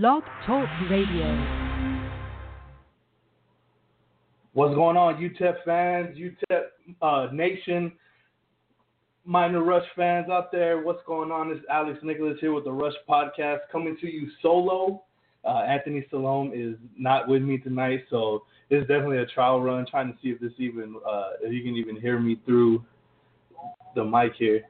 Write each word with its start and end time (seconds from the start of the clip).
Blog 0.00 0.22
Talk 0.46 0.66
Radio. 0.88 1.26
What's 4.54 4.74
going 4.74 4.96
on, 4.96 5.16
UTEP 5.16 5.56
fans, 5.66 6.16
UTEP 6.16 6.62
uh, 7.02 7.30
Nation, 7.30 7.92
Miner 9.26 9.62
Rush 9.62 9.84
fans 9.94 10.30
out 10.30 10.50
there? 10.50 10.80
What's 10.80 11.02
going 11.06 11.30
on? 11.30 11.50
It's 11.50 11.60
Alex 11.70 11.98
Nicolas 12.02 12.38
here 12.40 12.54
with 12.54 12.64
the 12.64 12.72
Rush 12.72 12.94
Podcast 13.06 13.58
coming 13.70 13.98
to 14.00 14.10
you 14.10 14.30
solo. 14.40 15.02
Uh, 15.44 15.58
Anthony 15.68 16.06
Salom 16.10 16.52
is 16.54 16.78
not 16.96 17.28
with 17.28 17.42
me 17.42 17.58
tonight, 17.58 18.04
so 18.08 18.44
it's 18.70 18.88
definitely 18.88 19.18
a 19.18 19.26
trial 19.26 19.60
run 19.60 19.84
trying 19.90 20.10
to 20.10 20.18
see 20.22 20.30
if 20.30 20.40
this 20.40 20.52
even 20.56 20.96
uh, 21.06 21.32
if 21.42 21.52
you 21.52 21.62
can 21.62 21.76
even 21.76 22.00
hear 22.00 22.18
me 22.18 22.40
through 22.46 22.82
the 23.94 24.02
mic 24.02 24.32
here. 24.38 24.62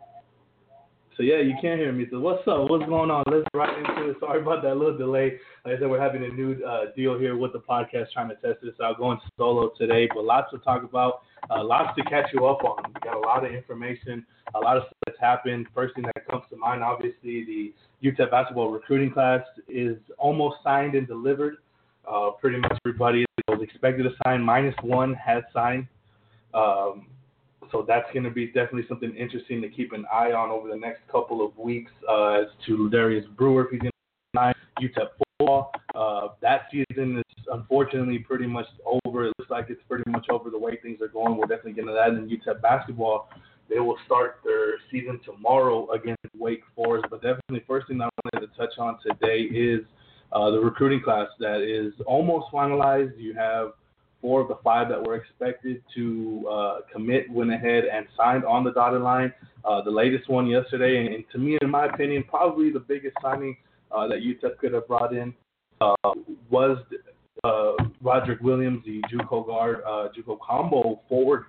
So 1.16 1.22
yeah, 1.22 1.40
you 1.40 1.54
can't 1.60 1.78
hear 1.78 1.92
me. 1.92 2.06
So 2.10 2.20
what's 2.20 2.46
up? 2.48 2.70
What's 2.70 2.86
going 2.86 3.10
on? 3.10 3.22
Let's 3.30 3.44
right 3.52 3.76
into 3.76 4.10
it. 4.10 4.16
Sorry 4.18 4.40
about 4.40 4.62
that 4.62 4.76
little 4.76 4.96
delay. 4.96 5.38
Like 5.64 5.76
I 5.76 5.78
said, 5.78 5.90
we're 5.90 6.00
having 6.00 6.24
a 6.24 6.28
new 6.28 6.64
uh, 6.64 6.86
deal 6.96 7.18
here 7.18 7.36
with 7.36 7.52
the 7.52 7.58
podcast, 7.58 8.12
trying 8.12 8.30
to 8.30 8.34
test 8.36 8.62
this 8.62 8.74
out. 8.82 8.96
Going 8.96 9.18
solo 9.36 9.72
today, 9.78 10.08
but 10.14 10.24
lots 10.24 10.50
to 10.52 10.58
talk 10.58 10.84
about, 10.84 11.20
uh, 11.50 11.62
lots 11.62 11.94
to 11.98 12.04
catch 12.04 12.30
you 12.32 12.46
up 12.46 12.64
on. 12.64 12.82
We 12.86 13.00
got 13.04 13.16
a 13.16 13.20
lot 13.20 13.44
of 13.44 13.52
information, 13.52 14.24
a 14.54 14.58
lot 14.58 14.78
of 14.78 14.84
stuff 14.84 14.96
that's 15.06 15.20
happened. 15.20 15.66
First 15.74 15.94
thing 15.94 16.04
that 16.04 16.26
comes 16.28 16.44
to 16.50 16.56
mind, 16.56 16.82
obviously, 16.82 17.44
the 17.44 17.74
UTEP 18.02 18.30
basketball 18.30 18.70
recruiting 18.70 19.12
class 19.12 19.42
is 19.68 19.98
almost 20.16 20.56
signed 20.64 20.94
and 20.94 21.06
delivered. 21.06 21.56
Uh, 22.10 22.30
pretty 22.30 22.58
much 22.58 22.72
everybody 22.86 23.24
was 23.48 23.60
expected 23.62 24.04
to 24.04 24.10
sign, 24.24 24.40
minus 24.40 24.74
one 24.82 25.12
has 25.14 25.42
signed. 25.52 25.86
Um, 26.54 27.06
so 27.72 27.84
that's 27.88 28.06
going 28.12 28.24
to 28.24 28.30
be 28.30 28.46
definitely 28.46 28.84
something 28.88 29.14
interesting 29.16 29.62
to 29.62 29.68
keep 29.68 29.92
an 29.92 30.04
eye 30.12 30.32
on 30.32 30.50
over 30.50 30.68
the 30.68 30.76
next 30.76 31.00
couple 31.10 31.44
of 31.44 31.56
weeks 31.56 31.90
uh, 32.08 32.42
as 32.42 32.46
to 32.66 32.90
Darius 32.90 33.24
Brewer 33.36 33.64
if 33.64 33.70
he's 33.70 33.80
going 33.80 33.90
to 34.36 34.54
UTEP 34.80 35.08
football. 35.18 35.72
Uh, 35.94 36.28
that 36.42 36.66
season 36.70 37.18
is 37.18 37.44
unfortunately 37.50 38.18
pretty 38.18 38.46
much 38.46 38.66
over. 38.84 39.24
It 39.24 39.32
looks 39.38 39.50
like 39.50 39.66
it's 39.70 39.80
pretty 39.88 40.08
much 40.10 40.26
over 40.30 40.50
the 40.50 40.58
way 40.58 40.78
things 40.82 41.00
are 41.00 41.08
going. 41.08 41.36
We're 41.36 41.46
definitely 41.46 41.72
getting 41.72 41.88
to 41.88 41.94
that 41.94 42.10
in 42.10 42.28
UTEP 42.28 42.60
basketball. 42.60 43.28
They 43.70 43.80
will 43.80 43.96
start 44.04 44.40
their 44.44 44.74
season 44.90 45.18
tomorrow 45.24 45.90
against 45.92 46.20
Wake 46.38 46.62
Forest. 46.76 47.06
But 47.10 47.22
definitely, 47.22 47.64
first 47.66 47.88
thing 47.88 48.02
I 48.02 48.08
wanted 48.24 48.46
to 48.46 48.56
touch 48.56 48.76
on 48.78 48.98
today 49.00 49.42
is 49.42 49.80
uh, 50.32 50.50
the 50.50 50.58
recruiting 50.58 51.00
class 51.02 51.28
that 51.38 51.62
is 51.62 51.94
almost 52.06 52.52
finalized. 52.52 53.18
You 53.18 53.34
have 53.34 53.72
four 54.22 54.40
of 54.40 54.48
the 54.48 54.56
five 54.62 54.88
that 54.88 55.02
were 55.02 55.16
expected 55.16 55.82
to 55.94 56.48
uh, 56.50 56.76
commit 56.90 57.30
went 57.30 57.52
ahead 57.52 57.84
and 57.92 58.06
signed 58.16 58.44
on 58.44 58.64
the 58.64 58.70
dotted 58.72 59.02
line. 59.02 59.34
Uh, 59.64 59.82
the 59.82 59.90
latest 59.90 60.30
one 60.30 60.46
yesterday, 60.46 60.98
and, 60.98 61.14
and, 61.14 61.24
to 61.30 61.38
me, 61.38 61.58
in 61.60 61.68
my 61.68 61.86
opinion, 61.86 62.24
probably 62.28 62.70
the 62.70 62.80
biggest 62.80 63.14
signing 63.20 63.56
uh, 63.90 64.06
that 64.08 64.18
UTEP 64.20 64.56
could 64.58 64.72
have 64.72 64.86
brought 64.88 65.14
in 65.14 65.34
uh, 65.80 65.94
was 66.50 66.78
uh, 67.44 67.72
Roderick 68.00 68.40
Williams, 68.40 68.82
the 68.84 69.02
JUCO 69.12 69.46
guard, 69.46 69.82
uh, 69.86 70.08
JUCO 70.16 70.38
combo 70.40 71.00
forward. 71.08 71.44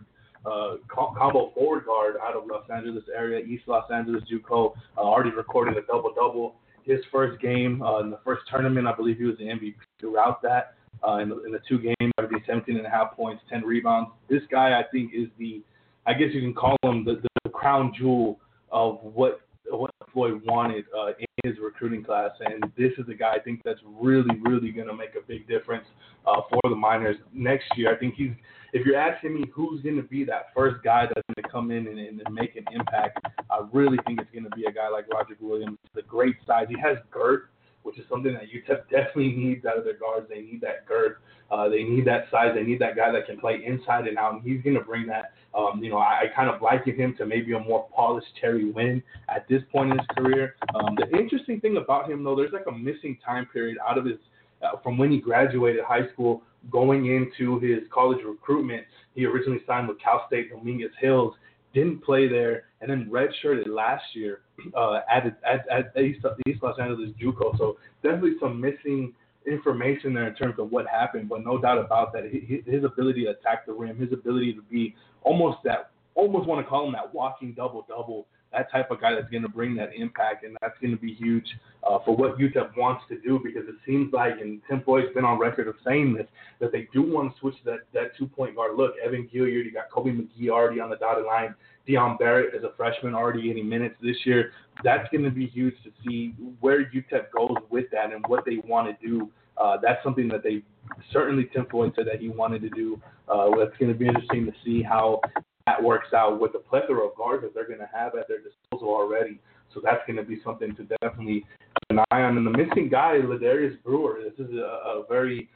combo 0.90 1.52
forward 1.56 1.86
guard 1.86 2.16
out 2.22 2.36
of 2.36 2.44
Los 2.46 2.70
Angeles 2.70 3.04
area, 3.16 3.44
East 3.44 3.64
Los 3.68 3.90
Angeles 3.92 4.24
JUCO, 4.32 4.74
already 4.98 5.32
recorded 5.32 5.78
a 5.78 5.82
double 5.82 6.14
double. 6.14 6.56
His 6.84 7.00
first 7.12 7.42
game 7.42 7.82
in 8.02 8.10
the 8.10 8.20
first 8.26 8.44
tournament, 8.50 8.88
I 8.88 8.96
believe 8.96 9.18
he 9.18 9.24
was 9.24 9.38
the 9.38 9.46
MVP 9.46 9.76
throughout 10.00 10.42
that 10.42 10.76
uh, 11.08 11.18
in, 11.18 11.30
the, 11.30 11.44
in 11.44 11.52
the 11.52 11.60
two 11.68 11.80
games, 11.80 12.12
averaging 12.18 12.44
17 12.46 12.78
and 12.78 12.86
a 12.86 12.90
half 12.90 13.16
points, 13.16 13.42
10 13.50 13.64
rebounds. 13.64 14.10
This 14.30 14.42
guy, 14.52 14.80
I 14.80 14.84
think, 14.92 15.12
is 15.14 15.28
the, 15.38 15.62
I 16.06 16.14
guess 16.14 16.30
you 16.34 16.42
can 16.42 16.54
call 16.54 16.78
him 16.84 17.06
the, 17.06 17.22
the 17.44 17.50
crown 17.50 17.94
jewel 17.98 18.40
of 18.72 19.00
what 19.02 19.42
what 19.70 19.92
Floyd 20.12 20.42
wanted 20.46 20.86
uh, 20.98 21.10
in 21.20 21.50
his 21.50 21.60
recruiting 21.60 22.04
class, 22.04 22.32
and 22.40 22.64
this 22.78 22.92
is 22.98 23.08
a 23.10 23.14
guy 23.14 23.34
I 23.34 23.40
think 23.40 23.62
that's 23.64 23.80
really, 23.86 24.38
really 24.42 24.72
going 24.72 24.88
to 24.88 24.94
make 24.94 25.16
a 25.16 25.26
big 25.26 25.48
difference 25.48 25.86
uh, 26.28 26.42
for 26.50 26.60
the 26.70 26.76
Miners 26.76 27.18
next 27.34 27.66
year. 27.76 27.94
I 27.94 27.98
think 27.98 28.16
he's, 28.16 28.32
if 28.74 28.86
you're 28.86 29.00
asking 29.00 29.36
me 29.36 29.46
who's 29.54 29.82
going 29.82 29.96
to 29.96 30.04
be 30.04 30.24
that 30.26 30.48
first 30.56 30.84
guy 30.84 31.06
that's 31.06 31.26
going 31.28 31.44
to 31.44 31.50
come 31.50 31.72
in 31.72 31.88
and, 31.88 32.00
and, 32.00 32.22
make 32.34 32.56
an 32.56 32.66
impact, 32.74 33.20
I 33.50 33.66
really 33.72 33.98
think 34.06 34.22
it's 34.22 34.32
going 34.32 34.44
to 34.44 34.56
be 34.56 34.66
a 34.66 34.72
guy 34.72 34.90
like 34.90 35.12
Roger 35.12 35.36
Williams. 35.40 35.78
The 35.96 36.02
great 36.04 36.36
size, 36.46 36.66
he 36.70 36.80
has 36.80 36.98
girth 37.12 37.44
which 37.84 38.00
is 38.00 38.06
something 38.10 38.34
that 38.34 38.44
UTEP 38.44 38.90
definitely 38.90 39.34
needs 39.34 39.66
out 39.66 39.78
of 39.78 39.84
their 39.84 39.98
guards. 39.98 40.28
They 40.30 40.42
need 40.42 40.62
that 40.62 40.86
girth. 40.88 41.18
Uh, 41.52 41.70
they 41.70 41.84
need 41.84 42.06
that 42.06 42.26
size. 42.32 42.52
They 42.56 42.64
need 42.64 42.80
that 42.80 42.96
guy 42.96 43.12
that 43.12 43.28
can 43.28 43.40
play 43.40 43.62
inside 43.66 44.08
and 44.08 44.18
out, 44.18 44.34
and 44.34 44.44
he's 44.44 44.62
going 44.64 44.76
to 44.76 44.84
bring 44.84 45.06
that. 45.08 45.34
Um, 45.54 45.84
you 45.84 45.92
know, 45.92 45.98
I, 45.98 46.24
I 46.24 46.24
kind 46.36 46.50
of 46.50 46.62
liken 46.62 46.96
him 46.96 47.16
to 47.18 47.26
maybe 47.26 47.54
a 47.54 47.60
more 47.60 47.88
polished 47.96 48.28
Terry 48.42 48.72
Winn 48.72 49.04
at 49.30 49.48
this 49.48 49.62
point 49.72 49.92
in 49.92 50.00
his 50.00 50.08
career. 50.18 50.56
Um, 50.74 50.96
the 50.98 51.16
interesting 51.16 51.60
thing 51.60 51.78
about 51.78 52.10
him, 52.10 52.24
though, 52.24 52.36
there's 52.36 52.54
like 52.54 52.66
a 52.68 52.72
missing 52.72 53.18
time 53.24 53.46
period 53.54 53.78
out 53.88 53.98
of 53.98 54.06
his 54.06 54.18
uh, 54.64 54.78
from 54.82 54.98
when 54.98 55.12
he 55.12 55.20
graduated 55.20 55.84
high 55.84 56.08
school 56.14 56.42
going 56.72 57.08
into 57.08 57.60
his 57.60 57.80
college 57.94 58.20
recruitment. 58.26 58.86
He 59.14 59.26
originally 59.26 59.62
signed 59.68 59.88
with 59.88 60.00
Cal 60.00 60.24
State 60.28 60.50
Dominguez 60.50 60.92
Hills, 61.00 61.36
didn't 61.74 62.04
play 62.04 62.28
there, 62.28 62.64
and 62.82 62.90
then 62.90 63.10
redshirted 63.12 63.68
last 63.68 64.04
year 64.14 64.42
uh, 64.76 65.02
at, 65.10 65.26
at, 65.44 65.68
at 65.70 66.02
East, 66.02 66.26
East 66.48 66.64
Los 66.64 66.80
Angeles 66.80 67.10
JUCO. 67.22 67.58
So 67.58 67.78
definitely 68.02 68.36
some 68.40 68.60
missing 68.60 69.14
information 69.46 70.14
there 70.14 70.28
in 70.28 70.36
terms 70.36 70.56
of 70.58 70.72
what 70.72 70.88
happened, 70.88 71.30
but 71.30 71.44
no 71.44 71.58
doubt 71.58 71.78
about 71.78 72.14
that, 72.14 72.24
his 72.32 72.84
ability 72.84 73.26
to 73.26 73.32
attack 73.32 73.66
the 73.66 73.74
rim, 73.74 73.98
his 74.00 74.14
ability 74.14 74.54
to 74.54 74.62
be 74.64 74.96
almost 75.24 75.58
that, 75.66 75.92
almost 76.16 76.48
want 76.48 76.66
to 76.66 76.70
call 76.70 76.86
him 76.86 76.94
that 76.94 77.14
walking 77.14 77.54
double 77.54 77.86
double 77.88 78.26
that 78.54 78.72
type 78.72 78.92
of 78.92 79.02
guy 79.02 79.14
that's 79.14 79.30
going 79.30 79.44
to 79.44 79.50
bring 79.50 79.76
that 79.76 79.90
impact, 79.96 80.46
and 80.46 80.56
that's 80.62 80.78
going 80.80 80.92
to 80.92 81.02
be 81.02 81.14
huge 81.14 81.46
uh, 81.84 81.98
for 82.06 82.16
what 82.16 82.38
UTEP 82.38 82.78
wants 82.78 83.04
to 83.10 83.20
do 83.20 83.40
because 83.44 83.68
it 83.68 83.76
seems 83.86 84.14
like, 84.14 84.34
and 84.40 84.62
Tim 84.70 84.82
Floyd's 84.84 85.14
been 85.14 85.26
on 85.26 85.40
record 85.40 85.68
of 85.68 85.76
saying 85.86 86.14
this, 86.14 86.28
that 86.60 86.72
they 86.72 86.88
do 86.94 87.02
want 87.02 87.34
to 87.34 87.40
switch 87.40 87.56
that, 87.66 87.80
that 87.94 88.16
two 88.18 88.28
point 88.28 88.56
guard 88.56 88.78
look. 88.78 88.94
Evan 89.04 89.28
Gilyard, 89.34 89.66
you 89.66 89.72
got 89.72 89.90
Kobe 89.92 90.12
McGee 90.12 90.50
already 90.50 90.80
on 90.80 90.90
the 90.90 90.96
dotted 90.98 91.26
line. 91.26 91.56
Dion 91.86 92.18
Barrett 92.18 92.56
is 92.56 92.64
a 92.64 92.72
freshman 92.78 93.14
already 93.14 93.44
getting 93.44 93.68
minutes 93.68 93.96
this 94.02 94.16
year. 94.26 94.52
That's 94.84 95.08
going 95.12 95.24
to 95.24 95.32
be 95.32 95.48
huge 95.48 95.76
to 95.84 95.92
see 96.06 96.34
where 96.60 96.86
UTEP 96.86 97.32
goes 97.36 97.58
with 97.70 97.86
that 97.92 98.14
and 98.14 98.24
what 98.28 98.46
they 98.46 98.58
want 98.66 98.88
to 98.88 99.08
do. 99.08 99.30
Uh, 99.58 99.78
that's 99.82 100.04
something 100.04 100.28
that 100.30 100.44
they 100.44 100.64
certainly 101.12 101.50
Tim 101.54 101.66
Floyd 101.70 101.94
said 101.96 102.08
that 102.08 102.20
he 102.20 102.30
wanted 102.30 102.62
to 102.62 102.70
do. 102.70 103.02
Uh, 103.30 103.52
it's 103.60 103.78
going 103.78 103.92
to 103.92 103.98
be 103.98 104.08
interesting 104.08 104.46
to 104.46 104.54
see 104.64 104.82
how 104.82 105.22
that 105.66 105.82
works 105.82 106.14
out 106.14 106.40
with 106.40 106.54
the 106.54 106.60
plethora 106.60 107.08
of 107.08 107.16
guards 107.16 107.44
that 107.44 107.54
they're 107.54 107.68
going 107.68 107.80
to 107.80 107.90
have 107.94 108.16
at 108.16 108.28
their 108.28 108.40
disposal 108.40 108.90
already. 108.90 109.40
So 109.74 109.82
that's 109.84 110.02
going 110.06 110.18
to 110.18 110.24
be 110.24 110.40
something 110.44 110.76
to 110.76 110.84
definitely 110.84 111.42
keep 111.42 111.90
an 111.90 112.00
eye 112.12 112.22
on. 112.22 112.38
And 112.38 112.46
the 112.46 112.52
missing 112.52 112.90
guy, 112.90 113.20
Ladarius 113.24 113.82
Brewer. 113.84 114.20
This 114.24 114.46
is 114.46 114.54
a, 114.54 114.62
a 114.62 115.04
very, 115.10 115.50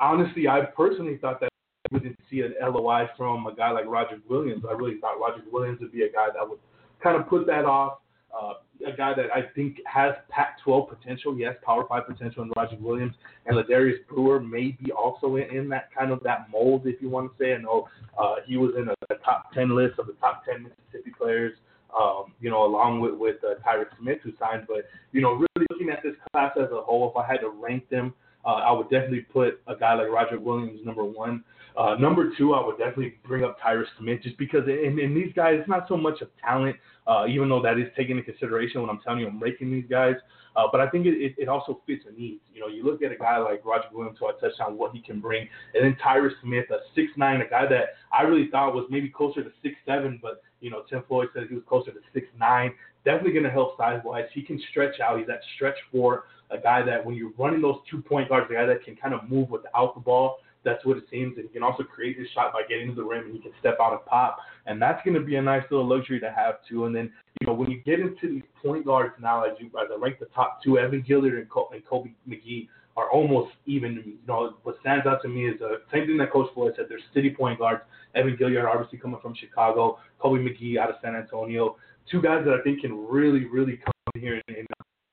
honestly, 0.00 0.46
I 0.48 0.60
personally 0.76 1.18
thought 1.18 1.40
that 1.40 1.48
we 1.90 2.00
didn't 2.00 2.20
see 2.30 2.40
an 2.40 2.54
LOI 2.60 3.08
from 3.16 3.46
a 3.46 3.54
guy 3.54 3.70
like 3.70 3.86
Roger 3.86 4.18
Williams. 4.28 4.64
I 4.68 4.72
really 4.72 4.98
thought 5.00 5.18
Roger 5.20 5.42
Williams 5.50 5.80
would 5.80 5.92
be 5.92 6.02
a 6.02 6.12
guy 6.12 6.28
that 6.34 6.48
would 6.48 6.58
kind 7.02 7.16
of 7.16 7.28
put 7.28 7.46
that 7.46 7.64
off. 7.64 7.98
Uh, 8.36 8.54
a 8.86 8.94
guy 8.94 9.14
that 9.14 9.26
I 9.34 9.42
think 9.54 9.78
has 9.86 10.12
Pac-12 10.28 10.88
potential, 10.88 11.36
yes, 11.38 11.54
Power 11.64 11.84
Five 11.88 12.06
potential 12.06 12.42
in 12.42 12.52
Roger 12.56 12.76
Williams, 12.78 13.14
and 13.46 13.56
Ladarius 13.56 14.06
Brewer 14.08 14.40
may 14.40 14.76
be 14.82 14.92
also 14.92 15.36
in, 15.36 15.44
in 15.44 15.68
that 15.70 15.88
kind 15.96 16.12
of 16.12 16.22
that 16.24 16.50
mold, 16.50 16.86
if 16.86 17.00
you 17.00 17.08
want 17.08 17.30
to 17.30 17.42
say. 17.42 17.54
I 17.54 17.58
know 17.58 17.88
uh, 18.18 18.36
he 18.46 18.56
was 18.56 18.72
in 18.76 18.88
a, 18.88 19.14
a 19.14 19.18
top 19.24 19.52
10 19.54 19.74
list 19.74 19.98
of 19.98 20.06
the 20.06 20.12
top 20.14 20.44
10 20.44 20.64
Mississippi 20.64 21.12
players, 21.16 21.54
um, 21.98 22.34
you 22.40 22.50
know, 22.50 22.64
along 22.66 23.00
with 23.00 23.14
with 23.14 23.36
uh, 23.44 23.54
Smith 23.98 24.18
who 24.22 24.32
signed. 24.38 24.64
But 24.68 24.84
you 25.12 25.22
know, 25.22 25.32
really 25.32 25.66
looking 25.70 25.90
at 25.90 26.02
this 26.02 26.14
class 26.30 26.52
as 26.56 26.70
a 26.70 26.82
whole, 26.82 27.10
if 27.10 27.16
I 27.16 27.26
had 27.26 27.40
to 27.40 27.48
rank 27.48 27.88
them, 27.88 28.12
uh, 28.44 28.54
I 28.54 28.72
would 28.72 28.90
definitely 28.90 29.26
put 29.32 29.60
a 29.66 29.74
guy 29.74 29.94
like 29.94 30.08
Roger 30.08 30.38
Williams 30.38 30.80
number 30.84 31.04
one. 31.04 31.42
Uh, 31.76 31.94
number 31.96 32.32
two, 32.38 32.54
I 32.54 32.64
would 32.64 32.78
definitely 32.78 33.14
bring 33.26 33.44
up 33.44 33.58
Tyrus 33.60 33.88
Smith 33.98 34.22
just 34.22 34.38
because 34.38 34.66
in, 34.66 34.98
in 34.98 35.14
these 35.14 35.32
guys, 35.34 35.56
it's 35.60 35.68
not 35.68 35.86
so 35.88 35.96
much 35.96 36.22
of 36.22 36.28
talent, 36.42 36.76
uh, 37.06 37.26
even 37.28 37.48
though 37.48 37.60
that 37.60 37.78
is 37.78 37.88
taken 37.96 38.16
into 38.16 38.30
consideration 38.30 38.80
when 38.80 38.88
I'm 38.88 39.00
telling 39.00 39.20
you 39.20 39.28
I'm 39.28 39.38
ranking 39.40 39.70
these 39.70 39.84
guys. 39.88 40.14
Uh, 40.56 40.62
but 40.72 40.80
I 40.80 40.88
think 40.88 41.04
it, 41.04 41.14
it, 41.20 41.34
it 41.36 41.48
also 41.48 41.82
fits 41.86 42.04
a 42.08 42.18
need. 42.18 42.40
You 42.54 42.60
know, 42.60 42.68
you 42.68 42.82
look 42.82 43.02
at 43.02 43.12
a 43.12 43.16
guy 43.16 43.36
like 43.36 43.62
Roger 43.62 43.88
Williams, 43.92 44.16
who 44.18 44.26
I 44.26 44.32
touched 44.40 44.58
on 44.58 44.78
what 44.78 44.92
he 44.92 45.02
can 45.02 45.20
bring, 45.20 45.46
and 45.74 45.84
then 45.84 45.96
Tyrus 46.02 46.32
Smith, 46.42 46.64
a 46.70 46.78
six 46.94 47.12
nine, 47.16 47.42
a 47.42 47.48
guy 47.48 47.66
that 47.66 47.88
I 48.10 48.22
really 48.22 48.48
thought 48.50 48.74
was 48.74 48.86
maybe 48.88 49.10
closer 49.10 49.44
to 49.44 49.50
six 49.62 49.74
seven, 49.84 50.18
but 50.22 50.42
you 50.62 50.70
know, 50.70 50.82
Tim 50.88 51.02
Floyd 51.06 51.28
said 51.34 51.44
he 51.50 51.54
was 51.54 51.64
closer 51.68 51.90
to 51.90 52.00
six 52.14 52.26
nine. 52.38 52.72
definitely 53.04 53.32
going 53.32 53.44
to 53.44 53.50
help 53.50 53.76
size 53.76 54.00
wise. 54.02 54.24
He 54.32 54.40
can 54.40 54.58
stretch 54.70 54.98
out. 54.98 55.18
He's 55.18 55.26
that 55.26 55.40
stretch 55.54 55.76
four, 55.92 56.24
a 56.50 56.56
guy 56.56 56.82
that 56.82 57.04
when 57.04 57.14
you're 57.16 57.32
running 57.38 57.60
those 57.60 57.76
two 57.90 58.00
point 58.00 58.30
guards, 58.30 58.46
a 58.50 58.54
guy 58.54 58.64
that 58.64 58.82
can 58.82 58.96
kind 58.96 59.12
of 59.12 59.28
move 59.28 59.50
without 59.50 59.94
the 59.94 60.00
ball. 60.00 60.38
That's 60.64 60.84
what 60.84 60.96
it 60.96 61.04
seems. 61.10 61.36
And 61.36 61.46
he 61.46 61.52
can 61.52 61.62
also 61.62 61.82
create 61.82 62.18
his 62.18 62.28
shot 62.34 62.52
by 62.52 62.62
getting 62.68 62.88
to 62.88 62.94
the 62.94 63.04
rim 63.04 63.26
and 63.26 63.34
he 63.34 63.40
can 63.40 63.52
step 63.60 63.78
out 63.80 63.92
and 63.92 64.04
pop. 64.04 64.38
And 64.66 64.80
that's 64.82 65.02
going 65.04 65.14
to 65.14 65.24
be 65.24 65.36
a 65.36 65.42
nice 65.42 65.62
little 65.70 65.86
luxury 65.86 66.18
to 66.20 66.30
have 66.30 66.56
too. 66.68 66.86
And 66.86 66.94
then, 66.94 67.12
you 67.40 67.46
know, 67.46 67.52
when 67.52 67.70
you 67.70 67.80
get 67.82 68.00
into 68.00 68.28
these 68.28 68.42
point 68.62 68.84
guards 68.84 69.14
now, 69.20 69.44
as 69.44 69.52
you 69.60 69.66
as 69.66 69.88
I 69.92 69.98
rank 69.98 70.18
the 70.18 70.26
top 70.26 70.62
two, 70.62 70.78
Evan 70.78 71.02
Gilyard 71.02 71.38
and, 71.38 71.48
Col- 71.48 71.70
and 71.72 71.86
Kobe 71.86 72.10
McGee 72.28 72.68
are 72.96 73.10
almost 73.10 73.52
even. 73.66 74.02
You 74.04 74.16
know, 74.26 74.54
what 74.62 74.76
stands 74.80 75.06
out 75.06 75.22
to 75.22 75.28
me 75.28 75.46
is 75.46 75.58
the 75.58 75.82
same 75.92 76.06
thing 76.06 76.16
that 76.18 76.32
Coach 76.32 76.48
Floyd 76.54 76.72
said. 76.76 76.86
They're 76.88 76.98
city 77.14 77.30
point 77.30 77.58
guards. 77.58 77.82
Evan 78.14 78.36
Gilyard, 78.36 78.66
obviously 78.66 78.98
coming 78.98 79.20
from 79.20 79.34
Chicago. 79.34 79.98
Kobe 80.18 80.40
McGee 80.40 80.78
out 80.78 80.90
of 80.90 80.96
San 81.02 81.14
Antonio. 81.14 81.76
Two 82.10 82.22
guys 82.22 82.44
that 82.44 82.54
I 82.54 82.62
think 82.62 82.80
can 82.80 83.06
really, 83.06 83.44
really 83.44 83.76
come 83.76 83.92
here 84.14 84.40
and, 84.48 84.56
and 84.56 84.66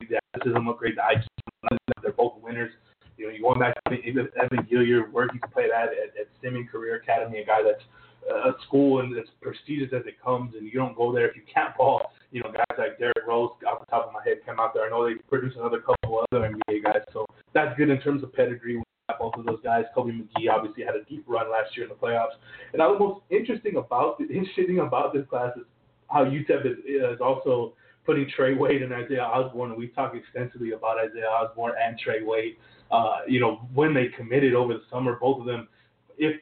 the 0.09 0.19
athleticism 0.35 0.67
upgrade, 0.67 0.95
the 0.95 1.01
IQ. 1.01 1.77
They're 2.01 2.11
both. 2.11 2.22
You 3.23 3.29
know, 3.29 3.35
you 3.35 3.41
going 3.41 3.59
back 3.59 3.73
to 3.87 3.95
Evan 3.95 4.67
Gilyard, 4.67 5.09
where 5.13 5.29
he 5.31 5.39
played 5.53 5.71
at, 5.71 5.95
at, 5.95 6.11
at 6.19 6.27
Simeon 6.41 6.67
Career 6.69 6.95
Academy, 6.95 7.39
a 7.39 7.45
guy 7.45 7.63
that's 7.63 7.83
uh, 8.29 8.49
a 8.49 8.53
school 8.67 8.99
and 8.99 9.17
as 9.17 9.23
prestigious 9.41 9.93
as 9.95 10.01
it 10.05 10.21
comes, 10.21 10.55
and 10.55 10.65
you 10.65 10.73
don't 10.73 10.93
go 10.93 11.13
there 11.13 11.29
if 11.29 11.35
you 11.37 11.41
can't 11.51 11.73
ball. 11.77 12.11
You 12.31 12.41
know, 12.43 12.51
guys 12.51 12.77
like 12.77 12.99
Derrick 12.99 13.23
Rose, 13.25 13.51
off 13.65 13.79
the 13.79 13.85
top 13.85 14.07
of 14.07 14.13
my 14.13 14.19
head, 14.25 14.43
came 14.45 14.59
out 14.59 14.73
there. 14.73 14.83
I 14.83 14.89
know 14.89 15.07
they 15.07 15.15
produced 15.29 15.55
another 15.55 15.79
couple 15.79 16.25
other 16.33 16.51
NBA 16.51 16.83
guys, 16.83 16.99
so 17.13 17.25
that's 17.53 17.77
good 17.77 17.89
in 17.89 18.01
terms 18.01 18.23
of 18.23 18.33
pedigree. 18.33 18.75
We 18.75 18.83
got 19.07 19.19
both 19.19 19.35
of 19.37 19.45
those 19.45 19.61
guys. 19.63 19.85
Kobe 19.95 20.11
McGee 20.11 20.51
obviously 20.51 20.83
had 20.83 20.95
a 20.95 21.05
deep 21.05 21.23
run 21.25 21.49
last 21.49 21.77
year 21.77 21.85
in 21.85 21.89
the 21.89 21.95
playoffs. 21.95 22.35
And 22.73 22.79
now 22.79 22.91
the 22.91 22.99
most 22.99 23.21
interesting 23.29 23.77
about 23.77 24.17
the 24.19 24.25
interesting 24.35 24.79
about 24.79 25.13
this 25.13 25.23
class 25.29 25.55
is 25.55 25.63
how 26.09 26.25
UTEP 26.25 26.65
is, 26.65 26.77
is 26.85 27.21
also 27.21 27.73
putting 28.05 28.27
Trey 28.35 28.53
Wade 28.53 28.81
and 28.81 28.91
Isaiah 28.91 29.23
Osborne. 29.23 29.69
And 29.69 29.79
we've 29.79 29.95
talked 29.95 30.17
extensively 30.17 30.71
about 30.71 30.97
Isaiah 30.97 31.29
Osborne 31.29 31.73
and 31.81 31.97
Trey 31.97 32.21
Wade. 32.21 32.57
Uh, 32.93 33.21
you 33.27 33.39
know, 33.39 33.67
when 33.73 33.91
they 33.91 34.07
committed 34.15 34.53
over 34.53 34.75
the 34.75 34.83
summer, 34.91 35.17
both 35.19 35.39
of 35.39 35.47
them, 35.47 35.67
if 36.19 36.39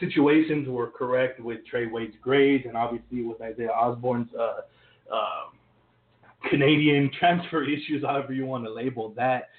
situations 0.00 0.66
were 0.68 0.88
correct 0.88 1.38
with 1.38 1.64
Trey 1.64 1.86
Wade's 1.86 2.16
grades 2.20 2.64
and 2.66 2.76
obviously 2.76 3.22
with 3.22 3.40
Isaiah 3.40 3.70
Osborne's 3.70 4.28
uh, 4.34 4.62
uh, 5.14 5.44
Canadian 6.50 7.08
transfer 7.20 7.62
issues, 7.62 8.02
however 8.02 8.32
you 8.32 8.46
want 8.46 8.64
to 8.64 8.72
label 8.72 9.10
that. 9.16 9.50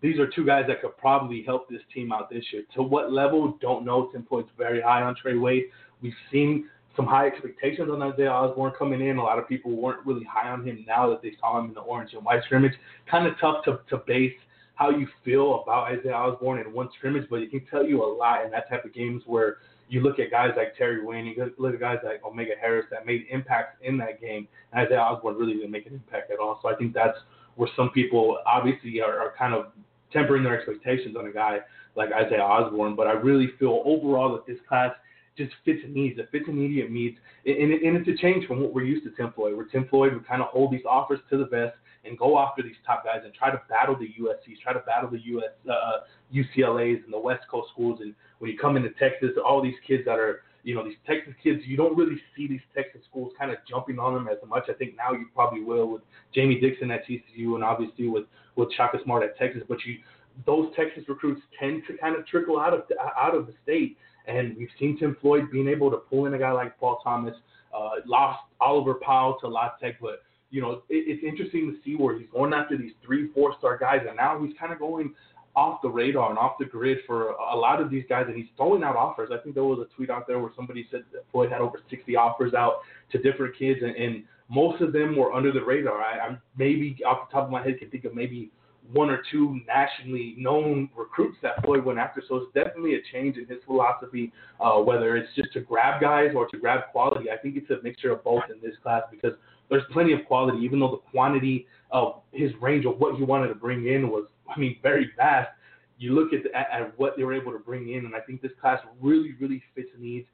These 0.00 0.18
are 0.18 0.26
two 0.26 0.46
guys 0.46 0.64
that 0.68 0.80
could 0.80 0.96
probably 0.96 1.42
help 1.42 1.68
this 1.68 1.82
team 1.92 2.12
out 2.12 2.30
this 2.30 2.44
year. 2.50 2.62
To 2.76 2.82
what 2.82 3.12
level, 3.12 3.58
don't 3.60 3.84
know. 3.84 4.08
Tim 4.10 4.24
Floyd's 4.26 4.48
very 4.56 4.80
high 4.80 5.02
on 5.02 5.14
Trey 5.14 5.36
Wade. 5.36 5.64
We've 6.00 6.14
seen 6.32 6.66
some 6.96 7.06
high 7.06 7.26
expectations 7.26 7.90
on 7.90 8.00
Isaiah 8.00 8.30
Osborne 8.30 8.72
coming 8.78 9.06
in. 9.06 9.18
A 9.18 9.22
lot 9.22 9.38
of 9.38 9.46
people 9.46 9.72
weren't 9.76 10.04
really 10.06 10.24
high 10.24 10.48
on 10.48 10.66
him 10.66 10.82
now 10.86 11.10
that 11.10 11.20
they 11.20 11.32
saw 11.40 11.58
him 11.58 11.66
in 11.66 11.74
the 11.74 11.80
orange 11.80 12.14
and 12.14 12.24
white 12.24 12.42
scrimmage. 12.44 12.72
Kind 13.10 13.26
of 13.26 13.34
tough 13.38 13.64
to, 13.64 13.80
to 13.90 14.02
base 14.06 14.32
how 14.74 14.90
you 14.90 15.06
feel 15.24 15.62
about 15.62 15.92
Isaiah 15.92 16.14
Osborne 16.14 16.60
in 16.60 16.72
one 16.72 16.88
scrimmage, 16.96 17.28
but 17.30 17.40
it 17.40 17.50
can 17.50 17.64
tell 17.66 17.84
you 17.84 18.04
a 18.04 18.10
lot 18.12 18.44
in 18.44 18.50
that 18.50 18.68
type 18.68 18.84
of 18.84 18.92
games 18.92 19.22
where 19.26 19.58
you 19.88 20.00
look 20.00 20.18
at 20.18 20.30
guys 20.30 20.50
like 20.56 20.76
Terry 20.76 21.04
Winn, 21.04 21.26
you 21.26 21.52
look 21.58 21.74
at 21.74 21.80
guys 21.80 21.98
like 22.04 22.24
Omega 22.24 22.54
Harris 22.60 22.86
that 22.90 23.06
made 23.06 23.26
impacts 23.30 23.76
in 23.82 23.96
that 23.98 24.20
game, 24.20 24.48
and 24.72 24.86
Isaiah 24.86 25.00
Osborne 25.00 25.36
really 25.36 25.54
didn't 25.54 25.70
make 25.70 25.86
an 25.86 25.94
impact 25.94 26.30
at 26.30 26.38
all. 26.38 26.58
So 26.62 26.68
I 26.68 26.74
think 26.74 26.94
that's 26.94 27.18
where 27.56 27.68
some 27.76 27.90
people 27.90 28.38
obviously 28.46 29.00
are, 29.00 29.18
are 29.18 29.34
kind 29.38 29.54
of 29.54 29.66
tempering 30.12 30.42
their 30.42 30.56
expectations 30.56 31.16
on 31.16 31.26
a 31.26 31.32
guy 31.32 31.58
like 31.96 32.10
Isaiah 32.12 32.42
Osborne. 32.42 32.96
But 32.96 33.06
I 33.06 33.12
really 33.12 33.50
feel 33.58 33.82
overall 33.84 34.32
that 34.32 34.46
this 34.46 34.58
class 34.68 34.92
just 35.36 35.52
fits 35.64 35.80
needs. 35.88 36.18
It 36.18 36.28
fits 36.32 36.46
immediate 36.48 36.90
needs, 36.90 37.18
and, 37.44 37.72
it, 37.72 37.82
and 37.82 37.96
it's 37.96 38.08
a 38.08 38.20
change 38.20 38.46
from 38.46 38.60
what 38.60 38.72
we're 38.72 38.84
used 38.84 39.04
to 39.04 39.10
Tim 39.10 39.32
Floyd. 39.32 39.54
Where 39.56 39.66
Tim 39.66 39.86
Floyd 39.88 40.14
would 40.14 40.26
kind 40.26 40.42
of 40.42 40.48
hold 40.48 40.72
these 40.72 40.84
offers 40.88 41.20
to 41.30 41.38
the 41.38 41.46
vest 41.46 41.74
and 42.04 42.18
go 42.18 42.38
after 42.38 42.62
these 42.62 42.76
top 42.86 43.04
guys 43.04 43.22
and 43.24 43.32
try 43.34 43.50
to 43.50 43.60
battle 43.68 43.96
the 43.96 44.08
USC's, 44.22 44.58
try 44.62 44.72
to 44.72 44.80
battle 44.80 45.10
the 45.10 45.20
US 45.36 45.52
uh, 45.70 46.00
UCLA's 46.34 47.02
and 47.04 47.12
the 47.12 47.18
West 47.18 47.44
Coast 47.50 47.70
schools. 47.72 48.00
And 48.02 48.14
when 48.38 48.50
you 48.50 48.58
come 48.58 48.76
into 48.76 48.90
Texas, 48.90 49.30
all 49.44 49.62
these 49.62 49.74
kids 49.86 50.04
that 50.06 50.18
are 50.18 50.42
you 50.64 50.74
know, 50.74 50.82
these 50.82 50.96
Texas 51.06 51.34
kids, 51.42 51.60
you 51.66 51.76
don't 51.76 51.96
really 51.96 52.16
see 52.34 52.48
these 52.48 52.62
Texas 52.74 53.02
schools 53.08 53.32
kind 53.38 53.50
of 53.50 53.58
jumping 53.68 53.98
on 53.98 54.14
them 54.14 54.28
as 54.28 54.38
much. 54.48 54.64
I 54.68 54.72
think 54.72 54.96
now 54.96 55.12
you 55.12 55.26
probably 55.34 55.62
will 55.62 55.86
with 55.86 56.02
Jamie 56.34 56.58
Dixon 56.58 56.90
at 56.90 57.06
TCU 57.06 57.54
and 57.54 57.62
obviously 57.62 58.08
with 58.08 58.24
with 58.56 58.72
Shaka 58.74 58.98
Smart 59.04 59.22
at 59.22 59.36
Texas. 59.36 59.62
But 59.68 59.78
you, 59.84 59.98
those 60.46 60.72
Texas 60.74 61.04
recruits 61.06 61.42
tend 61.60 61.82
to 61.86 61.96
kind 61.98 62.16
of 62.16 62.26
trickle 62.26 62.58
out 62.58 62.72
of 62.72 62.82
out 63.20 63.34
of 63.34 63.46
the 63.46 63.52
state, 63.62 63.98
and 64.26 64.56
we've 64.56 64.70
seen 64.78 64.98
Tim 64.98 65.16
Floyd 65.20 65.50
being 65.52 65.68
able 65.68 65.90
to 65.90 65.98
pull 65.98 66.26
in 66.26 66.34
a 66.34 66.38
guy 66.38 66.50
like 66.50 66.78
Paul 66.80 66.98
Thomas. 67.04 67.34
Uh, 67.76 68.00
lost 68.06 68.40
Oliver 68.60 68.94
Powell 68.94 69.36
to 69.40 69.48
La 69.48 69.70
Tech, 69.80 69.96
but 70.00 70.22
you 70.54 70.60
know, 70.60 70.82
it, 70.88 71.04
it's 71.08 71.24
interesting 71.24 71.72
to 71.72 71.76
see 71.84 71.96
where 71.96 72.16
he's 72.16 72.28
going 72.32 72.52
after 72.52 72.78
these 72.78 72.92
three, 73.04 73.28
four 73.32 73.56
star 73.58 73.76
guys, 73.76 74.02
and 74.06 74.16
now 74.16 74.40
he's 74.40 74.54
kind 74.56 74.72
of 74.72 74.78
going 74.78 75.12
off 75.56 75.82
the 75.82 75.88
radar 75.88 76.30
and 76.30 76.38
off 76.38 76.52
the 76.60 76.64
grid 76.64 76.98
for 77.08 77.30
a 77.30 77.56
lot 77.56 77.80
of 77.80 77.90
these 77.90 78.04
guys, 78.08 78.26
and 78.28 78.36
he's 78.36 78.46
throwing 78.56 78.84
out 78.84 78.94
offers. 78.94 79.30
I 79.32 79.42
think 79.42 79.56
there 79.56 79.64
was 79.64 79.80
a 79.80 79.96
tweet 79.96 80.10
out 80.10 80.28
there 80.28 80.38
where 80.38 80.52
somebody 80.54 80.86
said 80.92 81.02
that 81.12 81.24
Floyd 81.32 81.50
had 81.50 81.60
over 81.60 81.80
60 81.90 82.14
offers 82.14 82.54
out 82.54 82.82
to 83.10 83.18
different 83.18 83.58
kids, 83.58 83.80
and, 83.82 83.96
and 83.96 84.22
most 84.48 84.80
of 84.80 84.92
them 84.92 85.16
were 85.16 85.32
under 85.32 85.50
the 85.50 85.62
radar. 85.62 86.00
I, 86.00 86.20
I'm 86.20 86.40
maybe 86.56 86.98
off 87.04 87.28
the 87.28 87.32
top 87.34 87.46
of 87.46 87.50
my 87.50 87.62
head 87.62 87.80
can 87.80 87.90
think 87.90 88.04
of 88.04 88.14
maybe 88.14 88.52
one 88.92 89.10
or 89.10 89.22
two 89.32 89.60
nationally 89.66 90.34
known 90.38 90.88
recruits 90.94 91.38
that 91.42 91.64
Floyd 91.64 91.84
went 91.84 91.98
after. 91.98 92.22
So 92.28 92.36
it's 92.36 92.54
definitely 92.54 92.94
a 92.94 93.02
change 93.12 93.38
in 93.38 93.46
his 93.46 93.58
philosophy, 93.66 94.32
uh, 94.60 94.74
whether 94.74 95.16
it's 95.16 95.34
just 95.34 95.52
to 95.54 95.60
grab 95.60 96.00
guys 96.00 96.30
or 96.36 96.46
to 96.48 96.58
grab 96.58 96.80
quality. 96.92 97.30
I 97.30 97.38
think 97.38 97.56
it's 97.56 97.70
a 97.70 97.82
mixture 97.82 98.12
of 98.12 98.22
both 98.22 98.42
in 98.54 98.60
this 98.60 98.76
class 98.82 99.02
because 99.10 99.32
there's 99.70 99.82
plenty 99.92 100.12
of 100.12 100.20
quality, 100.26 100.58
even 100.58 100.80
though 100.80 100.90
the 100.90 101.10
quantity 101.10 101.66
of 101.90 102.22
his 102.32 102.50
range 102.60 102.84
of 102.86 102.98
what 102.98 103.16
he 103.16 103.22
wanted 103.22 103.48
to 103.48 103.54
bring 103.54 103.86
in 103.86 104.10
was, 104.10 104.24
I 104.48 104.58
mean, 104.58 104.76
very 104.82 105.10
vast. 105.16 105.50
You 105.98 106.12
look 106.12 106.32
at, 106.32 106.42
the, 106.42 106.54
at, 106.56 106.68
at 106.70 106.98
what 106.98 107.16
they 107.16 107.24
were 107.24 107.34
able 107.34 107.52
to 107.52 107.58
bring 107.58 107.92
in, 107.92 108.04
and 108.04 108.14
I 108.14 108.20
think 108.20 108.42
this 108.42 108.52
class 108.60 108.80
really, 109.00 109.34
really 109.40 109.62
fits 109.74 109.88
needs. 109.98 110.26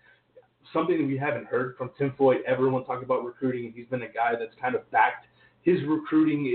Something 0.72 0.98
that 0.98 1.06
we 1.06 1.16
haven't 1.16 1.46
heard 1.46 1.76
from 1.76 1.90
Tim 1.98 2.12
Floyd 2.16 2.38
ever 2.46 2.68
when 2.68 2.84
talking 2.84 3.04
about 3.04 3.24
recruiting, 3.24 3.66
and 3.66 3.74
he's 3.74 3.86
been 3.86 4.02
a 4.02 4.08
guy 4.08 4.32
that's 4.38 4.54
kind 4.60 4.74
of 4.74 4.90
backed 4.90 5.26
his 5.62 5.78
recruiting 5.86 6.46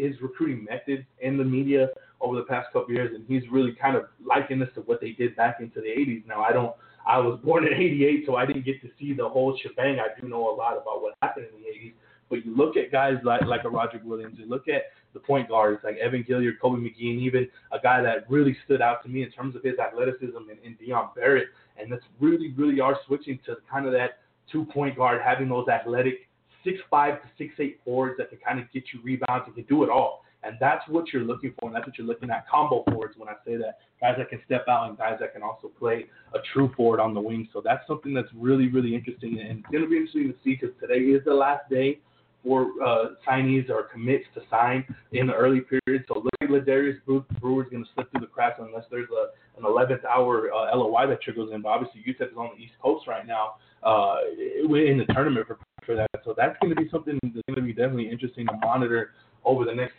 his 0.00 0.20
recruiting 0.22 0.64
methods 0.64 1.06
in 1.20 1.36
the 1.36 1.44
media 1.44 1.88
over 2.20 2.36
the 2.36 2.44
past 2.44 2.68
couple 2.72 2.94
years, 2.94 3.14
and 3.14 3.24
he's 3.28 3.42
really 3.50 3.72
kind 3.72 3.96
of 3.96 4.04
likened 4.24 4.62
this 4.62 4.70
to 4.74 4.80
what 4.82 5.00
they 5.00 5.10
did 5.10 5.36
back 5.36 5.58
into 5.60 5.80
the 5.80 5.88
80s. 5.88 6.26
Now, 6.26 6.42
I 6.42 6.52
don't 6.52 6.74
I 7.06 7.18
was 7.18 7.38
born 7.44 7.66
in 7.66 7.72
'88, 7.72 8.24
so 8.26 8.36
I 8.36 8.46
didn't 8.46 8.64
get 8.64 8.80
to 8.82 8.88
see 8.98 9.14
the 9.14 9.28
whole 9.28 9.56
shebang. 9.62 9.98
I 10.00 10.18
do 10.20 10.28
know 10.28 10.50
a 10.50 10.54
lot 10.54 10.72
about 10.72 11.02
what 11.02 11.14
happened 11.22 11.46
in 11.54 11.62
the 11.62 11.68
'80s, 11.68 11.92
but 12.28 12.44
you 12.44 12.56
look 12.56 12.76
at 12.76 12.90
guys 12.92 13.14
like 13.24 13.42
like 13.42 13.64
a 13.64 13.68
Roger 13.70 14.00
Williams, 14.04 14.36
you 14.38 14.48
look 14.48 14.68
at 14.68 14.82
the 15.14 15.20
point 15.20 15.48
guards 15.48 15.80
like 15.82 15.96
Evan 15.96 16.24
Gilyard, 16.24 16.60
Kobe 16.60 16.78
McGee, 16.78 17.12
and 17.12 17.20
even 17.20 17.48
a 17.72 17.78
guy 17.78 18.02
that 18.02 18.28
really 18.30 18.56
stood 18.64 18.82
out 18.82 19.02
to 19.02 19.08
me 19.08 19.22
in 19.22 19.30
terms 19.30 19.56
of 19.56 19.62
his 19.62 19.78
athleticism 19.78 20.36
and, 20.36 20.58
and 20.64 20.78
Dion 20.78 21.08
Barrett. 21.14 21.48
And 21.78 21.90
that's 21.90 22.04
really, 22.20 22.52
really 22.52 22.80
are 22.80 22.98
switching 23.06 23.38
to 23.46 23.56
kind 23.70 23.86
of 23.86 23.92
that 23.92 24.18
two 24.50 24.64
point 24.66 24.96
guard, 24.96 25.20
having 25.24 25.48
those 25.48 25.68
athletic 25.68 26.28
six 26.64 26.78
five 26.90 27.22
to 27.22 27.28
six 27.38 27.54
eight 27.58 27.80
forwards 27.84 28.16
that 28.18 28.28
can 28.28 28.38
kind 28.38 28.60
of 28.60 28.70
get 28.72 28.84
you 28.92 29.00
rebounds 29.02 29.44
and 29.46 29.54
can 29.54 29.64
do 29.64 29.84
it 29.84 29.90
all. 29.90 30.22
And 30.42 30.56
that's 30.60 30.86
what 30.88 31.12
you're 31.12 31.24
looking 31.24 31.54
for, 31.58 31.68
and 31.68 31.74
that's 31.74 31.86
what 31.86 31.98
you're 31.98 32.06
looking 32.06 32.30
at 32.30 32.48
combo 32.48 32.84
forwards 32.84 33.14
when 33.16 33.28
I 33.28 33.34
say 33.44 33.56
that. 33.56 33.78
Guys 34.00 34.14
that 34.18 34.28
can 34.28 34.40
step 34.44 34.66
out 34.68 34.88
and 34.88 34.96
guys 34.96 35.16
that 35.20 35.32
can 35.32 35.42
also 35.42 35.68
play 35.78 36.06
a 36.34 36.38
true 36.52 36.70
forward 36.76 37.00
on 37.00 37.14
the 37.14 37.20
wing. 37.20 37.48
So 37.52 37.60
that's 37.64 37.84
something 37.88 38.14
that's 38.14 38.28
really, 38.36 38.68
really 38.68 38.94
interesting. 38.94 39.40
And 39.40 39.60
it's 39.60 39.68
going 39.72 39.82
to 39.82 39.90
be 39.90 39.96
interesting 39.96 40.28
to 40.28 40.34
see 40.44 40.56
because 40.60 40.76
today 40.78 41.00
is 41.00 41.24
the 41.24 41.34
last 41.34 41.68
day 41.68 41.98
for 42.46 42.68
uh, 42.84 43.06
signees 43.26 43.68
or 43.68 43.84
commits 43.84 44.24
to 44.34 44.40
sign 44.48 44.84
in 45.12 45.26
the 45.26 45.34
early 45.34 45.60
period. 45.60 46.04
So 46.08 46.20
look 46.20 46.32
at 46.40 46.48
Ladarius 46.48 46.98
Brewer's 47.04 47.68
going 47.70 47.84
to 47.84 47.90
slip 47.94 48.10
through 48.12 48.20
the 48.20 48.26
cracks 48.26 48.60
unless 48.60 48.84
there's 48.90 49.08
a, 49.10 49.58
an 49.58 49.64
11th 49.64 50.04
hour 50.04 50.52
uh, 50.52 50.76
LOI 50.76 51.08
that 51.08 51.20
trickles 51.22 51.50
in. 51.52 51.62
But 51.62 51.70
obviously, 51.70 52.04
UTEP 52.06 52.32
is 52.32 52.36
on 52.36 52.50
the 52.56 52.62
East 52.62 52.74
Coast 52.80 53.08
right 53.08 53.26
now 53.26 53.54
uh, 53.82 54.18
in 54.38 54.98
the 54.98 55.12
tournament 55.12 55.46
for, 55.46 55.58
for 55.84 55.96
that. 55.96 56.08
So 56.24 56.34
that's 56.36 56.56
going 56.62 56.74
to 56.74 56.80
be 56.80 56.88
something 56.90 57.18
that's 57.22 57.42
going 57.48 57.56
to 57.56 57.62
be 57.62 57.72
definitely 57.72 58.10
interesting 58.10 58.46
to 58.46 58.52
monitor 58.62 59.10
over 59.44 59.64
the 59.64 59.74
next 59.74 59.94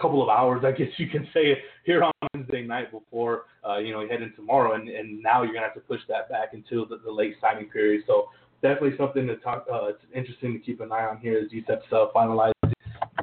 couple 0.00 0.22
of 0.22 0.28
hours, 0.28 0.64
I 0.64 0.72
guess 0.72 0.88
you 0.96 1.08
can 1.08 1.26
say, 1.32 1.58
here 1.84 2.02
on 2.02 2.12
Wednesday 2.34 2.62
night 2.62 2.90
before 2.90 3.44
uh, 3.66 3.78
you 3.78 3.92
know 3.92 4.00
you 4.00 4.08
head 4.08 4.22
in 4.22 4.34
tomorrow, 4.34 4.74
and, 4.74 4.88
and 4.88 5.22
now 5.22 5.42
you're 5.42 5.54
gonna 5.54 5.66
have 5.66 5.74
to 5.74 5.80
push 5.80 6.00
that 6.08 6.28
back 6.28 6.52
into 6.52 6.84
the, 6.88 6.98
the 7.04 7.10
late 7.10 7.36
signing 7.40 7.70
period. 7.70 8.02
So 8.06 8.28
definitely 8.64 8.96
something 8.96 9.26
to 9.26 9.36
talk. 9.36 9.66
Uh, 9.70 9.88
it's 9.88 10.02
interesting 10.14 10.54
to 10.54 10.58
keep 10.58 10.80
an 10.80 10.90
eye 10.90 11.04
on 11.04 11.18
here 11.18 11.38
as 11.38 11.52
UTEP's 11.52 11.84
uh, 11.92 12.06
finalizing 12.16 12.72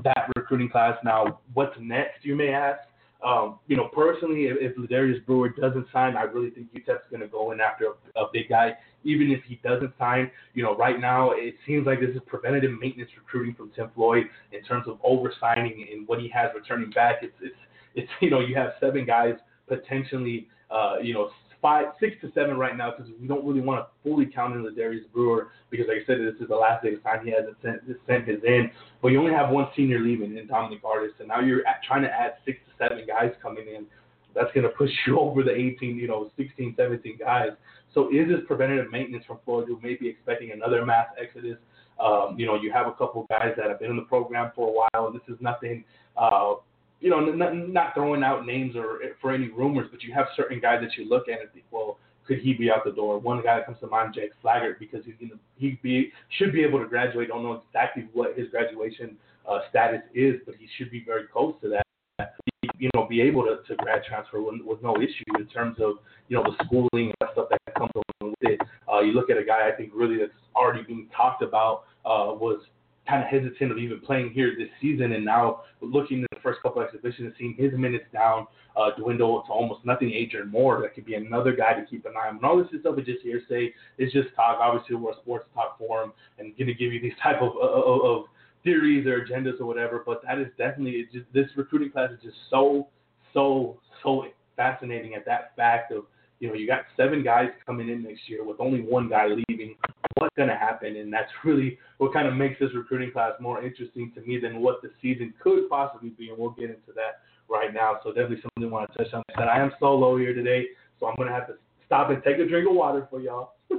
that 0.03 0.29
recruiting 0.38 0.69
class. 0.69 0.95
Now, 1.03 1.39
what's 1.55 1.75
next? 1.81 2.24
You 2.24 2.36
may 2.36 2.50
ask. 2.50 2.79
Um, 3.25 3.60
you 3.67 3.75
know, 3.75 3.88
personally, 3.88 4.45
if, 4.45 4.57
if 4.60 4.77
Ladarius 4.77 5.24
Brewer 5.25 5.50
doesn't 5.50 5.88
sign, 5.91 6.15
I 6.15 6.24
really 6.24 6.51
think 6.51 6.67
UTEP's 6.74 7.10
going 7.10 7.21
to 7.21 7.27
go 7.27 7.51
in 7.51 7.60
after 7.60 7.86
a, 7.86 8.21
a 8.21 8.27
big 8.31 8.50
guy. 8.50 8.74
Even 9.03 9.31
if 9.31 9.43
he 9.48 9.60
doesn't 9.63 9.93
sign, 9.98 10.29
you 10.53 10.62
know, 10.62 10.75
right 10.75 11.00
now 11.00 11.31
it 11.31 11.55
seems 11.65 11.88
like 11.88 12.00
this 12.00 12.12
is 12.12 12.21
preventative 12.27 12.71
maintenance 12.79 13.10
recruiting 13.17 13.55
from 13.55 13.71
Tim 13.75 13.89
Floyd 13.95 14.25
in 14.51 14.63
terms 14.63 14.86
of 14.88 15.00
oversigning 15.03 15.88
and 15.91 16.07
what 16.07 16.19
he 16.19 16.29
has 16.29 16.51
returning 16.55 16.91
back. 16.91 17.17
It's 17.24 17.33
it's 17.41 17.55
it's 17.95 18.12
you 18.21 18.29
know 18.29 18.39
you 18.39 18.55
have 18.55 18.74
seven 18.79 19.05
guys 19.07 19.33
potentially 19.67 20.48
uh, 20.69 20.98
you 21.01 21.15
know 21.15 21.29
five, 21.62 21.88
six 22.00 22.15
to 22.22 22.32
seven 22.34 22.58
right 22.58 22.75
now 22.75 22.91
because 22.91 23.12
we 23.22 23.27
don't 23.27 23.46
really 23.46 23.62
want 23.62 23.86
to 23.86 23.88
fully 24.03 24.25
count 24.25 24.56
in 24.56 24.63
the 24.63 24.72
Darius 24.72 25.06
Brewer 25.13 25.50
because, 25.70 25.88
like 25.88 26.03
I 26.03 26.06
said, 26.06 26.18
this 26.20 26.41
is 26.41 26.50
the 26.50 26.56
last 26.56 26.84
day 26.84 26.94
of 26.94 27.03
time 27.03 27.25
he 27.25 27.32
hasn't 27.32 27.58
sent, 27.62 27.82
sent 28.08 28.27
his 28.27 28.39
in. 28.46 28.72
But 29.01 29.10
you 29.10 29.20
only 29.20 29.34
have 29.34 29.50
one 29.50 29.68
senior 29.75 30.00
leaving 30.00 30.38
in 30.38 30.48
Dominic 30.48 30.84
Artis, 30.84 31.13
and 31.20 31.27
now 31.27 31.39
you're 31.39 31.65
at, 31.68 31.84
trying 31.88 32.01
to 32.03 32.10
add 32.10 32.34
six 32.46 32.58
to 32.65 32.84
seven 32.84 33.06
guys 33.06 33.32
coming 33.41 33.65
in. 33.68 33.86
That's 34.34 34.51
going 34.53 34.63
to 34.63 34.70
push 34.70 34.89
you 35.08 35.20
over 35.20 35.44
the 35.44 35.51
18, 35.51 35.98
you 35.98 36.08
know, 36.08 36.32
16, 36.38 36.75
17 36.77 37.18
guys. 37.20 37.50
So 37.94 38.10
is 38.10 38.27
this 38.27 38.39
preventative 38.48 38.91
maintenance 38.91 39.25
from 39.25 39.39
Florida, 39.46 39.68
who 39.74 39.80
may 39.82 39.96
be 39.96 40.08
expecting 40.08 40.51
another 40.51 40.86
mass 40.86 41.08
exodus? 41.22 41.58
Um, 42.00 42.36
you 42.38 42.46
know, 42.46 42.56
you 42.56 42.72
have 42.72 42.88
a 42.88 42.94
couple 42.94 43.27
guys 43.30 43.53
that 43.58 43.70
have 43.70 43.80
been 43.80 43.91
in 43.91 43.98
the 43.98 44.03
program 44.03 44.51
for 44.56 44.70
a 44.70 44.72
while, 44.72 45.08
and 45.08 45.15
this 45.15 45.22
is 45.27 45.39
nothing. 45.41 45.84
Uh, 46.18 46.56
you 47.01 47.10
know, 47.10 47.20
not, 47.20 47.55
not 47.55 47.93
throwing 47.96 48.24
out 48.24 48.46
names 48.46 48.75
or 48.75 49.00
for 49.20 49.31
any 49.31 49.50
rumors, 49.50 49.88
but 49.91 50.03
you 50.03 50.13
have 50.13 50.27
certain 50.38 50.60
guys 50.60 50.79
that 50.81 50.96
you 50.98 51.10
look 51.10 51.27
at 51.27 51.41
and 51.41 51.51
think, 51.51 51.65
well, 51.72 51.98
could 52.25 52.39
he 52.39 52.53
be 52.53 52.70
out 52.70 52.86
the 52.86 52.91
door? 52.91 53.17
One 53.17 53.41
guy 53.43 53.58
that 53.58 53.65
comes 53.65 53.79
to 53.79 53.88
mind, 53.88 54.13
Jake 54.13 54.31
Flaggert, 54.43 54.79
because 54.79 55.03
he's 55.03 55.15
gonna 55.20 55.39
he 55.58 55.79
be 55.81 56.12
should 56.38 56.53
be 56.53 56.63
able 56.63 56.79
to 56.79 56.88
graduate. 56.88 57.27
Don't 57.27 57.43
know 57.43 57.62
exactly 57.67 58.08
what 58.13 58.38
his 58.38 58.48
graduation 58.50 59.17
uh, 59.50 59.60
status 59.70 60.01
is, 60.13 60.36
but 60.46 60.55
he 60.55 60.67
should 60.77 60.91
be 60.91 61.03
very 61.03 61.24
close 61.25 61.55
to 61.62 61.70
that. 61.70 62.36
You 62.77 62.89
know, 62.93 63.08
be 63.08 63.22
able 63.22 63.43
to, 63.43 63.58
to 63.67 63.75
grad 63.84 64.03
transfer 64.08 64.41
with, 64.41 64.62
with 64.63 64.81
no 64.84 64.96
issue 64.98 65.39
in 65.39 65.48
terms 65.48 65.77
of 65.81 65.96
you 66.29 66.38
know 66.38 66.43
the 66.43 66.63
schooling 66.65 67.12
and 67.20 67.29
stuff 67.34 67.48
that 67.50 67.60
comes 67.75 67.91
along 67.96 68.36
with 68.39 68.51
it. 68.51 68.62
Uh, 68.91 69.00
you 69.00 69.13
look 69.13 69.31
at 69.31 69.38
a 69.38 69.43
guy 69.43 69.67
I 69.67 69.75
think 69.75 69.91
really 69.96 70.17
that's 70.17 70.31
already 70.55 70.84
being 70.84 71.10
talked 71.15 71.41
about 71.41 71.86
uh, 72.05 72.29
was 72.38 72.62
kind 73.08 73.24
of 73.24 73.29
hesitant 73.29 73.72
of 73.72 73.77
even 73.77 74.00
playing 74.00 74.31
here 74.31 74.53
this 74.58 74.70
season, 74.81 75.13
and 75.13 75.25
now 75.25 75.62
looking 75.81 76.24
at 76.24 76.29
the 76.31 76.41
first 76.41 76.62
couple 76.62 76.81
exhibitions 76.81 77.34
seeing 77.38 77.55
his 77.58 77.72
minutes 77.74 78.05
down 78.13 78.48
uh, 78.75 78.91
dwindle 78.98 79.43
to 79.43 79.51
almost 79.51 79.86
nothing. 79.86 80.12
Adrian 80.12 80.50
Moore, 80.50 80.81
that 80.81 80.93
could 80.93 81.05
be 81.05 81.15
another 81.15 81.53
guy 81.53 81.74
to 81.74 81.86
keep 81.86 82.05
an 82.05 82.13
eye 82.15 82.29
on. 82.29 82.36
And 82.38 82.46
all 82.46 82.58
this 82.58 82.67
stuff 82.79 82.98
is 83.00 83.05
just 83.05 83.22
hearsay. 83.22 83.74
It's 83.98 84.13
just 84.13 84.29
talk. 84.36 84.60
Obviously, 84.60 84.96
we're 84.96 85.12
a 85.12 85.15
sports 85.17 85.46
talk 85.53 85.77
forum 85.77 86.13
and 86.38 86.55
going 86.58 86.67
to 86.67 86.74
give 86.74 86.93
you 86.93 87.01
these 87.01 87.13
type 87.24 87.41
of, 87.41 87.55
of, 87.58 88.05
of 88.05 88.25
theories 88.63 89.05
or 89.08 89.25
agendas 89.25 89.60
or 89.60 89.65
whatever. 89.65 90.03
But 90.05 90.22
that 90.27 90.39
is 90.39 90.48
definitely 90.58 91.08
this 91.34 91.48
recruiting 91.55 91.91
class 91.91 92.12
is 92.12 92.20
just 92.24 92.38
so 92.50 92.88
so 93.34 93.79
so 94.03 94.25
fascinating 94.55 95.15
at 95.15 95.25
that 95.25 95.55
fact 95.55 95.91
of 95.91 96.05
you 96.41 96.48
know 96.48 96.55
you 96.55 96.67
got 96.67 96.81
seven 96.98 97.24
guys 97.24 97.50
coming 97.65 97.88
in 97.88 98.03
next 98.03 98.27
year 98.27 98.43
with 98.43 98.60
only 98.60 98.81
one 98.81 99.07
guy 99.07 99.27
leaving 99.27 99.75
what's 100.15 100.36
going 100.36 100.50
to 100.50 100.55
happen. 100.55 100.98
And 100.98 101.13
that's 101.13 101.31
really 101.45 101.77
what 101.98 102.13
kind 102.13 102.27
of 102.27 102.33
makes 102.33 102.60
this 102.60 102.69
recruiting 102.75 103.12
class 103.12 103.33
more 103.39 103.63
interesting 103.63 104.12
to 104.15 104.21
me 104.21 104.39
than 104.39 104.60
what 104.62 104.81
the 104.81 104.89
season 105.01 105.33
could 105.41 105.69
possibly 105.69 106.10
be. 106.10 106.29
And 106.29 106.38
we'll 106.38 106.51
get 106.51 106.69
into 106.69 106.91
that 106.95 107.21
right 107.50 107.74
now. 107.74 108.00
So 108.03 108.10
definitely 108.10 108.41
something 108.41 108.63
I 108.63 108.74
want 108.74 108.91
to 108.91 108.98
touch 108.98 109.13
on. 109.13 109.24
I 109.29 109.39
said 109.39 109.48
I 109.48 109.60
am 109.60 109.71
here 110.17 110.33
today, 110.33 110.65
so 111.00 111.05
I'm 111.05 111.15
going 111.15 111.27
to 111.27 111.33
have 111.33 111.48
to 111.48 111.53
stop 111.86 112.10
and 112.10 112.24
take 112.24 112.39
a 112.39 112.48
drink 112.48 112.67
of 112.67 112.75
water 112.75 113.07
for 113.10 113.21
y'all. 113.21 113.53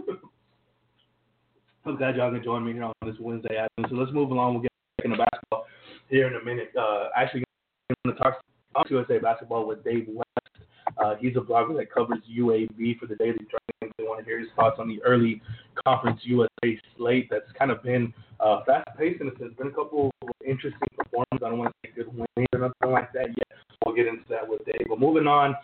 I'm 1.84 1.96
glad 1.96 2.16
y'all 2.16 2.30
can 2.30 2.44
join 2.44 2.64
me 2.64 2.72
here 2.74 2.84
on 2.84 2.92
this 3.04 3.16
Wednesday 3.18 3.56
afternoon. 3.56 3.90
So 3.90 3.96
let's 3.96 4.12
move 4.12 4.30
along. 4.30 4.54
We'll 4.54 4.62
get 4.62 4.72
back 4.98 5.04
into 5.06 5.16
basketball 5.16 5.66
here 6.08 6.28
in 6.28 6.34
a 6.40 6.44
minute. 6.44 6.70
Uh, 6.78 7.08
actually, 7.16 7.42
going 8.04 8.16
to 8.16 8.22
talk 8.22 8.40
to 8.86 8.94
USA 8.94 9.18
basketball 9.18 9.66
with 9.66 9.82
Dave 9.82 10.06
West. 10.08 10.41
Uh, 11.02 11.14
he's 11.18 11.36
a 11.36 11.40
blogger 11.40 11.76
that 11.76 11.92
covers 11.92 12.18
UAB 12.30 12.98
for 12.98 13.06
the 13.06 13.16
Daily 13.16 13.46
Dragon. 13.50 13.94
They 13.98 14.04
want 14.04 14.20
to 14.20 14.24
hear 14.24 14.38
his 14.38 14.48
thoughts 14.54 14.76
on 14.78 14.88
the 14.88 15.02
early 15.02 15.42
Conference 15.86 16.20
USA 16.24 16.80
slate 16.96 17.28
that's 17.30 17.50
kind 17.58 17.70
of 17.70 17.82
been 17.82 18.12
uh, 18.40 18.60
fast 18.64 18.88
paced 18.98 19.20
and 19.20 19.28
it's 19.28 19.56
been 19.56 19.68
a 19.68 19.70
couple 19.70 20.10
of 20.22 20.28
interesting 20.46 20.88
performances. 20.96 21.44
I 21.44 21.48
don't 21.48 21.58
want 21.58 21.74
to 21.82 21.88
say 21.88 21.94
good 21.94 22.14
wins 22.14 22.48
or 22.52 22.60
nothing 22.60 22.92
like 22.92 23.12
that 23.14 23.28
yet. 23.28 23.48
We'll 23.84 23.94
get 23.94 24.06
into 24.06 24.24
that 24.28 24.48
with 24.48 24.64
Dave. 24.64 24.86
But 24.88 25.00
moving 25.00 25.26
on, 25.26 25.56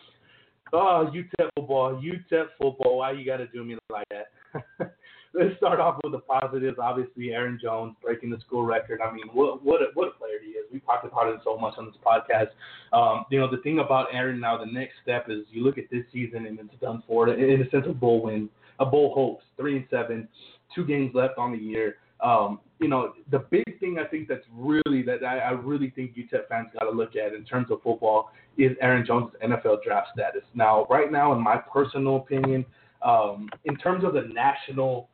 oh, 0.72 1.10
UTEP 1.14 1.48
football, 1.54 2.02
UTEP 2.02 2.46
football. 2.60 2.98
Why 2.98 3.12
you 3.12 3.24
got 3.24 3.36
to 3.36 3.46
do 3.48 3.64
me 3.64 3.78
like 3.90 4.08
that? 4.10 4.92
let's 5.34 5.56
start 5.56 5.80
off 5.80 5.98
with 6.02 6.12
the 6.12 6.18
positives. 6.18 6.78
Obviously, 6.80 7.30
Aaron 7.30 7.58
Jones 7.62 7.94
breaking 8.02 8.30
the 8.30 8.38
school 8.40 8.64
record. 8.64 9.00
I 9.00 9.12
mean, 9.12 9.26
what 9.32 9.64
what 9.64 9.82
a, 9.82 9.86
what 9.94 10.08
a 10.08 10.12
player 10.12 10.38
he 10.42 10.52
is. 10.52 10.66
We 10.72 10.80
talked 10.80 11.04
about 11.04 11.28
it 11.28 11.40
so 11.44 11.56
much 11.56 11.74
on 11.78 11.86
this 11.86 11.96
podcast. 12.04 12.48
Um, 12.92 13.24
you 13.30 13.38
know, 13.38 13.50
the 13.50 13.62
thing 13.62 13.78
about 13.78 14.08
Aaron 14.12 14.40
now, 14.40 14.58
the 14.58 14.70
next 14.70 14.94
step 15.02 15.26
is 15.28 15.44
you 15.50 15.62
look 15.62 15.78
at 15.78 15.90
this 15.90 16.04
season 16.12 16.46
and 16.46 16.58
it's 16.58 16.80
done 16.80 17.02
for 17.06 17.28
it 17.28 17.38
in 17.38 17.62
a 17.62 17.70
sense 17.70 17.86
of 17.86 18.00
bowl 18.00 18.22
wins, 18.22 18.50
a 18.78 18.86
bowl 18.86 19.14
hopes, 19.14 19.44
three 19.56 19.76
and 19.76 19.86
seven, 19.90 20.28
two 20.74 20.84
games 20.84 21.12
left 21.14 21.38
on 21.38 21.52
the 21.52 21.58
year. 21.58 21.96
Um, 22.20 22.60
you 22.80 22.88
know, 22.88 23.12
the 23.30 23.40
big 23.50 23.78
thing 23.80 23.98
I 23.98 24.08
think 24.08 24.28
that's 24.28 24.44
really 24.52 25.02
that 25.02 25.24
I, 25.24 25.38
I 25.38 25.50
really 25.50 25.90
think 25.90 26.16
UTEP 26.16 26.48
fans 26.48 26.68
got 26.72 26.84
to 26.84 26.90
look 26.90 27.16
at 27.16 27.32
in 27.32 27.44
terms 27.44 27.70
of 27.70 27.82
football 27.82 28.30
is 28.56 28.76
Aaron 28.80 29.06
Jones' 29.06 29.32
NFL 29.42 29.82
draft 29.84 30.08
status. 30.14 30.42
Now, 30.54 30.86
right 30.90 31.10
now, 31.12 31.32
in 31.32 31.40
my 31.40 31.56
personal 31.56 32.16
opinion, 32.16 32.64
um, 33.02 33.48
in 33.64 33.76
terms 33.76 34.04
of 34.04 34.14
the 34.14 34.22
national 34.32 35.08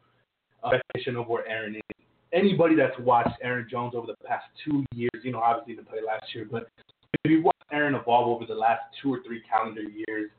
definition 0.71 1.16
of 1.16 1.26
where 1.26 1.47
Aaron 1.49 1.76
is. 1.76 1.83
Anybody 2.33 2.75
that's 2.75 2.99
watched 2.99 3.37
Aaron 3.42 3.66
Jones 3.71 3.94
over 3.94 4.06
the 4.06 4.16
past 4.26 4.44
two 4.64 4.85
years, 4.94 5.23
you 5.23 5.33
know, 5.33 5.38
obviously 5.38 5.75
didn't 5.75 5.88
play 5.88 6.00
last 6.04 6.35
year, 6.35 6.47
but 6.50 6.68
if 7.25 7.30
you 7.30 7.42
watched 7.42 7.62
Aaron 7.73 7.94
evolve 7.94 8.28
over 8.28 8.44
the 8.47 8.59
last 8.59 8.83
two 9.00 9.12
or 9.12 9.21
three 9.25 9.42
calendar 9.49 9.83
years, 9.83 10.30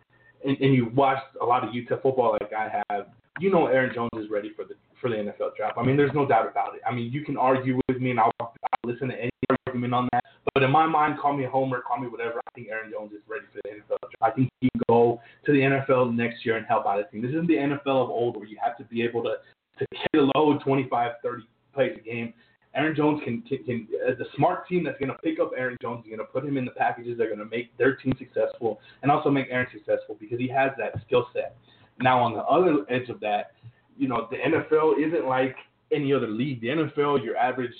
and, 0.46 0.58
and 0.60 0.74
you 0.74 0.92
watched 0.94 1.26
a 1.42 1.46
lot 1.46 1.64
of 1.64 1.70
UTEP 1.74 2.02
football 2.02 2.38
like 2.40 2.52
I 2.54 2.84
have, 2.90 3.08
you 3.40 3.50
know 3.50 3.68
Aaron 3.68 3.94
Jones 3.94 4.12
is 4.18 4.30
ready 4.30 4.52
for 4.56 4.66
the 4.66 4.76
for 5.02 5.10
the 5.10 5.16
NFL 5.16 5.56
draft. 5.58 5.78
I 5.78 5.84
mean, 5.84 5.98
there's 5.98 6.14
no 6.14 6.26
doubt 6.26 6.50
about 6.50 6.76
it. 6.76 6.82
I 6.88 6.94
mean, 6.94 7.12
you 7.12 7.24
can 7.24 7.38
argue 7.38 7.80
with 7.88 8.00
me, 8.00 8.12
and 8.12 8.20
I'll, 8.20 8.32
I'll 8.40 8.50
listen 8.86 9.10
to 9.10 9.16
any 9.20 9.30
argument 9.68 9.94
on 9.94 10.10
that. 10.14 10.24
But 10.54 10.64
in 10.64 10.72
my 10.72 10.86
mind, 10.86 11.20
call 11.20 11.36
me 11.36 11.44
a 11.44 11.50
homer, 11.50 11.82
call 11.82 12.00
me 12.00 12.08
whatever. 12.08 12.40
I 12.48 12.52
think 12.56 12.70
Aaron 12.70 12.92
Jones 12.92 13.12
is 13.12 13.20
ready 13.28 13.44
for 13.52 13.60
the 13.64 13.76
NFL 13.76 14.00
draft. 14.00 14.16
I 14.22 14.32
think 14.32 14.50
he 14.62 14.70
can 14.70 14.82
go 14.88 15.20
to 15.46 15.52
the 15.52 15.60
NFL 15.60 16.16
next 16.16 16.46
year 16.46 16.56
and 16.56 16.66
help 16.66 16.86
out 16.86 17.00
a 17.00 17.04
team. 17.04 17.22
This 17.22 17.32
isn't 17.32 17.48
the 17.48 17.56
NFL 17.56 18.04
of 18.04 18.10
old 18.10 18.38
where 18.38 18.46
you 18.46 18.58
have 18.64 18.78
to 18.78 18.84
be 18.86 19.04
able 19.04 19.22
to 19.24 19.36
to 19.80 19.86
carry 19.92 20.26
the 20.26 20.32
load 20.36 20.62
25, 20.62 21.12
30 21.24 21.44
plays 21.74 21.98
a 21.98 22.02
game. 22.02 22.34
Aaron 22.76 22.96
Jones 22.96 23.22
can, 23.24 23.42
can, 23.42 23.88
uh, 24.06 24.12
the 24.18 24.26
smart 24.36 24.68
team 24.68 24.84
that's 24.84 25.00
going 25.00 25.12
to 25.12 25.18
pick 25.20 25.40
up 25.40 25.52
Aaron 25.58 25.78
Jones 25.82 26.04
is 26.04 26.10
going 26.10 26.20
to 26.20 26.26
put 26.26 26.44
him 26.44 26.58
in 26.58 26.66
the 26.66 26.72
packages 26.72 27.18
that 27.18 27.24
are 27.26 27.36
going 27.36 27.40
to 27.40 27.46
make 27.46 27.76
their 27.78 27.96
team 27.96 28.14
successful 28.20 28.80
and 29.02 29.10
also 29.10 29.30
make 29.30 29.48
Aaron 29.50 29.68
successful 29.72 30.18
because 30.20 30.40
he 30.40 30.48
has 30.50 30.72
that 30.78 31.02
skill 31.06 31.28
set. 31.32 31.56
Now 32.02 32.20
on 32.20 32.34
the 32.34 32.44
other 32.44 32.86
edge 32.90 33.10
of 33.10 33.22
that, 33.22 33.54
you 33.98 34.10
know 34.10 34.28
the 34.30 34.36
NFL 34.36 35.02
isn't 35.02 35.26
like 35.26 35.56
any 35.94 36.14
other 36.14 36.28
league. 36.28 36.60
The 36.60 36.68
NFL, 36.68 37.24
your 37.24 37.38
average 37.38 37.72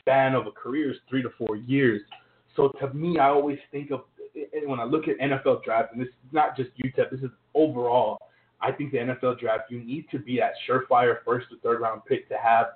span 0.00 0.34
of 0.34 0.48
a 0.48 0.50
career 0.50 0.90
is 0.90 0.96
three 1.08 1.22
to 1.22 1.30
four 1.38 1.54
years. 1.54 2.00
So 2.56 2.72
to 2.80 2.92
me, 2.92 3.18
I 3.20 3.28
always 3.28 3.58
think 3.70 3.92
of 3.92 4.00
when 4.66 4.80
I 4.80 4.84
look 4.84 5.04
at 5.06 5.18
NFL 5.18 5.62
draft, 5.62 5.92
and 5.92 6.00
this 6.00 6.08
is 6.08 6.32
not 6.32 6.56
just 6.56 6.70
UTEP, 6.84 7.10
this 7.10 7.20
is 7.20 7.30
overall 7.54 8.18
I 8.62 8.72
think 8.72 8.92
the 8.92 8.98
NFL 8.98 9.40
draft, 9.40 9.70
you 9.70 9.80
need 9.80 10.06
to 10.10 10.18
be 10.18 10.38
that 10.38 10.52
surefire 10.68 11.18
first 11.24 11.46
or 11.50 11.56
third 11.62 11.80
round 11.80 12.02
pick 12.06 12.28
to 12.28 12.36
have 12.36 12.66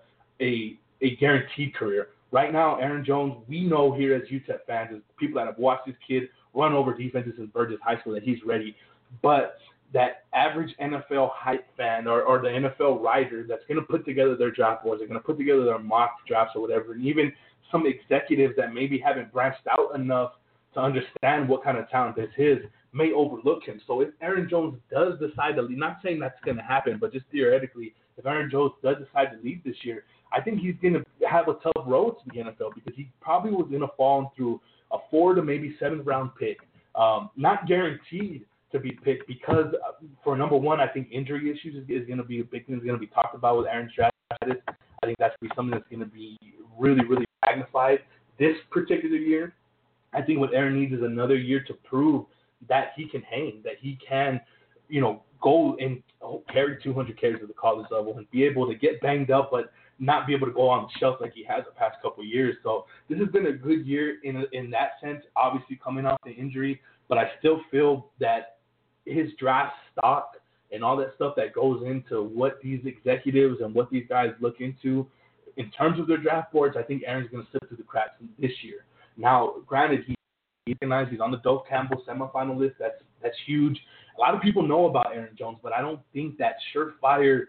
a 0.41 0.79
a 1.03 1.17
guaranteed 1.17 1.75
career. 1.75 2.09
Right 2.31 2.53
now, 2.53 2.77
Aaron 2.77 3.05
Jones, 3.05 3.35
we 3.49 3.63
know 3.63 3.93
here 3.93 4.15
as 4.15 4.23
UTEP 4.23 4.61
fans, 4.67 4.91
as 4.95 5.03
people 5.19 5.41
that 5.41 5.47
have 5.47 5.59
watched 5.59 5.87
this 5.87 5.97
kid 6.07 6.25
run 6.55 6.73
over 6.73 6.95
defenses 6.95 7.35
in 7.39 7.47
Burges 7.47 7.79
High 7.85 8.01
School, 8.01 8.15
that 8.15 8.23
he's 8.23 8.39
ready. 8.45 8.75
But 9.23 9.59
that 9.93 10.25
average 10.35 10.75
NFL 10.81 11.31
hype 11.33 11.65
fan 11.77 12.09
or, 12.09 12.23
or 12.23 12.41
the 12.41 12.49
NFL 12.49 13.01
writer 13.03 13.45
that's 13.49 13.63
going 13.69 13.79
to 13.79 13.87
put 13.87 14.05
together 14.05 14.37
their 14.37 14.51
draft 14.51 14.83
boards, 14.83 15.01
they're 15.01 15.09
going 15.09 15.21
to 15.21 15.25
put 15.25 15.39
together 15.39 15.65
their 15.65 15.79
mock 15.79 16.17
drafts 16.27 16.55
or 16.57 16.63
whatever, 16.63 16.93
and 16.93 17.05
even 17.05 17.33
some 17.71 17.87
executives 17.87 18.55
that 18.57 18.75
maybe 18.75 18.99
haven't 18.99 19.33
branched 19.33 19.67
out 19.71 19.95
enough 19.95 20.33
to 20.75 20.81
understand 20.81 21.49
what 21.49 21.63
kind 21.63 21.79
of 21.79 21.89
talent 21.89 22.17
this 22.17 22.31
is, 22.37 22.59
may 22.95 23.13
overlook 23.13 23.65
him. 23.65 23.81
So 23.87 24.01
if 24.01 24.11
Aaron 24.23 24.49
Jones 24.49 24.79
does 24.91 25.19
decide 25.19 25.57
to 25.57 25.63
leave, 25.63 25.79
not 25.79 25.99
saying 26.03 26.21
that's 26.21 26.39
going 26.45 26.57
to 26.57 26.63
happen, 26.63 26.99
but 27.01 27.13
just 27.13 27.27
theoretically, 27.33 27.95
if 28.17 28.25
Aaron 28.25 28.51
Jones 28.51 28.73
does 28.83 28.97
decide 29.05 29.33
to 29.33 29.39
leave 29.43 29.63
this 29.65 29.77
year, 29.83 30.05
I 30.33 30.41
think 30.41 30.61
he's 30.61 30.75
going 30.81 30.95
to 30.95 31.05
have 31.29 31.49
a 31.49 31.55
tough 31.55 31.85
road 31.87 32.17
to 32.19 32.25
the 32.27 32.51
NFL 32.51 32.75
because 32.75 32.95
he 32.97 33.11
probably 33.21 33.51
was 33.51 33.67
going 33.69 33.83
to 33.83 33.91
fall 33.97 34.33
through 34.37 34.61
a 34.93 34.99
four 35.11 35.35
to 35.35 35.43
maybe 35.43 35.77
seventh 35.79 36.07
round 36.07 36.31
pick. 36.39 36.59
Um, 36.95 37.31
not 37.37 37.67
guaranteed 37.67 38.45
to 38.71 38.79
be 38.79 38.93
picked 38.93 39.27
because 39.27 39.67
uh, 39.75 39.93
for 40.23 40.37
number 40.37 40.57
one, 40.57 40.81
I 40.81 40.87
think 40.87 41.09
injury 41.11 41.51
issues 41.51 41.75
is, 41.75 41.89
is 41.89 42.07
going 42.07 42.19
to 42.19 42.25
be 42.25 42.41
a 42.41 42.45
big 42.45 42.67
thing. 42.67 42.77
Is 42.77 42.83
going 42.83 42.95
to 42.95 42.99
be 42.99 43.09
talked 43.09 43.35
about 43.35 43.59
with 43.59 43.67
Aaron 43.67 43.91
status. 43.93 44.13
I 44.31 45.07
think 45.07 45.19
that's 45.19 45.35
going 45.41 45.49
to 45.49 45.49
be 45.49 45.51
something 45.57 45.71
that's 45.73 45.89
going 45.89 46.01
to 46.01 46.07
be 46.07 46.39
really, 46.79 47.05
really 47.05 47.27
magnified 47.45 48.01
this 48.39 48.57
particular 48.71 49.17
year. 49.17 49.55
I 50.13 50.23
think 50.23 50.39
what 50.39 50.55
Aaron 50.55 50.79
needs 50.81 50.93
is 50.93 51.03
another 51.03 51.37
year 51.37 51.63
to 51.67 51.75
prove 51.75 52.27
that 52.69 52.93
he 52.97 53.09
can 53.09 53.23
hang, 53.23 53.61
that 53.65 53.75
he 53.81 53.99
can, 54.07 54.41
you 54.89 55.01
know, 55.01 55.23
go 55.43 55.77
and 55.79 56.03
carry 56.53 56.79
200 56.83 57.21
carries 57.21 57.43
at 57.43 57.49
the 57.49 57.55
college 57.55 57.87
level 57.91 58.17
and 58.17 58.31
be 58.31 58.45
able 58.45 58.67
to 58.67 58.75
get 58.75 59.01
banged 59.01 59.31
up, 59.31 59.51
but 59.51 59.73
not 59.99 60.27
be 60.27 60.35
able 60.35 60.47
to 60.47 60.53
go 60.53 60.69
on 60.69 60.85
the 60.85 60.99
shelf 60.99 61.19
like 61.21 61.33
he 61.35 61.45
has 61.45 61.65
the 61.65 61.73
past 61.73 61.97
couple 62.03 62.25
years. 62.25 62.57
So 62.63 62.87
this 63.09 63.19
has 63.19 63.29
been 63.29 63.47
a 63.47 63.53
good 63.53 63.87
year 63.87 64.17
in 64.25 64.45
in 64.53 64.71
that 64.71 64.93
sense. 65.03 65.23
Obviously 65.37 65.79
coming 65.83 66.07
off 66.07 66.19
the 66.25 66.33
injury, 66.33 66.81
but 67.09 67.19
I 67.19 67.31
still 67.39 67.61
feel 67.71 68.11
that 68.21 68.57
his 69.07 69.29
draft 69.39 69.75
stock 69.93 70.37
and 70.73 70.83
all 70.83 70.97
that 70.97 71.13
stuff 71.15 71.35
that 71.37 71.53
goes 71.53 71.85
into 71.87 72.23
what 72.23 72.59
these 72.63 72.81
executives 72.85 73.59
and 73.61 73.75
what 73.75 73.91
these 73.91 74.05
guys 74.09 74.31
look 74.41 74.61
into 74.61 75.07
in 75.57 75.71
terms 75.71 76.01
of 76.01 76.07
their 76.07 76.17
draft 76.17 76.53
boards, 76.53 76.77
I 76.79 76.83
think 76.83 77.03
Aaron's 77.07 77.31
going 77.31 77.45
to 77.45 77.51
slip 77.51 77.69
through 77.69 77.77
the 77.77 77.85
cracks 77.85 78.15
this 78.39 78.51
year. 78.63 78.85
Now, 79.17 79.55
granted, 79.67 80.05
he 80.07 80.17
he's 80.67 81.21
on 81.21 81.31
the 81.31 81.41
Doak 81.43 81.69
Campbell 81.69 82.03
semifinal 82.09 82.57
list. 82.57 82.77
That's 82.79 82.95
That's 83.23 83.37
huge. 83.47 83.79
A 84.17 84.21
lot 84.21 84.35
of 84.35 84.41
people 84.41 84.67
know 84.67 84.87
about 84.87 85.15
Aaron 85.15 85.37
Jones, 85.37 85.59
but 85.63 85.73
I 85.73 85.81
don't 85.81 86.01
think 86.13 86.39
that 86.39 86.55
surefire 86.75 87.45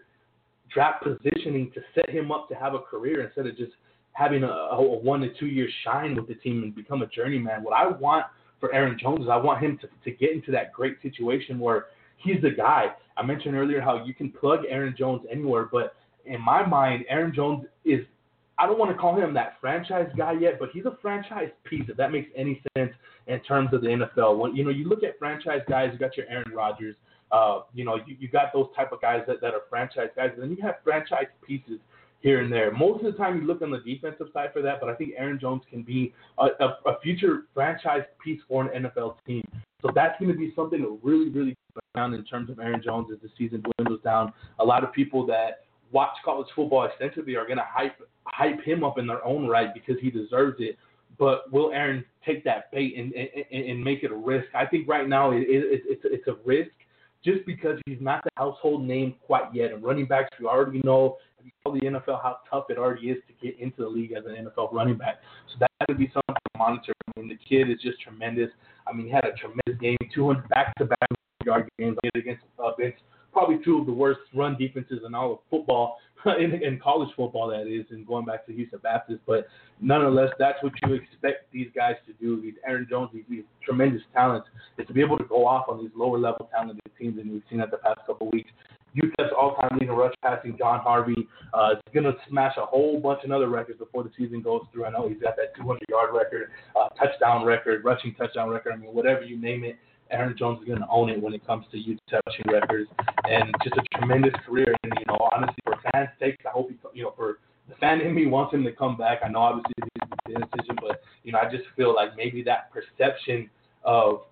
draft 0.72 1.04
positioning 1.04 1.70
to 1.74 1.80
set 1.94 2.10
him 2.10 2.30
up 2.30 2.48
to 2.48 2.54
have 2.54 2.74
a 2.74 2.80
career 2.80 3.22
instead 3.24 3.46
of 3.46 3.56
just 3.56 3.72
having 4.12 4.42
a, 4.42 4.48
a 4.48 4.98
one 4.98 5.20
to 5.20 5.32
two 5.38 5.46
year 5.46 5.68
shine 5.84 6.14
with 6.14 6.28
the 6.28 6.34
team 6.34 6.62
and 6.62 6.74
become 6.74 7.02
a 7.02 7.06
journeyman. 7.06 7.62
What 7.62 7.74
I 7.74 7.86
want 7.86 8.26
for 8.60 8.74
Aaron 8.74 8.98
Jones 9.00 9.22
is 9.22 9.28
I 9.30 9.36
want 9.36 9.62
him 9.62 9.78
to, 9.78 9.88
to 10.04 10.16
get 10.16 10.32
into 10.32 10.50
that 10.52 10.72
great 10.72 11.00
situation 11.02 11.58
where 11.58 11.86
he's 12.18 12.42
the 12.42 12.50
guy. 12.50 12.88
I 13.16 13.22
mentioned 13.22 13.54
earlier 13.54 13.80
how 13.80 14.04
you 14.04 14.12
can 14.12 14.30
plug 14.30 14.60
Aaron 14.68 14.94
Jones 14.98 15.22
anywhere, 15.30 15.68
but 15.70 15.94
in 16.26 16.40
my 16.40 16.66
mind, 16.66 17.04
Aaron 17.08 17.32
Jones 17.34 17.64
is 17.84 18.00
I 18.58 18.66
don't 18.66 18.78
want 18.78 18.90
to 18.90 18.96
call 18.96 19.16
him 19.16 19.34
that 19.34 19.54
franchise 19.60 20.08
guy 20.16 20.32
yet, 20.32 20.58
but 20.58 20.70
he's 20.72 20.86
a 20.86 20.96
franchise 21.02 21.50
piece, 21.64 21.84
if 21.88 21.96
that 21.96 22.10
makes 22.10 22.30
any 22.34 22.62
sense 22.76 22.92
in 23.26 23.40
terms 23.40 23.74
of 23.74 23.82
the 23.82 23.88
NFL. 23.88 24.38
When 24.38 24.56
you 24.56 24.64
know 24.64 24.70
you 24.70 24.88
look 24.88 25.02
at 25.02 25.18
franchise 25.18 25.60
guys, 25.68 25.90
you 25.92 25.98
got 25.98 26.16
your 26.16 26.26
Aaron 26.28 26.52
Rodgers, 26.54 26.96
uh, 27.32 27.60
you 27.74 27.84
know, 27.84 27.96
you, 28.06 28.16
you 28.18 28.28
got 28.28 28.52
those 28.52 28.68
type 28.74 28.92
of 28.92 29.00
guys 29.00 29.22
that, 29.26 29.40
that 29.40 29.52
are 29.52 29.62
franchise 29.68 30.08
guys, 30.16 30.30
and 30.34 30.42
then 30.42 30.50
you 30.50 30.62
have 30.62 30.76
franchise 30.84 31.26
pieces 31.46 31.80
here 32.20 32.40
and 32.40 32.52
there. 32.52 32.72
Most 32.72 33.04
of 33.04 33.12
the 33.12 33.18
time, 33.18 33.40
you 33.40 33.46
look 33.46 33.62
on 33.62 33.70
the 33.70 33.80
defensive 33.80 34.28
side 34.32 34.50
for 34.52 34.62
that, 34.62 34.80
but 34.80 34.88
I 34.88 34.94
think 34.94 35.12
Aaron 35.16 35.38
Jones 35.38 35.62
can 35.68 35.82
be 35.82 36.14
a, 36.38 36.46
a, 36.60 36.90
a 36.90 37.00
future 37.02 37.44
franchise 37.52 38.04
piece 38.22 38.40
for 38.48 38.70
an 38.70 38.84
NFL 38.84 39.16
team. 39.26 39.44
So 39.82 39.90
that's 39.94 40.18
going 40.18 40.32
to 40.32 40.38
be 40.38 40.52
something 40.56 40.80
to 40.80 40.98
really, 41.02 41.28
really 41.28 41.54
around 41.94 42.14
in 42.14 42.24
terms 42.24 42.50
of 42.50 42.58
Aaron 42.58 42.82
Jones 42.82 43.08
as 43.12 43.20
the 43.20 43.28
season 43.36 43.62
dwindles 43.62 44.00
down. 44.02 44.32
A 44.58 44.64
lot 44.64 44.84
of 44.84 44.92
people 44.92 45.26
that 45.26 45.65
watch 45.96 46.16
college 46.22 46.46
football 46.54 46.84
extensively 46.84 47.36
are 47.36 47.46
going 47.46 47.56
to 47.56 47.64
hype 47.66 47.96
hype 48.26 48.62
him 48.62 48.84
up 48.84 48.98
in 48.98 49.06
their 49.06 49.24
own 49.24 49.48
right 49.48 49.72
because 49.72 49.96
he 50.02 50.10
deserves 50.10 50.56
it. 50.58 50.76
But 51.18 51.50
will 51.50 51.72
Aaron 51.72 52.04
take 52.26 52.44
that 52.44 52.70
bait 52.70 52.94
and, 52.98 53.14
and, 53.14 53.64
and 53.70 53.82
make 53.82 54.02
it 54.02 54.12
a 54.12 54.14
risk? 54.14 54.48
I 54.54 54.66
think 54.66 54.86
right 54.86 55.08
now 55.08 55.30
it, 55.30 55.44
it, 55.48 55.82
it's 55.88 56.02
it's 56.04 56.28
a 56.28 56.36
risk 56.44 56.72
just 57.24 57.46
because 57.46 57.78
he's 57.86 57.96
not 57.98 58.22
the 58.24 58.30
household 58.36 58.84
name 58.84 59.14
quite 59.26 59.54
yet. 59.54 59.72
And 59.72 59.82
running 59.82 60.04
backs, 60.04 60.28
we 60.38 60.46
already 60.46 60.82
know 60.84 61.16
you 61.42 61.50
know 61.64 61.72
the 61.72 61.86
NFL 61.86 62.22
how 62.22 62.40
tough 62.50 62.66
it 62.68 62.76
already 62.76 63.08
is 63.08 63.18
to 63.28 63.46
get 63.46 63.58
into 63.58 63.82
the 63.82 63.88
league 63.88 64.12
as 64.12 64.24
an 64.26 64.34
NFL 64.44 64.74
running 64.74 64.98
back. 64.98 65.20
So 65.50 65.56
that 65.60 65.70
would 65.88 65.98
be 65.98 66.10
something 66.12 66.34
to 66.34 66.58
monitor. 66.58 66.92
I 67.16 67.20
mean, 67.20 67.30
the 67.30 67.38
kid 67.48 67.70
is 67.70 67.78
just 67.80 68.02
tremendous. 68.02 68.50
I 68.86 68.92
mean, 68.92 69.06
he 69.06 69.12
had 69.12 69.24
a 69.24 69.32
tremendous 69.32 69.80
game, 69.80 69.96
200 70.14 70.46
back-to-back 70.50 71.08
yard 71.46 71.70
games 71.78 71.96
against 72.14 72.42
uh, 72.58 72.74
against 72.74 72.98
probably 73.36 73.62
two 73.62 73.78
of 73.78 73.84
the 73.84 73.92
worst 73.92 74.20
run 74.34 74.56
defenses 74.58 75.00
in 75.06 75.14
all 75.14 75.32
of 75.32 75.38
football, 75.50 75.98
in, 76.40 76.54
in 76.62 76.80
college 76.82 77.10
football, 77.14 77.48
that 77.48 77.66
is, 77.66 77.84
and 77.90 78.06
going 78.06 78.24
back 78.24 78.46
to 78.46 78.52
Houston 78.54 78.78
Baptist. 78.82 79.20
But 79.26 79.46
nonetheless, 79.78 80.30
that's 80.38 80.56
what 80.62 80.72
you 80.82 80.94
expect 80.94 81.52
these 81.52 81.68
guys 81.76 81.96
to 82.06 82.14
do. 82.14 82.40
These 82.40 82.54
Aaron 82.66 82.86
Jones, 82.88 83.10
these, 83.12 83.24
these 83.28 83.44
tremendous 83.62 84.00
talents, 84.14 84.48
is 84.78 84.86
to 84.86 84.94
be 84.94 85.02
able 85.02 85.18
to 85.18 85.24
go 85.24 85.46
off 85.46 85.66
on 85.68 85.82
these 85.82 85.90
lower 85.94 86.16
level 86.18 86.48
talented 86.50 86.80
teams, 86.98 87.18
and 87.18 87.30
we've 87.30 87.42
seen 87.50 87.58
that 87.58 87.70
the 87.70 87.76
past 87.76 88.00
couple 88.06 88.28
of 88.28 88.32
weeks. 88.32 88.50
UTEP's 88.96 89.34
all-time 89.38 89.76
leading 89.78 89.94
rush 89.94 90.14
passing, 90.22 90.56
John 90.56 90.80
Harvey, 90.80 91.28
uh, 91.52 91.72
is 91.74 91.92
going 91.92 92.04
to 92.04 92.14
smash 92.30 92.54
a 92.56 92.64
whole 92.64 92.98
bunch 92.98 93.22
of 93.22 93.30
other 93.30 93.50
records 93.50 93.78
before 93.78 94.02
the 94.02 94.10
season 94.16 94.40
goes 94.40 94.62
through. 94.72 94.86
I 94.86 94.90
know 94.90 95.06
he's 95.06 95.20
got 95.20 95.36
that 95.36 95.54
200-yard 95.62 96.14
record, 96.14 96.48
uh, 96.74 96.88
touchdown 96.98 97.44
record, 97.44 97.84
rushing 97.84 98.14
touchdown 98.14 98.48
record. 98.48 98.72
I 98.72 98.76
mean, 98.76 98.94
whatever 98.94 99.22
you 99.22 99.38
name 99.38 99.64
it, 99.64 99.76
Aaron 100.10 100.36
Jones 100.38 100.60
is 100.60 100.66
going 100.66 100.80
to 100.80 100.88
own 100.88 101.10
it 101.10 101.20
when 101.20 101.34
it 101.34 101.46
comes 101.46 101.66
to 101.72 101.76
UTEP 101.76 102.20
rushing 102.26 102.52
records, 102.52 102.90
and 103.24 103.54
just 103.62 103.76
a 103.76 103.98
tremendous 103.98 104.34
career. 104.46 104.74
And 104.82 104.92
you 104.98 105.04
know, 105.06 105.28
honestly, 105.34 105.56
for 105.64 105.74
fans' 105.92 106.08
sake, 106.20 106.38
I 106.46 106.50
hope 106.50 106.70
he, 106.70 106.76
you 106.94 107.04
know, 107.04 107.12
for 107.16 107.38
the 107.68 107.74
fan 107.76 108.00
in 108.00 108.14
me 108.14 108.26
wants 108.26 108.54
him 108.54 108.64
to 108.64 108.72
come 108.72 108.96
back. 108.96 109.20
I 109.24 109.28
know 109.28 109.40
obviously 109.40 109.72
it's 109.78 110.36
a 110.36 110.56
decision, 110.56 110.76
but 110.80 111.00
you 111.24 111.32
know, 111.32 111.38
I 111.38 111.50
just 111.50 111.64
feel 111.76 111.94
like 111.94 112.16
maybe 112.16 112.42
that 112.44 112.70
perception 112.72 113.50
of 113.84 114.22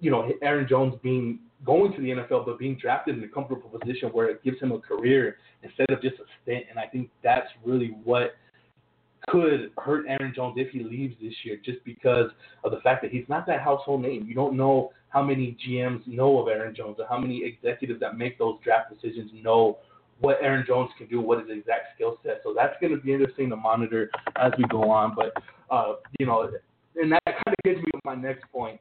you 0.00 0.10
know 0.10 0.30
Aaron 0.42 0.66
Jones 0.68 0.94
being 1.02 1.38
going 1.64 1.92
to 1.92 2.00
the 2.00 2.08
NFL, 2.08 2.44
but 2.44 2.58
being 2.58 2.76
drafted 2.76 3.16
in 3.16 3.24
a 3.24 3.28
comfortable 3.28 3.68
position 3.68 4.08
where 4.10 4.28
it 4.28 4.42
gives 4.42 4.60
him 4.60 4.72
a 4.72 4.78
career 4.78 5.36
instead 5.62 5.90
of 5.90 6.02
just 6.02 6.16
a 6.16 6.24
stint. 6.42 6.64
And 6.68 6.78
I 6.78 6.86
think 6.86 7.08
that's 7.22 7.48
really 7.64 7.94
what 8.04 8.34
could 9.28 9.70
hurt 9.78 10.04
Aaron 10.08 10.32
Jones 10.34 10.54
if 10.56 10.70
he 10.70 10.82
leaves 10.82 11.14
this 11.20 11.34
year, 11.44 11.58
just 11.64 11.84
because 11.84 12.30
of 12.64 12.72
the 12.72 12.80
fact 12.80 13.02
that 13.02 13.10
he's 13.10 13.28
not 13.28 13.46
that 13.46 13.60
household 13.60 14.02
name. 14.02 14.26
You 14.26 14.34
don't 14.34 14.56
know 14.56 14.90
how 15.08 15.22
many 15.22 15.56
GMs 15.66 16.06
know 16.06 16.38
of 16.38 16.48
Aaron 16.48 16.74
Jones 16.74 16.96
or 16.98 17.06
how 17.06 17.18
many 17.18 17.44
executives 17.44 18.00
that 18.00 18.16
make 18.16 18.38
those 18.38 18.56
draft 18.64 18.92
decisions 18.92 19.30
know 19.42 19.78
what 20.20 20.38
Aaron 20.40 20.64
Jones 20.66 20.90
can 20.96 21.08
do, 21.08 21.20
what 21.20 21.40
his 21.40 21.58
exact 21.58 21.94
skill 21.94 22.18
set. 22.22 22.40
So 22.44 22.54
that's 22.56 22.74
going 22.80 22.94
to 22.94 23.00
be 23.00 23.12
interesting 23.12 23.50
to 23.50 23.56
monitor 23.56 24.10
as 24.36 24.52
we 24.56 24.64
go 24.70 24.90
on. 24.90 25.14
But 25.14 25.32
uh, 25.70 25.94
you 26.18 26.26
know, 26.26 26.50
and 26.96 27.12
that 27.12 27.24
kind 27.24 27.48
of 27.48 27.64
gets 27.64 27.78
me 27.78 27.90
to 27.92 28.00
my 28.04 28.14
next 28.14 28.44
point. 28.52 28.80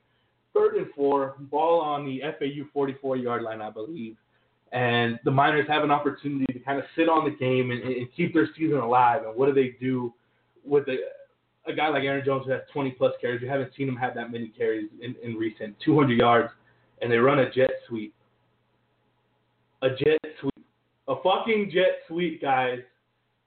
Third 0.53 0.75
and 0.75 0.87
four, 0.95 1.35
ball 1.39 1.81
on 1.81 2.05
the 2.05 2.21
FAU 2.37 2.67
44 2.73 3.17
yard 3.17 3.43
line, 3.43 3.61
I 3.61 3.69
believe. 3.69 4.17
And 4.73 5.19
the 5.25 5.31
Miners 5.31 5.67
have 5.67 5.83
an 5.83 5.91
opportunity 5.91 6.51
to 6.53 6.59
kind 6.59 6.79
of 6.79 6.85
sit 6.95 7.09
on 7.09 7.25
the 7.25 7.31
game 7.31 7.71
and, 7.71 7.81
and 7.83 8.07
keep 8.15 8.33
their 8.33 8.47
season 8.57 8.77
alive. 8.77 9.23
And 9.25 9.35
what 9.35 9.47
do 9.47 9.53
they 9.53 9.75
do 9.81 10.13
with 10.65 10.87
a, 10.87 10.97
a 11.69 11.73
guy 11.73 11.89
like 11.89 12.03
Aaron 12.03 12.23
Jones 12.25 12.45
who 12.45 12.51
has 12.51 12.61
20 12.73 12.91
plus 12.91 13.13
carries? 13.19 13.41
You 13.41 13.49
haven't 13.49 13.71
seen 13.77 13.87
him 13.87 13.95
have 13.95 14.15
that 14.15 14.31
many 14.31 14.49
carries 14.49 14.89
in, 15.01 15.15
in 15.23 15.35
recent 15.35 15.75
200 15.83 16.17
yards, 16.17 16.49
and 17.01 17.11
they 17.11 17.17
run 17.17 17.39
a 17.39 17.51
jet 17.51 17.71
sweep. 17.87 18.13
A 19.81 19.89
jet 19.89 20.19
sweep. 20.39 20.65
A 21.07 21.15
fucking 21.23 21.71
jet 21.73 21.99
sweep, 22.07 22.41
guys. 22.41 22.79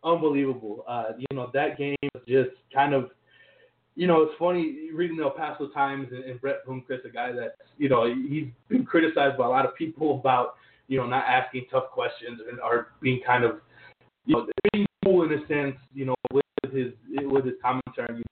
Unbelievable. 0.03 0.85
Uh, 0.87 1.13
you 1.19 1.27
know, 1.35 1.51
that 1.55 1.79
game 1.79 1.97
was 2.15 2.23
just 2.27 2.51
kind 2.73 2.95
of 2.95 3.11
you 3.97 4.07
know, 4.07 4.23
it's 4.23 4.35
funny 4.39 4.91
reading 4.93 5.17
the 5.17 5.25
El 5.25 5.31
Paso 5.31 5.69
Times 5.69 6.09
and, 6.11 6.25
and 6.25 6.41
Bret 6.41 6.67
Bloomquist, 6.67 7.05
a 7.05 7.11
guy 7.11 7.33
that, 7.33 7.57
you 7.79 7.89
know, 7.89 8.13
he's 8.13 8.47
been 8.69 8.85
criticized 8.85 9.39
by 9.39 9.47
a 9.47 9.49
lot 9.49 9.65
of 9.65 9.75
people 9.77 10.19
about, 10.19 10.55
you 10.89 10.99
know, 10.99 11.07
not 11.07 11.25
asking 11.27 11.67
tough 11.71 11.91
questions 11.91 12.41
and 12.51 12.61
are 12.61 12.89
being 13.01 13.21
kind 13.25 13.45
of, 13.45 13.61
you 14.27 14.37
know, 14.37 14.47
being 14.73 14.87
cool 15.05 15.23
in 15.23 15.33
a 15.33 15.47
sense, 15.47 15.77
you 15.95 16.05
know, 16.07 16.14
his 16.75 16.93
with 17.25 17.45
his 17.45 17.55
commentary. 17.63 18.23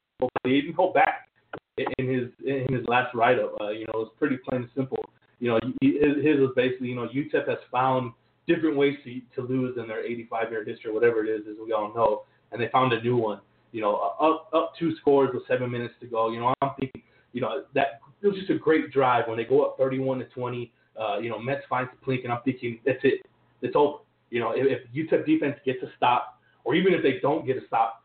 He 0.44 0.60
didn't 0.60 0.74
hold 0.74 0.94
back 0.94 1.28
in 1.76 1.86
his 1.98 2.28
in 2.46 2.72
his 2.72 2.86
last 2.86 3.14
write 3.14 3.38
up. 3.38 3.54
Uh, 3.60 3.70
you 3.70 3.86
know, 3.86 3.94
it 3.94 3.98
was 3.98 4.12
pretty 4.18 4.38
plain 4.48 4.62
and 4.62 4.70
simple. 4.74 5.04
You 5.40 5.48
know, 5.48 5.60
his, 5.80 6.38
was 6.38 6.52
basically, 6.54 6.88
you 6.88 6.94
know, 6.94 7.08
UTEP 7.08 7.48
has 7.48 7.58
found 7.70 8.12
different 8.46 8.76
ways 8.76 8.96
to 9.04 9.20
to 9.36 9.46
lose 9.46 9.76
in 9.76 9.88
their 9.88 10.04
85 10.04 10.50
year 10.50 10.64
history, 10.64 10.92
whatever 10.92 11.24
it 11.24 11.28
is, 11.28 11.42
as 11.50 11.56
we 11.64 11.72
all 11.72 11.92
know, 11.94 12.22
and 12.52 12.60
they 12.60 12.68
found 12.68 12.92
a 12.92 13.02
new 13.02 13.16
one 13.16 13.40
you 13.72 13.80
know, 13.80 13.96
up 14.20 14.48
up 14.52 14.74
two 14.78 14.94
scores 15.00 15.30
with 15.34 15.42
seven 15.48 15.70
minutes 15.70 15.94
to 16.00 16.06
go. 16.06 16.30
You 16.30 16.40
know, 16.40 16.54
I'm 16.60 16.70
thinking, 16.78 17.02
you 17.32 17.40
know, 17.40 17.64
that 17.74 18.00
it 18.20 18.26
was 18.26 18.36
just 18.36 18.50
a 18.50 18.58
great 18.58 18.92
drive 18.92 19.26
when 19.26 19.38
they 19.38 19.44
go 19.44 19.64
up 19.64 19.76
31 19.78 20.20
to 20.20 20.24
20. 20.26 20.72
Uh, 20.98 21.18
you 21.18 21.30
know, 21.30 21.38
Metz 21.38 21.62
finds 21.68 21.90
the 21.90 22.06
Plink, 22.06 22.22
and 22.24 22.32
I'm 22.32 22.42
thinking 22.44 22.78
that's 22.84 22.98
it, 23.02 23.26
it's 23.62 23.74
over. 23.74 23.98
You 24.30 24.40
know, 24.40 24.52
if, 24.54 24.80
if 24.94 25.10
UTEP 25.10 25.26
defense 25.26 25.56
gets 25.64 25.82
a 25.82 25.90
stop, 25.96 26.38
or 26.64 26.74
even 26.74 26.92
if 26.92 27.02
they 27.02 27.18
don't 27.20 27.46
get 27.46 27.56
a 27.56 27.66
stop, 27.66 28.01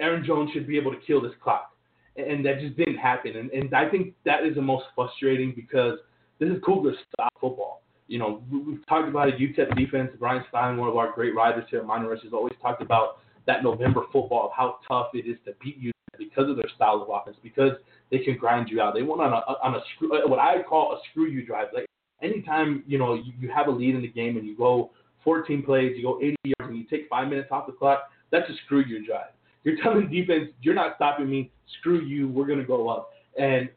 Aaron 0.00 0.24
Jones 0.24 0.50
should 0.52 0.66
be 0.66 0.76
able 0.76 0.92
to 0.92 0.98
kill 1.06 1.20
this 1.20 1.32
clock, 1.42 1.72
and 2.16 2.44
that 2.44 2.60
just 2.60 2.76
didn't 2.76 2.98
happen. 2.98 3.36
And, 3.36 3.50
and 3.50 3.74
I 3.74 3.88
think 3.88 4.14
that 4.24 4.44
is 4.44 4.54
the 4.54 4.62
most 4.62 4.86
frustrating 4.94 5.52
because 5.54 5.98
this 6.38 6.48
is 6.50 6.56
Kugler 6.64 6.94
style 7.12 7.28
football. 7.40 7.82
You 8.06 8.18
know, 8.18 8.42
we've 8.50 8.84
talked 8.88 9.08
about 9.08 9.28
a 9.28 9.32
UTEP 9.32 9.76
defense. 9.76 10.10
Brian 10.18 10.42
Stein, 10.48 10.78
one 10.78 10.88
of 10.88 10.96
our 10.96 11.12
great 11.12 11.34
writers 11.34 11.64
here 11.70 11.80
at 11.80 11.86
Rush, 11.86 12.22
has 12.22 12.32
always 12.32 12.54
talked 12.62 12.80
about 12.80 13.18
that 13.46 13.62
November 13.62 14.02
football 14.12 14.52
how 14.56 14.78
tough 14.86 15.08
it 15.14 15.26
is 15.26 15.36
to 15.44 15.52
beat 15.62 15.76
you 15.78 15.92
because 16.18 16.50
of 16.50 16.56
their 16.56 16.68
style 16.74 17.02
of 17.02 17.08
offense, 17.10 17.36
because 17.42 17.72
they 18.10 18.18
can 18.18 18.36
grind 18.36 18.68
you 18.68 18.80
out. 18.80 18.94
They 18.94 19.02
went 19.02 19.20
on 19.20 19.32
a 19.32 19.36
on 19.36 19.74
a 19.74 19.80
screw, 19.94 20.16
uh, 20.16 20.26
what 20.26 20.38
I 20.38 20.62
call 20.62 20.92
a 20.92 20.98
screw 21.10 21.26
you 21.26 21.44
drive. 21.44 21.68
Like 21.74 21.86
anytime 22.22 22.82
you 22.86 22.98
know 22.98 23.14
you, 23.14 23.32
you 23.38 23.50
have 23.50 23.68
a 23.68 23.70
lead 23.70 23.94
in 23.94 24.02
the 24.02 24.08
game 24.08 24.36
and 24.36 24.46
you 24.46 24.56
go 24.56 24.90
14 25.24 25.62
plays, 25.62 25.92
you 25.96 26.02
go 26.02 26.18
80 26.20 26.36
yards, 26.44 26.70
and 26.70 26.78
you 26.78 26.84
take 26.84 27.08
five 27.08 27.28
minutes 27.28 27.48
off 27.50 27.66
the 27.66 27.72
clock, 27.72 28.10
that's 28.30 28.48
a 28.48 28.54
screw 28.64 28.82
you 28.82 29.04
drive. 29.04 29.30
You're 29.64 29.76
telling 29.82 30.10
defense, 30.10 30.50
you're 30.62 30.74
not 30.74 30.96
stopping 30.96 31.28
me. 31.28 31.50
Screw 31.78 32.00
you. 32.00 32.28
We're 32.28 32.46
gonna 32.46 32.64
go 32.64 32.88
up. 32.88 33.10
And 33.38 33.68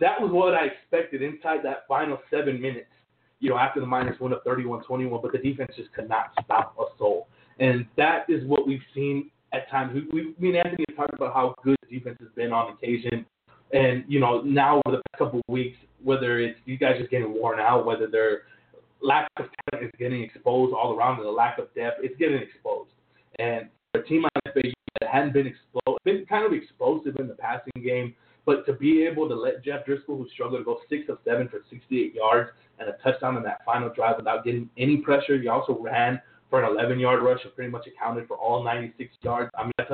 that 0.00 0.20
was 0.20 0.30
what 0.30 0.54
I 0.54 0.66
expected 0.66 1.22
inside 1.22 1.60
that 1.64 1.86
final 1.88 2.18
seven 2.30 2.60
minutes. 2.60 2.86
You 3.40 3.50
know, 3.50 3.58
after 3.58 3.80
the 3.80 3.86
Miners 3.86 4.18
went 4.20 4.34
up 4.34 4.44
31-21, 4.44 5.20
but 5.20 5.32
the 5.32 5.38
defense 5.38 5.72
just 5.76 5.92
could 5.92 6.08
not 6.08 6.32
stop 6.44 6.76
a 6.78 6.84
soul. 6.96 7.26
And 7.58 7.86
that 7.96 8.24
is 8.28 8.44
what 8.46 8.66
we've 8.66 8.82
seen 8.94 9.30
at 9.52 9.68
times. 9.70 9.92
We, 9.94 10.06
we, 10.12 10.34
me 10.38 10.56
and 10.56 10.66
Anthony 10.66 10.84
have 10.88 10.96
talked 10.96 11.14
about 11.14 11.34
how 11.34 11.54
good 11.64 11.76
defense 11.90 12.16
has 12.20 12.28
been 12.34 12.52
on 12.52 12.72
occasion. 12.72 13.26
And, 13.72 14.04
you 14.06 14.20
know, 14.20 14.42
now 14.42 14.80
over 14.86 14.96
the 14.96 15.02
past 15.10 15.18
couple 15.18 15.40
of 15.40 15.52
weeks, 15.52 15.76
whether 16.02 16.38
it's 16.38 16.58
these 16.66 16.78
guys 16.78 16.96
just 16.98 17.10
getting 17.10 17.32
worn 17.32 17.58
out, 17.58 17.84
whether 17.84 18.06
their 18.06 18.42
lack 19.02 19.28
of 19.38 19.46
talent 19.70 19.86
is 19.86 19.98
getting 19.98 20.22
exposed 20.22 20.74
all 20.74 20.96
around, 20.96 21.18
and 21.18 21.26
the 21.26 21.30
lack 21.30 21.58
of 21.58 21.72
depth, 21.74 21.98
it's 22.02 22.16
getting 22.18 22.40
exposed. 22.40 22.90
And 23.38 23.68
a 23.94 24.02
team 24.02 24.22
like 24.22 24.54
FAU 24.54 24.70
that 25.00 25.10
hadn't 25.10 25.32
been 25.32 25.46
exposed, 25.46 25.98
been 26.04 26.24
kind 26.26 26.46
of 26.46 26.52
explosive 26.52 27.16
in 27.18 27.28
the 27.28 27.34
passing 27.34 27.82
game, 27.82 28.14
but 28.46 28.64
to 28.66 28.72
be 28.72 29.04
able 29.04 29.28
to 29.28 29.34
let 29.34 29.64
Jeff 29.64 29.86
Driskel, 29.86 30.18
who 30.18 30.26
struggled 30.32 30.60
to 30.60 30.64
go 30.64 30.78
six 30.88 31.08
of 31.08 31.18
seven 31.24 31.48
for 31.48 31.60
68 31.70 32.14
yards 32.14 32.50
and 32.78 32.88
a 32.88 32.92
touchdown 33.02 33.36
in 33.36 33.42
that 33.42 33.64
final 33.64 33.90
drive 33.90 34.16
without 34.16 34.44
getting 34.44 34.68
any 34.78 34.96
pressure, 34.98 35.40
he 35.40 35.48
also 35.48 35.78
ran 35.78 36.20
for 36.50 36.62
an 36.62 36.70
11 36.70 36.98
yard 36.98 37.22
rush 37.22 37.40
and 37.44 37.54
pretty 37.54 37.70
much 37.70 37.86
accounted 37.86 38.26
for 38.26 38.36
all 38.36 38.64
96 38.64 39.14
yards. 39.22 39.50
I 39.56 39.64
mean, 39.64 39.72
that's 39.78 39.90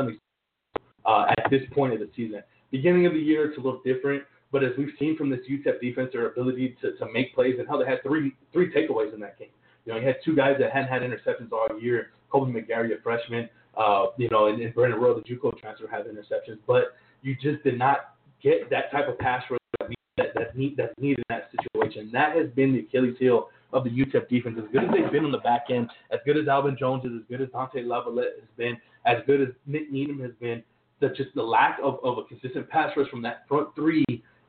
uh, 1.04 1.26
at 1.38 1.50
this 1.50 1.62
point 1.72 1.92
of 1.92 2.00
the 2.00 2.08
season. 2.16 2.42
Beginning 2.70 3.06
of 3.06 3.12
the 3.12 3.20
year, 3.20 3.48
it's 3.48 3.58
a 3.58 3.60
little 3.60 3.80
different. 3.84 4.22
But 4.50 4.64
as 4.64 4.72
we've 4.78 4.92
seen 4.98 5.16
from 5.16 5.28
this 5.28 5.40
UTEP 5.50 5.80
defense, 5.80 6.10
their 6.12 6.30
ability 6.30 6.76
to, 6.80 6.92
to 6.96 7.12
make 7.12 7.34
plays 7.34 7.56
and 7.58 7.68
how 7.68 7.76
they 7.76 7.84
had 7.84 8.02
three 8.02 8.34
three 8.52 8.72
takeaways 8.72 9.12
in 9.12 9.20
that 9.20 9.38
game. 9.38 9.48
You 9.84 9.92
know, 9.92 10.00
you 10.00 10.06
had 10.06 10.16
two 10.24 10.34
guys 10.34 10.56
that 10.58 10.72
hadn't 10.72 10.88
had 10.88 11.02
interceptions 11.02 11.52
all 11.52 11.68
year. 11.80 12.08
Kobe 12.30 12.50
McGarry, 12.50 12.98
a 12.98 13.02
freshman, 13.02 13.48
uh, 13.78 14.06
you 14.16 14.28
know, 14.30 14.48
and, 14.48 14.60
and 14.60 14.74
Brandon 14.74 15.00
Rowe, 15.00 15.14
the 15.14 15.22
JUCO 15.22 15.58
transfer, 15.58 15.86
had 15.88 16.06
interceptions. 16.06 16.58
But 16.66 16.96
you 17.22 17.34
just 17.34 17.62
did 17.64 17.78
not 17.78 18.14
get 18.42 18.68
that 18.70 18.90
type 18.90 19.08
of 19.08 19.18
pass 19.18 19.42
rush 19.50 19.60
that, 19.78 19.90
that, 20.16 20.34
that 20.34 20.56
need, 20.56 20.76
that's 20.76 20.92
needed 20.98 21.24
in 21.30 21.36
that 21.36 21.50
situation. 21.50 22.10
That 22.12 22.36
has 22.36 22.48
been 22.50 22.72
the 22.72 22.80
Achilles 22.80 23.16
heel 23.18 23.48
of 23.72 23.84
the 23.84 23.90
UTEP 23.90 24.28
defense. 24.28 24.58
As 24.58 24.70
good 24.72 24.84
as 24.84 24.90
they've 24.92 25.12
been 25.12 25.24
on 25.24 25.32
the 25.32 25.38
back 25.38 25.66
end, 25.70 25.88
as 26.10 26.20
good 26.24 26.36
as 26.36 26.48
Alvin 26.48 26.76
Jones 26.78 27.04
is, 27.04 27.12
as 27.14 27.22
good 27.28 27.40
as 27.40 27.48
Dante 27.52 27.82
Lavalette 27.82 28.40
has 28.40 28.48
been, 28.56 28.76
as 29.06 29.18
good 29.26 29.40
as 29.40 29.48
Nick 29.66 29.92
Needham 29.92 30.20
has 30.20 30.32
been, 30.40 30.62
that 31.00 31.14
just 31.14 31.30
the 31.34 31.42
lack 31.42 31.78
of, 31.82 31.98
of 32.02 32.18
a 32.18 32.24
consistent 32.24 32.68
pass 32.68 32.90
rush 32.96 33.08
from 33.10 33.22
that 33.22 33.46
front 33.48 33.74
three 33.74 34.04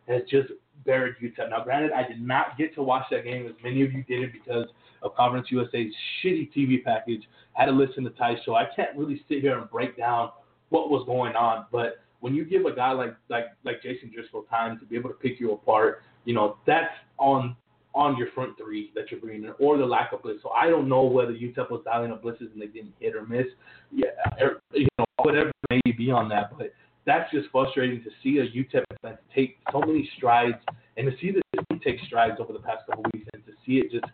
has 0.07 0.21
just 0.29 0.49
buried 0.85 1.15
UTEP. 1.21 1.49
Now, 1.49 1.63
granted, 1.63 1.91
I 1.91 2.07
did 2.07 2.21
not 2.21 2.57
get 2.57 2.73
to 2.75 2.83
watch 2.83 3.05
that 3.11 3.23
game 3.23 3.45
as 3.47 3.53
many 3.63 3.83
of 3.83 3.93
you 3.93 4.03
did 4.03 4.23
it 4.23 4.33
because 4.33 4.67
of 5.01 5.15
Conference 5.15 5.47
USA's 5.49 5.93
shitty 6.23 6.51
TV 6.55 6.83
package. 6.83 7.23
Had 7.53 7.65
to 7.65 7.71
listen 7.71 8.03
to 8.03 8.09
Ty's 8.11 8.37
show. 8.45 8.55
I 8.55 8.67
can't 8.75 8.97
really 8.97 9.21
sit 9.27 9.41
here 9.41 9.57
and 9.57 9.69
break 9.69 9.97
down 9.97 10.31
what 10.69 10.89
was 10.89 11.03
going 11.05 11.35
on, 11.35 11.65
but 11.71 11.99
when 12.19 12.35
you 12.35 12.45
give 12.45 12.65
a 12.65 12.75
guy 12.75 12.91
like 12.91 13.15
like 13.29 13.45
like 13.63 13.81
Jason 13.81 14.11
Driskel 14.11 14.47
time 14.49 14.77
to 14.79 14.85
be 14.85 14.95
able 14.95 15.09
to 15.09 15.15
pick 15.15 15.39
you 15.39 15.53
apart, 15.53 16.03
you 16.25 16.33
know 16.33 16.57
that's 16.67 16.91
on 17.17 17.55
on 17.95 18.17
your 18.17 18.27
front 18.33 18.55
three 18.57 18.91
that 18.93 19.09
you're 19.09 19.19
bringing 19.19 19.45
in, 19.45 19.53
or 19.59 19.77
the 19.77 19.85
lack 19.85 20.13
of 20.13 20.21
blitz. 20.21 20.43
So 20.43 20.49
I 20.49 20.69
don't 20.69 20.87
know 20.87 21.03
whether 21.03 21.33
UTEP 21.33 21.71
was 21.71 21.81
dialing 21.85 22.11
up 22.11 22.23
blitzes 22.23 22.51
and 22.53 22.61
they 22.61 22.67
didn't 22.67 22.93
hit 22.99 23.15
or 23.15 23.25
miss. 23.25 23.47
Yeah, 23.91 24.09
or, 24.39 24.59
you 24.73 24.87
know 24.97 25.05
whatever 25.23 25.51
may 25.69 25.81
be 25.97 26.11
on 26.11 26.29
that, 26.29 26.57
but 26.57 26.71
that's 27.05 27.31
just 27.31 27.49
frustrating 27.51 28.03
to 28.03 28.09
see 28.21 28.39
a 28.39 28.47
UTEP 28.47 28.83
defense 28.89 29.17
take 29.33 29.57
so 29.71 29.79
many 29.79 30.09
strides 30.17 30.57
and 30.97 31.09
to 31.09 31.17
see 31.19 31.31
this 31.31 31.41
take 31.83 31.99
strides 32.05 32.35
over 32.39 32.53
the 32.53 32.59
past 32.59 32.85
couple 32.87 33.03
weeks 33.13 33.27
and 33.33 33.45
to 33.45 33.51
see 33.65 33.77
it 33.77 33.91
just 33.91 34.05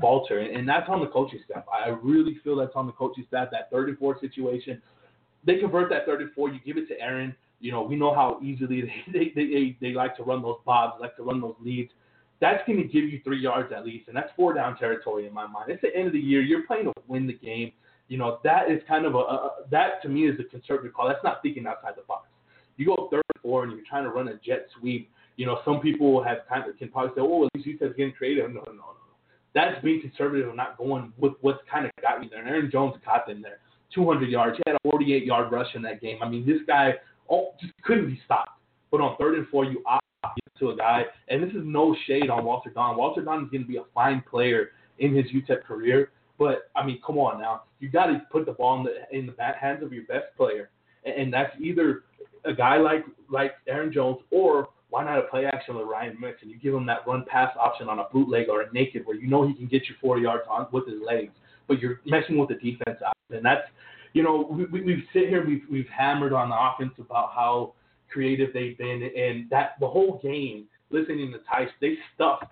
falter. 0.00 0.40
And 0.40 0.68
that's 0.68 0.88
on 0.88 1.00
the 1.00 1.06
coaching 1.06 1.40
staff. 1.48 1.64
I 1.72 1.90
really 2.02 2.38
feel 2.42 2.56
that's 2.56 2.74
on 2.74 2.86
the 2.86 2.92
coaching 2.92 3.24
staff. 3.28 3.48
That 3.52 3.70
34 3.70 4.18
situation, 4.20 4.82
they 5.44 5.58
convert 5.58 5.90
that 5.90 6.06
34. 6.06 6.50
You 6.50 6.60
give 6.64 6.76
it 6.76 6.88
to 6.88 7.00
Aaron. 7.00 7.34
You 7.60 7.72
know, 7.72 7.82
we 7.82 7.96
know 7.96 8.14
how 8.14 8.40
easily 8.42 8.82
they 9.12 9.32
they, 9.34 9.44
they, 9.44 9.76
they 9.80 9.92
like 9.94 10.16
to 10.16 10.22
run 10.22 10.42
those 10.42 10.58
bobs, 10.64 11.00
like 11.00 11.16
to 11.16 11.22
run 11.22 11.40
those 11.40 11.56
leads. 11.60 11.90
That's 12.40 12.66
going 12.66 12.78
to 12.78 12.88
give 12.88 13.04
you 13.04 13.20
three 13.22 13.40
yards 13.40 13.72
at 13.72 13.86
least, 13.86 14.08
and 14.08 14.16
that's 14.16 14.30
four 14.36 14.52
down 14.52 14.76
territory 14.76 15.26
in 15.26 15.32
my 15.32 15.46
mind. 15.46 15.70
It's 15.70 15.80
the 15.80 15.94
end 15.94 16.08
of 16.08 16.12
the 16.12 16.18
year. 16.18 16.42
You're 16.42 16.66
playing 16.66 16.86
to 16.86 16.92
win 17.06 17.28
the 17.28 17.34
game. 17.34 17.70
You 18.08 18.18
know, 18.18 18.40
that 18.42 18.68
is 18.68 18.82
kind 18.88 19.06
of 19.06 19.14
a, 19.14 19.18
a 19.18 19.50
that 19.70 20.02
to 20.02 20.08
me 20.08 20.26
is 20.26 20.40
a 20.40 20.44
conservative 20.44 20.92
call. 20.92 21.06
That's 21.06 21.22
not 21.22 21.40
thinking 21.40 21.68
outside 21.68 21.92
the 21.96 22.02
box. 22.02 22.28
You 22.76 22.86
go 22.86 23.08
third 23.10 23.22
and 23.34 23.42
four, 23.42 23.64
and 23.64 23.72
you're 23.72 23.84
trying 23.88 24.04
to 24.04 24.10
run 24.10 24.28
a 24.28 24.34
jet 24.44 24.66
sweep. 24.78 25.10
You 25.36 25.46
know, 25.46 25.60
some 25.64 25.80
people 25.80 26.22
have 26.22 26.38
kind 26.48 26.68
of 26.68 26.76
can 26.78 26.88
probably 26.88 27.10
say, 27.14 27.20
"Oh, 27.20 27.44
at 27.44 27.50
least 27.54 27.78
said 27.78 27.96
getting 27.96 28.12
creative." 28.12 28.50
No, 28.50 28.62
no, 28.66 28.72
no. 28.72 28.84
That's 29.54 29.82
being 29.82 30.00
conservative 30.00 30.48
and 30.48 30.56
not 30.56 30.78
going 30.78 31.12
with 31.18 31.34
what's 31.42 31.60
kind 31.70 31.84
of 31.84 31.90
got 32.00 32.22
you 32.22 32.30
there. 32.30 32.40
And 32.40 32.48
Aaron 32.48 32.70
Jones 32.70 32.94
caught 33.04 33.26
them 33.26 33.42
there. 33.42 33.58
200 33.94 34.30
yards. 34.30 34.56
He 34.56 34.62
had 34.66 34.76
a 34.76 34.90
48 34.90 35.24
yard 35.26 35.52
rush 35.52 35.66
in 35.74 35.82
that 35.82 36.00
game. 36.00 36.18
I 36.22 36.28
mean, 36.28 36.46
this 36.46 36.60
guy 36.66 36.94
oh, 37.30 37.54
just 37.60 37.72
couldn't 37.84 38.06
be 38.06 38.20
stopped. 38.24 38.50
But 38.90 39.00
on 39.00 39.16
third 39.16 39.36
and 39.36 39.48
four, 39.48 39.64
you 39.64 39.82
opt 39.86 40.02
to 40.58 40.70
a 40.70 40.76
guy, 40.76 41.02
and 41.28 41.42
this 41.42 41.50
is 41.50 41.62
no 41.64 41.96
shade 42.06 42.30
on 42.30 42.44
Walter 42.44 42.70
Dawn. 42.70 42.96
Walter 42.96 43.22
Dawn 43.22 43.44
is 43.44 43.50
going 43.50 43.62
to 43.62 43.68
be 43.68 43.78
a 43.78 43.84
fine 43.94 44.22
player 44.30 44.70
in 44.98 45.14
his 45.14 45.24
UTEP 45.26 45.64
career. 45.64 46.10
But 46.38 46.70
I 46.76 46.84
mean, 46.84 47.00
come 47.04 47.18
on 47.18 47.40
now, 47.40 47.62
you 47.80 47.88
got 47.88 48.06
to 48.06 48.22
put 48.30 48.46
the 48.46 48.52
ball 48.52 48.78
in 48.78 48.84
the 48.84 49.16
in 49.16 49.26
the 49.26 49.32
hands 49.58 49.82
of 49.82 49.92
your 49.92 50.04
best 50.04 50.26
player, 50.36 50.70
and, 51.04 51.14
and 51.14 51.32
that's 51.32 51.52
either 51.60 52.04
a 52.44 52.52
guy 52.52 52.76
like 52.76 53.04
like 53.30 53.52
Aaron 53.66 53.92
Jones 53.92 54.18
or 54.30 54.68
why 54.90 55.04
not 55.04 55.18
a 55.18 55.22
play 55.22 55.46
action 55.46 55.76
with 55.76 55.86
Ryan 55.86 56.16
Metz 56.20 56.38
and 56.42 56.50
you 56.50 56.58
give 56.58 56.74
him 56.74 56.86
that 56.86 57.06
run 57.06 57.24
pass 57.26 57.50
option 57.58 57.88
on 57.88 57.98
a 57.98 58.04
bootleg 58.12 58.48
or 58.48 58.62
a 58.62 58.72
naked 58.72 59.06
where 59.06 59.16
you 59.16 59.26
know 59.26 59.46
he 59.46 59.54
can 59.54 59.66
get 59.66 59.88
you 59.88 59.94
four 60.00 60.18
yards 60.18 60.44
on 60.50 60.66
with 60.72 60.86
his 60.86 61.00
legs, 61.04 61.32
but 61.66 61.80
you're 61.80 62.00
messing 62.04 62.36
with 62.36 62.48
the 62.48 62.56
defense 62.56 62.98
and 63.30 63.44
that's 63.44 63.66
you 64.12 64.22
know 64.22 64.46
we, 64.50 64.64
we, 64.66 64.82
we've 64.82 65.04
sit 65.12 65.28
here 65.28 65.46
we've 65.46 65.62
we've 65.70 65.88
hammered 65.88 66.32
on 66.32 66.50
the 66.50 66.56
offense 66.56 66.92
about 66.98 67.30
how 67.34 67.72
creative 68.10 68.52
they've 68.52 68.76
been 68.76 69.10
and 69.16 69.48
that 69.50 69.76
the 69.80 69.88
whole 69.88 70.20
game 70.22 70.66
listening 70.90 71.32
to 71.32 71.38
Tice 71.50 71.70
they 71.80 71.94
stuffed 72.14 72.44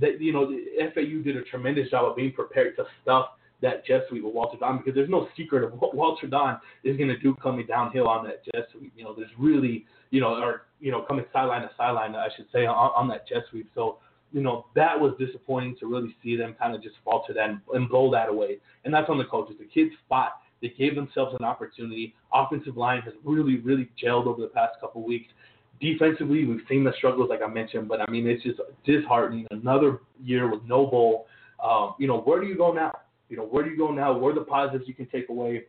that 0.00 0.20
you 0.20 0.32
know 0.32 0.50
the 0.50 0.64
FAU 0.94 1.22
did 1.22 1.36
a 1.36 1.42
tremendous 1.42 1.90
job 1.90 2.04
of 2.04 2.16
being 2.16 2.32
prepared 2.32 2.76
to 2.76 2.84
stuff 3.02 3.30
that 3.62 3.84
jet 3.84 4.02
sweep 4.08 4.24
with 4.24 4.34
Walter 4.34 4.56
Dawn 4.58 4.78
because 4.78 4.94
there's 4.94 5.10
no 5.10 5.28
secret 5.36 5.64
of 5.64 5.72
what 5.80 5.94
Walter 6.00 6.26
Dawn 6.26 6.58
is 6.84 6.96
going 6.96 7.08
to 7.08 7.18
do 7.18 7.34
coming 7.36 7.66
downhill 7.66 8.08
on 8.08 8.24
that 8.24 8.44
jet 8.44 8.66
sweep. 8.72 8.92
You 8.96 9.04
know, 9.04 9.14
there's 9.14 9.30
really, 9.38 9.86
you 10.10 10.20
know, 10.20 10.34
or, 10.34 10.62
you 10.80 10.90
know, 10.90 11.02
coming 11.02 11.24
sideline 11.32 11.62
to 11.62 11.70
sideline, 11.76 12.14
I 12.14 12.28
should 12.36 12.46
say, 12.52 12.66
on, 12.66 12.90
on 12.96 13.08
that 13.08 13.28
jet 13.28 13.44
sweep. 13.50 13.68
So, 13.74 13.98
you 14.32 14.40
know, 14.40 14.66
that 14.74 14.98
was 14.98 15.14
disappointing 15.18 15.76
to 15.80 15.86
really 15.86 16.14
see 16.22 16.36
them 16.36 16.54
kind 16.58 16.74
of 16.74 16.82
just 16.82 16.96
falter 17.04 17.32
that 17.34 17.50
and, 17.50 17.60
and 17.74 17.88
blow 17.88 18.10
that 18.12 18.28
away. 18.28 18.58
And 18.84 18.94
that's 18.94 19.08
on 19.08 19.18
the 19.18 19.24
coaches. 19.24 19.56
The 19.58 19.66
kids 19.66 19.94
fought. 20.08 20.40
They 20.62 20.68
gave 20.68 20.94
themselves 20.94 21.34
an 21.38 21.44
opportunity. 21.44 22.14
Offensive 22.32 22.76
line 22.76 23.02
has 23.02 23.14
really, 23.24 23.58
really 23.58 23.90
gelled 24.02 24.26
over 24.26 24.40
the 24.40 24.48
past 24.48 24.78
couple 24.80 25.02
weeks. 25.02 25.32
Defensively, 25.80 26.44
we've 26.44 26.60
seen 26.68 26.84
the 26.84 26.92
struggles, 26.98 27.30
like 27.30 27.40
I 27.42 27.48
mentioned, 27.48 27.88
but 27.88 28.00
I 28.00 28.10
mean, 28.10 28.28
it's 28.28 28.42
just 28.42 28.60
disheartening. 28.84 29.46
Another 29.50 30.00
year 30.22 30.50
with 30.50 30.62
no 30.64 30.86
bowl. 30.86 31.26
Um, 31.64 31.94
you 31.98 32.06
know, 32.06 32.20
where 32.20 32.40
do 32.40 32.46
you 32.46 32.56
go 32.56 32.72
now? 32.72 32.92
You 33.30 33.36
know, 33.36 33.44
where 33.44 33.64
do 33.64 33.70
you 33.70 33.78
go 33.78 33.90
now? 33.92 34.12
What 34.12 34.32
are 34.32 34.40
the 34.40 34.44
positives 34.44 34.86
you 34.86 34.94
can 34.94 35.06
take 35.06 35.28
away? 35.28 35.64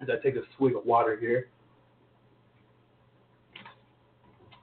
As 0.00 0.08
I 0.10 0.20
take 0.22 0.36
a 0.36 0.42
swig 0.56 0.74
of 0.74 0.86
water 0.86 1.16
here. 1.20 1.48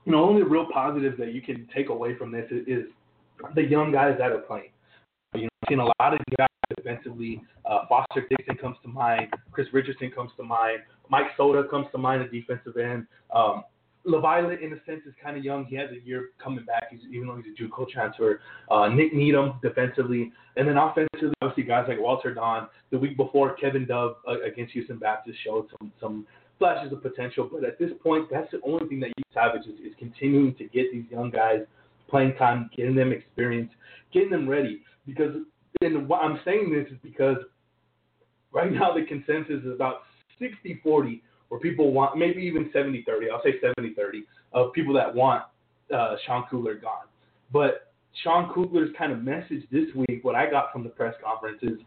You 0.04 0.12
know, 0.12 0.24
only 0.24 0.42
real 0.42 0.66
positives 0.72 1.18
that 1.18 1.32
you 1.32 1.40
can 1.40 1.68
take 1.74 1.88
away 1.88 2.16
from 2.16 2.32
this 2.32 2.46
is, 2.50 2.66
is 2.66 2.84
the 3.54 3.62
young 3.62 3.92
guys 3.92 4.16
that 4.18 4.32
are 4.32 4.38
playing. 4.38 4.70
You 5.34 5.42
know, 5.42 5.48
I've 5.62 5.68
seen 5.68 5.78
a 5.80 5.84
lot 5.84 6.14
of 6.14 6.20
guys 6.38 6.48
defensively. 6.74 7.42
Uh, 7.64 7.80
Foster 7.88 8.26
Dixon 8.28 8.56
comes 8.56 8.76
to 8.82 8.88
mind. 8.88 9.28
Chris 9.52 9.66
Richardson 9.72 10.10
comes 10.10 10.30
to 10.36 10.42
mind. 10.42 10.78
Mike 11.10 11.26
Soda 11.36 11.68
comes 11.68 11.86
to 11.92 11.98
mind, 11.98 12.26
the 12.30 12.40
defensive 12.40 12.76
end. 12.76 13.06
Um, 13.34 13.64
LaViolette, 14.06 14.62
in 14.62 14.72
a 14.72 14.76
sense, 14.86 15.02
is 15.06 15.14
kind 15.22 15.36
of 15.36 15.44
young. 15.44 15.64
He 15.64 15.76
has 15.76 15.90
a 15.90 16.06
year 16.06 16.30
coming 16.42 16.64
back, 16.64 16.84
he's, 16.90 17.00
even 17.12 17.26
though 17.26 17.36
he's 17.36 17.52
a 17.58 17.62
JUCO 17.62 17.88
transfer. 17.88 18.40
Uh, 18.70 18.88
Nick 18.88 19.12
Needham 19.12 19.54
defensively, 19.62 20.32
and 20.56 20.68
then 20.68 20.76
offensively, 20.76 21.32
obviously 21.42 21.64
guys 21.64 21.86
like 21.88 21.98
Walter 22.00 22.32
Dawn. 22.32 22.68
The 22.90 22.98
week 22.98 23.16
before, 23.16 23.54
Kevin 23.56 23.86
Dove 23.86 24.16
uh, 24.28 24.40
against 24.42 24.72
Houston 24.72 24.98
Baptist 24.98 25.38
showed 25.44 25.66
some 25.78 25.92
some 26.00 26.26
flashes 26.58 26.92
of 26.92 27.02
potential. 27.02 27.48
But 27.52 27.64
at 27.64 27.78
this 27.78 27.90
point, 28.02 28.28
that's 28.30 28.50
the 28.50 28.60
only 28.64 28.86
thing 28.88 29.00
that 29.00 29.08
you 29.08 29.24
Savage 29.34 29.66
is, 29.66 29.78
is 29.80 29.92
continuing 29.98 30.54
to 30.54 30.64
get 30.64 30.90
these 30.92 31.04
young 31.10 31.30
guys 31.30 31.60
playing 32.08 32.34
time, 32.36 32.70
getting 32.74 32.94
them 32.94 33.12
experience, 33.12 33.70
getting 34.12 34.30
them 34.30 34.48
ready. 34.48 34.82
Because 35.06 35.34
and 35.82 36.08
why 36.08 36.20
I'm 36.20 36.40
saying 36.44 36.72
this 36.72 36.90
is 36.92 36.98
because 37.02 37.36
right 38.52 38.72
now 38.72 38.94
the 38.94 39.04
consensus 39.04 39.62
is 39.64 39.72
about 39.74 40.02
60-40 40.40 41.20
where 41.48 41.60
people 41.60 41.92
want 41.92 42.16
maybe 42.16 42.42
even 42.42 42.70
70 42.72 43.04
30, 43.06 43.30
I'll 43.30 43.42
say 43.42 43.54
70 43.60 43.94
30 43.94 44.24
of 44.52 44.72
people 44.72 44.94
that 44.94 45.14
want 45.14 45.44
uh, 45.94 46.16
Sean 46.26 46.44
Kugler 46.50 46.74
gone. 46.74 47.06
But 47.52 47.92
Sean 48.22 48.52
Kugler's 48.52 48.90
kind 48.96 49.12
of 49.12 49.22
message 49.22 49.62
this 49.70 49.86
week, 49.94 50.20
what 50.22 50.34
I 50.34 50.50
got 50.50 50.72
from 50.72 50.82
the 50.82 50.88
press 50.90 51.14
conference 51.24 51.58
is 51.62 51.78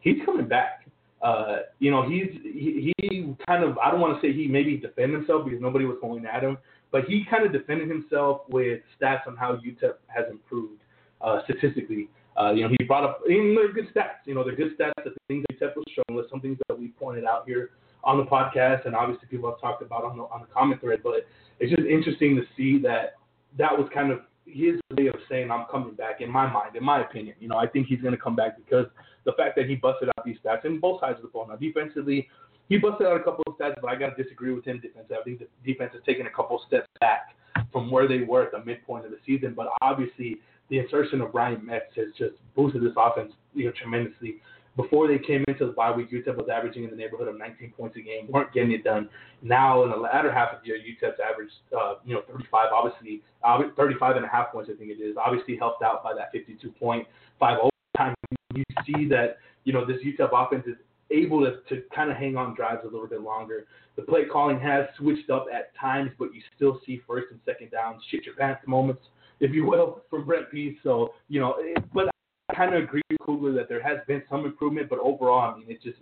he's 0.00 0.16
coming 0.24 0.48
back. 0.48 0.86
Uh, 1.22 1.58
you 1.78 1.90
know, 1.90 2.08
he's 2.08 2.28
he, 2.42 2.92
he 2.98 3.34
kind 3.46 3.64
of 3.64 3.78
I 3.78 3.90
don't 3.90 4.00
want 4.00 4.20
to 4.20 4.26
say 4.26 4.32
he 4.32 4.46
maybe 4.46 4.76
defended 4.76 5.18
himself 5.18 5.44
because 5.44 5.60
nobody 5.60 5.84
was 5.84 5.96
going 6.00 6.26
at 6.26 6.42
him, 6.42 6.58
but 6.90 7.04
he 7.04 7.24
kind 7.30 7.46
of 7.46 7.52
defended 7.52 7.88
himself 7.88 8.42
with 8.48 8.80
stats 9.00 9.26
on 9.26 9.36
how 9.36 9.56
UTEP 9.56 9.94
has 10.08 10.24
improved 10.30 10.80
uh, 11.20 11.40
statistically. 11.44 12.08
Uh, 12.36 12.52
you 12.52 12.62
know, 12.62 12.74
he 12.76 12.84
brought 12.84 13.04
up, 13.04 13.20
and 13.26 13.56
they're 13.56 13.72
good 13.72 13.86
stats. 13.94 14.26
You 14.26 14.34
know, 14.34 14.44
they're 14.44 14.56
good 14.56 14.76
stats. 14.78 14.92
The 15.02 15.14
things 15.28 15.44
UTEP 15.52 15.76
was 15.76 15.84
showing 15.94 16.16
was 16.16 16.26
some 16.30 16.40
things 16.40 16.58
that 16.68 16.78
we 16.78 16.88
pointed 16.88 17.24
out 17.24 17.44
here 17.46 17.70
on 18.04 18.18
the 18.18 18.24
podcast, 18.24 18.86
and 18.86 18.94
obviously 18.94 19.26
people 19.28 19.50
have 19.50 19.60
talked 19.60 19.82
about 19.82 20.04
on 20.04 20.16
the 20.16 20.24
on 20.24 20.40
the 20.40 20.46
comment 20.46 20.80
thread. 20.80 21.00
But 21.02 21.26
it's 21.60 21.74
just 21.74 21.86
interesting 21.86 22.36
to 22.36 22.42
see 22.56 22.80
that 22.82 23.14
that 23.58 23.76
was 23.76 23.88
kind 23.92 24.10
of 24.12 24.20
his 24.46 24.78
way 24.96 25.06
of 25.06 25.14
saying 25.28 25.50
I'm 25.50 25.66
coming 25.70 25.94
back. 25.94 26.20
In 26.20 26.30
my 26.30 26.50
mind, 26.50 26.76
in 26.76 26.84
my 26.84 27.00
opinion, 27.00 27.36
you 27.40 27.48
know, 27.48 27.56
I 27.56 27.66
think 27.66 27.86
he's 27.86 28.00
going 28.00 28.14
to 28.14 28.20
come 28.20 28.36
back 28.36 28.56
because 28.56 28.86
the 29.24 29.32
fact 29.32 29.56
that 29.56 29.66
he 29.66 29.74
busted 29.74 30.08
out 30.08 30.24
these 30.24 30.36
stats 30.44 30.64
in 30.64 30.80
both 30.80 31.00
sides 31.00 31.16
of 31.16 31.22
the 31.22 31.28
ball. 31.28 31.46
Now, 31.48 31.56
defensively, 31.56 32.28
he 32.68 32.78
busted 32.78 33.06
out 33.06 33.20
a 33.20 33.24
couple 33.24 33.44
of 33.46 33.54
stats, 33.58 33.74
but 33.80 33.90
I 33.90 33.96
got 33.96 34.16
to 34.16 34.22
disagree 34.22 34.52
with 34.52 34.64
him 34.64 34.80
defensively. 34.80 35.16
I 35.16 35.22
think 35.22 35.38
the 35.40 35.48
defense 35.64 35.92
has 35.94 36.02
taken 36.04 36.26
a 36.26 36.30
couple 36.30 36.60
steps 36.66 36.88
back 37.00 37.34
from 37.72 37.90
where 37.90 38.08
they 38.08 38.20
were 38.20 38.44
at 38.44 38.52
the 38.52 38.64
midpoint 38.64 39.04
of 39.04 39.10
the 39.10 39.18
season. 39.26 39.54
But 39.54 39.68
obviously, 39.80 40.38
the 40.68 40.78
insertion 40.78 41.20
of 41.20 41.34
Ryan 41.34 41.64
Metz 41.64 41.86
has 41.96 42.08
just 42.18 42.34
boosted 42.54 42.82
this 42.82 42.92
offense 42.96 43.32
you 43.54 43.66
know, 43.66 43.72
tremendously. 43.80 44.40
Before 44.76 45.06
they 45.06 45.18
came 45.18 45.44
into 45.46 45.66
the 45.66 45.72
bye 45.72 45.92
week, 45.92 46.10
UTEP 46.10 46.36
was 46.36 46.48
averaging 46.52 46.84
in 46.84 46.90
the 46.90 46.96
neighborhood 46.96 47.28
of 47.28 47.38
19 47.38 47.72
points 47.76 47.96
a 47.96 48.00
game, 48.00 48.26
weren't 48.28 48.52
getting 48.52 48.72
it 48.72 48.82
done. 48.82 49.08
Now, 49.40 49.84
in 49.84 49.90
the 49.90 49.96
latter 49.96 50.32
half 50.32 50.52
of 50.52 50.62
the 50.62 50.68
year, 50.68 50.78
UTEP's 50.78 51.20
averaged, 51.20 51.52
uh, 51.76 51.94
you 52.04 52.14
know, 52.14 52.22
35, 52.28 52.70
obviously, 52.74 53.22
uh, 53.44 53.58
35 53.76 54.16
and 54.16 54.24
a 54.24 54.28
half 54.28 54.50
points, 54.50 54.70
I 54.72 54.76
think 54.76 54.90
it 54.90 55.02
is, 55.02 55.16
obviously 55.16 55.56
helped 55.56 55.82
out 55.82 56.02
by 56.02 56.12
that 56.14 56.32
52 56.32 56.70
point, 56.72 57.06
five 57.38 57.58
overtime. 57.58 58.14
You 58.54 58.64
see 58.84 59.06
that, 59.10 59.38
you 59.62 59.72
know, 59.72 59.84
this 59.84 59.98
UTEP 60.04 60.30
offense 60.32 60.64
is 60.66 60.76
able 61.10 61.44
to, 61.44 61.60
to 61.68 61.82
kind 61.94 62.10
of 62.10 62.16
hang 62.16 62.36
on 62.36 62.54
drives 62.54 62.80
a 62.82 62.86
little 62.86 63.06
bit 63.06 63.20
longer. 63.20 63.66
The 63.96 64.02
play 64.02 64.24
calling 64.24 64.58
has 64.60 64.86
switched 64.98 65.30
up 65.30 65.46
at 65.54 65.76
times, 65.76 66.10
but 66.18 66.34
you 66.34 66.40
still 66.56 66.80
see 66.84 67.00
first 67.06 67.26
and 67.30 67.38
second 67.46 67.70
down, 67.70 68.00
shit 68.10 68.24
your 68.26 68.34
pants 68.34 68.62
moments, 68.66 69.02
if 69.38 69.52
you 69.54 69.64
will, 69.64 70.02
from 70.10 70.24
Brent 70.24 70.50
Pease. 70.50 70.76
So, 70.82 71.12
you 71.28 71.40
know, 71.40 71.54
it, 71.58 71.78
but 71.92 72.13
I 72.48 72.54
kind 72.54 72.74
of 72.74 72.82
agree 72.82 73.02
with 73.10 73.18
Kugler 73.24 73.52
that 73.54 73.68
there 73.68 73.82
has 73.82 73.98
been 74.06 74.22
some 74.28 74.44
improvement, 74.44 74.88
but 74.90 74.98
overall, 74.98 75.54
I 75.54 75.58
mean, 75.58 75.70
it 75.70 75.82
just, 75.82 75.98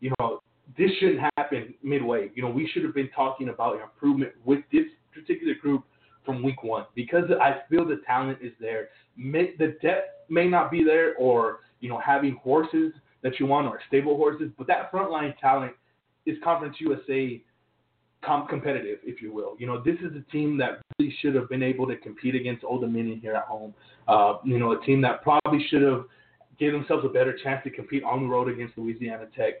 you 0.00 0.12
know, 0.18 0.40
this 0.78 0.90
shouldn't 0.98 1.20
happen 1.36 1.74
midway. 1.82 2.30
You 2.34 2.42
know, 2.42 2.50
we 2.50 2.68
should 2.72 2.84
have 2.84 2.94
been 2.94 3.10
talking 3.14 3.50
about 3.50 3.80
improvement 3.80 4.32
with 4.44 4.60
this 4.72 4.86
particular 5.12 5.54
group 5.54 5.84
from 6.24 6.42
week 6.42 6.62
one 6.62 6.86
because 6.94 7.24
I 7.40 7.60
feel 7.68 7.86
the 7.86 8.00
talent 8.06 8.38
is 8.40 8.52
there. 8.58 8.88
The 9.16 9.76
depth 9.82 10.08
may 10.30 10.48
not 10.48 10.70
be 10.70 10.82
there, 10.82 11.14
or 11.16 11.60
you 11.80 11.90
know, 11.90 12.00
having 12.04 12.36
horses 12.42 12.92
that 13.22 13.38
you 13.38 13.46
want 13.46 13.66
or 13.66 13.80
stable 13.88 14.16
horses, 14.16 14.50
but 14.56 14.66
that 14.68 14.90
frontline 14.90 15.36
talent 15.38 15.72
is 16.24 16.36
Conference 16.42 16.76
USA 16.80 17.42
comp 18.24 18.48
competitive, 18.48 18.98
if 19.04 19.20
you 19.22 19.32
will. 19.32 19.56
You 19.58 19.66
know, 19.66 19.82
this 19.82 19.96
is 19.96 20.16
a 20.16 20.30
team 20.30 20.58
that 20.58 20.80
really 20.98 21.14
should 21.20 21.34
have 21.34 21.48
been 21.48 21.62
able 21.62 21.86
to 21.86 21.96
compete 21.96 22.34
against 22.34 22.64
Old 22.64 22.80
Dominion 22.80 23.20
here 23.20 23.34
at 23.34 23.44
home. 23.44 23.74
Uh, 24.08 24.34
you 24.44 24.58
know, 24.58 24.72
a 24.72 24.84
team 24.84 25.00
that 25.02 25.22
probably 25.22 25.64
should 25.68 25.82
have 25.82 26.04
given 26.58 26.80
themselves 26.80 27.04
a 27.04 27.08
better 27.08 27.36
chance 27.42 27.62
to 27.64 27.70
compete 27.70 28.02
on 28.04 28.22
the 28.22 28.28
road 28.28 28.48
against 28.48 28.76
Louisiana 28.78 29.26
Tech. 29.36 29.54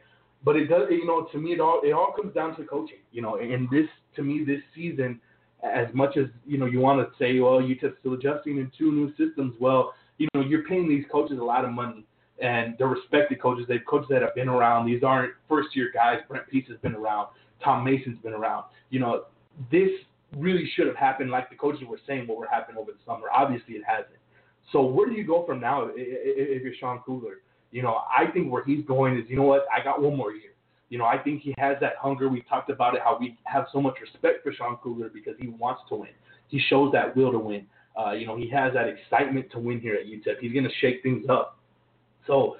But 0.44 0.56
it 0.56 0.66
does, 0.66 0.88
you 0.90 1.06
know, 1.06 1.26
to 1.32 1.38
me, 1.38 1.52
it 1.52 1.60
all 1.60 1.80
it 1.82 1.92
all 1.92 2.12
comes 2.14 2.34
down 2.34 2.56
to 2.56 2.64
coaching. 2.64 2.98
You 3.12 3.22
know, 3.22 3.36
and 3.36 3.68
this 3.70 3.86
to 4.16 4.22
me 4.22 4.44
this 4.44 4.60
season, 4.74 5.20
as 5.62 5.86
much 5.94 6.16
as 6.16 6.26
you 6.46 6.58
know, 6.58 6.66
you 6.66 6.80
want 6.80 7.00
to 7.00 7.14
say, 7.18 7.38
well, 7.40 7.60
UTEP's 7.60 7.96
still 8.00 8.14
adjusting 8.14 8.58
in 8.58 8.70
two 8.76 8.92
new 8.92 9.10
systems. 9.16 9.54
Well, 9.58 9.94
you 10.18 10.28
know, 10.34 10.42
you're 10.42 10.64
paying 10.64 10.88
these 10.88 11.04
coaches 11.10 11.38
a 11.38 11.42
lot 11.42 11.64
of 11.64 11.70
money, 11.70 12.04
and 12.40 12.74
they're 12.78 12.88
respected 12.88 13.40
coaches. 13.40 13.64
They've 13.68 13.84
coaches 13.88 14.08
that 14.10 14.22
have 14.22 14.34
been 14.34 14.48
around. 14.48 14.86
These 14.86 15.02
aren't 15.02 15.32
first 15.48 15.74
year 15.74 15.90
guys. 15.92 16.18
Brent 16.28 16.46
Pease 16.48 16.66
has 16.68 16.78
been 16.78 16.94
around. 16.94 17.28
Tom 17.64 17.84
Mason's 17.84 18.18
been 18.18 18.34
around. 18.34 18.64
You 18.90 19.00
know, 19.00 19.24
this 19.70 19.90
really 20.36 20.70
should 20.74 20.86
have 20.86 20.96
happened, 20.96 21.30
like 21.30 21.48
the 21.50 21.56
coaches 21.56 21.82
were 21.88 22.00
saying, 22.06 22.26
what 22.26 22.38
would 22.38 22.48
happen 22.48 22.76
over 22.76 22.92
the 22.92 22.98
summer. 23.06 23.26
Obviously, 23.32 23.74
it 23.74 23.82
hasn't. 23.86 24.18
So 24.72 24.82
where 24.84 25.08
do 25.08 25.14
you 25.14 25.26
go 25.26 25.44
from 25.46 25.60
now 25.60 25.90
if 25.94 26.62
you're 26.62 26.74
Sean 26.78 27.00
Kugler? 27.04 27.40
You 27.70 27.82
know, 27.82 28.02
I 28.16 28.30
think 28.30 28.52
where 28.52 28.64
he's 28.64 28.84
going 28.84 29.18
is, 29.18 29.24
you 29.28 29.36
know 29.36 29.42
what, 29.42 29.64
I 29.74 29.82
got 29.82 30.00
one 30.00 30.16
more 30.16 30.32
year. 30.32 30.52
You 30.90 30.98
know, 30.98 31.04
I 31.06 31.18
think 31.18 31.42
he 31.42 31.54
has 31.58 31.76
that 31.80 31.94
hunger. 31.98 32.28
We 32.28 32.42
talked 32.42 32.70
about 32.70 32.94
it, 32.94 33.00
how 33.02 33.18
we 33.18 33.36
have 33.44 33.66
so 33.72 33.80
much 33.80 33.94
respect 34.00 34.44
for 34.44 34.52
Sean 34.52 34.76
Kugler 34.82 35.10
because 35.12 35.34
he 35.38 35.48
wants 35.48 35.82
to 35.88 35.96
win. 35.96 36.10
He 36.48 36.60
shows 36.68 36.92
that 36.92 37.16
will 37.16 37.32
to 37.32 37.38
win. 37.38 37.66
Uh, 37.98 38.12
you 38.12 38.26
know, 38.26 38.36
he 38.36 38.48
has 38.50 38.74
that 38.74 38.86
excitement 38.88 39.50
to 39.52 39.58
win 39.58 39.80
here 39.80 39.94
at 39.94 40.06
UTEP. 40.06 40.40
He's 40.40 40.52
going 40.52 40.64
to 40.64 40.74
shake 40.80 41.02
things 41.02 41.26
up. 41.28 41.58
So 42.26 42.56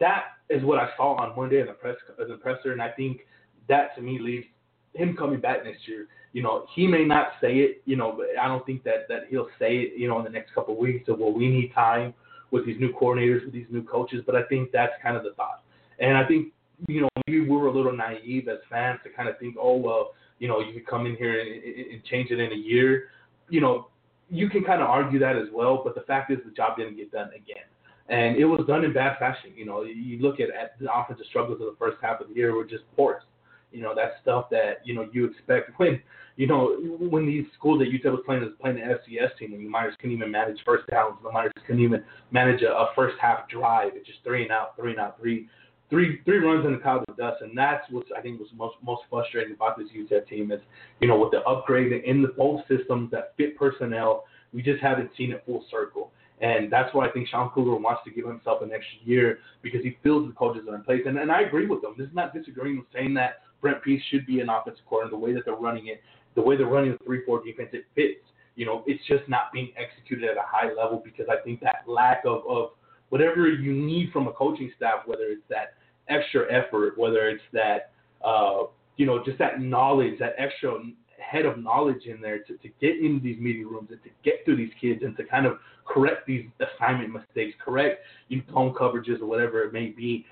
that 0.00 0.24
is 0.50 0.62
what 0.62 0.78
I 0.78 0.88
saw 0.96 1.14
on 1.16 1.36
Monday 1.36 1.60
in 1.60 1.66
the 1.66 1.72
press 1.72 1.96
in 2.18 2.28
the 2.28 2.36
presser, 2.36 2.72
and 2.72 2.82
I 2.82 2.90
think 2.90 3.20
that 3.68 3.94
to 3.96 4.02
me 4.02 4.18
leaves 4.18 4.46
him 4.94 5.16
coming 5.16 5.40
back 5.40 5.64
next 5.64 5.86
year. 5.86 6.06
You 6.32 6.42
know, 6.42 6.66
he 6.74 6.86
may 6.86 7.04
not 7.04 7.28
say 7.40 7.58
it, 7.58 7.82
you 7.84 7.96
know, 7.96 8.12
but 8.16 8.26
I 8.40 8.48
don't 8.48 8.64
think 8.66 8.84
that 8.84 9.08
that 9.08 9.22
he'll 9.30 9.48
say 9.58 9.78
it, 9.78 9.92
you 9.98 10.08
know, 10.08 10.18
in 10.18 10.24
the 10.24 10.30
next 10.30 10.54
couple 10.54 10.74
of 10.74 10.80
weeks. 10.80 11.08
Of 11.08 11.18
well, 11.18 11.32
we 11.32 11.48
need 11.48 11.72
time 11.74 12.12
with 12.50 12.66
these 12.66 12.78
new 12.78 12.92
coordinators, 12.92 13.44
with 13.44 13.54
these 13.54 13.66
new 13.70 13.82
coaches. 13.82 14.22
But 14.26 14.36
I 14.36 14.42
think 14.44 14.70
that's 14.72 14.92
kind 15.02 15.16
of 15.16 15.22
the 15.22 15.32
thought. 15.34 15.62
And 15.98 16.16
I 16.16 16.26
think, 16.26 16.52
you 16.86 17.00
know, 17.02 17.08
maybe 17.26 17.40
we 17.40 17.48
were 17.48 17.68
a 17.68 17.72
little 17.72 17.96
naive 17.96 18.48
as 18.48 18.58
fans 18.70 19.00
to 19.04 19.10
kind 19.10 19.28
of 19.28 19.38
think, 19.38 19.56
oh, 19.58 19.76
well, 19.76 20.10
you 20.38 20.48
know, 20.48 20.60
you 20.60 20.72
could 20.72 20.86
come 20.86 21.06
in 21.06 21.16
here 21.16 21.40
and, 21.40 21.92
and 21.92 22.04
change 22.04 22.30
it 22.30 22.38
in 22.38 22.52
a 22.52 22.56
year. 22.56 23.08
You 23.48 23.60
know, 23.60 23.88
you 24.30 24.48
can 24.48 24.62
kind 24.62 24.82
of 24.82 24.88
argue 24.88 25.18
that 25.18 25.36
as 25.36 25.48
well. 25.52 25.82
But 25.82 25.94
the 25.94 26.02
fact 26.02 26.30
is, 26.30 26.38
the 26.44 26.52
job 26.52 26.76
didn't 26.76 26.96
get 26.96 27.10
done 27.10 27.28
again. 27.28 27.64
And 28.08 28.36
it 28.36 28.44
was 28.44 28.66
done 28.66 28.84
in 28.84 28.92
bad 28.92 29.18
fashion. 29.18 29.52
You 29.54 29.66
know, 29.66 29.82
you 29.82 30.18
look 30.20 30.40
at, 30.40 30.48
at 30.50 30.78
the 30.78 30.92
offensive 30.92 31.26
struggles 31.28 31.60
of 31.60 31.66
the 31.66 31.76
first 31.78 31.98
half 32.00 32.20
of 32.20 32.28
the 32.28 32.34
year 32.34 32.54
were 32.54 32.64
just 32.64 32.84
porous. 32.96 33.24
You 33.72 33.82
know, 33.82 33.94
that's 33.94 34.14
stuff 34.22 34.48
that, 34.50 34.78
you 34.84 34.94
know, 34.94 35.08
you 35.12 35.26
expect 35.26 35.78
when, 35.78 36.00
you 36.36 36.46
know, 36.46 36.76
when 36.98 37.26
these 37.26 37.44
schools 37.56 37.80
that 37.80 37.88
UTEP 37.88 38.10
was 38.10 38.22
playing 38.24 38.42
was 38.42 38.52
playing 38.60 38.76
the 38.76 38.82
FCS 38.82 39.36
team 39.38 39.52
and 39.52 39.64
the 39.64 39.68
Miners 39.68 39.94
couldn't 40.00 40.16
even 40.16 40.30
manage 40.30 40.58
first 40.64 40.86
downs, 40.88 41.16
the 41.22 41.30
Miners 41.30 41.52
couldn't 41.66 41.82
even 41.82 42.02
manage 42.30 42.62
a, 42.62 42.70
a 42.70 42.88
first 42.94 43.16
half 43.20 43.48
drive. 43.48 43.92
It's 43.94 44.06
just 44.06 44.20
three 44.24 44.42
and 44.42 44.52
out, 44.52 44.76
three 44.76 44.92
and 44.92 45.00
out, 45.00 45.18
three 45.20 45.48
three 45.90 46.20
three 46.24 46.38
runs 46.38 46.66
in 46.66 46.72
the 46.72 46.78
cloud 46.78 47.04
of 47.08 47.16
dust, 47.16 47.42
and 47.42 47.56
that's 47.56 47.90
what 47.90 48.04
I 48.16 48.20
think 48.20 48.38
was 48.38 48.48
most 48.54 48.76
most 48.82 49.02
frustrating 49.10 49.54
about 49.54 49.78
this 49.78 49.88
UTEP 49.96 50.28
team 50.28 50.52
is, 50.52 50.60
you 51.00 51.08
know, 51.08 51.18
with 51.18 51.30
the 51.30 51.40
upgrade 51.42 51.92
in 51.92 52.22
the 52.22 52.28
both 52.28 52.60
systems 52.68 53.10
that 53.10 53.34
fit 53.36 53.56
personnel, 53.56 54.24
we 54.52 54.62
just 54.62 54.82
haven't 54.82 55.10
seen 55.16 55.32
it 55.32 55.42
full 55.46 55.64
circle. 55.70 56.12
And 56.40 56.72
that's 56.72 56.94
why 56.94 57.08
I 57.08 57.10
think 57.10 57.28
Sean 57.28 57.50
Kugler 57.50 57.76
wants 57.76 58.02
to 58.04 58.10
give 58.10 58.26
himself 58.26 58.62
an 58.62 58.70
extra 58.72 58.98
year 59.04 59.40
because 59.62 59.82
he 59.82 59.98
feels 60.02 60.28
the 60.28 60.34
coaches 60.34 60.62
are 60.68 60.76
in 60.76 60.82
place. 60.82 61.02
And, 61.04 61.18
and 61.18 61.32
I 61.32 61.42
agree 61.42 61.66
with 61.66 61.82
them. 61.82 61.94
This 61.98 62.06
is 62.06 62.14
not 62.14 62.32
disagreeing 62.32 62.76
with 62.76 62.86
saying 62.94 63.14
that 63.14 63.40
Brent 63.60 63.82
Pease 63.82 64.02
should 64.10 64.26
be 64.26 64.40
an 64.40 64.48
offensive 64.48 64.84
coordinator. 64.88 65.16
The 65.16 65.24
way 65.24 65.32
that 65.34 65.44
they're 65.44 65.54
running 65.54 65.88
it, 65.88 66.00
the 66.34 66.42
way 66.42 66.56
they're 66.56 66.66
running 66.66 66.92
the 66.92 67.04
three-four 67.04 67.44
defense, 67.44 67.70
it 67.72 67.84
fits. 67.94 68.20
You 68.56 68.66
know, 68.66 68.82
it's 68.86 69.04
just 69.06 69.28
not 69.28 69.52
being 69.52 69.72
executed 69.76 70.28
at 70.28 70.36
a 70.36 70.44
high 70.44 70.72
level 70.72 71.00
because 71.04 71.26
I 71.30 71.42
think 71.44 71.60
that 71.60 71.82
lack 71.86 72.24
of, 72.24 72.42
of 72.48 72.70
whatever 73.10 73.48
you 73.48 73.72
need 73.72 74.10
from 74.12 74.26
a 74.26 74.32
coaching 74.32 74.70
staff, 74.76 75.00
whether 75.06 75.24
it's 75.24 75.42
that 75.48 75.74
extra 76.08 76.52
effort, 76.52 76.98
whether 76.98 77.28
it's 77.28 77.42
that, 77.52 77.92
uh, 78.24 78.64
you 78.96 79.06
know, 79.06 79.22
just 79.24 79.38
that 79.38 79.60
knowledge, 79.60 80.18
that 80.18 80.34
extra 80.38 80.72
head 81.18 81.46
of 81.46 81.58
knowledge 81.58 82.06
in 82.06 82.20
there 82.20 82.38
to, 82.38 82.56
to 82.58 82.68
get 82.80 82.98
into 83.00 83.22
these 83.22 83.38
meeting 83.38 83.66
rooms 83.66 83.88
and 83.90 84.02
to 84.02 84.10
get 84.24 84.44
through 84.44 84.56
these 84.56 84.72
kids 84.80 85.02
and 85.02 85.16
to 85.16 85.24
kind 85.24 85.46
of 85.46 85.58
correct 85.86 86.26
these 86.26 86.44
assignment 86.60 87.12
mistakes, 87.12 87.56
correct 87.64 88.00
you 88.28 88.38
know, 88.38 88.52
tone 88.52 88.74
coverages 88.74 89.20
or 89.20 89.26
whatever 89.26 89.62
it 89.62 89.72
may 89.72 89.86
be 89.86 90.26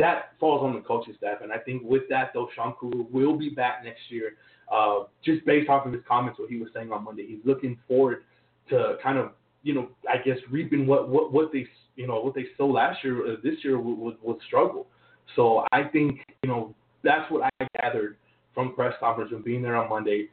that 0.00 0.32
falls 0.40 0.62
on 0.62 0.74
the 0.74 0.80
coaching 0.80 1.14
staff. 1.16 1.38
And 1.42 1.52
I 1.52 1.58
think 1.58 1.82
with 1.84 2.02
that, 2.08 2.30
though, 2.32 2.48
Sean 2.56 2.74
will 2.82 3.36
be 3.36 3.50
back 3.50 3.84
next 3.84 4.00
year. 4.08 4.32
Uh, 4.72 5.04
just 5.24 5.44
based 5.44 5.68
off 5.68 5.84
of 5.86 5.92
his 5.92 6.02
comments, 6.08 6.38
what 6.38 6.48
he 6.48 6.56
was 6.56 6.68
saying 6.74 6.90
on 6.90 7.04
Monday, 7.04 7.26
he's 7.26 7.44
looking 7.44 7.76
forward 7.86 8.24
to 8.70 8.96
kind 9.02 9.18
of, 9.18 9.32
you 9.62 9.74
know, 9.74 9.88
I 10.08 10.16
guess 10.24 10.38
reaping 10.50 10.86
what 10.86 11.08
what 11.08 11.32
what 11.32 11.52
they 11.52 11.66
you 11.96 12.06
know 12.06 12.20
what 12.20 12.34
they 12.34 12.46
sowed 12.56 12.72
last 12.72 13.04
year. 13.04 13.32
Uh, 13.32 13.36
this 13.42 13.54
year 13.62 13.78
would 13.78 14.38
struggle. 14.46 14.86
So 15.36 15.64
I 15.72 15.84
think 15.84 16.20
you 16.42 16.48
know 16.48 16.74
that's 17.02 17.30
what 17.30 17.50
I 17.60 17.66
gathered 17.80 18.16
from 18.54 18.74
press 18.74 18.94
conference 19.00 19.32
and 19.34 19.44
being 19.44 19.62
there 19.62 19.76
on 19.76 19.90
Monday. 19.90 20.28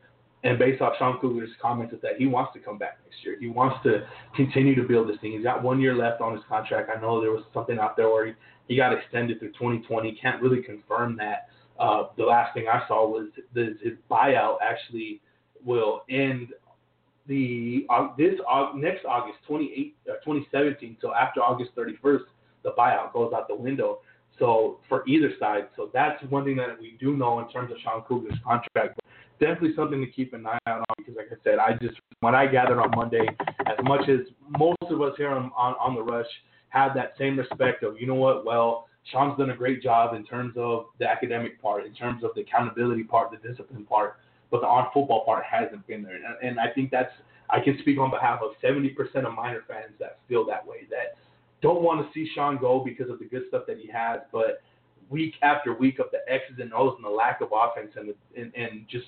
And 0.48 0.58
based 0.58 0.82
off 0.82 0.94
Sean 0.98 1.20
Kugler's 1.20 1.50
comments, 1.62 1.94
that 2.02 2.14
he 2.18 2.26
wants 2.26 2.54
to 2.54 2.60
come 2.60 2.78
back 2.78 3.00
next 3.04 3.18
year. 3.26 3.36
He 3.38 3.50
wants 3.50 3.84
to 3.84 4.08
continue 4.34 4.76
to 4.76 4.88
build 4.88 5.10
this 5.10 5.18
thing. 5.20 5.34
He's 5.34 5.44
got 5.44 5.62
one 5.62 5.82
year 5.82 5.94
left 5.94 6.22
on 6.22 6.32
his 6.34 6.42
contract. 6.48 6.90
I 6.96 7.02
know 7.02 7.20
there 7.20 7.32
was 7.32 7.44
something 7.54 7.78
out 7.78 7.98
there 7.98 8.08
where 8.08 8.28
he, 8.28 8.34
he 8.70 8.78
got 8.78 8.94
extended 8.94 9.40
through 9.40 9.50
2020. 9.50 10.18
Can't 10.22 10.42
really 10.42 10.64
confirm 10.64 11.18
that. 11.18 11.50
Uh, 11.78 12.04
the 12.16 12.24
last 12.24 12.54
thing 12.54 12.68
I 12.72 12.88
saw 12.88 13.06
was 13.06 13.28
the, 13.54 13.76
his 13.84 13.96
buyout 14.10 14.60
actually 14.64 15.20
will 15.66 16.04
end 16.10 16.54
the 17.28 17.86
uh, 17.90 18.08
this 18.18 18.36
uh, 18.50 18.72
next 18.74 19.04
August 19.04 19.40
28, 19.48 19.98
uh, 20.08 20.14
2017. 20.24 20.96
So 21.02 21.14
after 21.14 21.42
August 21.42 21.72
31st, 21.76 22.22
the 22.64 22.72
buyout 22.78 23.12
goes 23.12 23.34
out 23.36 23.50
the 23.50 23.56
window. 23.56 24.00
So 24.40 24.80
for 24.88 25.06
either 25.10 25.32
side, 25.42 25.68
so 25.76 25.90
that's 25.94 26.24
one 26.30 26.46
thing 26.46 26.56
that 26.56 26.80
we 26.80 26.96
do 27.02 27.18
know 27.18 27.40
in 27.40 27.50
terms 27.50 27.70
of 27.70 27.78
Sean 27.84 28.02
Kugler's 28.04 28.40
contract. 28.46 28.98
Definitely 29.40 29.76
something 29.76 30.00
to 30.02 30.12
keep 30.12 30.34
an 30.34 30.46
eye 30.48 30.60
out 30.68 30.80
on 30.80 30.96
because, 30.98 31.16
like 31.16 31.28
I 31.32 31.36
said, 31.44 31.60
I 31.60 31.74
just 31.82 32.00
when 32.22 32.34
I 32.34 32.48
gathered 32.48 32.80
on 32.80 32.92
Monday, 32.96 33.26
as 33.66 33.78
much 33.84 34.10
as 34.10 34.20
most 34.58 34.78
of 34.90 35.02
us 35.02 35.14
here 35.18 35.30
on 35.30 35.52
on, 35.56 35.76
on 35.80 35.96
the 35.96 36.02
rush 36.02 36.28
have 36.70 36.94
that 36.96 37.14
same 37.18 37.38
respect 37.38 37.84
of, 37.84 38.00
you 38.00 38.08
know 38.08 38.16
what, 38.16 38.46
well, 38.46 38.88
Sean's 39.12 39.38
done 39.38 39.52
a 39.52 39.56
great 39.56 39.82
job 39.82 40.16
in 40.16 40.26
terms 40.26 40.54
of 40.58 40.88
the 41.00 41.08
academic 41.08 41.62
part, 41.62 41.86
in 41.86 41.94
terms 41.94 42.24
of 42.24 42.32
the 42.36 42.42
accountability 42.42 43.04
part, 43.04 43.32
the 43.32 43.48
discipline 43.48 43.86
part, 43.86 44.18
but 44.52 44.62
the 44.62 44.68
on 44.68 44.88
football 44.94 45.24
part 45.24 45.44
hasn't 45.46 45.86
been 45.88 46.04
there. 46.04 46.16
And, 46.16 46.26
and 46.42 46.60
I 46.60 46.74
think 46.74 46.92
that's, 46.92 47.12
I 47.50 47.60
can 47.62 47.78
speak 47.80 47.98
on 48.00 48.12
behalf 48.12 48.42
of 48.42 48.52
70% 48.62 48.96
of 49.26 49.34
Miner 49.34 49.64
fans 49.68 49.94
that 50.00 50.20
feel 50.28 50.46
that 50.48 50.66
way, 50.66 50.88
that 50.90 51.16
don't 51.62 51.82
want 51.82 52.06
to 52.06 52.14
see 52.14 52.30
Sean 52.36 52.58
go 52.58 52.84
because 52.84 53.10
of 53.10 53.20
the 53.20 53.26
good 53.26 53.44
stuff 53.48 53.64
that 53.68 53.78
he 53.78 53.90
has, 53.92 54.20
but 54.32 54.62
week 55.10 55.36
after 55.42 55.74
week 55.74 56.00
of 56.00 56.08
the 56.12 56.20
X's 56.32 56.58
and 56.60 56.74
O's 56.74 56.96
and 56.98 57.06
the 57.06 57.10
lack 57.10 57.42
of 57.42 57.50
offense 57.54 57.92
and, 57.96 58.14
and, 58.36 58.54
and 58.56 58.88
just 58.90 59.06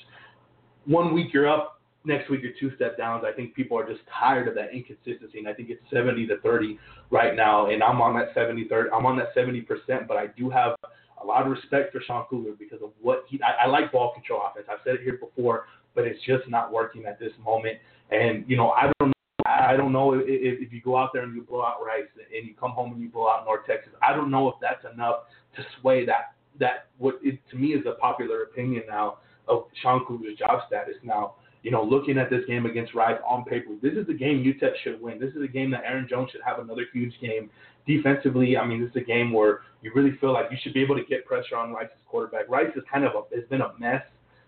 one 0.85 1.13
week 1.13 1.33
you're 1.33 1.47
up, 1.47 1.79
next 2.05 2.29
week 2.29 2.41
you're 2.41 2.53
two 2.59 2.75
step 2.75 2.97
downs. 2.97 3.23
I 3.27 3.31
think 3.33 3.53
people 3.53 3.77
are 3.77 3.87
just 3.87 4.01
tired 4.17 4.47
of 4.47 4.55
that 4.55 4.73
inconsistency, 4.73 5.39
and 5.39 5.47
I 5.47 5.53
think 5.53 5.69
it's 5.69 5.81
70 5.91 6.27
to 6.27 6.39
30 6.39 6.79
right 7.11 7.35
now. 7.35 7.69
And 7.69 7.83
I'm 7.83 8.01
on 8.01 8.15
that 8.17 8.29
70 8.33 8.67
30. 8.67 8.89
I'm 8.91 9.05
on 9.05 9.17
that 9.17 9.29
70 9.33 9.61
percent, 9.61 10.07
but 10.07 10.17
I 10.17 10.27
do 10.37 10.49
have 10.49 10.75
a 11.21 11.25
lot 11.25 11.45
of 11.45 11.51
respect 11.51 11.93
for 11.93 12.01
Sean 12.01 12.25
Kugler 12.29 12.53
because 12.57 12.81
of 12.81 12.91
what 13.01 13.25
he. 13.27 13.39
I, 13.43 13.65
I 13.65 13.67
like 13.67 13.91
ball 13.91 14.13
control 14.13 14.41
offense. 14.49 14.67
I've 14.71 14.79
said 14.83 14.95
it 14.95 15.01
here 15.01 15.17
before, 15.17 15.65
but 15.95 16.05
it's 16.05 16.23
just 16.25 16.47
not 16.49 16.71
working 16.71 17.05
at 17.05 17.19
this 17.19 17.31
moment. 17.43 17.77
And 18.11 18.45
you 18.47 18.57
know, 18.57 18.71
I 18.71 18.91
don't. 18.99 19.13
I 19.45 19.75
don't 19.75 19.91
know 19.91 20.13
if, 20.13 20.23
if 20.27 20.71
you 20.71 20.81
go 20.81 20.95
out 20.95 21.09
there 21.11 21.23
and 21.23 21.35
you 21.35 21.41
blow 21.41 21.63
out 21.63 21.83
Rice 21.83 22.03
and 22.17 22.47
you 22.47 22.53
come 22.59 22.71
home 22.71 22.91
and 22.93 23.01
you 23.01 23.09
blow 23.09 23.29
out 23.29 23.45
North 23.45 23.65
Texas. 23.65 23.93
I 24.01 24.13
don't 24.13 24.29
know 24.29 24.47
if 24.47 24.55
that's 24.61 24.85
enough 24.93 25.21
to 25.55 25.63
sway 25.79 26.05
that 26.05 26.33
that 26.59 26.87
what 26.97 27.19
it, 27.23 27.39
to 27.51 27.57
me 27.57 27.69
is 27.69 27.85
a 27.85 27.93
popular 27.99 28.43
opinion 28.43 28.83
now 28.87 29.17
of 29.47 29.65
Sean 29.81 30.05
job 30.37 30.61
status. 30.67 30.95
Now, 31.03 31.35
you 31.63 31.71
know, 31.71 31.83
looking 31.83 32.17
at 32.17 32.29
this 32.29 32.45
game 32.47 32.65
against 32.65 32.93
Rice 32.93 33.19
on 33.27 33.43
paper, 33.43 33.71
this 33.81 33.93
is 33.93 34.07
the 34.07 34.13
game 34.13 34.43
UTEP 34.43 34.73
should 34.83 35.01
win. 35.01 35.19
This 35.19 35.33
is 35.33 35.43
a 35.43 35.47
game 35.47 35.71
that 35.71 35.83
Aaron 35.85 36.07
Jones 36.09 36.29
should 36.31 36.41
have 36.45 36.59
another 36.59 36.83
huge 36.93 37.13
game. 37.21 37.49
Defensively, 37.87 38.55
I 38.55 38.65
mean, 38.65 38.81
this 38.81 38.91
is 38.91 38.95
a 38.97 39.05
game 39.05 39.33
where 39.33 39.61
you 39.81 39.91
really 39.93 40.15
feel 40.21 40.33
like 40.33 40.45
you 40.51 40.57
should 40.61 40.73
be 40.73 40.81
able 40.81 40.95
to 40.95 41.03
get 41.03 41.25
pressure 41.25 41.55
on 41.55 41.73
Rice's 41.73 41.97
quarterback. 42.07 42.47
Rice 42.47 42.71
is 42.75 42.83
kind 42.91 43.03
of 43.03 43.13
a, 43.15 43.35
has 43.35 43.45
been 43.49 43.61
a 43.61 43.73
mess 43.79 44.03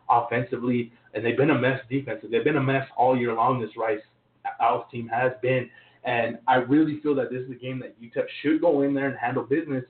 offensively, 0.09 0.91
and 1.13 1.25
they've 1.25 1.37
been 1.37 1.49
a 1.49 1.57
mess 1.57 1.81
defensively. 1.89 2.29
They've 2.37 2.45
been 2.45 2.57
a 2.57 2.63
mess 2.63 2.87
all 2.97 3.17
year 3.17 3.33
long. 3.33 3.59
This 3.59 3.71
Rice 3.75 4.01
uh, 4.45 4.63
Owls 4.63 4.85
team 4.91 5.07
has 5.07 5.31
been, 5.41 5.69
and 6.03 6.37
I 6.47 6.55
really 6.55 6.99
feel 7.01 7.15
that 7.15 7.31
this 7.31 7.41
is 7.41 7.51
a 7.51 7.55
game 7.55 7.79
that 7.79 7.99
UTEP 8.01 8.25
should 8.41 8.61
go 8.61 8.83
in 8.83 8.93
there 8.93 9.07
and 9.07 9.17
handle 9.17 9.43
business 9.43 9.83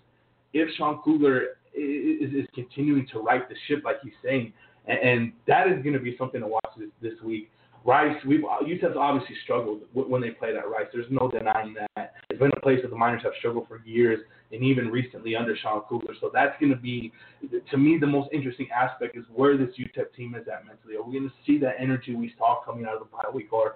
if 0.54 0.70
Sean 0.76 1.02
Kugler 1.04 1.58
is, 1.74 2.34
is 2.34 2.48
continuing 2.54 3.08
to 3.14 3.20
right 3.20 3.48
the 3.48 3.56
ship 3.68 3.84
like 3.84 3.98
he's 4.04 4.14
saying, 4.24 4.54
and, 4.88 5.00
and 5.00 5.34
that 5.48 5.68
is 5.68 5.82
going 5.84 5.94
to 5.94 6.00
be 6.00 6.16
something 6.18 6.42
to 6.42 6.48
watch 6.48 6.70
this, 6.78 6.90
this 7.02 7.22
week. 7.24 7.52
Rice, 7.84 8.16
we've 8.28 8.42
UTEP's 8.42 8.96
obviously 8.96 9.36
struggled 9.44 9.82
when 9.94 10.22
they 10.22 10.30
played 10.30 10.56
at 10.56 10.70
Rice. 10.70 10.86
There's 10.94 11.10
no 11.10 11.30
denying 11.32 11.74
that. 11.74 12.14
It's 12.30 12.40
been 12.40 12.52
a 12.56 12.62
place 12.62 12.80
that 12.84 12.92
the 12.92 12.96
Miners 12.96 13.24
have 13.24 13.32
struggled 13.40 13.68
for 13.68 13.82
years, 13.84 14.20
and 14.52 14.64
even 14.64 14.90
recently 14.90 15.36
under 15.36 15.56
Sean 15.56 15.82
Kugler. 15.90 16.14
So 16.22 16.30
that's 16.32 16.54
going 16.60 16.72
to 16.72 16.78
be, 16.78 17.12
to 17.72 17.78
me, 17.78 17.98
the 18.00 18.06
most 18.06 18.30
interesting 18.32 18.68
aspect 18.70 19.18
is 19.18 19.26
where 19.34 19.58
this 19.58 19.70
UTEP 19.80 20.14
team 20.16 20.36
is 20.36 20.48
at 20.48 20.68
mentally. 20.68 20.96
Are 20.96 21.04
we 21.04 21.18
going 21.18 21.28
to 21.28 21.36
see 21.44 21.58
that 21.60 21.74
energy 21.80 22.14
we 22.14 22.32
saw 22.38 22.62
coming 22.64 22.86
out 22.86 22.94
of 22.94 23.00
the 23.00 23.06
bye 23.06 23.30
week, 23.34 23.52
or 23.52 23.76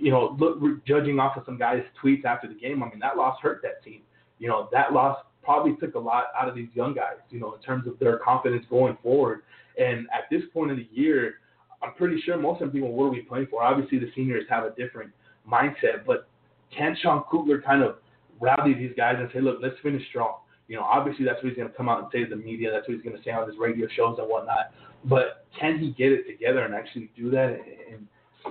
you 0.00 0.10
know, 0.10 0.36
look, 0.38 0.84
judging 0.86 1.18
off 1.18 1.36
of 1.36 1.42
some 1.44 1.58
guys' 1.58 1.82
tweets 2.02 2.24
after 2.24 2.46
the 2.46 2.54
game, 2.54 2.82
I 2.82 2.88
mean, 2.88 3.00
that 3.00 3.16
loss 3.16 3.38
hurt 3.42 3.62
that 3.62 3.82
team. 3.82 4.02
You 4.38 4.48
know, 4.48 4.68
that 4.72 4.92
loss 4.92 5.18
probably 5.42 5.76
took 5.76 5.94
a 5.94 5.98
lot 5.98 6.24
out 6.40 6.48
of 6.48 6.54
these 6.54 6.68
young 6.74 6.94
guys, 6.94 7.16
you 7.30 7.40
know, 7.40 7.54
in 7.54 7.60
terms 7.60 7.86
of 7.86 7.98
their 7.98 8.18
confidence 8.18 8.64
going 8.68 8.96
forward. 9.02 9.42
And 9.78 10.06
at 10.12 10.24
this 10.30 10.42
point 10.52 10.70
of 10.70 10.76
the 10.76 10.88
year, 10.92 11.34
I'm 11.82 11.94
pretty 11.94 12.20
sure 12.20 12.36
most 12.36 12.60
of 12.60 12.68
them 12.68 12.72
people, 12.72 12.92
what 12.92 13.06
are 13.06 13.10
we 13.10 13.22
playing 13.22 13.46
for? 13.50 13.62
Obviously, 13.62 13.98
the 13.98 14.10
seniors 14.14 14.44
have 14.50 14.64
a 14.64 14.70
different 14.70 15.10
mindset, 15.50 16.04
but 16.06 16.28
can 16.76 16.96
Sean 17.00 17.24
Kugler 17.30 17.62
kind 17.62 17.82
of 17.82 17.96
rally 18.38 18.74
these 18.74 18.92
guys 18.96 19.16
and 19.18 19.28
say, 19.32 19.40
look, 19.40 19.58
let's 19.62 19.76
finish 19.82 20.06
strong? 20.08 20.36
You 20.68 20.76
know, 20.76 20.82
obviously 20.82 21.24
that's 21.24 21.42
what 21.42 21.48
he's 21.48 21.56
going 21.56 21.68
to 21.68 21.74
come 21.74 21.88
out 21.88 22.00
and 22.00 22.08
say 22.12 22.22
to 22.22 22.30
the 22.30 22.40
media. 22.40 22.70
That's 22.70 22.86
what 22.86 22.94
he's 22.94 23.02
going 23.02 23.16
to 23.16 23.22
say 23.24 23.32
on 23.32 23.48
his 23.48 23.56
radio 23.58 23.88
shows 23.96 24.16
and 24.18 24.28
whatnot. 24.28 24.72
But 25.04 25.46
can 25.58 25.78
he 25.78 25.90
get 25.92 26.12
it 26.12 26.26
together 26.28 26.64
and 26.64 26.74
actually 26.74 27.10
do 27.16 27.30
that? 27.30 27.58
And, 27.90 28.06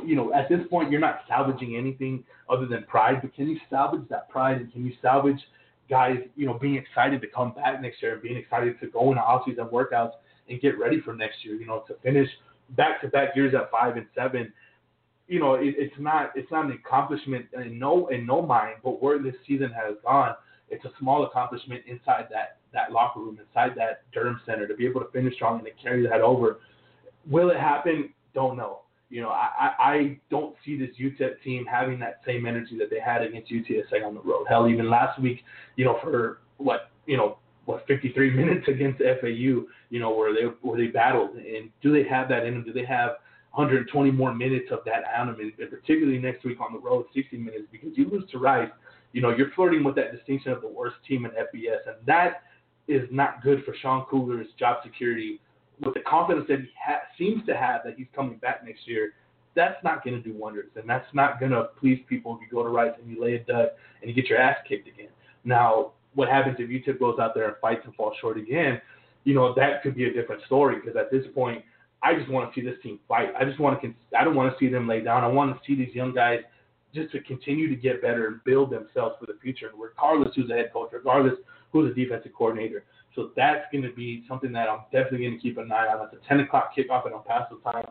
you 0.05 0.15
know, 0.15 0.33
at 0.33 0.49
this 0.49 0.59
point, 0.69 0.91
you're 0.91 0.99
not 0.99 1.21
salvaging 1.27 1.77
anything 1.77 2.23
other 2.49 2.65
than 2.65 2.83
pride, 2.83 3.19
but 3.21 3.33
can 3.33 3.47
you 3.47 3.57
salvage 3.69 4.07
that 4.09 4.29
pride 4.29 4.57
and 4.57 4.71
can 4.73 4.85
you 4.85 4.91
salvage 5.01 5.39
guys, 5.89 6.17
you 6.35 6.45
know, 6.45 6.53
being 6.53 6.75
excited 6.75 7.21
to 7.21 7.27
come 7.27 7.53
back 7.53 7.81
next 7.81 8.01
year 8.01 8.13
and 8.13 8.21
being 8.21 8.37
excited 8.37 8.79
to 8.79 8.87
go 8.87 9.11
into 9.11 9.21
offseason 9.21 9.71
workouts 9.71 10.13
and 10.49 10.61
get 10.61 10.77
ready 10.79 11.01
for 11.01 11.13
next 11.13 11.43
year, 11.43 11.55
you 11.55 11.65
know, 11.65 11.83
to 11.87 11.95
finish 12.03 12.29
back 12.71 13.01
to 13.01 13.07
back 13.07 13.35
years 13.35 13.53
at 13.55 13.71
five 13.71 13.97
and 13.97 14.05
seven, 14.15 14.51
you 15.27 15.39
know, 15.39 15.55
it, 15.55 15.75
it's 15.77 15.95
not 15.99 16.31
it's 16.35 16.51
not 16.51 16.65
an 16.65 16.71
accomplishment 16.71 17.45
in 17.53 17.77
no 17.79 18.07
in 18.07 18.25
no 18.25 18.41
mind, 18.41 18.77
but 18.83 19.01
where 19.01 19.21
this 19.21 19.35
season 19.47 19.71
has 19.71 19.95
gone, 20.03 20.35
it's 20.69 20.83
a 20.85 20.91
small 20.99 21.23
accomplishment 21.23 21.83
inside 21.87 22.25
that 22.31 22.57
that 22.73 22.91
locker 22.91 23.19
room, 23.19 23.39
inside 23.39 23.71
that 23.77 24.03
Durham 24.11 24.39
Center, 24.45 24.67
to 24.67 24.75
be 24.75 24.85
able 24.85 25.01
to 25.01 25.11
finish 25.11 25.35
strong 25.35 25.57
and 25.57 25.65
to 25.65 25.71
carry 25.81 26.07
that 26.07 26.21
over. 26.21 26.59
Will 27.29 27.49
it 27.49 27.57
happen? 27.57 28.13
Don't 28.33 28.57
know. 28.57 28.81
You 29.09 29.21
know, 29.21 29.29
I, 29.29 29.73
I 29.79 30.19
don't 30.29 30.55
see 30.63 30.77
this 30.77 30.89
UTEP 30.99 31.41
team 31.43 31.65
having 31.65 31.99
that 31.99 32.21
same 32.25 32.45
energy 32.45 32.77
that 32.77 32.89
they 32.91 32.99
had 32.99 33.23
against 33.23 33.51
UTSA 33.51 34.05
on 34.05 34.13
the 34.13 34.21
road. 34.21 34.45
Hell, 34.47 34.69
even 34.69 34.89
last 34.89 35.19
week, 35.19 35.43
you 35.77 35.85
know, 35.85 35.97
for 36.03 36.41
what 36.57 36.91
you 37.07 37.17
know 37.17 37.39
what 37.65 37.85
53 37.87 38.31
minutes 38.35 38.67
against 38.67 38.99
FAU, 38.99 39.27
you 39.29 39.99
know, 39.99 40.15
where 40.15 40.33
they 40.33 40.43
where 40.61 40.77
they 40.77 40.87
battled. 40.87 41.37
And 41.37 41.69
do 41.81 41.91
they 41.91 42.07
have 42.07 42.29
that 42.29 42.45
in 42.45 42.55
them? 42.55 42.63
Do 42.63 42.73
they 42.73 42.85
have 42.85 43.11
120 43.53 44.11
more 44.11 44.33
minutes 44.33 44.67
of 44.71 44.79
that 44.85 45.03
them? 45.25 45.39
And 45.39 45.69
particularly 45.69 46.19
next 46.19 46.43
week 46.45 46.59
on 46.61 46.73
the 46.73 46.79
road, 46.79 47.05
60 47.13 47.37
minutes, 47.37 47.65
because 47.71 47.89
you 47.95 48.09
lose 48.09 48.29
to 48.31 48.37
Rice, 48.37 48.69
you 49.13 49.21
know, 49.21 49.35
you're 49.35 49.51
flirting 49.55 49.83
with 49.83 49.95
that 49.95 50.15
distinction 50.15 50.51
of 50.51 50.61
the 50.61 50.67
worst 50.67 50.97
team 51.07 51.25
in 51.25 51.31
FBS, 51.31 51.87
and 51.87 51.95
that 52.05 52.43
is 52.87 53.07
not 53.11 53.43
good 53.43 53.63
for 53.63 53.75
Sean 53.81 54.05
Kugler's 54.05 54.47
job 54.57 54.77
security. 54.83 55.39
With 55.83 55.93
the 55.93 56.01
confidence 56.01 56.45
that 56.49 56.59
he 56.59 56.69
ha- 56.83 57.01
seems 57.17 57.45
to 57.45 57.55
have 57.55 57.81
that 57.85 57.95
he's 57.97 58.07
coming 58.15 58.37
back 58.37 58.65
next 58.65 58.87
year, 58.87 59.13
that's 59.55 59.81
not 59.83 60.03
going 60.03 60.15
to 60.15 60.21
do 60.21 60.37
wonders, 60.37 60.69
and 60.75 60.89
that's 60.89 61.07
not 61.13 61.39
going 61.39 61.51
to 61.51 61.69
please 61.79 61.99
people 62.07 62.35
if 62.35 62.41
you 62.41 62.55
go 62.55 62.63
to 62.63 62.69
Rice 62.69 62.93
and 63.01 63.09
you 63.11 63.21
lay 63.21 63.35
a 63.35 63.39
dud 63.39 63.69
and 64.01 64.09
you 64.09 64.13
get 64.13 64.29
your 64.29 64.39
ass 64.39 64.57
kicked 64.67 64.87
again. 64.87 65.09
Now, 65.43 65.93
what 66.15 66.27
happens 66.27 66.57
if 66.59 66.69
UTEP 66.69 66.99
goes 66.99 67.19
out 67.19 67.33
there 67.33 67.47
and 67.47 67.55
fights 67.61 67.81
and 67.85 67.95
falls 67.95 68.15
short 68.19 68.37
again? 68.37 68.81
You 69.23 69.33
know, 69.33 69.53
that 69.55 69.83
could 69.83 69.95
be 69.95 70.05
a 70.05 70.13
different 70.13 70.43
story 70.45 70.77
because 70.79 70.95
at 70.95 71.11
this 71.11 71.25
point, 71.33 71.63
I 72.01 72.15
just 72.15 72.29
want 72.29 72.53
to 72.53 72.59
see 72.59 72.65
this 72.65 72.77
team 72.81 72.99
fight. 73.07 73.29
I 73.37 73.43
just 73.43 73.59
want 73.59 73.81
to. 73.81 73.93
I 74.17 74.23
don't 74.23 74.35
want 74.35 74.53
to 74.53 74.59
see 74.59 74.71
them 74.71 74.87
lay 74.87 75.01
down. 75.01 75.23
I 75.23 75.27
want 75.27 75.53
to 75.53 75.59
see 75.67 75.75
these 75.75 75.93
young 75.93 76.13
guys 76.13 76.39
just 76.93 77.11
to 77.11 77.21
continue 77.21 77.69
to 77.69 77.75
get 77.75 78.01
better 78.01 78.27
and 78.27 78.43
build 78.45 78.71
themselves 78.71 79.15
for 79.19 79.25
the 79.25 79.37
future, 79.41 79.69
regardless 79.77 80.33
who's 80.35 80.47
the 80.47 80.55
head 80.55 80.71
coach, 80.71 80.89
regardless 80.93 81.35
who's 81.71 81.93
the 81.93 82.03
defensive 82.03 82.31
coordinator. 82.33 82.85
So 83.15 83.31
that's 83.35 83.65
going 83.71 83.83
to 83.83 83.93
be 83.93 84.23
something 84.27 84.51
that 84.53 84.69
I'm 84.69 84.81
definitely 84.91 85.25
going 85.25 85.37
to 85.37 85.41
keep 85.41 85.57
an 85.57 85.71
eye 85.71 85.87
on. 85.87 86.07
It's 86.11 86.23
a 86.23 86.27
10 86.27 86.41
o'clock 86.41 86.71
kickoff 86.77 87.07
in 87.07 87.13
El 87.13 87.19
Paso 87.19 87.57
time. 87.63 87.85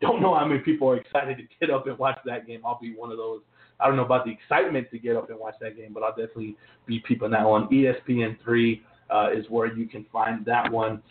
Don't 0.00 0.22
know 0.22 0.34
how 0.34 0.46
many 0.46 0.60
people 0.60 0.88
are 0.88 0.96
excited 0.96 1.36
to 1.36 1.42
get 1.60 1.70
up 1.70 1.86
and 1.86 1.98
watch 1.98 2.18
that 2.24 2.46
game. 2.46 2.60
I'll 2.64 2.78
be 2.80 2.94
one 2.94 3.10
of 3.10 3.18
those 3.18 3.40
I 3.80 3.86
don't 3.86 3.96
know 3.96 4.04
about 4.04 4.24
the 4.24 4.30
excitement 4.30 4.90
to 4.90 4.98
get 4.98 5.16
up 5.16 5.30
and 5.30 5.38
watch 5.38 5.54
that 5.60 5.76
game, 5.76 5.92
but 5.92 6.02
I'll 6.02 6.10
definitely 6.10 6.56
be 6.86 7.02
peeping 7.06 7.30
that 7.30 7.46
one. 7.46 7.66
ESPN 7.68 8.36
three 8.44 8.82
uh, 9.10 9.28
is 9.34 9.46
where 9.48 9.74
you 9.74 9.86
can 9.86 10.04
find 10.12 10.44
that 10.44 10.70
one. 10.70 11.02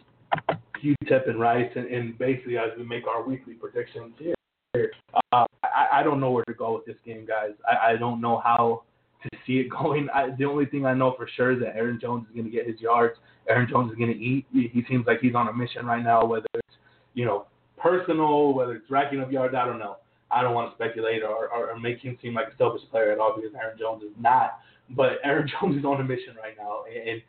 UTEP 0.84 1.30
and 1.30 1.40
Rice, 1.40 1.70
and, 1.76 1.88
and 1.88 2.18
basically 2.18 2.58
as 2.58 2.70
we 2.78 2.86
make 2.86 3.06
our 3.08 3.24
weekly 3.24 3.54
predictions 3.54 4.14
here, 4.18 4.92
uh, 5.34 5.46
I, 5.64 6.00
I 6.00 6.04
don't 6.04 6.22
know 6.22 6.32
where 6.32 6.46
to 6.46 6.54
go 6.54 6.76
with 6.76 6.86
this 6.86 6.96
game, 7.06 7.26
guys. 7.26 7.52
I, 7.68 7.92
I 7.92 7.96
don't 7.98 8.22
know 8.22 8.40
how 8.40 8.84
to 9.24 9.30
see 9.46 9.60
it 9.60 9.70
going. 9.82 10.08
I, 10.14 10.30
the 10.38 10.46
only 10.46 10.66
thing 10.66 10.86
I 10.86 10.94
know 10.94 11.14
for 11.18 11.28
sure 11.36 11.52
is 11.52 11.60
that 11.60 11.76
Aaron 11.76 12.00
Jones 12.02 12.28
is 12.28 12.34
going 12.34 12.46
to 12.46 12.52
get 12.52 12.68
his 12.68 12.80
yards. 12.80 13.18
Aaron 13.48 13.68
Jones 13.70 13.92
is 13.92 13.98
going 13.98 14.14
to 14.14 14.20
eat. 14.20 14.46
He, 14.52 14.84
seems 14.88 15.06
like 15.08 15.20
he's 15.22 15.36
on 15.36 15.48
a 15.48 15.54
mission 15.54 15.86
right 15.86 16.04
now, 16.04 16.26
whether 16.26 16.46
it's 16.54 16.78
you 17.14 17.26
know 17.26 17.48
personal, 17.78 18.54
whether 18.54 18.76
it's 18.76 18.90
racking 18.90 19.22
up 19.22 19.32
yards. 19.32 19.56
I 19.56 19.66
don't 19.66 19.80
know. 19.80 19.98
I 20.32 20.44
don't 20.44 20.54
want 20.54 20.72
to 20.72 20.76
speculate 20.76 21.24
or, 21.24 21.48
or, 21.48 21.72
or 21.72 21.80
make 21.80 22.00
him 22.00 22.18
seem 22.22 22.36
like 22.36 22.50
a 22.50 22.58
selfish 22.58 22.84
player 22.92 23.12
at 23.12 23.18
all 23.18 23.36
because 23.36 23.52
Aaron 23.60 23.78
Jones 23.80 24.04
is 24.04 24.12
not. 24.20 24.60
But 24.92 25.14
Aaron 25.24 25.50
Jones 25.50 25.78
is 25.78 25.86
on 25.86 26.00
a 26.00 26.04
mission 26.04 26.36
right 26.42 26.56
now, 26.58 26.84
and 26.86 27.22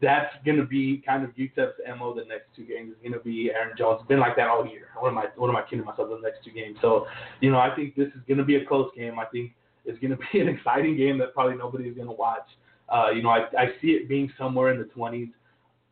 that's 0.00 0.34
going 0.44 0.56
to 0.56 0.66
be 0.66 1.02
kind 1.06 1.24
of 1.24 1.30
UTEP's 1.36 1.78
mo. 1.98 2.14
The 2.14 2.24
next 2.24 2.46
two 2.56 2.64
games 2.64 2.90
is 2.90 2.96
going 3.02 3.12
to 3.12 3.20
be 3.20 3.50
Aaron 3.54 3.74
Jones. 3.78 3.98
It's 4.00 4.08
been 4.08 4.20
like 4.20 4.36
that 4.36 4.48
all 4.48 4.66
year. 4.66 4.88
What 4.98 5.10
am 5.10 5.18
I? 5.18 5.26
What 5.36 5.48
am 5.48 5.56
I 5.56 5.62
kidding 5.62 5.84
myself? 5.84 6.08
The 6.08 6.20
next 6.22 6.44
two 6.44 6.52
games. 6.52 6.78
So, 6.80 7.06
you 7.40 7.50
know, 7.50 7.58
I 7.58 7.74
think 7.74 7.94
this 7.94 8.08
is 8.08 8.20
going 8.26 8.38
to 8.38 8.44
be 8.44 8.56
a 8.56 8.64
close 8.64 8.90
game. 8.96 9.18
I 9.18 9.24
think 9.26 9.52
it's 9.88 9.98
going 9.98 10.10
to 10.16 10.18
be 10.32 10.40
an 10.40 10.48
exciting 10.48 10.96
game 10.96 11.18
that 11.18 11.34
probably 11.34 11.56
nobody 11.56 11.88
is 11.88 11.96
going 11.96 12.08
to 12.08 12.14
watch. 12.14 12.46
Uh, 12.88 13.10
you 13.10 13.22
know, 13.22 13.30
I, 13.30 13.40
I 13.58 13.66
see 13.80 13.88
it 13.88 14.08
being 14.08 14.32
somewhere 14.38 14.72
in 14.72 14.78
the 14.78 14.84
20s. 14.84 15.30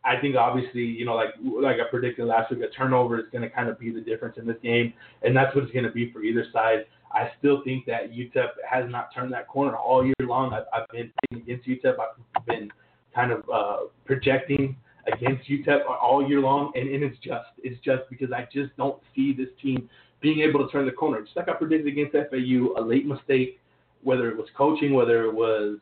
I 0.05 0.21
think 0.21 0.37
obviously, 0.37 0.83
you 0.83 1.05
know, 1.05 1.15
like 1.15 1.31
like 1.43 1.77
I 1.77 1.91
predicted 1.91 2.27
last 2.27 2.53
week, 2.53 2.61
a 2.61 2.69
turnover 2.69 3.19
is 3.19 3.27
going 3.33 3.43
to 3.43 3.51
kind 3.51 3.69
of 3.69 3.77
be 3.77 3.91
the 3.91 4.01
difference 4.01 4.37
in 4.39 4.47
this 4.47 4.57
game, 4.63 4.93
and 5.23 5.37
that's 5.37 5.53
what 5.53 5.65
it's 5.65 5.73
going 5.73 5.85
to 5.85 5.91
be 5.91 6.13
for 6.13 6.23
either 6.23 6.47
side. 6.53 6.87
I 7.13 7.31
still 7.39 7.63
think 7.65 7.87
that 7.87 8.13
UTEP 8.13 8.49
has 8.71 8.85
not 8.89 9.13
turned 9.13 9.33
that 9.33 9.49
corner 9.49 9.75
all 9.77 10.05
year 10.05 10.15
long. 10.21 10.53
I've, 10.53 10.65
I've 10.73 10.89
been 10.91 11.11
against 11.33 11.67
UTEP. 11.67 11.97
I've 11.99 12.47
been 12.47 12.71
kind 13.13 13.33
of 13.33 13.43
uh, 13.53 13.77
projecting 14.05 14.77
against 15.13 15.49
UTEP 15.49 15.81
all 15.89 16.27
year 16.27 16.41
long, 16.41 16.71
and, 16.77 16.89
and 16.89 17.03
it's 17.03 17.19
just 17.19 17.49
it's 17.65 17.83
just 17.85 18.03
because 18.09 18.31
I 18.33 18.47
just 18.53 18.77
don't 18.77 19.03
see 19.15 19.33
this 19.33 19.49
team 19.61 19.89
being 20.21 20.41
able 20.41 20.65
to 20.65 20.71
turn 20.71 20.87
the 20.87 20.93
corner. 20.93 21.21
Just 21.23 21.37
like 21.37 21.49
I 21.49 21.55
predicted 21.55 21.93
against 21.93 22.13
FAU, 22.13 22.81
a 22.81 22.83
late 22.83 23.07
mistake, 23.07 23.61
whether 24.03 24.31
it 24.31 24.37
was 24.37 24.47
coaching, 24.57 24.95
whether 24.95 25.25
it 25.25 25.35
was 25.35 25.79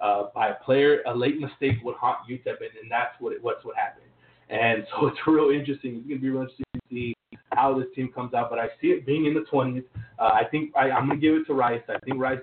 uh, 0.00 0.24
by 0.34 0.48
a 0.48 0.54
player. 0.64 1.02
A 1.06 1.14
late 1.14 1.40
mistake 1.40 1.76
would 1.84 1.96
haunt 1.96 2.18
UTEP, 2.28 2.46
and, 2.46 2.76
and 2.82 2.90
that's 2.90 3.14
what 3.20 3.32
it, 3.32 3.42
what's 3.42 3.64
what 3.64 3.76
happened. 3.76 4.06
And 4.48 4.86
so 5.00 5.08
it's 5.08 5.18
real 5.26 5.50
interesting. 5.50 5.96
It's 5.96 6.08
going 6.08 6.18
to 6.18 6.22
be 6.22 6.30
real 6.30 6.42
interesting 6.42 6.66
to 6.74 6.80
see 6.90 7.14
how 7.52 7.78
this 7.78 7.88
team 7.94 8.10
comes 8.14 8.34
out. 8.34 8.50
But 8.50 8.58
I 8.58 8.68
see 8.80 8.88
it 8.88 9.06
being 9.06 9.26
in 9.26 9.34
the 9.34 9.44
20s. 9.52 9.84
Uh, 10.18 10.22
I 10.22 10.42
think 10.50 10.76
I, 10.76 10.90
I'm 10.90 11.06
going 11.06 11.20
to 11.20 11.26
give 11.26 11.36
it 11.36 11.44
to 11.46 11.54
Rice. 11.54 11.82
I 11.88 11.98
think 12.04 12.20
Rice 12.20 12.40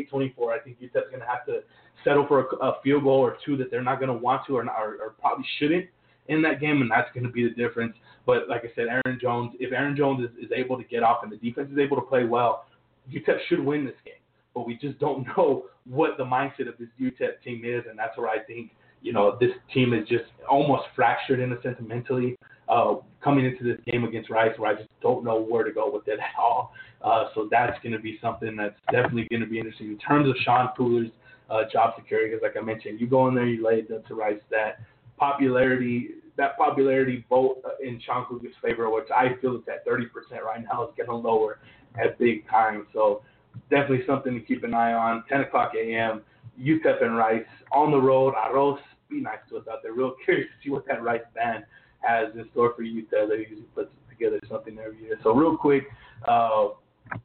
28-24. 0.00 0.52
I 0.52 0.58
think 0.62 0.80
UTEP's 0.80 1.10
going 1.10 1.20
to 1.20 1.26
have 1.26 1.44
to 1.46 1.60
settle 2.04 2.26
for 2.26 2.40
a, 2.40 2.56
a 2.56 2.74
field 2.82 3.04
goal 3.04 3.18
or 3.18 3.36
two 3.44 3.56
that 3.56 3.70
they're 3.70 3.82
not 3.82 3.98
going 3.98 4.12
to 4.12 4.18
want 4.18 4.46
to 4.46 4.56
or, 4.56 4.64
not, 4.64 4.76
or, 4.78 4.96
or 5.00 5.14
probably 5.20 5.44
shouldn't 5.58 5.86
in 6.28 6.42
that 6.42 6.60
game, 6.60 6.82
and 6.82 6.90
that's 6.90 7.08
going 7.14 7.24
to 7.24 7.30
be 7.30 7.44
the 7.44 7.54
difference. 7.54 7.94
But 8.26 8.48
like 8.48 8.62
I 8.64 8.74
said, 8.74 8.86
Aaron 8.88 9.18
Jones, 9.20 9.52
if 9.60 9.72
Aaron 9.72 9.96
Jones 9.96 10.24
is, 10.24 10.44
is 10.44 10.50
able 10.54 10.76
to 10.76 10.84
get 10.84 11.04
off 11.04 11.22
and 11.22 11.30
the 11.30 11.36
defense 11.36 11.70
is 11.70 11.78
able 11.78 11.96
to 11.96 12.02
play 12.02 12.24
well, 12.24 12.66
UTEP 13.12 13.38
should 13.48 13.60
win 13.60 13.84
this 13.84 13.94
game 14.04 14.14
but 14.56 14.66
we 14.66 14.74
just 14.74 14.98
don't 14.98 15.24
know 15.36 15.66
what 15.88 16.16
the 16.16 16.24
mindset 16.24 16.68
of 16.68 16.74
this 16.80 16.88
UTEP 17.00 17.42
team 17.44 17.62
is, 17.64 17.84
and 17.88 17.96
that's 17.96 18.18
where 18.18 18.28
I 18.28 18.40
think 18.40 18.72
you 19.02 19.12
know 19.12 19.36
this 19.38 19.52
team 19.72 19.92
is 19.94 20.08
just 20.08 20.24
almost 20.50 20.84
fractured 20.96 21.38
in 21.38 21.52
a 21.52 21.62
sense 21.62 21.76
mentally 21.80 22.36
uh, 22.68 22.94
coming 23.22 23.44
into 23.44 23.62
this 23.62 23.78
game 23.86 24.02
against 24.02 24.30
Rice, 24.30 24.52
where 24.56 24.72
I 24.72 24.74
just 24.74 24.88
don't 25.00 25.22
know 25.22 25.40
where 25.40 25.62
to 25.62 25.70
go 25.70 25.92
with 25.92 26.08
it 26.08 26.18
at 26.18 26.40
all. 26.40 26.72
Uh, 27.02 27.26
so 27.34 27.46
that's 27.48 27.78
going 27.84 27.92
to 27.92 28.00
be 28.00 28.18
something 28.20 28.56
that's 28.56 28.74
definitely 28.90 29.28
going 29.30 29.42
to 29.42 29.46
be 29.46 29.58
interesting 29.58 29.88
in 29.88 29.98
terms 29.98 30.28
of 30.28 30.34
Sean 30.42 30.70
Kugler's 30.76 31.10
uh, 31.50 31.62
job 31.72 31.94
security. 31.96 32.30
Because 32.30 32.42
like 32.42 32.60
I 32.60 32.64
mentioned, 32.64 33.00
you 33.00 33.06
go 33.06 33.28
in 33.28 33.34
there, 33.34 33.46
you 33.46 33.64
lay 33.64 33.74
it 33.74 33.92
up 33.92 34.06
to 34.08 34.14
Rice. 34.14 34.40
That 34.50 34.80
popularity 35.18 36.08
that 36.36 36.58
popularity 36.58 37.24
vote 37.30 37.62
in 37.82 38.00
Sean 38.04 38.26
Kugler's 38.26 38.54
favor, 38.62 38.90
which 38.90 39.08
I 39.14 39.40
feel 39.40 39.56
is 39.56 39.62
at 39.68 39.86
30% 39.86 40.04
right 40.44 40.62
now, 40.62 40.84
is 40.84 40.90
getting 40.94 41.14
lower 41.14 41.60
at 41.98 42.18
big 42.18 42.46
time. 42.48 42.86
So 42.92 43.22
definitely 43.70 44.04
something 44.06 44.34
to 44.34 44.40
keep 44.40 44.64
an 44.64 44.74
eye 44.74 44.92
on. 44.92 45.24
10 45.28 45.42
o'clock 45.42 45.72
a.m. 45.76 46.22
UTEP 46.60 47.02
and 47.02 47.16
Rice 47.16 47.44
on 47.72 47.90
the 47.90 48.00
road. 48.00 48.34
Arroz, 48.34 48.78
be 49.08 49.20
nice 49.20 49.38
to 49.50 49.58
us 49.58 49.64
out 49.70 49.82
there. 49.82 49.92
Real 49.92 50.14
curious 50.24 50.48
to 50.48 50.64
see 50.64 50.70
what 50.70 50.86
that 50.86 51.02
Rice 51.02 51.22
band 51.34 51.64
has 52.00 52.34
in 52.34 52.48
store 52.52 52.72
for 52.76 52.82
UTEP. 52.82 53.10
They 53.10 53.38
usually 53.38 53.62
put 53.74 53.90
together 54.08 54.40
something 54.48 54.78
every 54.78 55.02
year. 55.02 55.18
So 55.22 55.34
real 55.34 55.56
quick, 55.56 55.84
uh, 56.26 56.68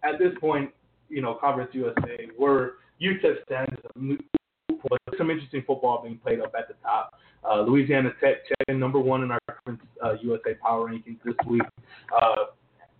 at 0.03 0.19
this 0.19 0.33
point, 0.39 0.71
you 1.09 1.21
know, 1.21 1.35
Conference 1.35 1.71
USA, 1.73 2.27
we're 2.37 2.71
UTEP 3.01 3.43
stands 3.45 3.75
some 5.21 5.29
interesting 5.29 5.63
football 5.67 6.01
being 6.03 6.17
played 6.17 6.39
up 6.39 6.53
at 6.57 6.67
the 6.67 6.73
top. 6.81 7.13
Uh, 7.47 7.61
Louisiana 7.61 8.11
Tech 8.19 8.37
checking 8.47 8.79
number 8.79 8.99
one 8.99 9.23
in 9.23 9.31
our 9.31 9.39
Conference 9.47 9.87
uh, 10.03 10.13
USA 10.21 10.55
Power 10.55 10.89
rankings 10.89 11.19
this 11.23 11.35
week. 11.47 11.61
Uh, 12.15 12.45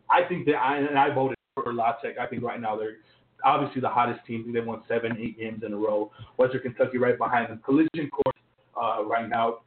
I 0.09 0.27
think 0.27 0.45
that 0.45 0.55
I 0.55 0.77
and 0.77 0.97
I 0.97 1.13
voted 1.13 1.38
for 1.55 1.73
La 1.73 1.93
Tech. 2.03 2.17
I 2.19 2.27
think 2.27 2.43
right 2.43 2.59
now 2.59 2.75
they're 2.75 2.97
obviously 3.44 3.82
the 3.82 3.89
hottest 3.89 4.26
team. 4.26 4.52
They've 4.54 4.66
won 4.66 4.82
seven, 4.88 5.18
eight 5.20 5.38
games 5.39 5.64
in 5.66 5.74
a 5.74 5.78
row. 5.78 6.12
Western 6.38 6.62
Kentucky 6.62 6.98
right 6.98 7.18
behind 7.18 7.50
them. 7.50 7.62
Collision 7.64 8.10
course 8.12 8.38
uh, 8.82 9.04
right 9.06 9.30
now 9.30 9.60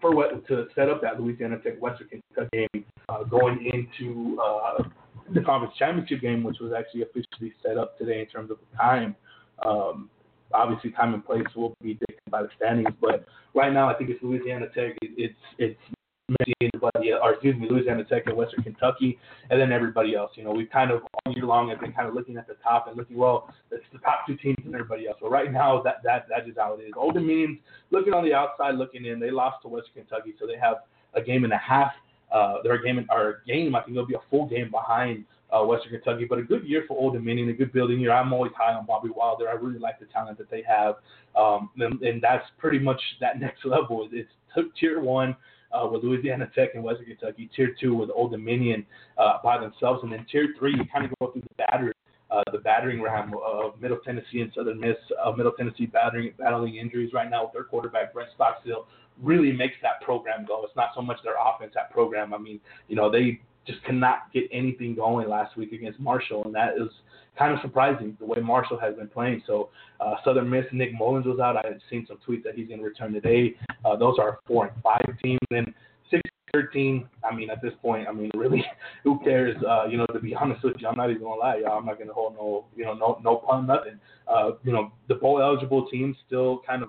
for 0.00 0.14
what 0.14 0.46
to 0.48 0.66
set 0.74 0.88
up 0.88 1.02
that 1.02 1.20
Louisiana 1.20 1.58
Tech 1.58 1.80
Western 1.80 2.08
Kentucky 2.08 2.68
game 2.74 2.84
uh, 3.08 3.24
going 3.24 3.70
into 3.72 4.40
uh, 4.40 4.82
the 5.34 5.40
conference 5.42 5.74
championship 5.78 6.20
game, 6.20 6.42
which 6.42 6.58
was 6.60 6.72
actually 6.76 7.02
officially 7.02 7.52
set 7.62 7.76
up 7.76 7.98
today 7.98 8.20
in 8.20 8.26
terms 8.26 8.50
of 8.50 8.58
the 8.58 8.76
time. 8.76 9.14
Um, 9.64 10.08
obviously, 10.52 10.90
time 10.90 11.14
and 11.14 11.24
place 11.24 11.44
will 11.54 11.74
be 11.82 11.94
dictated 11.94 12.30
by 12.30 12.42
the 12.42 12.48
standings, 12.56 12.94
but 13.00 13.26
right 13.54 13.72
now 13.72 13.88
I 13.88 13.94
think 13.94 14.10
it's 14.10 14.22
Louisiana 14.22 14.66
Tech. 14.74 14.96
It's 15.02 15.34
it's 15.58 15.78
everybody, 16.60 17.12
or 17.12 17.32
excuse 17.32 17.56
me, 17.56 17.68
Louisiana 17.68 18.04
Tech 18.04 18.24
and 18.26 18.36
Western 18.36 18.62
Kentucky, 18.62 19.18
and 19.50 19.60
then 19.60 19.72
everybody 19.72 20.14
else. 20.14 20.32
You 20.34 20.44
know, 20.44 20.52
we've 20.52 20.70
kind 20.70 20.90
of 20.90 21.02
all 21.02 21.32
year 21.32 21.44
long 21.44 21.68
have 21.70 21.80
been 21.80 21.92
kind 21.92 22.08
of 22.08 22.14
looking 22.14 22.36
at 22.36 22.46
the 22.46 22.56
top 22.62 22.88
and 22.88 22.96
looking, 22.96 23.16
well, 23.16 23.52
it's 23.70 23.84
the 23.92 23.98
top 23.98 24.26
two 24.26 24.36
teams 24.36 24.58
and 24.64 24.74
everybody 24.74 25.06
else. 25.06 25.16
But 25.20 25.30
right 25.30 25.52
now, 25.52 25.82
that 25.82 25.96
that 26.04 26.26
that 26.28 26.48
is 26.48 26.54
how 26.56 26.74
it 26.74 26.82
is. 26.82 26.92
Old 26.96 27.14
Dominion, 27.14 27.58
looking 27.90 28.14
on 28.14 28.24
the 28.24 28.34
outside, 28.34 28.74
looking 28.76 29.04
in, 29.04 29.20
they 29.20 29.30
lost 29.30 29.62
to 29.62 29.68
Western 29.68 30.04
Kentucky, 30.04 30.34
so 30.38 30.46
they 30.46 30.58
have 30.58 30.76
a 31.14 31.22
game 31.22 31.44
and 31.44 31.52
a 31.52 31.58
half. 31.58 31.92
Uh, 32.32 32.62
their 32.62 32.80
game, 32.80 33.04
or 33.10 33.42
game, 33.44 33.74
I 33.74 33.80
think 33.80 33.96
it'll 33.96 34.06
be 34.06 34.14
a 34.14 34.22
full 34.30 34.46
game 34.46 34.70
behind 34.70 35.24
uh, 35.52 35.64
Western 35.64 35.90
Kentucky. 35.90 36.26
But 36.26 36.38
a 36.38 36.42
good 36.42 36.64
year 36.64 36.84
for 36.86 36.96
Old 36.96 37.14
Dominion, 37.14 37.48
a 37.48 37.52
good 37.52 37.72
building 37.72 37.98
year. 37.98 38.12
I'm 38.12 38.32
always 38.32 38.52
high 38.56 38.72
on 38.72 38.86
Bobby 38.86 39.08
Wilder. 39.14 39.48
I 39.48 39.54
really 39.54 39.80
like 39.80 39.98
the 39.98 40.06
talent 40.06 40.38
that 40.38 40.48
they 40.48 40.62
have, 40.62 40.96
um, 41.36 41.70
and, 41.78 42.00
and 42.02 42.22
that's 42.22 42.44
pretty 42.58 42.78
much 42.78 43.00
that 43.20 43.40
next 43.40 43.64
level. 43.64 44.08
It's 44.12 44.30
tier 44.78 45.00
one 45.00 45.36
uh, 45.72 45.86
with 45.86 46.02
Louisiana 46.02 46.50
Tech 46.54 46.70
and 46.74 46.82
Western 46.84 47.06
Kentucky. 47.06 47.50
Tier 47.54 47.74
two 47.80 47.94
with 47.94 48.10
Old 48.14 48.32
Dominion 48.32 48.84
uh, 49.18 49.38
by 49.42 49.58
themselves, 49.58 50.02
and 50.02 50.12
then 50.12 50.26
tier 50.30 50.48
three 50.58 50.72
you 50.72 50.84
kind 50.92 51.04
of 51.04 51.12
go 51.20 51.32
through 51.32 51.42
the 51.42 51.64
battery. 51.66 51.92
Uh, 52.30 52.44
the 52.52 52.58
battering 52.58 53.02
ram 53.02 53.32
of 53.44 53.80
Middle 53.80 53.98
Tennessee 54.04 54.40
and 54.40 54.52
Southern 54.54 54.78
Miss. 54.78 54.94
Uh, 55.24 55.32
Middle 55.32 55.50
Tennessee 55.50 55.86
battering, 55.86 56.32
battling 56.38 56.76
injuries 56.76 57.12
right 57.12 57.28
now 57.28 57.42
with 57.42 57.52
their 57.52 57.64
quarterback 57.64 58.12
Brent 58.12 58.30
Stockstill 58.36 58.86
really 59.20 59.50
makes 59.50 59.74
that 59.82 60.00
program 60.02 60.46
go. 60.46 60.64
It's 60.64 60.76
not 60.76 60.90
so 60.94 61.02
much 61.02 61.18
their 61.24 61.34
offense 61.34 61.72
that 61.74 61.90
program. 61.90 62.32
I 62.32 62.38
mean, 62.38 62.60
you 62.88 62.94
know, 62.94 63.10
they 63.10 63.40
just 63.66 63.82
cannot 63.84 64.32
get 64.32 64.44
anything 64.52 64.94
going 64.94 65.28
last 65.28 65.56
week 65.56 65.72
against 65.72 66.00
Marshall, 66.00 66.44
and 66.44 66.54
that 66.54 66.74
is 66.74 66.88
kind 67.38 67.54
of 67.54 67.60
surprising 67.62 68.16
the 68.18 68.26
way 68.26 68.40
Marshall 68.40 68.78
has 68.78 68.94
been 68.94 69.08
playing. 69.08 69.42
So 69.46 69.70
uh, 70.00 70.14
Southern 70.24 70.48
Miss, 70.48 70.64
Nick 70.72 70.92
Mullens 70.92 71.26
was 71.26 71.38
out. 71.40 71.56
I 71.56 71.66
had 71.66 71.80
seen 71.88 72.06
some 72.06 72.18
tweets 72.26 72.42
that 72.44 72.54
he's 72.54 72.68
going 72.68 72.80
to 72.80 72.84
return 72.84 73.12
today. 73.12 73.54
Uh, 73.84 73.96
those 73.96 74.18
are 74.18 74.40
four 74.46 74.66
and 74.66 74.82
five 74.82 75.16
teams, 75.22 75.40
and 75.50 75.72
six. 76.10 76.22
13. 76.52 77.08
I 77.22 77.34
mean, 77.34 77.50
at 77.50 77.62
this 77.62 77.72
point, 77.80 78.08
I 78.08 78.12
mean, 78.12 78.30
really, 78.34 78.64
who 79.04 79.20
cares? 79.20 79.56
Uh, 79.66 79.86
you 79.86 79.96
know, 79.96 80.06
to 80.06 80.18
be 80.18 80.34
honest 80.40 80.64
with 80.64 80.76
you, 80.78 80.88
I'm 80.88 80.96
not 80.96 81.10
even 81.10 81.22
gonna 81.22 81.36
lie, 81.36 81.58
y'all. 81.58 81.78
I'm 81.78 81.86
not 81.86 81.98
gonna 81.98 82.12
hold 82.12 82.34
no, 82.34 82.64
you 82.76 82.84
know, 82.84 82.94
no, 82.94 83.20
no 83.22 83.36
pun, 83.36 83.66
nothing. 83.66 84.00
Uh, 84.26 84.52
you 84.64 84.72
know, 84.72 84.92
the 85.08 85.14
bowl 85.14 85.40
eligible 85.40 85.88
teams 85.88 86.16
still 86.26 86.62
kind 86.66 86.82
of 86.82 86.88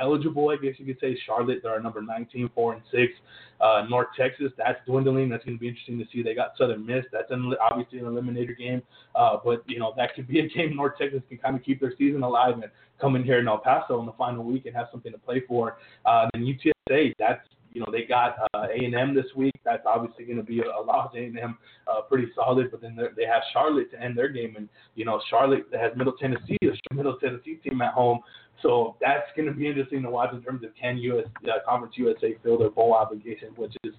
eligible, 0.00 0.50
I 0.50 0.56
guess 0.56 0.74
you 0.78 0.86
could 0.86 1.00
say. 1.00 1.18
Charlotte, 1.26 1.60
they're 1.62 1.80
number 1.80 2.02
19, 2.02 2.50
4 2.54 2.72
and 2.74 2.82
6. 2.90 3.12
Uh, 3.60 3.84
North 3.88 4.08
Texas, 4.16 4.52
that's 4.56 4.78
dwindling. 4.86 5.28
That's 5.28 5.44
going 5.44 5.56
to 5.56 5.60
be 5.60 5.68
interesting 5.68 5.98
to 5.98 6.04
see. 6.12 6.22
They 6.22 6.34
got 6.34 6.52
Southern 6.58 6.84
Miss. 6.84 7.04
That's 7.12 7.30
an, 7.30 7.54
obviously 7.60 7.98
an 7.98 8.06
eliminator 8.06 8.56
game. 8.56 8.82
Uh, 9.14 9.38
but, 9.44 9.62
you 9.66 9.78
know, 9.78 9.92
that 9.96 10.14
could 10.14 10.26
be 10.26 10.40
a 10.40 10.48
game 10.56 10.76
North 10.76 10.98
Texas 10.98 11.22
can 11.28 11.38
kind 11.38 11.56
of 11.56 11.62
keep 11.62 11.80
their 11.80 11.92
season 11.96 12.22
alive 12.22 12.54
and 12.54 12.64
come 13.00 13.16
in 13.16 13.24
here 13.24 13.38
in 13.38 13.48
El 13.48 13.58
Paso 13.58 14.00
in 14.00 14.06
the 14.06 14.12
final 14.12 14.44
week 14.44 14.66
and 14.66 14.74
have 14.74 14.88
something 14.90 15.12
to 15.12 15.18
play 15.18 15.42
for. 15.46 15.78
Uh, 16.04 16.28
and 16.34 16.44
UTSA, 16.44 17.12
that's 17.18 17.46
you 17.72 17.80
know 17.80 17.86
they 17.90 18.04
got 18.04 18.36
uh, 18.54 18.66
A&M 18.68 19.14
this 19.14 19.26
week. 19.36 19.54
That's 19.64 19.82
obviously 19.86 20.24
going 20.24 20.38
to 20.38 20.42
be 20.42 20.60
a, 20.60 20.64
a 20.64 20.82
loss. 20.82 21.12
A&M 21.14 21.58
uh, 21.86 22.02
pretty 22.02 22.28
solid, 22.34 22.70
but 22.70 22.80
then 22.80 22.96
they 22.96 23.24
have 23.24 23.42
Charlotte 23.52 23.90
to 23.92 24.00
end 24.00 24.16
their 24.16 24.28
game, 24.28 24.54
and 24.56 24.68
you 24.94 25.04
know 25.04 25.20
Charlotte 25.30 25.66
has 25.72 25.92
Middle 25.96 26.14
Tennessee, 26.14 26.58
a 26.62 26.94
Middle 26.94 27.16
Tennessee 27.18 27.56
team 27.56 27.80
at 27.82 27.92
home. 27.92 28.20
So 28.62 28.96
that's 29.00 29.26
going 29.36 29.48
to 29.48 29.54
be 29.54 29.66
interesting 29.66 30.02
to 30.02 30.10
watch 30.10 30.32
in 30.32 30.42
terms 30.42 30.62
of 30.64 30.70
can 30.80 30.98
US 30.98 31.24
uh, 31.44 31.58
Conference 31.68 31.94
USA 31.96 32.36
fill 32.42 32.58
their 32.58 32.70
bowl 32.70 32.94
obligation, 32.94 33.48
which 33.56 33.74
is 33.84 33.92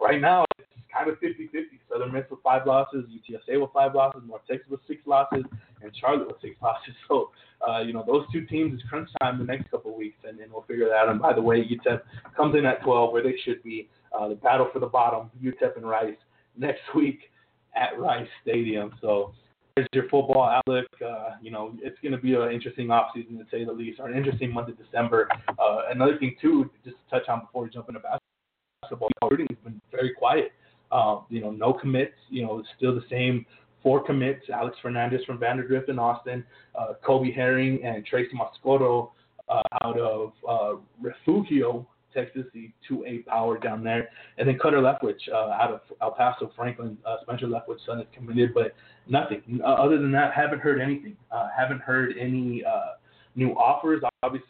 right 0.00 0.20
now 0.20 0.44
kind 0.92 1.10
of 1.10 1.16
50-50. 1.20 1.50
Southern 1.90 2.12
Miss 2.12 2.24
with 2.30 2.40
five 2.42 2.66
losses, 2.66 3.04
UTSA 3.08 3.60
with 3.60 3.70
five 3.72 3.94
losses, 3.94 4.22
North 4.26 4.42
Texas 4.48 4.68
with 4.70 4.80
six 4.86 5.00
losses, 5.06 5.44
and 5.82 5.92
Charlotte 6.00 6.28
with 6.28 6.40
six 6.42 6.56
losses. 6.62 6.94
So 7.08 7.30
uh, 7.66 7.80
you 7.80 7.92
know 7.92 8.04
those 8.06 8.24
two 8.32 8.46
teams 8.46 8.74
is 8.74 8.80
crunch 8.88 9.08
time 9.20 9.38
the 9.38 9.44
next 9.44 9.70
couple 9.70 9.92
of 9.92 9.96
weeks, 9.96 10.18
and, 10.24 10.38
and 10.40 10.52
we'll 10.52 10.62
figure 10.62 10.88
that 10.88 10.94
out. 10.94 11.08
And 11.08 11.20
by 11.20 11.32
the 11.32 11.42
way, 11.42 11.64
UTEP 11.64 12.00
comes 12.36 12.56
in 12.56 12.64
at 12.66 12.82
12 12.82 13.12
where 13.12 13.22
they 13.22 13.34
should 13.44 13.62
be. 13.62 13.88
Uh, 14.18 14.28
the 14.28 14.34
battle 14.36 14.68
for 14.72 14.78
the 14.78 14.86
bottom, 14.86 15.30
UTEP 15.42 15.76
and 15.76 15.88
Rice 15.88 16.16
next 16.56 16.80
week 16.94 17.20
at 17.76 17.98
Rice 17.98 18.28
Stadium. 18.42 18.92
So 19.00 19.34
there's 19.76 19.88
your 19.92 20.08
football 20.08 20.42
outlook. 20.42 20.86
Uh, 21.04 21.36
you 21.40 21.50
know, 21.50 21.74
it's 21.82 21.98
going 22.02 22.12
to 22.12 22.18
be 22.18 22.34
an 22.34 22.50
interesting 22.50 22.88
offseason 22.88 23.38
to 23.38 23.44
say 23.50 23.64
the 23.64 23.72
least, 23.72 24.00
or 24.00 24.08
an 24.08 24.16
interesting 24.16 24.52
month 24.52 24.68
of 24.68 24.78
December. 24.78 25.28
Uh, 25.48 25.82
another 25.90 26.18
thing 26.18 26.34
too, 26.40 26.68
just 26.84 26.96
to 26.96 27.18
touch 27.18 27.28
on 27.28 27.40
before 27.40 27.62
we 27.62 27.70
jump 27.70 27.88
into 27.88 28.00
basketball, 28.00 29.08
recruiting 29.22 29.46
has 29.50 29.58
been 29.62 29.80
very 29.92 30.12
quiet. 30.14 30.52
Uh, 30.90 31.20
you 31.28 31.40
know, 31.40 31.50
no 31.50 31.72
commits. 31.72 32.14
You 32.30 32.42
know, 32.42 32.62
still 32.76 32.94
the 32.94 33.04
same 33.10 33.44
four 33.82 34.04
commits: 34.04 34.44
Alex 34.52 34.76
Fernandez 34.82 35.20
from 35.26 35.38
Vandegrift 35.38 35.88
in 35.88 35.98
Austin, 35.98 36.44
uh, 36.78 36.94
Kobe 37.04 37.32
Herring, 37.32 37.84
and 37.84 38.04
Tracy 38.06 38.32
Moscoto 38.34 39.10
uh, 39.48 39.62
out 39.82 39.98
of 39.98 40.32
uh, 40.48 40.80
Refugio 41.00 41.86
Texas, 42.14 42.44
the 42.54 42.70
2A 42.90 43.26
power 43.26 43.58
down 43.58 43.84
there. 43.84 44.08
And 44.38 44.48
then 44.48 44.58
Cutter 44.58 44.78
Leftwich 44.78 45.28
uh, 45.32 45.50
out 45.50 45.72
of 45.72 45.80
El 46.00 46.12
Paso, 46.12 46.50
Franklin, 46.56 46.96
uh, 47.06 47.16
Spencer 47.22 47.46
Leftwich's 47.46 47.84
son 47.86 48.00
is 48.00 48.06
committed, 48.14 48.54
but 48.54 48.74
nothing. 49.06 49.60
Uh, 49.62 49.66
other 49.66 49.98
than 49.98 50.12
that, 50.12 50.32
haven't 50.34 50.60
heard 50.60 50.80
anything. 50.80 51.16
Uh, 51.30 51.48
haven't 51.56 51.80
heard 51.80 52.14
any 52.18 52.62
uh, 52.64 52.94
new 53.36 53.50
offers. 53.50 54.02
Obviously, 54.22 54.48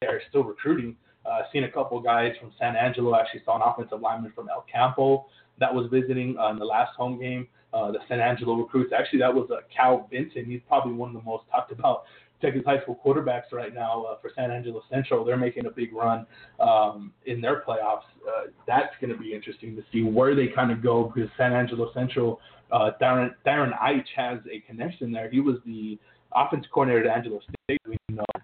they 0.00 0.06
are 0.06 0.20
still 0.28 0.44
recruiting. 0.44 0.96
Uh, 1.24 1.40
seen 1.52 1.64
a 1.64 1.70
couple 1.70 2.00
guys 2.00 2.32
from 2.40 2.52
San 2.58 2.76
Angelo. 2.76 3.14
Actually 3.14 3.42
saw 3.44 3.56
an 3.56 3.62
offensive 3.64 4.00
lineman 4.00 4.32
from 4.34 4.48
El 4.48 4.64
Campo 4.72 5.26
that 5.60 5.72
was 5.74 5.88
visiting 5.90 6.36
uh, 6.38 6.50
in 6.50 6.58
the 6.58 6.64
last 6.64 6.94
home 6.96 7.20
game. 7.20 7.46
Uh, 7.72 7.90
the 7.90 7.98
San 8.06 8.20
Angelo 8.20 8.54
recruits. 8.54 8.92
Actually, 8.92 9.20
that 9.20 9.34
was 9.34 9.48
uh, 9.50 9.60
Cal 9.74 10.06
Vincent. 10.10 10.46
He's 10.46 10.60
probably 10.68 10.92
one 10.92 11.08
of 11.08 11.14
the 11.14 11.22
most 11.22 11.44
talked 11.50 11.72
about 11.72 12.02
Texas 12.42 12.62
high 12.66 12.80
school 12.82 12.98
quarterbacks 13.04 13.52
right 13.52 13.72
now 13.72 14.04
uh, 14.04 14.16
for 14.20 14.30
San 14.34 14.50
Angelo 14.50 14.82
Central. 14.90 15.24
They're 15.24 15.36
making 15.36 15.66
a 15.66 15.70
big 15.70 15.94
run 15.94 16.26
um, 16.60 17.12
in 17.24 17.40
their 17.40 17.62
playoffs. 17.62 18.02
Uh, 18.26 18.48
that's 18.66 18.92
going 19.00 19.12
to 19.12 19.18
be 19.18 19.32
interesting 19.32 19.74
to 19.76 19.82
see 19.92 20.02
where 20.02 20.34
they 20.34 20.48
kind 20.48 20.70
of 20.70 20.82
go 20.82 21.10
because 21.14 21.30
San 21.38 21.52
Angelo 21.52 21.92
Central, 21.94 22.40
uh, 22.72 22.90
Darren 23.00 23.30
Darren 23.46 23.70
Eich 23.80 24.04
has 24.16 24.40
a 24.52 24.60
connection 24.66 25.12
there. 25.12 25.30
He 25.30 25.40
was 25.40 25.56
the 25.64 25.98
offense 26.34 26.66
coordinator 26.72 27.08
at 27.08 27.16
Angelo 27.16 27.40
State, 27.40 27.80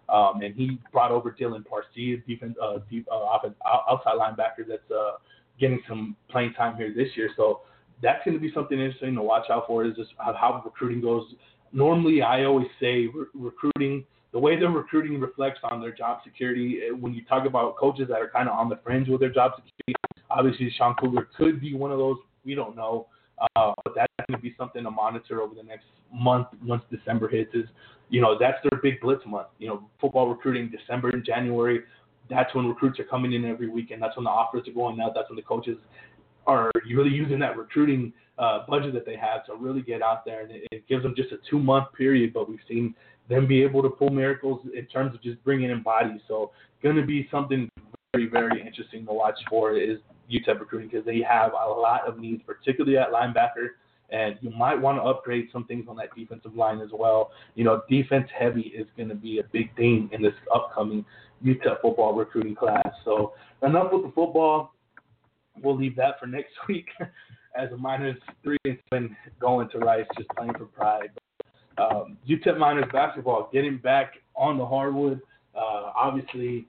um, 0.08 0.40
and 0.42 0.54
he 0.54 0.78
brought 0.92 1.10
over 1.10 1.34
Dylan 1.38 1.66
Parsi, 1.66 2.22
defense, 2.26 2.56
uh, 2.62 2.78
deep, 2.90 3.06
uh, 3.12 3.36
offense, 3.36 3.54
outside 3.66 4.14
linebacker 4.14 4.66
that's 4.66 4.90
uh, 4.90 5.16
getting 5.58 5.80
some 5.88 6.16
playing 6.30 6.52
time 6.54 6.76
here 6.76 6.92
this 6.94 7.08
year. 7.16 7.30
So 7.36 7.60
that's 8.02 8.24
going 8.24 8.34
to 8.34 8.40
be 8.40 8.52
something 8.52 8.78
interesting 8.78 9.14
to 9.14 9.22
watch 9.22 9.46
out 9.50 9.66
for. 9.66 9.84
Is 9.84 9.96
just 9.96 10.10
how, 10.18 10.62
recruiting 10.64 11.00
goes 11.00 11.24
normally 11.72 12.22
I 12.22 12.44
always 12.44 12.68
say 12.80 13.06
re- 13.06 13.26
recruiting, 13.34 14.04
the 14.32 14.38
way 14.38 14.58
they're 14.58 14.70
recruiting 14.70 15.20
reflects 15.20 15.60
on 15.64 15.80
their 15.80 15.92
job 15.92 16.20
security. 16.24 16.80
Eh, 16.86 16.92
when 16.92 17.14
you 17.14 17.24
talk 17.24 17.46
about 17.46 17.76
coaches 17.76 18.08
that 18.08 18.20
are 18.20 18.30
kind 18.30 18.48
of 18.48 18.56
on 18.56 18.68
the 18.68 18.78
fringe 18.84 19.08
with 19.08 19.20
their 19.20 19.32
job 19.32 19.52
security, 19.56 19.94
obviously 20.30 20.72
Sean 20.76 20.94
Kugler 20.94 21.28
could 21.36 21.60
be 21.60 21.74
one 21.74 21.92
of 21.92 21.98
those. 21.98 22.16
We 22.44 22.54
don't 22.54 22.76
know. 22.76 23.06
Uh, 23.54 23.72
but 23.84 23.94
that's 23.94 24.12
going 24.28 24.36
to 24.36 24.42
be 24.42 24.54
something 24.58 24.82
to 24.82 24.90
monitor 24.90 25.40
over 25.40 25.54
the 25.54 25.62
next 25.62 25.86
month 26.12 26.48
once 26.64 26.82
December 26.90 27.28
hits. 27.28 27.54
Is 27.54 27.66
you 28.08 28.20
know 28.20 28.36
that's 28.38 28.58
their 28.68 28.80
big 28.82 29.00
blitz 29.00 29.22
month. 29.26 29.46
You 29.58 29.68
know, 29.68 29.88
football 30.00 30.28
recruiting 30.28 30.70
December 30.70 31.10
and 31.10 31.24
January. 31.24 31.82
That's 32.30 32.54
when 32.54 32.66
recruits 32.66 32.98
are 33.00 33.04
coming 33.04 33.32
in 33.32 33.44
every 33.44 33.68
week, 33.68 33.90
and 33.90 34.02
that's 34.02 34.16
when 34.16 34.24
the 34.24 34.30
offers 34.30 34.66
are 34.68 34.72
going 34.72 35.00
out. 35.00 35.12
That's 35.14 35.28
when 35.28 35.36
the 35.36 35.42
coaches 35.42 35.78
are 36.46 36.70
really 36.86 37.10
using 37.10 37.38
that 37.40 37.56
recruiting 37.56 38.12
uh, 38.38 38.60
budget 38.68 38.94
that 38.94 39.04
they 39.04 39.16
have 39.16 39.44
to 39.46 39.54
really 39.54 39.82
get 39.82 40.02
out 40.02 40.24
there. 40.24 40.42
And 40.42 40.50
it, 40.52 40.68
it 40.70 40.88
gives 40.88 41.02
them 41.02 41.14
just 41.16 41.32
a 41.32 41.36
two 41.50 41.58
month 41.58 41.92
period, 41.96 42.32
but 42.32 42.48
we've 42.48 42.58
seen 42.68 42.94
them 43.28 43.46
be 43.46 43.62
able 43.62 43.82
to 43.82 43.90
pull 43.90 44.10
miracles 44.10 44.60
in 44.74 44.86
terms 44.86 45.14
of 45.14 45.22
just 45.22 45.42
bringing 45.44 45.70
in 45.70 45.82
bodies. 45.82 46.20
So, 46.26 46.52
going 46.82 46.96
to 46.96 47.04
be 47.04 47.28
something 47.30 47.68
very, 48.14 48.28
very 48.28 48.60
interesting 48.64 49.04
to 49.06 49.12
watch 49.12 49.38
for 49.50 49.76
is 49.76 49.98
UTEP 50.32 50.60
recruiting 50.60 50.88
because 50.88 51.04
they 51.04 51.20
have 51.20 51.52
a 51.52 51.70
lot 51.70 52.06
of 52.06 52.18
needs, 52.18 52.42
particularly 52.46 52.96
at 52.96 53.12
linebacker. 53.12 53.68
And 54.10 54.36
you 54.40 54.50
might 54.50 54.80
want 54.80 54.96
to 54.96 55.02
upgrade 55.02 55.48
some 55.52 55.64
things 55.66 55.84
on 55.86 55.96
that 55.96 56.14
defensive 56.16 56.54
line 56.54 56.80
as 56.80 56.88
well. 56.92 57.30
You 57.54 57.64
know, 57.64 57.82
defense 57.90 58.26
heavy 58.36 58.72
is 58.74 58.86
going 58.96 59.10
to 59.10 59.14
be 59.14 59.38
a 59.38 59.42
big 59.52 59.74
thing 59.76 60.08
in 60.12 60.22
this 60.22 60.32
upcoming 60.54 61.04
UTEP 61.44 61.80
football 61.82 62.14
recruiting 62.14 62.54
class. 62.54 62.88
So 63.04 63.32
enough 63.62 63.92
with 63.92 64.02
the 64.02 64.12
football. 64.14 64.72
We'll 65.62 65.76
leave 65.76 65.96
that 65.96 66.20
for 66.20 66.26
next 66.26 66.52
week 66.68 66.86
as 67.56 67.70
a 67.72 67.76
minus 67.76 68.16
three 68.42 68.58
and 68.64 68.78
seven 68.90 69.16
going 69.40 69.68
to 69.70 69.78
Rice, 69.78 70.06
just 70.16 70.28
playing 70.30 70.52
for 70.54 70.66
pride. 70.66 71.10
Um, 71.78 72.16
UTEP 72.28 72.58
Miners 72.58 72.86
basketball 72.92 73.48
getting 73.52 73.78
back 73.78 74.14
on 74.34 74.58
the 74.58 74.66
hardwood. 74.66 75.20
Uh, 75.54 75.92
obviously, 75.96 76.66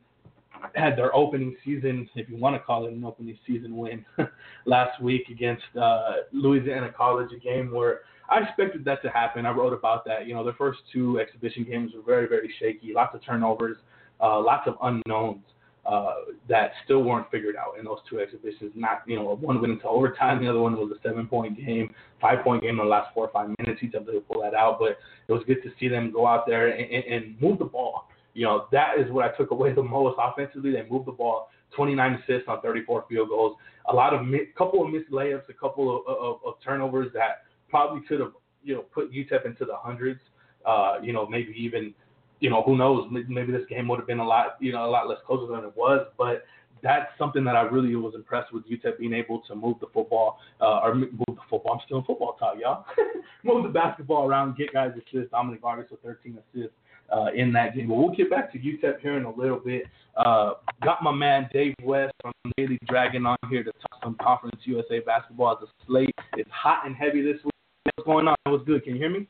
had 0.75 0.97
their 0.97 1.15
opening 1.15 1.55
season, 1.63 2.09
if 2.15 2.29
you 2.29 2.37
want 2.37 2.55
to 2.55 2.59
call 2.59 2.85
it 2.85 2.93
an 2.93 3.03
opening 3.03 3.37
season 3.47 3.77
win, 3.77 4.05
last 4.65 5.01
week 5.01 5.23
against 5.29 5.63
uh, 5.79 6.11
Louisiana 6.31 6.91
College, 6.95 7.29
a 7.35 7.39
game 7.39 7.71
where 7.71 8.01
I 8.29 8.41
expected 8.41 8.85
that 8.85 9.01
to 9.03 9.09
happen. 9.09 9.45
I 9.45 9.51
wrote 9.51 9.73
about 9.73 10.05
that. 10.05 10.27
You 10.27 10.33
know, 10.33 10.43
their 10.43 10.53
first 10.53 10.79
two 10.93 11.19
exhibition 11.19 11.63
games 11.63 11.91
were 11.95 12.03
very, 12.03 12.27
very 12.27 12.53
shaky, 12.59 12.93
lots 12.93 13.15
of 13.15 13.23
turnovers, 13.23 13.77
uh, 14.21 14.39
lots 14.41 14.67
of 14.67 14.75
unknowns. 14.81 15.43
Uh, 15.85 16.13
that 16.47 16.71
still 16.83 17.01
weren't 17.01 17.25
figured 17.31 17.55
out 17.55 17.79
in 17.79 17.85
those 17.85 17.97
two 18.07 18.19
exhibitions. 18.19 18.71
Not, 18.75 19.01
you 19.07 19.15
know, 19.15 19.23
one 19.23 19.59
went 19.59 19.73
into 19.73 19.87
overtime, 19.87 20.39
the 20.43 20.47
other 20.47 20.59
one 20.59 20.75
was 20.75 20.91
a 20.91 21.01
seven-point 21.01 21.57
game, 21.57 21.95
five-point 22.21 22.61
game 22.61 22.71
in 22.71 22.77
the 22.77 22.83
last 22.83 23.11
four 23.11 23.25
or 23.25 23.31
five 23.31 23.49
minutes. 23.57 23.81
Each 23.81 23.95
of 23.95 24.05
them 24.05 24.21
pull 24.31 24.41
that 24.43 24.53
out, 24.53 24.77
but 24.77 24.99
it 25.27 25.31
was 25.31 25.41
good 25.47 25.63
to 25.63 25.71
see 25.79 25.87
them 25.87 26.11
go 26.11 26.27
out 26.27 26.45
there 26.45 26.67
and, 26.67 26.91
and, 26.91 27.03
and 27.05 27.41
move 27.41 27.57
the 27.57 27.65
ball 27.65 28.05
you 28.33 28.45
know, 28.45 28.67
that 28.71 28.93
is 28.97 29.11
what 29.11 29.25
I 29.25 29.35
took 29.35 29.51
away 29.51 29.73
the 29.73 29.83
most 29.83 30.17
offensively. 30.17 30.71
They 30.71 30.85
moved 30.89 31.07
the 31.07 31.11
ball, 31.11 31.49
29 31.75 32.23
assists 32.23 32.47
on 32.47 32.61
34 32.61 33.05
field 33.09 33.29
goals, 33.29 33.57
a 33.89 33.93
lot 33.93 34.13
of 34.13 34.21
a 34.21 34.37
couple 34.57 34.83
of 34.83 34.91
missed 34.91 35.11
layups, 35.11 35.49
a 35.49 35.53
couple 35.53 35.97
of, 35.97 36.07
of, 36.07 36.39
of 36.45 36.53
turnovers 36.63 37.09
that 37.13 37.43
probably 37.69 38.01
could 38.07 38.19
have, 38.19 38.31
you 38.63 38.75
know, 38.75 38.81
put 38.81 39.11
UTEP 39.11 39.45
into 39.45 39.65
the 39.65 39.75
hundreds. 39.75 40.21
Uh, 40.65 40.99
you 41.01 41.13
know, 41.13 41.25
maybe 41.27 41.53
even, 41.57 41.93
you 42.39 42.49
know, 42.49 42.63
who 42.63 42.77
knows? 42.77 43.07
Maybe 43.11 43.51
this 43.51 43.67
game 43.69 43.87
would 43.87 43.99
have 43.99 44.07
been 44.07 44.19
a 44.19 44.27
lot, 44.27 44.57
you 44.59 44.71
know, 44.71 44.85
a 44.85 44.89
lot 44.89 45.09
less 45.09 45.19
closer 45.25 45.51
than 45.51 45.63
it 45.65 45.75
was. 45.75 46.07
But 46.17 46.45
that's 46.81 47.07
something 47.17 47.43
that 47.43 47.55
I 47.55 47.61
really 47.61 47.95
was 47.95 48.15
impressed 48.15 48.53
with 48.53 48.63
UTEP 48.69 48.99
being 48.99 49.13
able 49.13 49.41
to 49.47 49.55
move 49.55 49.77
the 49.79 49.87
football, 49.93 50.39
uh, 50.61 50.79
or 50.79 50.95
move 50.95 51.11
the 51.27 51.35
football. 51.49 51.73
I'm 51.73 51.81
still 51.85 51.97
in 51.99 52.03
football 52.05 52.37
talk, 52.39 52.55
y'all. 52.59 52.85
move 53.43 53.63
the 53.63 53.69
basketball 53.69 54.27
around, 54.27 54.57
get 54.57 54.73
guys 54.73 54.91
assists. 54.93 55.31
Dominic 55.31 55.61
Artis 55.63 55.91
with 55.91 56.01
13 56.01 56.37
assists 56.37 56.75
uh, 57.11 57.27
in 57.35 57.51
that 57.53 57.75
game. 57.75 57.89
But 57.89 57.95
we'll 57.95 58.15
get 58.15 58.29
back 58.29 58.51
to 58.53 58.59
UTEP 58.59 58.99
here 59.01 59.17
in 59.17 59.25
a 59.25 59.35
little 59.35 59.59
bit. 59.59 59.83
Uh, 60.15 60.53
got 60.83 61.03
my 61.03 61.11
man 61.11 61.49
Dave 61.53 61.75
West 61.83 62.13
from 62.21 62.33
Daily 62.57 62.79
Dragon 62.87 63.25
on 63.25 63.37
here 63.49 63.63
to 63.63 63.71
talk 63.71 64.03
some 64.03 64.15
Conference 64.21 64.59
USA 64.63 64.99
basketball 64.99 65.57
as 65.57 65.67
a 65.67 65.85
slate. 65.85 66.15
It's 66.37 66.49
hot 66.51 66.85
and 66.85 66.95
heavy 66.95 67.21
this 67.21 67.41
week. 67.43 67.53
What's 67.95 68.05
going 68.05 68.27
on? 68.27 68.35
What's 68.45 68.65
good? 68.65 68.83
Can 68.83 68.93
you 68.93 68.99
hear 68.99 69.09
me? 69.09 69.27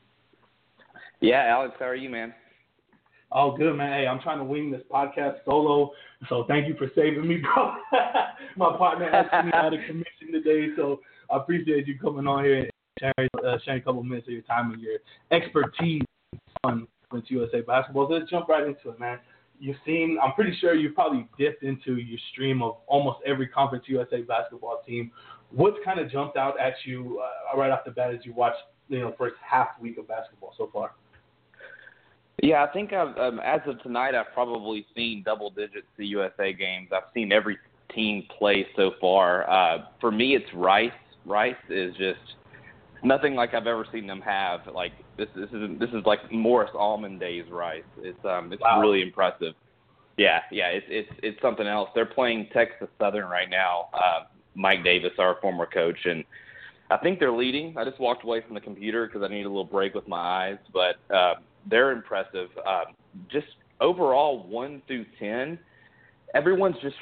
Yeah, 1.20 1.44
Alex, 1.48 1.74
how 1.78 1.86
are 1.86 1.94
you, 1.94 2.08
man? 2.08 2.32
Oh, 3.32 3.56
good, 3.56 3.76
man. 3.76 3.92
Hey, 3.92 4.08
I'm 4.08 4.20
trying 4.20 4.38
to 4.38 4.44
wing 4.44 4.72
this 4.72 4.82
podcast 4.90 5.36
solo, 5.44 5.92
so 6.28 6.44
thank 6.48 6.66
you 6.66 6.74
for 6.74 6.90
saving 6.96 7.28
me, 7.28 7.36
bro. 7.54 7.74
my 8.56 8.76
partner 8.76 9.08
asked 9.08 9.46
me 9.46 9.52
out 9.54 9.72
of 9.72 9.78
commission 9.86 10.32
today, 10.32 10.68
so 10.76 11.00
I 11.30 11.36
appreciate 11.36 11.86
you 11.86 11.96
coming 11.98 12.26
on 12.26 12.42
here 12.42 12.58
and 12.58 12.70
sharing, 12.98 13.30
uh, 13.46 13.58
sharing 13.64 13.82
a 13.82 13.84
couple 13.84 14.02
minutes 14.02 14.26
of 14.26 14.32
your 14.32 14.42
time 14.42 14.72
and 14.72 14.82
your 14.82 14.98
expertise 15.30 16.02
on 16.64 16.88
Conference 17.08 17.30
USA 17.30 17.60
basketball. 17.60 18.08
So 18.08 18.14
let's 18.14 18.28
jump 18.28 18.48
right 18.48 18.66
into 18.66 18.90
it, 18.90 18.98
man. 18.98 19.18
You've 19.60 19.76
seen, 19.86 20.18
I'm 20.20 20.32
pretty 20.32 20.56
sure 20.60 20.74
you've 20.74 20.94
probably 20.96 21.28
dipped 21.38 21.62
into 21.62 21.96
your 21.96 22.18
stream 22.32 22.62
of 22.62 22.78
almost 22.88 23.18
every 23.24 23.46
Conference 23.46 23.84
USA 23.86 24.22
basketball 24.22 24.82
team. 24.84 25.12
What's 25.50 25.76
kind 25.84 26.00
of 26.00 26.10
jumped 26.10 26.36
out 26.36 26.58
at 26.58 26.74
you 26.84 27.22
uh, 27.22 27.56
right 27.56 27.70
off 27.70 27.84
the 27.84 27.92
bat 27.92 28.12
as 28.12 28.20
you 28.24 28.32
watch, 28.32 28.54
you 28.88 28.98
know, 28.98 29.14
first 29.16 29.36
half 29.48 29.68
week 29.80 29.98
of 29.98 30.08
basketball 30.08 30.52
so 30.58 30.68
far? 30.72 30.92
Yeah, 32.42 32.64
I 32.64 32.72
think 32.72 32.92
I've, 32.92 33.16
um, 33.18 33.38
as 33.40 33.60
of 33.66 33.82
tonight, 33.82 34.14
I've 34.14 34.32
probably 34.32 34.86
seen 34.96 35.22
double 35.24 35.50
digits 35.50 35.86
the 35.96 36.06
USA 36.06 36.52
games. 36.52 36.88
I've 36.92 37.12
seen 37.12 37.32
every 37.32 37.58
team 37.94 38.26
play 38.38 38.66
so 38.76 38.92
far. 39.00 39.48
Uh, 39.50 39.86
for 40.00 40.10
me, 40.10 40.34
it's 40.34 40.52
Rice. 40.54 40.90
Rice 41.26 41.54
is 41.68 41.94
just 41.96 42.18
nothing 43.02 43.34
like 43.34 43.52
I've 43.52 43.66
ever 43.66 43.86
seen 43.92 44.06
them 44.06 44.22
have. 44.22 44.60
Like 44.72 44.92
this, 45.18 45.28
this 45.34 45.50
is 45.52 45.78
this 45.78 45.90
is 45.90 46.04
like 46.06 46.32
Morris 46.32 46.70
Almond 46.74 47.20
days 47.20 47.44
Rice. 47.50 47.82
It's 47.98 48.24
um, 48.24 48.52
it's 48.52 48.62
wow. 48.62 48.80
really 48.80 49.02
impressive. 49.02 49.54
Yeah, 50.16 50.40
yeah, 50.50 50.68
it's 50.68 50.86
it's 50.88 51.10
it's 51.22 51.42
something 51.42 51.66
else. 51.66 51.90
They're 51.94 52.06
playing 52.06 52.48
Texas 52.54 52.88
Southern 52.98 53.26
right 53.28 53.50
now. 53.50 53.88
Uh, 53.92 54.24
Mike 54.54 54.82
Davis, 54.82 55.12
our 55.18 55.36
former 55.40 55.66
coach, 55.66 55.98
and 56.04 56.24
I 56.90 56.96
think 56.96 57.18
they're 57.18 57.32
leading. 57.32 57.76
I 57.76 57.84
just 57.84 58.00
walked 58.00 58.24
away 58.24 58.42
from 58.44 58.54
the 58.54 58.60
computer 58.60 59.06
because 59.06 59.22
I 59.22 59.28
need 59.28 59.44
a 59.44 59.48
little 59.48 59.64
break 59.64 59.94
with 59.94 60.08
my 60.08 60.18
eyes, 60.18 60.58
but 60.72 60.96
uh, 61.14 61.34
they're 61.68 61.92
impressive. 61.92 62.48
Uh, 62.66 62.84
just 63.30 63.46
overall, 63.80 64.46
one 64.48 64.82
through 64.86 65.06
ten, 65.18 65.58
everyone's 66.34 66.76
just 66.82 66.96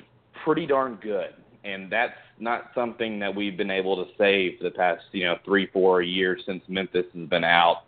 pretty 0.44 0.66
darn 0.66 0.96
good 1.02 1.34
and 1.64 1.90
that's 1.90 2.16
not 2.38 2.70
something 2.74 3.18
that 3.18 3.34
we've 3.34 3.56
been 3.56 3.70
able 3.70 4.04
to 4.04 4.10
say 4.16 4.56
for 4.56 4.64
the 4.64 4.70
past 4.70 5.02
you 5.12 5.24
know 5.24 5.36
three 5.44 5.66
four 5.72 6.02
years 6.02 6.42
since 6.46 6.62
Memphis 6.68 7.06
has 7.14 7.28
been 7.28 7.44
out, 7.44 7.84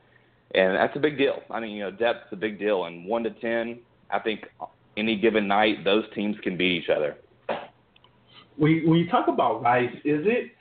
and 0.55 0.75
that's 0.75 0.95
a 0.97 1.01
big 1.01 1.17
deal. 1.19 1.43
I 1.51 1.61
mean 1.61 1.73
you 1.73 1.85
know 1.85 1.91
depth's 1.91 2.33
a 2.33 2.37
big 2.37 2.59
deal, 2.59 2.85
and 2.85 3.05
one 3.05 3.23
to 3.25 3.31
ten, 3.31 3.81
I 4.11 4.19
think 4.19 4.47
any 4.97 5.17
given 5.17 5.47
night 5.47 5.85
those 5.85 6.05
teams 6.15 6.37
can 6.43 6.57
beat 6.57 6.83
each 6.83 6.91
other. 6.91 7.17
When 8.57 8.73
you 8.73 9.09
talk 9.09 9.29
about 9.29 9.63
Rice, 9.63 9.95
is 10.05 10.27
it 10.27 10.53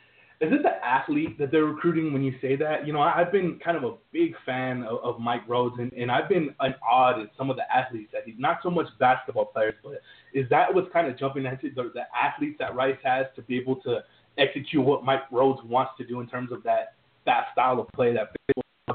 is 0.41 0.53
it 0.53 0.63
the 0.63 0.85
athlete 0.85 1.37
that 1.37 1.51
they're 1.51 1.65
recruiting 1.65 2.13
when 2.13 2.23
you 2.23 2.33
say 2.41 2.55
that? 2.55 2.87
You 2.87 2.93
know, 2.93 3.01
I've 3.01 3.31
been 3.31 3.59
kind 3.63 3.75
of 3.75 3.83
a 3.83 3.95
big 4.13 4.33
fan 4.45 4.83
of, 4.83 4.99
of 5.03 5.19
Mike 5.19 5.45
Rhoades, 5.47 5.79
and, 5.79 5.91
and 5.91 6.09
I've 6.09 6.29
been 6.29 6.55
an 6.61 6.75
odd 6.89 7.19
at 7.19 7.27
some 7.37 7.49
of 7.49 7.57
the 7.57 7.63
athletes 7.73 8.11
that 8.13 8.21
he's 8.25 8.39
not 8.39 8.59
so 8.63 8.69
much 8.69 8.87
basketball 8.99 9.45
players, 9.45 9.75
but 9.83 10.01
is 10.33 10.47
that 10.49 10.73
what's 10.73 10.91
kind 10.93 11.07
of 11.07 11.19
jumping 11.19 11.45
into 11.45 11.69
the, 11.75 11.91
the 11.93 12.03
athletes 12.17 12.55
that 12.59 12.73
Rice 12.73 12.97
has 13.03 13.25
to 13.35 13.41
be 13.41 13.57
able 13.57 13.75
to 13.81 13.99
execute 14.37 14.83
what 14.83 15.03
Mike 15.03 15.29
Rhoades 15.29 15.63
wants 15.65 15.91
to 15.97 16.05
do 16.05 16.21
in 16.21 16.27
terms 16.27 16.53
of 16.53 16.63
that 16.63 16.93
that 17.25 17.47
style 17.51 17.81
of 17.81 17.89
play 17.89 18.13
that 18.13 18.29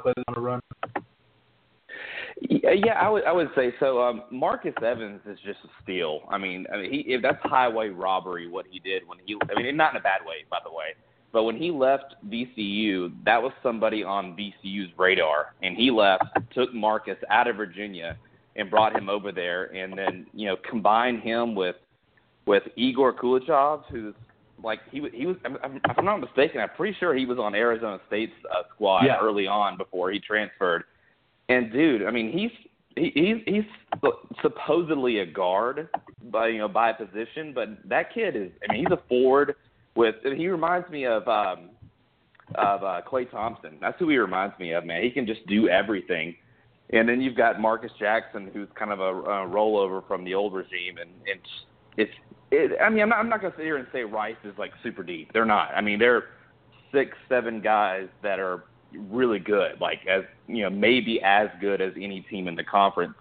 play 0.03 0.12
on 0.16 0.34
a 0.36 0.40
run? 0.40 0.61
Yeah, 2.40 2.95
I 2.95 3.09
would 3.11 3.24
I 3.24 3.32
would 3.32 3.51
say 3.55 3.74
so. 3.78 4.03
Um, 4.03 4.22
Marcus 4.30 4.74
Evans 4.84 5.20
is 5.26 5.38
just 5.45 5.59
a 5.64 5.68
steal. 5.82 6.20
I 6.30 6.38
mean, 6.38 6.66
I 6.72 6.78
mean, 6.78 6.90
he 6.90 6.99
if 7.12 7.20
that's 7.20 7.38
highway 7.42 7.90
robbery 7.90 8.49
what 8.49 8.66
he 8.68 8.78
did 8.78 9.07
when 9.07 9.18
he. 9.24 9.36
I 9.55 9.62
mean, 9.62 9.76
not 9.76 9.92
in 9.92 10.01
a 10.01 10.03
bad 10.03 10.20
way, 10.26 10.45
by 10.51 10.59
the 10.64 10.70
way. 10.70 10.95
But 11.35 11.43
when 11.43 11.57
he 11.57 11.72
left 11.72 12.14
VCU, 12.28 13.12
that 13.24 13.43
was 13.43 13.51
somebody 13.61 14.05
on 14.05 14.37
VCU's 14.37 14.93
radar, 14.97 15.53
and 15.64 15.76
he 15.76 15.91
left, 15.91 16.22
took 16.55 16.72
Marcus 16.72 17.16
out 17.28 17.49
of 17.49 17.57
Virginia, 17.57 18.16
and 18.55 18.70
brought 18.70 18.97
him 18.97 19.09
over 19.09 19.32
there, 19.32 19.64
and 19.74 19.99
then 19.99 20.26
you 20.32 20.47
know 20.47 20.57
combined 20.70 21.24
him 21.24 21.57
with 21.57 21.74
with 22.47 22.62
Egor 22.76 23.14
Koulechov, 23.14 23.82
who's 23.91 24.14
like 24.62 24.78
he 24.93 25.05
he 25.12 25.26
was. 25.26 25.35
If 25.45 25.99
I'm 25.99 26.05
not 26.05 26.18
mistaken, 26.18 26.61
I'm 26.61 26.68
pretty 26.76 26.97
sure 27.01 27.16
he 27.16 27.26
was 27.26 27.39
on 27.41 27.57
Arizona 27.57 27.99
State's 28.07 28.32
uh, 28.49 28.62
squad 28.72 29.05
yeah. 29.05 29.18
early 29.20 29.49
on 29.49 29.76
before 29.76 30.12
he 30.12 30.20
transferred. 30.20 30.85
And 31.49 31.72
dude, 31.72 32.05
I 32.05 32.12
mean, 32.12 32.30
he's 32.30 32.53
he, 32.95 33.11
he's 33.12 33.55
he's 33.55 34.11
supposedly 34.41 35.18
a 35.18 35.26
guard 35.26 35.89
by 36.30 36.47
you 36.47 36.59
know 36.59 36.68
by 36.68 36.93
position, 36.93 37.53
but 37.53 37.70
that 37.89 38.14
kid 38.14 38.37
is. 38.37 38.53
I 38.62 38.72
mean, 38.72 38.87
he's 38.87 38.97
a 38.97 39.03
forward 39.09 39.57
with 39.97 40.16
he 40.22 40.49
reminds 40.49 40.88
me 40.90 41.07
of 41.07 41.26
um 41.28 41.70
of 42.55 42.82
uh 42.82 43.01
Klay 43.07 43.30
Thompson. 43.30 43.78
That's 43.80 43.99
who 43.99 44.09
he 44.09 44.18
reminds 44.18 44.59
me 44.59 44.72
of, 44.72 44.84
man. 44.84 45.03
He 45.03 45.11
can 45.11 45.26
just 45.26 45.47
do 45.47 45.68
everything. 45.68 46.34
And 46.90 47.09
then 47.09 47.20
you've 47.20 47.36
got 47.36 47.61
Marcus 47.61 47.90
Jackson, 47.99 48.51
who's 48.53 48.68
kind 48.78 48.92
of 48.92 49.01
a, 49.01 49.05
a 49.05 49.49
rollover 49.49 50.07
from 50.07 50.22
the 50.22 50.34
old 50.34 50.53
regime, 50.53 50.99
and, 51.01 51.11
and 51.30 51.40
it's. 51.97 52.12
It, 52.51 52.78
I 52.80 52.90
mean, 52.90 53.03
I'm 53.03 53.09
not. 53.09 53.18
I'm 53.18 53.28
not 53.28 53.40
gonna 53.40 53.55
sit 53.57 53.64
here 53.64 53.78
and 53.78 53.86
say 53.92 54.03
Rice 54.03 54.36
is 54.45 54.53
like 54.59 54.72
super 54.82 55.03
deep. 55.03 55.32
They're 55.32 55.47
not. 55.47 55.70
I 55.74 55.80
mean, 55.80 55.99
they're 55.99 56.24
six, 56.92 57.16
seven 57.28 57.61
guys 57.61 58.09
that 58.22 58.38
are 58.38 58.64
really 59.11 59.38
good. 59.38 59.80
Like 59.80 60.01
as 60.09 60.22
you 60.47 60.62
know, 60.62 60.70
maybe 60.70 61.20
as 61.24 61.49
good 61.61 61.80
as 61.80 61.92
any 61.97 62.20
team 62.30 62.49
in 62.49 62.55
the 62.55 62.64
conference. 62.64 63.14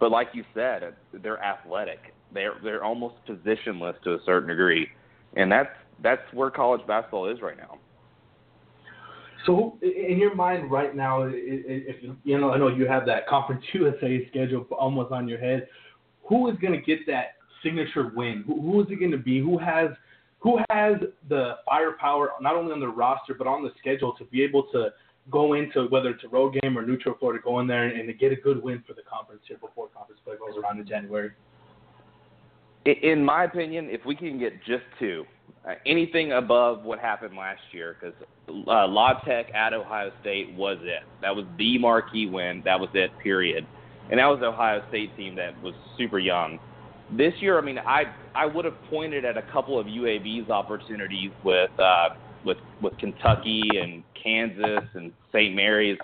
But 0.00 0.10
like 0.10 0.28
you 0.32 0.44
said, 0.54 0.94
they're 1.22 1.42
athletic. 1.42 2.14
They're 2.32 2.54
they're 2.64 2.82
almost 2.82 3.16
positionless 3.28 4.00
to 4.02 4.14
a 4.14 4.18
certain 4.24 4.48
degree, 4.48 4.88
and 5.36 5.52
that's 5.52 5.70
that's 6.02 6.22
where 6.32 6.50
college 6.50 6.86
basketball 6.86 7.28
is 7.28 7.40
right 7.40 7.56
now. 7.56 7.78
So, 9.46 9.76
in 9.82 10.18
your 10.18 10.34
mind 10.34 10.70
right 10.70 10.94
now, 10.94 11.28
if 11.28 11.96
you 12.24 12.38
know, 12.38 12.52
I 12.52 12.58
know 12.58 12.68
you 12.68 12.86
have 12.86 13.06
that 13.06 13.26
Conference 13.26 13.64
USA 13.72 14.26
schedule 14.28 14.66
almost 14.70 15.12
on 15.12 15.26
your 15.26 15.38
head. 15.38 15.68
Who 16.28 16.48
is 16.48 16.56
going 16.58 16.74
to 16.74 16.80
get 16.80 17.00
that 17.08 17.34
signature 17.62 18.12
win? 18.14 18.44
Who, 18.46 18.60
who 18.60 18.80
is 18.82 18.86
it 18.90 18.96
going 18.96 19.10
to 19.10 19.18
be? 19.18 19.40
Who 19.40 19.58
has 19.58 19.88
who 20.38 20.58
has 20.70 20.96
the 21.28 21.54
firepower 21.64 22.30
not 22.40 22.56
only 22.56 22.72
on 22.72 22.80
the 22.80 22.88
roster 22.88 23.34
but 23.34 23.46
on 23.46 23.62
the 23.62 23.70
schedule 23.78 24.12
to 24.18 24.24
be 24.24 24.42
able 24.42 24.64
to 24.72 24.90
go 25.30 25.54
into 25.54 25.86
whether 25.86 26.10
it's 26.10 26.24
a 26.24 26.28
road 26.28 26.56
game 26.60 26.76
or 26.76 26.84
neutral 26.84 27.16
floor 27.16 27.32
to 27.32 27.38
go 27.38 27.60
in 27.60 27.66
there 27.66 27.84
and, 27.84 27.98
and 27.98 28.08
to 28.08 28.12
get 28.12 28.32
a 28.32 28.36
good 28.36 28.60
win 28.60 28.82
for 28.86 28.92
the 28.92 29.02
conference 29.02 29.42
here 29.46 29.58
before 29.58 29.88
conference 29.88 30.20
play 30.24 30.34
goes 30.36 30.60
around 30.60 30.80
in 30.80 30.86
January? 30.86 31.30
In 32.84 33.24
my 33.24 33.44
opinion, 33.44 33.88
if 33.90 34.04
we 34.04 34.16
can 34.16 34.38
get 34.40 34.52
just 34.64 34.82
two, 34.98 35.24
uh, 35.68 35.74
anything 35.86 36.32
above 36.32 36.84
what 36.84 36.98
happened 36.98 37.36
last 37.36 37.60
year 37.72 37.96
because 38.00 38.14
uh, 38.48 38.88
La 38.88 39.20
Tech 39.20 39.46
at 39.54 39.72
Ohio 39.72 40.10
State 40.20 40.52
was 40.54 40.78
it. 40.82 41.02
That 41.20 41.34
was 41.34 41.44
the 41.56 41.78
marquee 41.78 42.26
win. 42.26 42.62
That 42.64 42.80
was 42.80 42.90
it. 42.94 43.10
Period. 43.22 43.66
And 44.10 44.18
that 44.18 44.26
was 44.26 44.40
the 44.40 44.46
Ohio 44.46 44.82
State 44.88 45.16
team 45.16 45.36
that 45.36 45.60
was 45.62 45.74
super 45.96 46.18
young. 46.18 46.58
This 47.16 47.32
year, 47.40 47.58
I 47.58 47.62
mean, 47.62 47.78
I 47.78 48.04
I 48.34 48.46
would 48.46 48.64
have 48.64 48.74
pointed 48.90 49.24
at 49.24 49.36
a 49.36 49.42
couple 49.52 49.78
of 49.78 49.86
UAB's 49.86 50.50
opportunities 50.50 51.30
with 51.44 51.70
uh, 51.78 52.10
with 52.44 52.58
with 52.80 52.96
Kentucky 52.98 53.62
and 53.80 54.02
Kansas 54.20 54.88
and 54.94 55.12
St. 55.32 55.54
Mary's, 55.54 55.98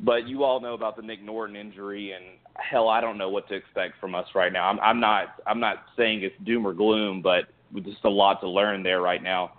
but 0.00 0.26
you 0.26 0.42
all 0.42 0.60
know 0.60 0.74
about 0.74 0.96
the 0.96 1.02
Nick 1.02 1.22
Norton 1.22 1.54
injury, 1.54 2.12
and 2.12 2.24
hell, 2.56 2.88
I 2.88 3.00
don't 3.00 3.18
know 3.18 3.28
what 3.28 3.48
to 3.48 3.54
expect 3.54 4.00
from 4.00 4.14
us 4.14 4.26
right 4.34 4.52
now. 4.52 4.68
I'm, 4.68 4.80
I'm 4.80 5.00
not 5.00 5.40
I'm 5.46 5.60
not 5.60 5.84
saying 5.96 6.22
it's 6.22 6.34
doom 6.44 6.66
or 6.66 6.72
gloom, 6.72 7.22
but 7.22 7.44
just 7.80 8.04
a 8.04 8.10
lot 8.10 8.40
to 8.40 8.48
learn 8.48 8.82
there 8.82 9.00
right 9.00 9.22
now. 9.22 9.52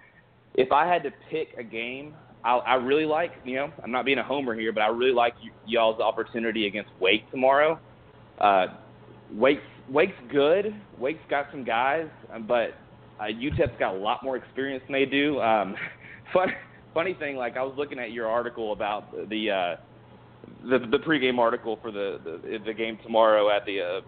If 0.56 0.72
I 0.72 0.88
had 0.88 1.04
to 1.04 1.12
pick 1.32 1.50
a 1.58 1.64
game, 1.64 2.14
I, 2.44 2.58
I 2.58 2.76
really 2.76 3.06
like 3.06 3.32
you 3.44 3.56
know 3.56 3.72
I'm 3.84 3.92
not 3.92 4.06
being 4.06 4.20
a 4.20 4.24
homer 4.24 4.54
here, 4.56 4.72
but 4.72 4.82
I 4.82 4.88
really 4.88 5.14
like 5.14 5.34
y- 5.36 5.50
y'all's 5.66 6.00
opportunity 6.00 6.68
against 6.68 6.92
Wake 7.00 7.30
tomorrow. 7.32 7.80
Uh, 8.40 8.68
Wake's 9.32 9.62
Wake's 9.90 10.14
good. 10.32 10.76
Wake's 11.00 11.24
got 11.30 11.48
some 11.52 11.64
guys, 11.64 12.08
but 12.48 12.76
uh, 13.20 13.24
UTEP's 13.24 13.78
got 13.80 13.96
a 13.96 13.98
lot 13.98 14.24
more 14.24 14.38
experience 14.38 14.84
than 14.88 14.94
they 14.94 15.06
do. 15.06 15.40
Um, 15.42 15.76
fun, 16.34 16.50
funny 16.94 17.14
thing, 17.14 17.36
like 17.36 17.58
I 17.58 17.64
was 17.64 17.74
looking 17.78 18.00
at 18.00 18.12
your 18.12 18.28
article 18.28 18.74
about 18.74 19.12
the 19.30 19.50
uh, 19.50 19.76
the 20.64 20.80
the 20.80 21.00
pregame 21.00 21.40
article 21.40 21.80
for 21.82 21.92
the 21.92 22.20
the, 22.24 22.60
the 22.66 22.74
game 22.74 22.98
tomorrow 23.04 23.50
at 23.50 23.66
the 23.66 23.82
uh, 23.82 24.02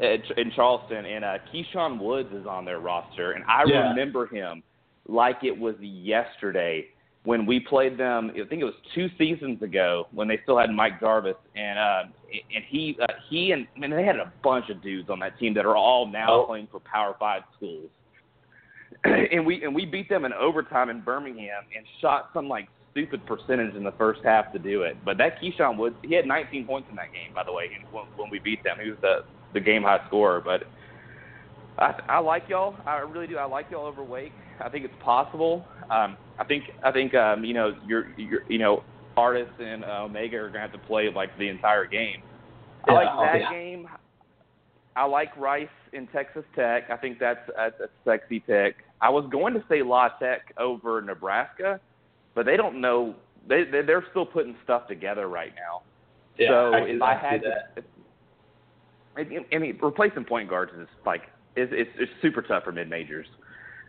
in 0.00 0.50
Charleston, 0.56 1.04
and 1.04 1.24
uh, 1.24 1.38
Keyshawn 1.52 2.00
Woods 2.00 2.30
is 2.32 2.46
on 2.46 2.64
their 2.64 2.80
roster, 2.80 3.32
and 3.32 3.44
I 3.44 3.64
Yeah. 3.66 3.90
remember 3.90 4.26
him 4.26 4.62
like 5.06 5.42
it 5.44 5.56
was 5.56 5.74
yesterday 5.80 6.86
when 7.24 7.44
we 7.44 7.60
played 7.60 7.98
them. 7.98 8.30
I 8.30 8.44
think 8.48 8.62
it 8.62 8.64
was 8.64 8.74
two 8.94 9.08
seasons 9.18 9.62
ago 9.62 10.06
when 10.12 10.26
they 10.28 10.38
still 10.42 10.58
had 10.58 10.70
Mike 10.70 11.00
Jarvis, 11.00 11.36
and 11.54 11.78
uh, 11.78 12.02
and 12.54 12.64
he 12.68 12.96
uh, 13.02 13.06
he 13.28 13.52
and 13.52 13.66
I 13.76 13.78
mean 13.78 13.90
they 13.90 14.04
had 14.04 14.16
a 14.16 14.32
bunch 14.42 14.70
of 14.70 14.82
dudes 14.82 15.10
on 15.10 15.18
that 15.20 15.38
team 15.38 15.52
that 15.54 15.66
are 15.66 15.76
all 15.76 16.06
now 16.06 16.32
Oh. 16.42 16.46
playing 16.46 16.68
for 16.70 16.80
Power 16.80 17.14
Five 17.18 17.42
schools. 17.56 17.90
and 19.04 19.44
we 19.46 19.62
and 19.64 19.74
we 19.74 19.84
beat 19.86 20.08
them 20.08 20.24
in 20.24 20.32
overtime 20.32 20.90
in 20.90 21.00
Birmingham 21.00 21.62
and 21.76 21.86
shot 22.00 22.30
some 22.34 22.48
like 22.48 22.68
stupid 22.92 23.24
percentage 23.26 23.74
in 23.76 23.84
the 23.84 23.92
first 23.92 24.20
half 24.24 24.52
to 24.52 24.58
do 24.58 24.82
it. 24.82 24.96
But 25.04 25.16
that 25.18 25.40
Keyshawn 25.40 25.76
Woods, 25.76 25.94
he 26.02 26.12
had 26.14 26.26
19 26.26 26.66
points 26.66 26.88
in 26.90 26.96
that 26.96 27.12
game, 27.12 27.32
by 27.32 27.44
the 27.44 27.52
way, 27.52 27.66
when, 27.92 28.04
when 28.16 28.30
we 28.30 28.40
beat 28.40 28.64
them. 28.64 28.78
He 28.82 28.90
was 28.90 28.98
the 29.00 29.18
the 29.54 29.60
game 29.60 29.82
high 29.82 30.00
scorer. 30.06 30.40
But 30.40 30.64
I, 31.78 31.94
I 32.08 32.18
like 32.18 32.44
y'all. 32.48 32.76
I 32.86 32.98
really 32.98 33.26
do. 33.26 33.36
I 33.36 33.44
like 33.44 33.70
y'all 33.70 33.86
over 33.86 34.04
Wake. 34.04 34.32
I 34.60 34.68
think 34.68 34.84
it's 34.84 34.94
possible. 35.02 35.64
Um, 35.90 36.16
I 36.38 36.44
think 36.44 36.64
I 36.82 36.92
think 36.92 37.14
um, 37.14 37.44
you 37.44 37.54
know 37.54 37.74
you're 37.86 38.08
you're 38.16 38.42
you 38.48 38.58
know 38.58 38.82
Artis 39.16 39.48
and 39.58 39.84
uh, 39.84 40.02
Omega 40.04 40.36
are 40.36 40.48
gonna 40.48 40.60
have 40.60 40.72
to 40.72 40.78
play 40.78 41.10
like 41.14 41.36
the 41.38 41.48
entire 41.48 41.86
game. 41.86 42.22
I 42.88 42.92
like 42.92 43.08
oh, 43.12 43.22
that 43.22 43.40
yeah. 43.40 43.50
game. 43.50 43.88
I 44.96 45.04
like 45.04 45.36
Rice 45.36 45.68
in 45.92 46.06
Texas 46.08 46.44
Tech. 46.54 46.90
I 46.90 46.96
think 46.96 47.18
that's 47.18 47.40
that's 47.56 47.80
a 47.80 47.88
sexy 48.04 48.40
pick. 48.40 48.76
I 49.00 49.08
was 49.08 49.24
going 49.30 49.54
to 49.54 49.64
say 49.68 49.82
La 49.82 50.08
Tech 50.18 50.52
over 50.58 51.00
Nebraska, 51.00 51.80
but 52.34 52.44
they 52.46 52.56
don't 52.56 52.80
know. 52.80 53.14
They 53.48 53.64
they- 53.64 53.82
they're 53.82 54.04
still 54.10 54.26
putting 54.26 54.56
stuff 54.64 54.86
together 54.88 55.28
right 55.28 55.52
now. 55.54 55.82
Yeah, 56.38 56.48
so 56.48 56.72
I 56.74 56.78
if 56.80 57.02
I 57.02 57.14
had 57.14 57.42
to, 57.42 57.82
I 59.20 59.58
mean, 59.58 59.78
replacing 59.82 60.24
point 60.24 60.48
guards 60.48 60.72
is 60.78 60.88
like 61.04 61.22
it's 61.56 61.72
it's, 61.74 61.90
it's 61.98 62.12
super 62.22 62.42
tough 62.42 62.64
for 62.64 62.72
mid 62.72 62.88
majors. 62.88 63.26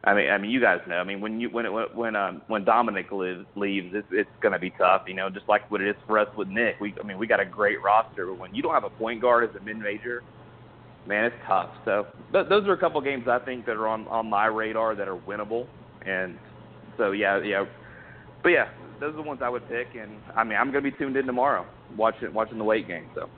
I 0.03 0.15
mean, 0.15 0.31
I 0.31 0.37
mean, 0.39 0.49
you 0.49 0.59
guys 0.59 0.79
know. 0.87 0.95
I 0.95 1.03
mean, 1.03 1.21
when 1.21 1.39
you 1.39 1.49
when 1.49 1.65
it, 1.65 1.95
when 1.95 2.15
um 2.15 2.41
when 2.47 2.65
Dominic 2.65 3.11
lives, 3.11 3.45
leaves, 3.55 3.89
it's 3.93 4.07
it's 4.11 4.29
going 4.41 4.53
to 4.53 4.59
be 4.59 4.71
tough. 4.71 5.03
You 5.07 5.13
know, 5.13 5.29
just 5.29 5.47
like 5.47 5.69
what 5.69 5.81
it 5.81 5.89
is 5.89 5.95
for 6.07 6.17
us 6.17 6.27
with 6.35 6.47
Nick. 6.47 6.79
We 6.79 6.93
I 6.99 7.05
mean, 7.05 7.19
we 7.19 7.27
got 7.27 7.39
a 7.39 7.45
great 7.45 7.81
roster, 7.83 8.25
but 8.25 8.39
when 8.39 8.55
you 8.55 8.63
don't 8.63 8.73
have 8.73 8.83
a 8.83 8.89
point 8.89 9.21
guard 9.21 9.47
as 9.47 9.55
a 9.55 9.63
mid 9.63 9.77
major, 9.77 10.23
man, 11.07 11.25
it's 11.25 11.35
tough. 11.47 11.69
So 11.85 12.07
th- 12.31 12.47
those 12.49 12.67
are 12.67 12.73
a 12.73 12.79
couple 12.79 12.99
games 13.01 13.27
I 13.27 13.39
think 13.39 13.65
that 13.67 13.75
are 13.77 13.87
on 13.87 14.07
on 14.07 14.27
my 14.27 14.47
radar 14.47 14.95
that 14.95 15.07
are 15.07 15.17
winnable. 15.17 15.67
And 16.03 16.39
so 16.97 17.11
yeah, 17.11 17.39
yeah, 17.43 17.65
but 18.41 18.49
yeah, 18.49 18.69
those 18.99 19.13
are 19.13 19.17
the 19.17 19.21
ones 19.21 19.41
I 19.43 19.49
would 19.49 19.67
pick. 19.69 19.89
And 19.93 20.17
I 20.35 20.43
mean, 20.43 20.57
I'm 20.57 20.71
going 20.71 20.83
to 20.83 20.91
be 20.91 20.97
tuned 20.97 21.15
in 21.15 21.27
tomorrow 21.27 21.67
watching 21.95 22.33
watching 22.33 22.57
the 22.57 22.63
Wake 22.63 22.87
game. 22.87 23.07
So. 23.13 23.29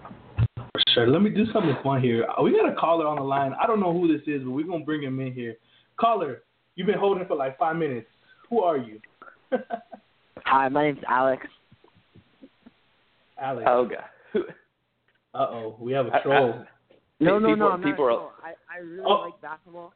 For 0.93 1.01
sure. 1.01 1.07
Let 1.07 1.21
me 1.21 1.29
do 1.29 1.45
something 1.51 1.75
fun 1.83 2.01
here. 2.01 2.25
Uh, 2.37 2.43
We 2.43 2.51
got 2.51 2.71
a 2.71 2.75
caller 2.75 3.07
on 3.07 3.17
the 3.17 3.23
line. 3.23 3.53
I 3.61 3.67
don't 3.67 3.79
know 3.79 3.93
who 3.93 4.07
this 4.07 4.25
is, 4.27 4.43
but 4.43 4.51
we're 4.51 4.65
gonna 4.67 4.83
bring 4.85 5.01
him 5.01 5.19
in 5.19 5.33
here. 5.33 5.55
Caller, 5.99 6.43
you've 6.75 6.87
been 6.87 6.97
holding 6.99 7.25
for 7.27 7.35
like 7.35 7.57
five 7.57 7.75
minutes. 7.75 8.07
Who 8.49 8.61
are 8.61 8.77
you? 8.77 8.99
Hi, 10.45 10.67
my 10.69 10.85
name's 10.85 11.03
Alex. 11.07 11.45
Alex. 13.41 13.67
Oh 13.69 13.85
god. 13.85 14.43
Uh 15.35 15.47
oh, 15.49 15.75
we 15.79 15.91
have 15.93 16.07
a 16.07 16.21
troll. 16.21 16.63
No, 17.19 17.39
no, 17.39 17.49
people, 17.49 17.55
no, 17.57 17.71
I'm 17.71 17.81
not. 17.81 17.89
people 17.89 18.05
are, 18.05 18.11
no, 18.11 18.29
I 18.43 18.53
I 18.71 18.79
really 18.79 19.03
Oh. 19.05 19.21
like 19.25 19.41
basketball, 19.41 19.93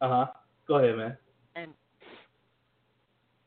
Uh 0.00 0.08
huh. 0.08 0.26
Go 0.68 0.76
ahead, 0.76 0.96
man. 0.96 1.16
and 1.56 1.70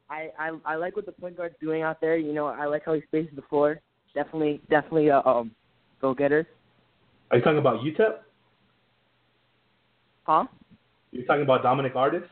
I 0.10 0.30
I 0.40 0.52
I 0.66 0.76
like 0.76 0.96
what 0.96 1.06
the 1.06 1.12
point 1.12 1.38
guard's 1.38 1.56
doing 1.62 1.82
out 1.84 2.00
there. 2.02 2.18
You 2.18 2.34
know, 2.34 2.48
I 2.48 2.66
like 2.66 2.84
how 2.86 2.94
he 2.94 3.02
spaces 3.02 3.36
the 3.36 3.42
floor. 3.44 3.80
Definitely, 4.16 4.62
definitely 4.70 5.10
a 5.10 5.20
um 5.20 5.52
go 6.02 6.14
getter. 6.14 6.48
Are 7.32 7.38
you 7.38 7.44
talking 7.44 7.60
about 7.60 7.82
UTEP? 7.82 8.18
Huh? 10.24 10.46
You're 11.12 11.26
talking 11.26 11.44
about 11.44 11.64
Dominic 11.64 11.96
Artis? 11.96 12.24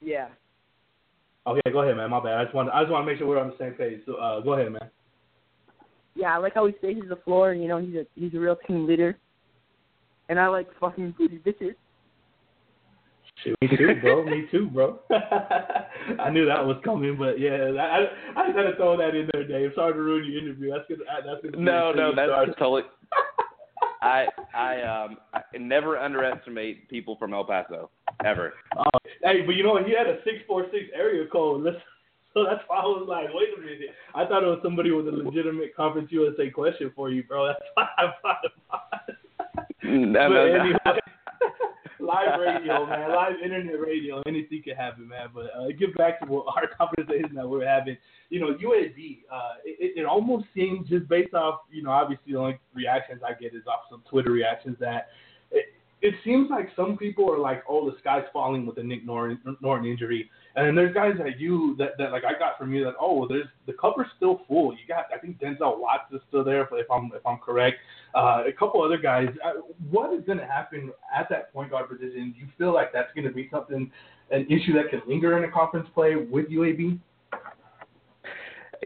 Yeah. 0.00 0.28
Okay, 1.46 1.60
go 1.72 1.80
ahead, 1.82 1.96
man. 1.96 2.10
My 2.10 2.22
bad. 2.22 2.38
I 2.38 2.44
just 2.44 2.54
want 2.54 2.70
I 2.70 2.82
just 2.82 2.92
want 2.92 3.02
to 3.04 3.10
make 3.10 3.18
sure 3.18 3.26
we're 3.26 3.38
on 3.38 3.48
the 3.48 3.58
same 3.58 3.72
page. 3.72 4.00
So 4.06 4.14
uh, 4.14 4.40
go 4.40 4.52
ahead, 4.52 4.70
man. 4.72 4.90
Yeah, 6.14 6.34
I 6.34 6.38
like 6.38 6.54
how 6.54 6.66
he 6.66 6.74
spaces 6.74 7.08
the 7.08 7.16
floor. 7.16 7.54
You 7.54 7.68
know, 7.68 7.78
he's 7.78 7.94
a 7.94 8.06
he's 8.14 8.34
a 8.34 8.38
real 8.38 8.56
team 8.66 8.86
leader. 8.86 9.16
And 10.28 10.38
I 10.38 10.46
like 10.48 10.68
fucking 10.78 11.14
booty 11.18 11.38
bitches. 11.38 11.74
Shit, 13.42 13.56
me 13.62 13.68
too, 13.76 13.94
bro. 14.00 14.24
me 14.24 14.46
too, 14.50 14.68
bro. 14.68 15.00
I 16.20 16.30
knew 16.30 16.44
that 16.46 16.64
was 16.64 16.76
coming, 16.84 17.16
but 17.16 17.40
yeah, 17.40 17.72
I 17.80 18.06
I 18.38 18.46
just 18.46 18.56
had 18.56 18.64
to 18.64 18.76
throw 18.76 18.96
that 18.98 19.14
in 19.14 19.28
there, 19.32 19.46
Dave. 19.46 19.72
Sorry 19.74 19.94
to 19.94 19.98
ruin 19.98 20.30
your 20.30 20.42
interview. 20.42 20.70
That's 20.70 20.84
gonna 20.88 21.04
that's 21.24 21.42
gonna 21.42 21.64
no, 21.64 21.92
no, 21.92 22.14
that's 22.14 22.56
totally. 22.58 22.82
I 24.02 24.26
I 24.54 24.82
um 24.82 25.18
I 25.34 25.42
never 25.58 25.98
underestimate 25.98 26.88
people 26.88 27.16
from 27.16 27.34
El 27.34 27.44
Paso 27.44 27.90
ever. 28.24 28.54
Oh, 28.76 28.98
hey, 29.22 29.42
but 29.44 29.52
you 29.52 29.62
know? 29.62 29.82
He 29.84 29.94
had 29.96 30.06
a 30.06 30.18
six 30.24 30.38
four 30.46 30.66
six 30.72 30.84
area 30.94 31.26
code. 31.30 31.62
Let's, 31.64 31.76
so 32.32 32.44
that's 32.44 32.62
why 32.68 32.78
I 32.78 32.84
was 32.84 33.06
like, 33.08 33.26
wait 33.34 33.48
a 33.56 33.60
minute. 33.60 33.94
I 34.14 34.24
thought 34.24 34.44
it 34.44 34.46
was 34.46 34.60
somebody 34.62 34.92
with 34.92 35.08
a 35.08 35.10
legitimate 35.10 35.74
Conference 35.74 36.12
USA 36.12 36.48
question 36.48 36.92
for 36.94 37.10
you, 37.10 37.24
bro. 37.24 37.46
That's 37.48 37.60
why 37.74 37.88
I 37.98 38.12
thought 38.22 38.38
about 38.68 39.08
it. 39.08 39.16
No, 39.82 40.28
but 40.28 40.34
no, 40.34 40.92
no. 40.92 41.00
live 42.02 42.40
radio, 42.40 42.86
man, 42.86 43.14
live 43.14 43.34
internet 43.42 43.80
radio, 43.80 44.22
anything 44.26 44.62
can 44.62 44.76
happen, 44.76 45.08
man. 45.08 45.28
But 45.34 45.50
uh, 45.56 45.68
get 45.78 45.96
back 45.96 46.20
to 46.20 46.26
what 46.26 46.46
our 46.56 46.66
conversation 46.78 47.34
that 47.34 47.48
we're 47.48 47.66
having. 47.66 47.96
You 48.28 48.40
know, 48.40 48.54
UAB, 48.54 49.22
uh, 49.32 49.54
it, 49.64 49.98
it 49.98 50.06
almost 50.06 50.46
seems 50.54 50.88
just 50.88 51.08
based 51.08 51.34
off, 51.34 51.60
you 51.70 51.82
know, 51.82 51.90
obviously 51.90 52.32
the 52.32 52.38
only 52.38 52.58
reactions 52.74 53.22
I 53.26 53.32
get 53.40 53.54
is 53.54 53.66
off 53.66 53.80
some 53.90 54.02
Twitter 54.08 54.30
reactions 54.30 54.76
that 54.80 55.08
it, 55.50 55.66
it 56.02 56.14
seems 56.24 56.50
like 56.50 56.70
some 56.74 56.96
people 56.96 57.30
are 57.30 57.38
like, 57.38 57.62
oh, 57.68 57.90
the 57.90 57.96
sky's 57.98 58.24
falling 58.32 58.66
with 58.66 58.76
the 58.76 58.82
Nick 58.82 59.04
Norton, 59.04 59.38
Norton 59.60 59.86
injury. 59.86 60.30
And 60.56 60.66
then 60.66 60.74
there's 60.74 60.94
guys 60.94 61.12
like 61.18 61.38
you 61.38 61.76
that, 61.78 61.90
that 61.98 62.10
like 62.12 62.24
I 62.24 62.38
got 62.38 62.58
from 62.58 62.74
you 62.74 62.84
that 62.84 62.94
oh 63.00 63.28
there's 63.28 63.46
the 63.66 63.72
cover's 63.74 64.08
still 64.16 64.40
full. 64.48 64.72
You 64.72 64.80
got 64.88 65.04
I 65.14 65.18
think 65.18 65.38
Denzel 65.38 65.78
Watts 65.78 66.12
is 66.12 66.20
still 66.28 66.42
there 66.42 66.62
if 66.62 66.90
I'm 66.90 67.12
if 67.14 67.24
I'm 67.24 67.38
correct. 67.38 67.76
Uh, 68.14 68.42
a 68.46 68.52
couple 68.52 68.82
other 68.82 68.98
guys. 68.98 69.28
Uh, 69.44 69.60
what 69.90 70.12
is 70.12 70.24
going 70.24 70.38
to 70.38 70.46
happen 70.46 70.90
at 71.16 71.28
that 71.30 71.52
point 71.52 71.70
guard 71.70 71.88
position? 71.88 72.34
Do 72.36 72.40
you 72.40 72.48
feel 72.58 72.74
like 72.74 72.92
that's 72.92 73.12
going 73.14 73.26
to 73.26 73.32
be 73.32 73.48
something 73.52 73.90
an 74.30 74.46
issue 74.46 74.72
that 74.74 74.90
can 74.90 75.00
linger 75.06 75.36
in 75.38 75.44
a 75.44 75.52
conference 75.52 75.88
play 75.94 76.16
with 76.16 76.48
UAB? 76.48 76.98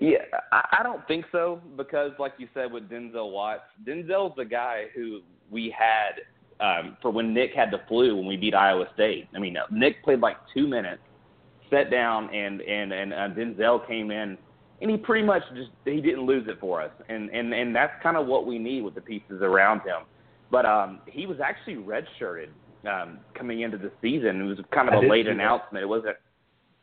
Yeah, 0.01 0.19
I, 0.51 0.83
don't 0.83 1.07
think 1.07 1.25
so 1.31 1.61
because, 1.77 2.11
like 2.19 2.33
you 2.39 2.49
said, 2.53 2.73
with 2.73 2.89
Denzel 2.89 3.31
Watts, 3.31 3.63
Denzel's 3.87 4.35
the 4.37 4.45
guy 4.45 4.87
who 4.95 5.21
we 5.51 5.73
had 5.77 6.23
um, 6.61 6.97
for 7.01 7.13
when 7.13 7.33
Nick 7.33 7.55
had 7.55 7.71
the 7.71 7.81
flu 7.87 8.17
when 8.17 8.27
we 8.27 8.37
beat 8.37 8.55
Iowa 8.55 8.87
State. 8.95 9.29
I 9.37 9.39
mean, 9.39 9.57
Nick 9.71 10.03
played 10.03 10.21
like 10.21 10.37
two 10.53 10.67
minutes, 10.67 11.03
sat 11.71 11.93
down, 11.93 12.33
and 12.35 12.61
and 12.61 12.93
and 12.93 13.13
uh, 13.13 13.29
Denzel 13.29 13.87
came 13.87 14.11
in, 14.11 14.37
and 14.85 14.91
he 14.91 14.99
pretty 14.99 15.27
much 15.27 15.43
just 15.57 15.71
he 15.87 16.03
didn't 16.03 16.27
lose 16.27 16.47
it 16.47 16.61
for 16.61 16.83
us, 16.83 16.91
and 17.09 17.31
and 17.31 17.55
and 17.55 17.75
that's 17.75 17.95
kind 18.03 18.19
of 18.19 18.27
what 18.27 18.47
we 18.47 18.59
need 18.59 18.83
with 18.83 18.95
the 18.95 19.01
pieces 19.01 19.41
around 19.41 19.79
him. 19.79 20.03
But 20.51 20.67
um, 20.67 21.01
he 21.07 21.25
was 21.25 21.39
actually 21.43 21.77
redshirted 21.77 22.49
um, 22.87 23.21
coming 23.33 23.63
into 23.63 23.79
the 23.79 23.91
season. 24.03 24.43
It 24.43 24.45
was 24.45 24.59
kind 24.75 24.91
of 24.91 25.03
a 25.03 25.07
late 25.07 25.25
that. 25.25 25.33
announcement. 25.33 25.83
It 25.83 25.87
wasn't 25.87 26.19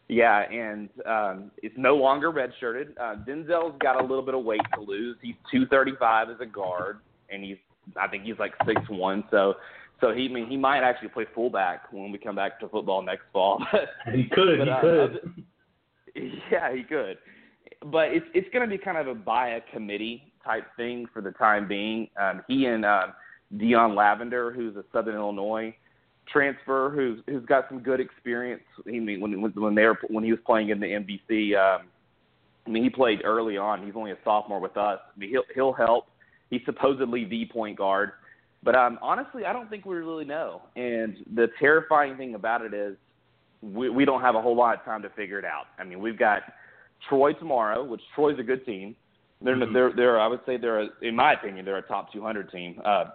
yeah, 0.08 0.50
and 0.52 0.90
um, 1.06 1.52
it's 1.62 1.76
no 1.78 1.96
longer 1.96 2.32
redshirted. 2.32 2.98
Uh, 3.00 3.18
Denzel's 3.24 3.78
got 3.80 4.02
a 4.02 4.04
little 4.04 4.24
bit 4.24 4.34
of 4.34 4.44
weight 4.44 4.62
to 4.74 4.82
lose. 4.82 5.16
He's 5.22 5.36
235 5.52 6.32
as 6.32 6.38
a 6.42 6.46
guard, 6.48 7.02
and 7.30 7.44
he's 7.44 7.58
I 7.96 8.08
think 8.08 8.24
he's 8.24 8.40
like 8.40 8.54
six 8.66 8.82
one. 8.90 9.26
So 9.30 9.58
So 10.00 10.12
he 10.12 10.28
I 10.28 10.34
mean 10.34 10.48
he 10.48 10.58
might 10.58 10.82
actually 10.82 11.10
play 11.10 11.28
fullback 11.36 11.94
when 11.94 12.12
we 12.12 12.18
come 12.18 12.36
back 12.36 12.60
to 12.62 12.68
football 12.68 13.04
next 13.04 13.26
fall. 13.32 13.64
he 14.12 14.24
could. 14.24 14.58
But, 14.58 14.68
he 14.68 14.72
uh, 14.72 14.82
could. 14.82 15.44
yeah, 16.52 16.76
he 16.76 16.82
could. 16.82 17.20
But 17.86 18.10
it's 18.10 18.26
it's 18.34 18.48
going 18.54 18.68
to 18.68 18.70
be 18.70 18.82
kind 18.82 18.98
of 18.98 19.08
a 19.08 19.16
by 19.16 19.50
a 19.50 19.62
committee 19.74 20.32
type 20.46 20.66
thing 20.78 21.06
for 21.14 21.22
the 21.22 21.32
time 21.32 21.68
being. 21.68 22.10
Um, 22.20 22.42
he 22.48 22.66
and 22.66 22.86
um, 22.86 23.14
Dion 23.58 23.96
Lavender, 23.96 24.52
who's 24.52 24.76
a 24.76 24.84
Southern 24.94 25.16
Illinois 25.16 25.76
transfer, 26.32 26.90
who's 26.90 27.20
who's 27.28 27.46
got 27.46 27.66
some 27.70 27.80
good 27.80 28.00
experience. 28.00 28.64
He 28.86 29.00
mean 29.00 29.20
when 29.20 29.42
when 29.42 29.76
they 29.76 29.86
were 29.86 29.98
when 30.10 30.24
he 30.24 30.32
was 30.32 30.40
playing 30.46 30.70
in 30.70 30.80
the 30.80 30.88
MVC. 30.88 31.56
Um, 31.58 31.88
I 32.66 32.70
mean, 32.70 32.84
he 32.84 32.90
played 32.90 33.22
early 33.24 33.58
on. 33.58 33.84
He's 33.84 33.96
only 33.96 34.12
a 34.12 34.18
sophomore 34.24 34.60
with 34.60 34.78
us. 34.78 35.00
I 35.16 35.20
mean, 35.20 35.30
he'll 35.30 35.44
he'll 35.54 35.74
help. 35.74 36.08
He's 36.50 36.62
supposedly 36.66 37.26
the 37.26 37.46
point 37.46 37.78
guard, 37.78 38.12
but 38.62 38.76
um, 38.76 39.00
honestly, 39.02 39.46
I 39.46 39.54
don't 39.54 39.70
think 39.70 39.86
we 39.86 39.96
really 39.96 40.26
know. 40.26 40.62
And 40.76 41.18
the 41.34 41.48
terrifying 41.60 42.18
thing 42.18 42.36
about 42.36 42.62
it 42.62 42.74
is, 42.74 42.96
we 43.62 43.90
we 43.90 44.06
don't 44.06 44.22
have 44.22 44.36
a 44.36 44.42
whole 44.42 44.56
lot 44.56 44.78
of 44.78 44.86
time 44.86 45.02
to 45.02 45.10
figure 45.10 45.40
it 45.40 45.46
out. 45.46 45.68
I 45.80 45.84
mean, 45.84 46.00
we've 46.00 46.20
got 46.20 46.44
Troy 47.08 47.34
tomorrow, 47.34 47.84
which 47.84 48.02
Troy's 48.16 48.40
a 48.40 48.44
good 48.44 48.66
team. 48.66 48.96
They're 49.42 49.56
mm-hmm. 49.56 49.74
they're 49.74 49.94
they're 49.96 50.20
I 50.20 50.28
would 50.28 50.42
say 50.46 50.58
they're 50.58 50.82
a, 50.82 50.88
in 51.02 51.16
my 51.16 51.34
opinion 51.34 51.66
they're 51.66 51.78
a 51.78 51.82
top 51.82 52.12
200 52.14 52.52
team. 52.52 52.82
Uh, 52.86 53.06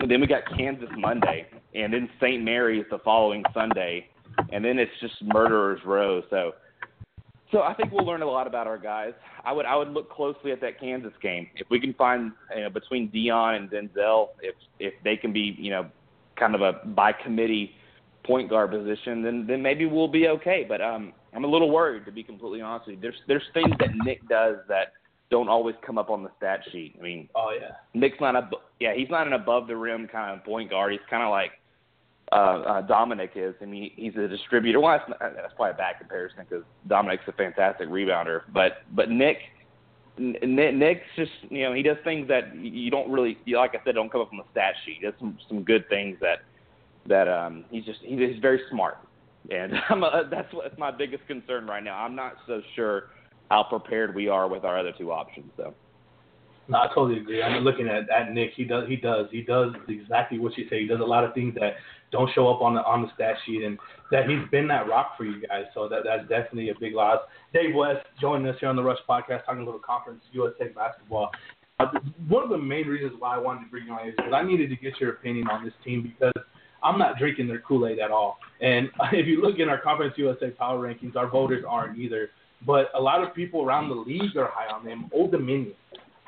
and 0.00 0.10
then 0.10 0.20
we 0.20 0.26
got 0.26 0.42
Kansas 0.56 0.88
Monday, 0.96 1.46
and 1.74 1.92
then 1.92 2.08
St. 2.20 2.42
Mary's 2.42 2.84
the 2.90 2.98
following 3.04 3.44
Sunday, 3.54 4.08
and 4.52 4.64
then 4.64 4.78
it's 4.78 4.90
just 5.00 5.14
murderers 5.22 5.80
row. 5.84 6.20
So, 6.30 6.52
so 7.52 7.62
I 7.62 7.74
think 7.74 7.92
we'll 7.92 8.04
learn 8.04 8.22
a 8.22 8.26
lot 8.26 8.48
about 8.48 8.66
our 8.66 8.78
guys. 8.78 9.12
I 9.44 9.52
would 9.52 9.66
I 9.66 9.76
would 9.76 9.90
look 9.90 10.10
closely 10.10 10.50
at 10.50 10.60
that 10.62 10.80
Kansas 10.80 11.12
game 11.22 11.48
if 11.54 11.68
we 11.70 11.78
can 11.78 11.94
find 11.94 12.32
you 12.56 12.62
know, 12.62 12.70
between 12.70 13.08
Dion 13.10 13.54
and 13.54 13.70
Denzel 13.70 14.30
if 14.42 14.54
if 14.80 14.94
they 15.04 15.16
can 15.16 15.32
be 15.32 15.54
you 15.58 15.70
know 15.70 15.86
kind 16.36 16.54
of 16.54 16.62
a 16.62 16.84
by 16.88 17.12
committee 17.12 17.72
point 18.24 18.50
guard 18.50 18.70
position, 18.70 19.22
then 19.22 19.46
then 19.46 19.62
maybe 19.62 19.86
we'll 19.86 20.08
be 20.08 20.28
okay. 20.28 20.66
But 20.68 20.80
um, 20.80 21.12
I'm 21.34 21.44
a 21.44 21.48
little 21.48 21.70
worried 21.70 22.04
to 22.06 22.12
be 22.12 22.22
completely 22.22 22.60
honest 22.60 22.86
with 22.86 22.96
you. 22.96 23.02
There's 23.02 23.20
there's 23.26 23.42
things 23.52 23.72
that 23.80 23.90
Nick 24.04 24.26
does 24.28 24.56
that 24.68 24.92
don't 25.30 25.48
always 25.48 25.74
come 25.84 25.98
up 25.98 26.10
on 26.10 26.22
the 26.22 26.30
stat 26.36 26.60
sheet. 26.70 26.94
I 26.98 27.02
mean, 27.02 27.28
oh 27.34 27.52
yeah, 27.58 27.76
Nick's 27.92 28.20
not 28.20 28.36
a 28.36 28.48
yeah, 28.80 28.94
he's 28.94 29.10
not 29.10 29.26
an 29.26 29.32
above 29.32 29.66
the 29.66 29.76
rim 29.76 30.06
kind 30.06 30.38
of 30.38 30.44
point 30.44 30.70
guard. 30.70 30.92
He's 30.92 31.00
kind 31.10 31.22
of 31.22 31.30
like 31.30 31.50
uh, 32.30 32.34
uh, 32.34 32.80
Dominic 32.82 33.32
is. 33.34 33.54
I 33.60 33.64
mean, 33.64 33.90
he's 33.96 34.14
a 34.16 34.28
distributor. 34.28 34.80
Well, 34.80 34.98
that's, 34.98 35.08
not, 35.08 35.34
that's 35.34 35.52
probably 35.54 35.72
a 35.72 35.74
bad 35.74 35.98
comparison 35.98 36.38
because 36.48 36.64
Dominic's 36.86 37.24
a 37.26 37.32
fantastic 37.32 37.88
rebounder, 37.88 38.42
but 38.52 38.82
but 38.94 39.10
Nick. 39.10 39.38
Nick, 40.16 40.76
Nick's 40.76 41.06
just 41.16 41.32
you 41.50 41.64
know 41.64 41.74
he 41.74 41.82
does 41.82 41.96
things 42.04 42.28
that 42.28 42.54
you 42.54 42.88
don't 42.88 43.10
really 43.10 43.36
like 43.48 43.74
I 43.74 43.84
said 43.84 43.96
don't 43.96 44.12
come 44.12 44.20
up 44.20 44.30
on 44.30 44.38
the 44.38 44.44
stat 44.52 44.74
sheet. 44.86 44.98
He 45.00 45.06
does 45.06 45.14
some 45.18 45.36
some 45.48 45.64
good 45.64 45.88
things 45.88 46.16
that 46.20 46.44
that 47.08 47.26
um 47.26 47.64
he's 47.68 47.84
just 47.84 47.98
he's 48.00 48.38
very 48.40 48.60
smart 48.70 48.98
and 49.50 49.72
I'm 49.88 50.02
a, 50.02 50.28
that's 50.30 50.52
what, 50.52 50.64
that's 50.64 50.78
my 50.78 50.90
biggest 50.90 51.26
concern 51.26 51.66
right 51.66 51.82
now. 51.82 51.96
I'm 51.96 52.14
not 52.14 52.34
so 52.46 52.60
sure 52.74 53.10
how 53.50 53.64
prepared 53.64 54.14
we 54.14 54.28
are 54.28 54.48
with 54.48 54.64
our 54.64 54.78
other 54.78 54.92
two 54.96 55.12
options. 55.12 55.50
though. 55.56 55.74
No, 56.66 56.78
I 56.78 56.86
totally 56.94 57.20
agree. 57.20 57.42
I'm 57.42 57.62
looking 57.62 57.88
at, 57.88 58.08
at 58.10 58.32
Nick. 58.32 58.52
He 58.56 58.64
does 58.64 58.88
he 58.88 58.96
does 58.96 59.26
he 59.30 59.42
does 59.42 59.74
exactly 59.86 60.38
what 60.38 60.56
you 60.56 60.66
say. 60.70 60.80
He 60.80 60.86
does 60.86 61.00
a 61.00 61.04
lot 61.04 61.22
of 61.22 61.34
things 61.34 61.54
that 61.60 61.74
don't 62.10 62.30
show 62.34 62.48
up 62.48 62.62
on 62.62 62.74
the 62.74 62.80
on 62.84 63.02
the 63.02 63.08
stat 63.14 63.34
sheet, 63.44 63.62
and 63.62 63.78
that 64.10 64.28
he's 64.28 64.48
been 64.50 64.66
that 64.68 64.88
rock 64.88 65.16
for 65.18 65.24
you 65.24 65.46
guys. 65.46 65.64
So 65.74 65.88
that 65.88 66.04
that's 66.04 66.22
definitely 66.22 66.70
a 66.70 66.74
big 66.80 66.94
loss. 66.94 67.20
Dave 67.52 67.74
West 67.74 68.06
joining 68.18 68.48
us 68.48 68.56
here 68.60 68.70
on 68.70 68.76
the 68.76 68.82
Rush 68.82 68.98
Podcast, 69.08 69.44
talking 69.44 69.60
a 69.60 69.64
little 69.64 69.80
conference 69.80 70.22
USA 70.32 70.68
basketball. 70.68 71.30
Uh, 71.80 71.86
one 72.28 72.44
of 72.44 72.50
the 72.50 72.58
main 72.58 72.86
reasons 72.86 73.12
why 73.18 73.34
I 73.34 73.38
wanted 73.38 73.64
to 73.64 73.70
bring 73.70 73.86
you 73.86 73.92
on 73.92 74.08
is 74.08 74.14
because 74.16 74.32
I 74.32 74.42
needed 74.42 74.70
to 74.70 74.76
get 74.76 74.98
your 75.00 75.10
opinion 75.10 75.48
on 75.48 75.64
this 75.64 75.74
team 75.84 76.02
because 76.02 76.44
I'm 76.84 76.98
not 76.98 77.18
drinking 77.18 77.48
their 77.48 77.60
Kool 77.60 77.88
Aid 77.88 77.98
at 77.98 78.10
all. 78.10 78.38
And 78.60 78.90
if 79.12 79.26
you 79.26 79.40
look 79.42 79.58
in 79.58 79.68
our 79.68 79.80
Conference 79.80 80.14
USA 80.16 80.50
power 80.50 80.78
rankings, 80.78 81.16
our 81.16 81.28
voters 81.28 81.64
aren't 81.66 81.98
either 81.98 82.30
but 82.66 82.90
a 82.94 83.00
lot 83.00 83.22
of 83.22 83.34
people 83.34 83.64
around 83.64 83.88
the 83.88 83.94
league 83.94 84.36
are 84.36 84.50
high 84.52 84.72
on 84.72 84.84
them. 84.84 85.10
Old 85.12 85.32
Dominion. 85.32 85.74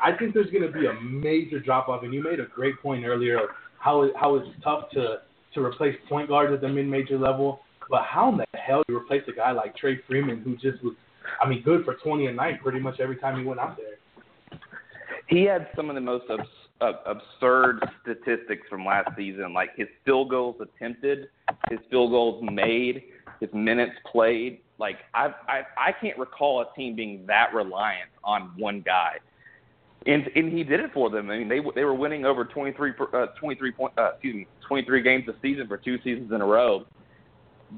I 0.02 0.12
think 0.12 0.34
there's 0.34 0.50
going 0.50 0.70
to 0.70 0.78
be 0.78 0.86
a 0.86 0.92
major 1.00 1.58
drop 1.58 1.88
off, 1.88 2.02
and 2.02 2.12
you 2.12 2.22
made 2.22 2.40
a 2.40 2.46
great 2.46 2.80
point 2.82 3.04
earlier 3.06 3.38
of 3.38 3.50
how 3.78 4.10
how 4.18 4.34
it's 4.36 4.48
tough 4.62 4.90
to 4.92 5.18
to 5.54 5.64
replace 5.64 5.96
point 6.08 6.28
guards 6.28 6.52
at 6.52 6.60
the 6.60 6.68
mid 6.68 6.86
major 6.86 7.18
level. 7.18 7.60
But 7.88 8.02
how 8.02 8.30
in 8.30 8.38
the 8.38 8.46
hell 8.58 8.82
do 8.86 8.94
you 8.94 9.00
replace 9.00 9.22
a 9.28 9.32
guy 9.32 9.52
like 9.52 9.76
Trey 9.76 10.00
Freeman, 10.08 10.42
who 10.42 10.56
just 10.56 10.82
was, 10.82 10.94
I 11.40 11.48
mean, 11.48 11.62
good 11.62 11.84
for 11.84 11.94
20 11.94 12.26
a 12.26 12.32
night 12.32 12.60
pretty 12.60 12.80
much 12.80 12.98
every 12.98 13.16
time 13.16 13.38
he 13.38 13.44
went 13.44 13.60
out 13.60 13.76
there? 13.76 14.58
He 15.28 15.44
had 15.44 15.68
some 15.76 15.88
of 15.88 15.94
the 15.94 16.00
most 16.00 16.24
uh, 16.80 16.92
absurd 17.06 17.80
statistics 18.02 18.66
from 18.68 18.84
last 18.84 19.08
season, 19.16 19.52
like 19.52 19.70
his 19.76 19.88
field 20.04 20.30
goals 20.30 20.56
attempted, 20.60 21.28
his 21.70 21.78
field 21.90 22.10
goals 22.10 22.44
made, 22.50 23.04
his 23.40 23.50
minutes 23.52 23.92
played. 24.10 24.60
Like 24.78 24.96
I 25.14 25.28
I 25.48 25.62
I 25.78 25.92
can't 26.00 26.18
recall 26.18 26.60
a 26.60 26.76
team 26.76 26.94
being 26.94 27.24
that 27.26 27.54
reliant 27.54 28.10
on 28.24 28.52
one 28.58 28.82
guy. 28.84 29.14
And 30.06 30.28
and 30.36 30.52
he 30.52 30.62
did 30.64 30.80
it 30.80 30.90
for 30.92 31.08
them. 31.08 31.30
I 31.30 31.38
mean, 31.38 31.48
they 31.48 31.60
they 31.74 31.84
were 31.84 31.94
winning 31.94 32.26
over 32.26 32.44
23 32.44 32.92
uh, 33.12 33.26
23 33.40 33.72
point 33.72 33.92
uh, 33.96 34.12
excuse 34.12 34.34
me 34.34 34.46
23 34.68 35.02
games 35.02 35.24
a 35.28 35.32
season 35.40 35.66
for 35.66 35.78
two 35.78 35.96
seasons 36.04 36.30
in 36.32 36.40
a 36.40 36.46
row. 36.46 36.84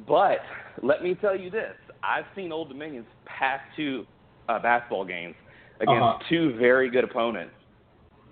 But 0.06 0.40
let 0.82 1.02
me 1.02 1.14
tell 1.14 1.38
you 1.38 1.50
this: 1.50 1.74
I've 2.02 2.26
seen 2.34 2.50
Old 2.50 2.68
Dominion's 2.68 3.06
past 3.24 3.62
two 3.76 4.06
uh, 4.48 4.58
basketball 4.58 5.04
games 5.04 5.36
against 5.80 6.02
uh-huh. 6.02 6.18
two 6.28 6.56
very 6.58 6.90
good 6.90 7.04
opponents. 7.04 7.52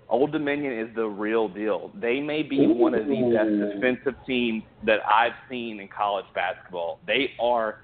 Old 0.09 0.31
Dominion 0.31 0.79
is 0.79 0.95
the 0.95 1.05
real 1.05 1.49
deal. 1.49 1.91
They 1.99 2.19
may 2.21 2.41
be 2.41 2.65
Ooh. 2.65 2.73
one 2.73 2.93
of 2.93 3.05
the 3.07 3.31
best 3.33 3.75
defensive 3.75 4.15
teams 4.25 4.63
that 4.85 4.99
I've 5.05 5.33
seen 5.49 5.79
in 5.79 5.89
college 5.89 6.25
basketball. 6.33 6.99
They 7.05 7.31
are 7.41 7.79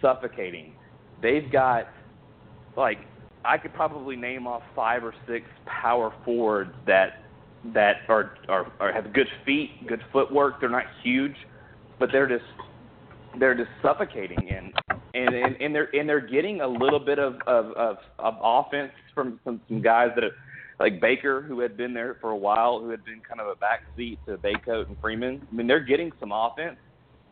suffocating. 0.00 0.74
They've 1.22 1.50
got 1.50 1.88
like 2.76 2.98
I 3.44 3.58
could 3.58 3.72
probably 3.74 4.16
name 4.16 4.46
off 4.46 4.62
five 4.76 5.02
or 5.02 5.14
six 5.26 5.46
power 5.66 6.12
forwards 6.24 6.72
that 6.86 7.24
that 7.74 7.96
are 8.08 8.34
are, 8.48 8.70
are 8.80 8.92
have 8.92 9.12
good 9.14 9.28
feet, 9.46 9.86
good 9.88 10.02
footwork. 10.12 10.60
They're 10.60 10.68
not 10.68 10.84
huge, 11.02 11.36
but 11.98 12.10
they're 12.12 12.28
just 12.28 12.44
they're 13.38 13.54
just 13.54 13.70
suffocating 13.80 14.50
and 14.50 14.72
and 15.14 15.34
and, 15.34 15.56
and 15.60 15.74
they're 15.74 15.88
and 15.94 16.08
they're 16.08 16.20
getting 16.20 16.60
a 16.60 16.68
little 16.68 17.00
bit 17.00 17.18
of 17.18 17.36
of 17.46 17.72
of, 17.72 17.96
of 18.18 18.34
offense 18.42 18.92
from 19.14 19.40
some, 19.44 19.60
some 19.68 19.80
guys 19.80 20.08
that 20.14 20.24
have 20.24 20.32
like 20.82 21.00
Baker, 21.00 21.40
who 21.40 21.60
had 21.60 21.76
been 21.76 21.94
there 21.94 22.16
for 22.20 22.30
a 22.30 22.36
while, 22.36 22.80
who 22.80 22.90
had 22.90 23.04
been 23.04 23.20
kind 23.20 23.40
of 23.40 23.46
a 23.46 23.54
backseat 23.54 24.18
to 24.26 24.36
Bacot 24.36 24.88
and 24.88 24.96
Freeman. 25.00 25.46
I 25.50 25.54
mean, 25.54 25.68
they're 25.68 25.78
getting 25.78 26.10
some 26.18 26.32
offense, 26.32 26.76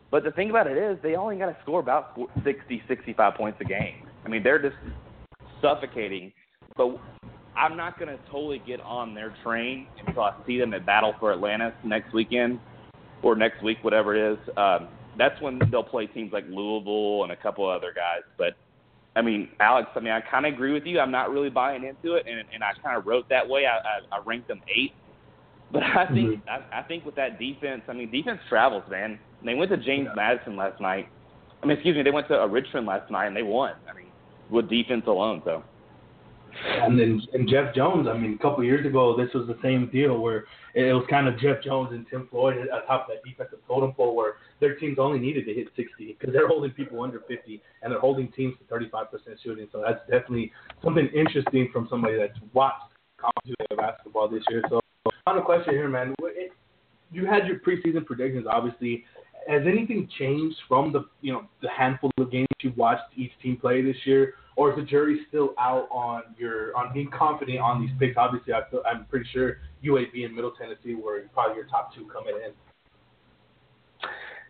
but 0.09 0.23
the 0.23 0.31
thing 0.31 0.49
about 0.49 0.67
it 0.67 0.77
is, 0.77 0.97
they 1.03 1.15
only 1.15 1.35
got 1.35 1.47
to 1.47 1.57
score 1.61 1.81
about 1.81 2.17
60, 2.45 2.81
65 2.87 3.33
points 3.35 3.57
a 3.59 3.65
game. 3.65 4.07
I 4.25 4.29
mean, 4.29 4.41
they're 4.41 4.61
just 4.61 4.77
suffocating. 5.61 6.31
But 6.77 6.97
I'm 7.57 7.75
not 7.75 7.99
going 7.99 8.07
to 8.07 8.23
totally 8.31 8.61
get 8.65 8.79
on 8.79 9.13
their 9.13 9.35
train 9.43 9.85
until 10.07 10.23
I 10.23 10.33
see 10.47 10.57
them 10.57 10.73
at 10.73 10.85
Battle 10.85 11.13
for 11.19 11.33
Atlantis 11.33 11.73
next 11.83 12.13
weekend 12.13 12.57
or 13.21 13.35
next 13.35 13.61
week, 13.61 13.79
whatever 13.81 14.15
it 14.15 14.33
is. 14.33 14.39
Um, 14.55 14.87
that's 15.17 15.39
when 15.41 15.59
they'll 15.69 15.83
play 15.83 16.07
teams 16.07 16.31
like 16.31 16.45
Louisville 16.47 17.23
and 17.23 17.33
a 17.33 17.35
couple 17.35 17.69
other 17.69 17.93
guys. 17.93 18.23
But 18.37 18.55
I 19.15 19.21
mean, 19.21 19.49
Alex, 19.59 19.89
I 19.95 19.99
mean, 19.99 20.13
I 20.13 20.21
kind 20.21 20.45
of 20.45 20.53
agree 20.53 20.71
with 20.71 20.85
you. 20.85 20.99
I'm 20.99 21.11
not 21.11 21.31
really 21.31 21.49
buying 21.49 21.83
into 21.83 22.15
it, 22.15 22.25
and 22.27 22.39
and 22.53 22.63
I 22.63 22.71
kind 22.81 22.97
of 22.97 23.05
wrote 23.05 23.27
that 23.29 23.47
way. 23.47 23.65
I, 23.65 23.77
I, 23.77 24.19
I 24.19 24.23
ranked 24.25 24.47
them 24.47 24.61
eight, 24.73 24.93
but 25.71 25.83
I 25.83 26.05
think 26.07 26.43
mm-hmm. 26.43 26.49
I, 26.49 26.79
I 26.79 26.83
think 26.83 27.05
with 27.05 27.15
that 27.15 27.37
defense, 27.37 27.81
I 27.87 27.93
mean, 27.93 28.11
defense 28.11 28.39
travels, 28.47 28.83
man. 28.89 29.19
They 29.43 29.55
went 29.55 29.71
to 29.71 29.77
James 29.77 30.07
yeah. 30.09 30.15
Madison 30.15 30.55
last 30.55 30.79
night. 30.79 31.07
I 31.61 31.65
mean, 31.65 31.77
excuse 31.77 31.95
me, 31.95 32.03
they 32.03 32.11
went 32.11 32.27
to 32.29 32.35
Richmond 32.47 32.87
last 32.87 33.11
night 33.11 33.27
and 33.27 33.35
they 33.35 33.43
won. 33.43 33.73
I 33.89 33.93
mean, 33.93 34.07
with 34.49 34.69
defense 34.69 35.03
alone, 35.07 35.41
so. 35.45 35.63
And 36.65 36.99
then 36.99 37.21
and 37.33 37.49
Jeff 37.49 37.73
Jones, 37.73 38.07
I 38.07 38.17
mean, 38.17 38.33
a 38.33 38.37
couple 38.37 38.59
of 38.59 38.65
years 38.65 38.85
ago, 38.85 39.15
this 39.15 39.33
was 39.33 39.47
the 39.47 39.57
same 39.63 39.89
deal 39.91 40.19
where 40.19 40.45
it 40.73 40.93
was 40.93 41.05
kind 41.09 41.27
of 41.27 41.37
Jeff 41.39 41.63
Jones 41.63 41.89
and 41.91 42.05
Tim 42.09 42.27
Floyd 42.29 42.57
atop 42.57 43.07
that 43.07 43.23
defensive 43.23 43.59
totem 43.67 43.93
pole 43.93 44.15
where 44.15 44.35
their 44.59 44.75
teams 44.75 44.97
only 44.99 45.19
needed 45.19 45.45
to 45.45 45.53
hit 45.53 45.67
60 45.75 46.17
because 46.19 46.33
they're 46.33 46.47
holding 46.47 46.71
people 46.71 47.01
under 47.01 47.19
50 47.27 47.61
and 47.81 47.91
they're 47.91 47.99
holding 47.99 48.31
teams 48.31 48.55
to 48.59 48.73
35% 48.73 49.07
shooting. 49.43 49.67
So 49.71 49.83
that's 49.85 49.99
definitely 50.09 50.51
something 50.83 51.07
interesting 51.15 51.69
from 51.73 51.87
somebody 51.89 52.17
that's 52.17 52.37
watched 52.53 52.91
college 53.17 53.55
basketball 53.77 54.29
this 54.29 54.43
year. 54.49 54.61
So 54.69 54.81
final 55.25 55.41
question 55.43 55.73
here, 55.73 55.89
man. 55.89 56.15
You 57.11 57.25
had 57.25 57.47
your 57.47 57.59
preseason 57.59 58.05
predictions, 58.05 58.45
obviously. 58.49 59.03
Has 59.47 59.63
anything 59.65 60.07
changed 60.19 60.55
from 60.67 60.93
the 60.93 61.05
you 61.21 61.33
know 61.33 61.45
the 61.61 61.69
handful 61.69 62.11
of 62.19 62.31
games 62.31 62.47
you 62.61 62.71
watched 62.77 63.03
each 63.15 63.31
team 63.41 63.57
play 63.57 63.81
this 63.81 63.95
year, 64.05 64.35
or 64.55 64.71
is 64.71 64.75
the 64.75 64.83
jury 64.83 65.21
still 65.27 65.53
out 65.59 65.87
on 65.91 66.23
your 66.37 66.75
on 66.75 66.93
being 66.93 67.09
confident 67.09 67.59
on 67.59 67.81
these 67.81 67.91
picks? 67.99 68.17
Obviously, 68.17 68.53
I 68.53 68.61
feel, 68.69 68.81
I'm 68.85 69.05
pretty 69.05 69.25
sure 69.31 69.57
UAB 69.83 70.25
and 70.25 70.35
Middle 70.35 70.51
Tennessee 70.51 70.95
were 70.95 71.21
probably 71.33 71.55
your 71.55 71.65
top 71.65 71.93
two 71.95 72.07
coming 72.11 72.35
in. 72.45 72.51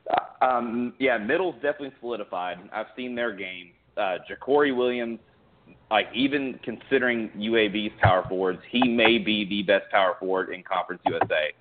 Uh, 0.10 0.46
um, 0.46 0.94
yeah, 1.00 1.18
Middle's 1.18 1.56
definitely 1.56 1.94
solidified. 2.00 2.58
I've 2.74 2.88
seen 2.96 3.16
their 3.16 3.34
game. 3.34 3.72
Uh, 3.96 4.18
JaCorey 4.30 4.76
Williams, 4.76 5.20
like 5.90 6.08
even 6.14 6.60
considering 6.64 7.30
UAB's 7.38 7.94
power 8.02 8.26
forwards, 8.28 8.60
he 8.70 8.82
may 8.88 9.18
be 9.18 9.46
the 9.46 9.62
best 9.64 9.92
power 9.92 10.16
forward 10.20 10.54
in 10.54 10.64
Conference 10.64 11.02
USA. 11.06 11.54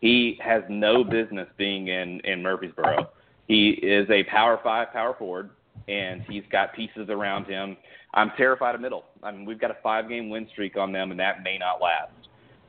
He 0.00 0.38
has 0.42 0.62
no 0.68 1.04
business 1.04 1.48
being 1.56 1.88
in 1.88 2.20
in 2.24 2.42
Murfreesboro. 2.42 3.10
He 3.46 3.70
is 3.70 4.08
a 4.10 4.24
power 4.24 4.58
five, 4.62 4.92
power 4.92 5.14
forward, 5.18 5.50
and 5.88 6.22
he's 6.28 6.44
got 6.50 6.74
pieces 6.74 7.08
around 7.08 7.46
him. 7.46 7.76
I'm 8.14 8.30
terrified 8.36 8.74
of 8.74 8.80
middle. 8.80 9.04
I 9.22 9.32
mean, 9.32 9.44
we've 9.44 9.60
got 9.60 9.70
a 9.70 9.76
five 9.82 10.08
game 10.08 10.28
win 10.30 10.46
streak 10.52 10.76
on 10.76 10.92
them, 10.92 11.10
and 11.10 11.20
that 11.20 11.42
may 11.42 11.58
not 11.58 11.80
last. 11.80 12.12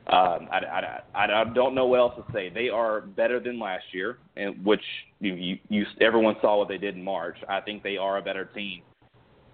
Um, 0.08 0.48
I, 0.52 0.58
I, 0.58 1.00
I, 1.14 1.40
I 1.40 1.44
don't 1.52 1.74
know 1.74 1.86
what 1.86 1.98
else 1.98 2.14
to 2.16 2.32
say. 2.32 2.48
They 2.48 2.68
are 2.68 3.00
better 3.00 3.40
than 3.40 3.58
last 3.58 3.84
year, 3.92 4.18
and 4.36 4.64
which 4.64 4.82
you, 5.20 5.34
you, 5.34 5.58
you 5.68 5.84
everyone 6.00 6.36
saw 6.40 6.58
what 6.58 6.68
they 6.68 6.78
did 6.78 6.94
in 6.94 7.02
March. 7.02 7.36
I 7.48 7.60
think 7.60 7.82
they 7.82 7.96
are 7.96 8.18
a 8.18 8.22
better 8.22 8.44
team. 8.44 8.82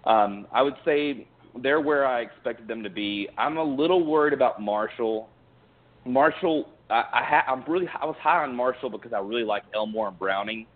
Um, 0.05 0.47
I 0.51 0.61
would 0.61 0.75
say 0.85 1.27
they're 1.61 1.81
where 1.81 2.05
I 2.05 2.21
expected 2.21 2.67
them 2.67 2.83
to 2.83 2.89
be. 2.89 3.27
I'm 3.37 3.57
a 3.57 3.63
little 3.63 4.05
worried 4.05 4.33
about 4.33 4.61
Marshall. 4.61 5.29
Marshall, 6.05 6.69
I, 6.89 7.03
I 7.13 7.23
ha, 7.23 7.43
I'm 7.47 7.63
really 7.71 7.87
I 7.99 8.05
was 8.05 8.15
high 8.21 8.43
on 8.43 8.55
Marshall 8.55 8.91
because 8.91 9.13
I 9.13 9.19
really 9.19 9.43
like 9.43 9.63
Elmore 9.73 10.09
and 10.09 10.19
Browning, 10.19 10.67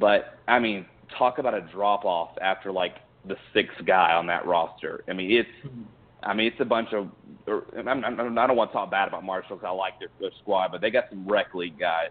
but 0.00 0.38
I 0.48 0.58
mean, 0.58 0.86
talk 1.18 1.38
about 1.38 1.54
a 1.54 1.60
drop 1.60 2.04
off 2.04 2.30
after 2.40 2.72
like 2.72 2.96
the 3.26 3.36
sixth 3.54 3.84
guy 3.86 4.12
on 4.12 4.26
that 4.26 4.46
roster. 4.46 5.04
I 5.08 5.12
mean, 5.12 5.30
it's 5.30 5.48
mm-hmm. 5.66 5.82
I 6.22 6.34
mean, 6.34 6.46
it's 6.46 6.60
a 6.60 6.64
bunch 6.64 6.92
of. 6.92 7.08
Er, 7.48 7.64
or, 7.72 7.88
I'm, 7.88 8.04
I'm, 8.04 8.38
I 8.38 8.46
don't 8.46 8.56
want 8.56 8.70
to 8.70 8.74
talk 8.74 8.90
bad 8.90 9.08
about 9.08 9.24
Marshall 9.24 9.56
because 9.56 9.66
I 9.66 9.72
like 9.72 9.98
their, 9.98 10.08
their 10.20 10.30
squad, 10.40 10.70
but 10.70 10.80
they 10.80 10.90
got 10.90 11.04
some 11.10 11.26
rec 11.26 11.54
league 11.54 11.78
guys 11.78 12.10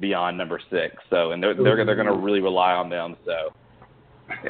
beyond 0.00 0.38
number 0.38 0.60
six. 0.70 0.94
So, 1.10 1.32
and 1.32 1.42
they're 1.42 1.54
they're 1.54 1.84
they're 1.84 1.94
going 1.94 2.06
to 2.06 2.12
mm-hmm. 2.12 2.22
really 2.22 2.40
rely 2.40 2.72
on 2.72 2.88
them. 2.88 3.16
So, 3.24 3.52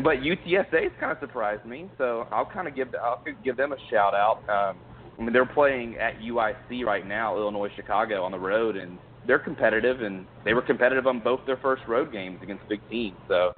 but 0.03 0.19
UTSA's 0.19 0.93
kind 1.01 1.13
of 1.13 1.19
surprised 1.21 1.65
me. 1.65 1.91
So 1.97 2.27
I'll 2.31 2.47
kind 2.47 2.69
of 2.69 2.75
give 2.75 2.95
I'll 3.03 3.23
give 3.45 3.57
them 3.57 3.73
a 3.73 3.79
shout 3.91 4.15
out. 4.15 4.39
Um, 4.49 4.79
I 5.19 5.23
mean, 5.23 5.33
they're 5.33 5.47
playing 5.47 5.97
at 5.97 6.21
UIC 6.21 6.85
right 6.85 7.07
now, 7.07 7.37
Illinois 7.37 7.71
Chicago 7.75 8.23
on 8.23 8.31
the 8.31 8.39
road, 8.39 8.77
and 8.77 8.99
they're 9.27 9.39
competitive, 9.39 10.03
and 10.03 10.27
they 10.45 10.55
were 10.55 10.63
competitive 10.63 11.07
on 11.07 11.21
both 11.21 11.41
their 11.45 11.57
first 11.57 11.83
road 11.89 12.13
games 12.13 12.39
against 12.43 12.69
big 12.69 12.81
teams. 12.89 13.17
So 13.27 13.53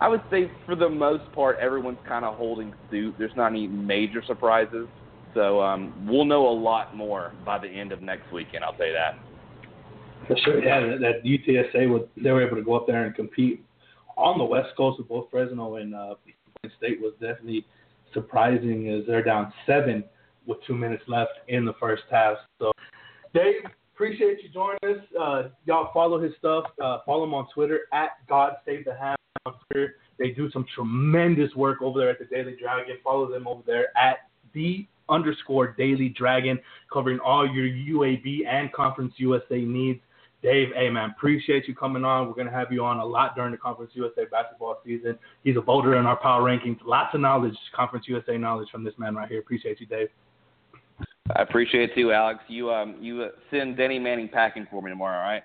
I 0.00 0.08
would 0.08 0.22
say 0.30 0.50
for 0.66 0.74
the 0.74 0.88
most 0.88 1.30
part, 1.32 1.58
everyone's 1.60 1.98
kind 2.06 2.24
of 2.24 2.36
holding 2.36 2.74
suit. 2.90 3.14
There's 3.18 3.34
not 3.36 3.52
any 3.52 3.66
major 3.66 4.22
surprises. 4.26 4.88
So 5.34 5.60
um, 5.60 6.06
we'll 6.08 6.24
know 6.24 6.48
a 6.48 6.56
lot 6.56 6.96
more 6.96 7.32
by 7.44 7.58
the 7.58 7.68
end 7.68 7.92
of 7.92 8.02
next 8.02 8.32
weekend. 8.32 8.64
I'll 8.64 8.78
say 8.78 8.92
that. 8.92 9.18
For 10.26 10.36
sure, 10.44 10.64
yeah. 10.64 10.80
That, 10.80 11.24
UTSA 11.24 11.88
was 11.88 12.02
they 12.16 12.30
were 12.30 12.46
able 12.46 12.56
to 12.56 12.62
go 12.62 12.74
up 12.74 12.86
there 12.86 13.04
and 13.04 13.14
compete 13.14 13.64
on 14.16 14.38
the 14.38 14.44
West 14.44 14.70
Coast 14.76 14.98
with 14.98 15.08
both 15.08 15.28
Fresno 15.30 15.76
and 15.76 15.94
uh, 15.94 16.14
State 16.78 17.00
was 17.00 17.12
definitely 17.20 17.66
surprising. 18.14 18.88
As 18.88 19.06
they're 19.06 19.22
down 19.22 19.52
seven 19.66 20.04
with 20.46 20.58
two 20.66 20.74
minutes 20.74 21.02
left 21.08 21.32
in 21.48 21.64
the 21.64 21.74
first 21.80 22.04
half. 22.10 22.36
So, 22.58 22.72
Dave, 23.34 23.56
appreciate 23.94 24.38
you 24.42 24.48
joining 24.48 24.98
us. 24.98 25.04
Uh, 25.20 25.42
y'all 25.66 25.90
follow 25.92 26.22
his 26.22 26.32
stuff. 26.38 26.64
Uh, 26.82 26.98
follow 27.04 27.24
him 27.24 27.34
on 27.34 27.46
Twitter 27.52 27.80
at 27.92 28.10
God 28.28 28.54
Save 28.64 28.84
the 28.86 28.94
Ham 28.94 29.16
They 30.18 30.30
do 30.30 30.50
some 30.52 30.64
tremendous 30.74 31.54
work 31.54 31.82
over 31.82 31.98
there 31.98 32.08
at 32.08 32.18
the 32.18 32.24
Daily 32.24 32.56
Dragon. 32.58 32.96
Follow 33.04 33.30
them 33.30 33.46
over 33.46 33.62
there 33.66 33.88
at 33.96 34.30
the 34.54 34.86
underscore 35.08 35.72
Daily 35.72 36.08
Dragon, 36.08 36.58
covering 36.90 37.18
all 37.20 37.46
your 37.46 37.66
UAB 37.66 38.46
and 38.46 38.72
Conference 38.72 39.12
USA 39.18 39.58
needs. 39.58 40.00
Dave, 40.42 40.68
hey 40.74 40.90
man, 40.90 41.10
appreciate 41.10 41.66
you 41.68 41.74
coming 41.74 42.04
on. 42.04 42.26
We're 42.26 42.34
gonna 42.34 42.50
have 42.50 42.70
you 42.70 42.84
on 42.84 42.98
a 42.98 43.04
lot 43.04 43.34
during 43.34 43.52
the 43.52 43.58
Conference 43.58 43.92
USA 43.94 44.24
basketball 44.30 44.80
season. 44.84 45.18
He's 45.42 45.56
a 45.56 45.60
voter 45.60 45.96
in 45.96 46.06
our 46.06 46.16
power 46.16 46.42
rankings. 46.42 46.78
Lots 46.84 47.14
of 47.14 47.20
knowledge, 47.20 47.54
Conference 47.74 48.06
USA 48.08 48.36
knowledge 48.36 48.68
from 48.70 48.84
this 48.84 48.94
man 48.98 49.14
right 49.14 49.28
here. 49.28 49.40
Appreciate 49.40 49.80
you, 49.80 49.86
Dave. 49.86 50.08
I 51.34 51.42
appreciate 51.42 51.90
it 51.90 51.94
too, 51.94 52.12
Alex. 52.12 52.40
You 52.48 52.70
um 52.70 52.96
you 53.00 53.28
send 53.50 53.76
Danny 53.76 53.98
Manning 53.98 54.28
packing 54.28 54.66
for 54.70 54.82
me 54.82 54.90
tomorrow, 54.90 55.18
all 55.18 55.24
right? 55.24 55.42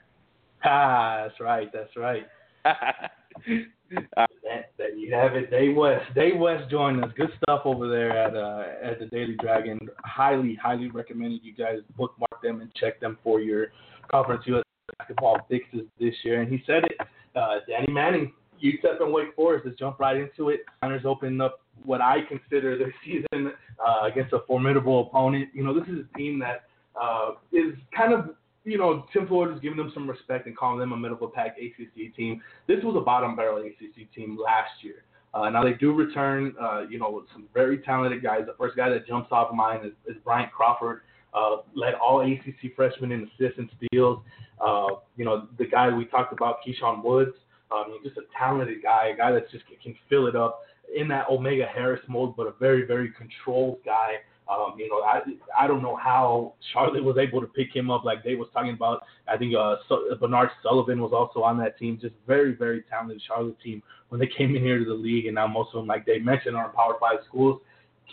Ah, 0.66 1.24
that's 1.24 1.40
right, 1.40 1.72
that's 1.74 1.96
right. 1.96 2.28
that, 4.16 4.72
that 4.78 4.98
you 4.98 5.14
have 5.14 5.36
it. 5.36 5.52
Dave 5.52 5.76
West. 5.76 6.06
Dave 6.16 6.38
West 6.38 6.70
joined 6.70 7.04
us. 7.04 7.12
Good 7.16 7.32
stuff 7.42 7.62
over 7.66 7.88
there 7.88 8.18
at 8.18 8.36
uh, 8.36 8.92
at 8.92 9.00
the 9.00 9.06
Daily 9.06 9.36
Dragon. 9.42 9.80
Highly, 10.04 10.56
highly 10.62 10.90
recommended 10.90 11.42
you 11.44 11.54
guys 11.54 11.80
bookmark 11.98 12.42
them 12.42 12.62
and 12.62 12.74
check 12.76 13.00
them 13.00 13.18
for 13.24 13.40
your 13.42 13.68
Conference 14.12 14.44
USA 14.46 14.64
basketball 14.98 15.38
fixes 15.50 15.82
this 16.00 16.14
year. 16.24 16.42
And 16.42 16.52
he 16.52 16.64
said 16.66 16.84
it. 16.84 16.98
Uh, 17.36 17.58
Danny 17.68 17.92
Manning, 17.92 18.34
you 18.60 18.74
UTEP 18.74 19.02
and 19.02 19.14
Wake 19.14 19.36
Forest 19.36 19.66
has 19.66 19.76
jump 19.76 20.00
right 20.00 20.18
into 20.18 20.50
it. 20.50 20.62
Miners 20.82 21.06
opened 21.06 21.42
up 21.42 21.62
what 21.86 22.02
I 22.02 22.18
consider 22.28 22.78
their 22.78 22.94
season 23.06 23.54
uh, 23.86 24.06
against 24.06 24.34
a 24.34 24.40
formidable 24.48 25.08
opponent. 25.08 25.50
You 25.54 25.64
know, 25.64 25.74
this 25.78 25.88
is 25.88 26.06
a 26.14 26.18
team 26.18 26.40
that 26.40 26.66
uh, 27.00 27.32
is 27.52 27.74
kind 27.96 28.14
of 28.14 28.36
you 28.66 28.78
know, 28.78 29.06
Tim 29.14 29.28
Floyd 29.28 29.54
is 29.54 29.60
giving 29.60 29.78
them 29.78 29.92
some 29.94 30.10
respect 30.10 30.48
and 30.48 30.56
calling 30.56 30.80
them 30.80 30.92
a 30.92 30.98
middle 30.98 31.16
of 31.16 31.22
the 31.22 31.28
pack 31.28 31.58
ACC 31.58 32.16
team. 32.16 32.42
This 32.68 32.84
was 32.84 32.96
a 32.98 33.02
bottom 33.02 33.36
barrel 33.36 33.58
ACC 33.60 34.14
team 34.14 34.38
last 34.38 34.84
year. 34.84 35.04
Uh, 35.34 35.50
now 35.50 35.64
they 35.64 35.74
do 35.74 35.94
return, 35.94 36.56
uh, 36.60 36.82
you 36.90 36.98
know, 36.98 37.24
some 37.34 37.46
very 37.54 37.80
talented 37.80 38.24
guys. 38.24 38.42
The 38.46 38.56
first 38.58 38.76
guy 38.76 38.90
that 38.90 39.08
jumps 39.08 39.30
off 39.32 39.50
of 39.50 39.56
mine 39.56 39.86
is, 39.86 39.94
is 40.08 40.22
Bryant 40.24 40.52
Crawford. 40.52 41.02
Uh, 41.34 41.58
led 41.76 41.94
all 41.94 42.22
ACC 42.22 42.76
freshmen 42.76 43.12
in 43.12 43.22
assists 43.22 43.60
and 43.60 43.70
steals. 43.78 44.20
Uh, 44.60 44.88
you 45.16 45.24
know, 45.24 45.48
the 45.60 45.66
guy 45.66 45.94
we 45.94 46.06
talked 46.06 46.34
about, 46.34 46.58
Keyshawn 46.68 47.04
Woods, 47.04 47.36
um, 47.72 48.00
just 48.04 48.18
a 48.18 48.22
talented 48.38 48.82
guy, 48.82 49.10
a 49.14 49.18
guy 49.18 49.32
that 49.32 49.50
just 49.52 49.66
can, 49.68 49.78
can 49.84 49.96
fill 50.10 50.26
it 50.26 50.36
up 50.36 50.62
in 50.96 51.08
that 51.10 51.30
Omega 51.30 51.68
Harris 51.72 52.02
mode, 52.08 52.36
but 52.36 52.48
a 52.48 52.54
very, 52.60 52.86
very 52.86 53.12
controlled 53.12 53.78
guy. 53.86 54.16
Um, 54.50 54.74
you 54.78 54.90
know, 54.90 55.02
I 55.02 55.22
I 55.58 55.68
don't 55.68 55.84
know 55.84 55.96
how 55.96 56.54
Charlotte 56.74 57.04
was 57.04 57.18
able 57.18 57.40
to 57.42 57.48
pick 57.48 57.76
him 57.76 57.92
up 57.92 58.04
like 58.04 58.24
they 58.24 58.36
was 58.36 58.48
talking 58.52 58.74
about. 58.74 59.04
I 59.28 59.38
think 59.38 59.54
uh, 59.56 59.76
Bernard 60.20 60.50
Sullivan 60.64 61.02
was 61.02 61.12
also 61.14 61.44
on 61.44 61.58
that 61.60 61.78
team. 61.78 62.00
Just 62.02 62.16
very 62.26 62.56
very 62.56 62.84
talented 62.90 63.22
Charlotte 63.28 63.60
team 63.62 63.84
when 64.10 64.20
they 64.20 64.28
came 64.38 64.56
in 64.56 64.64
here 64.64 64.80
to 64.80 64.86
the 64.86 64.94
league, 64.94 65.28
and 65.28 65.36
now 65.36 65.48
most 65.48 65.70
of 65.74 65.82
them, 65.82 65.88
like 65.88 66.06
they 66.06 66.20
mentioned, 66.20 66.56
are 66.56 66.66
in 66.66 66.72
Power 66.72 66.96
Five 67.00 67.20
schools. 67.28 67.62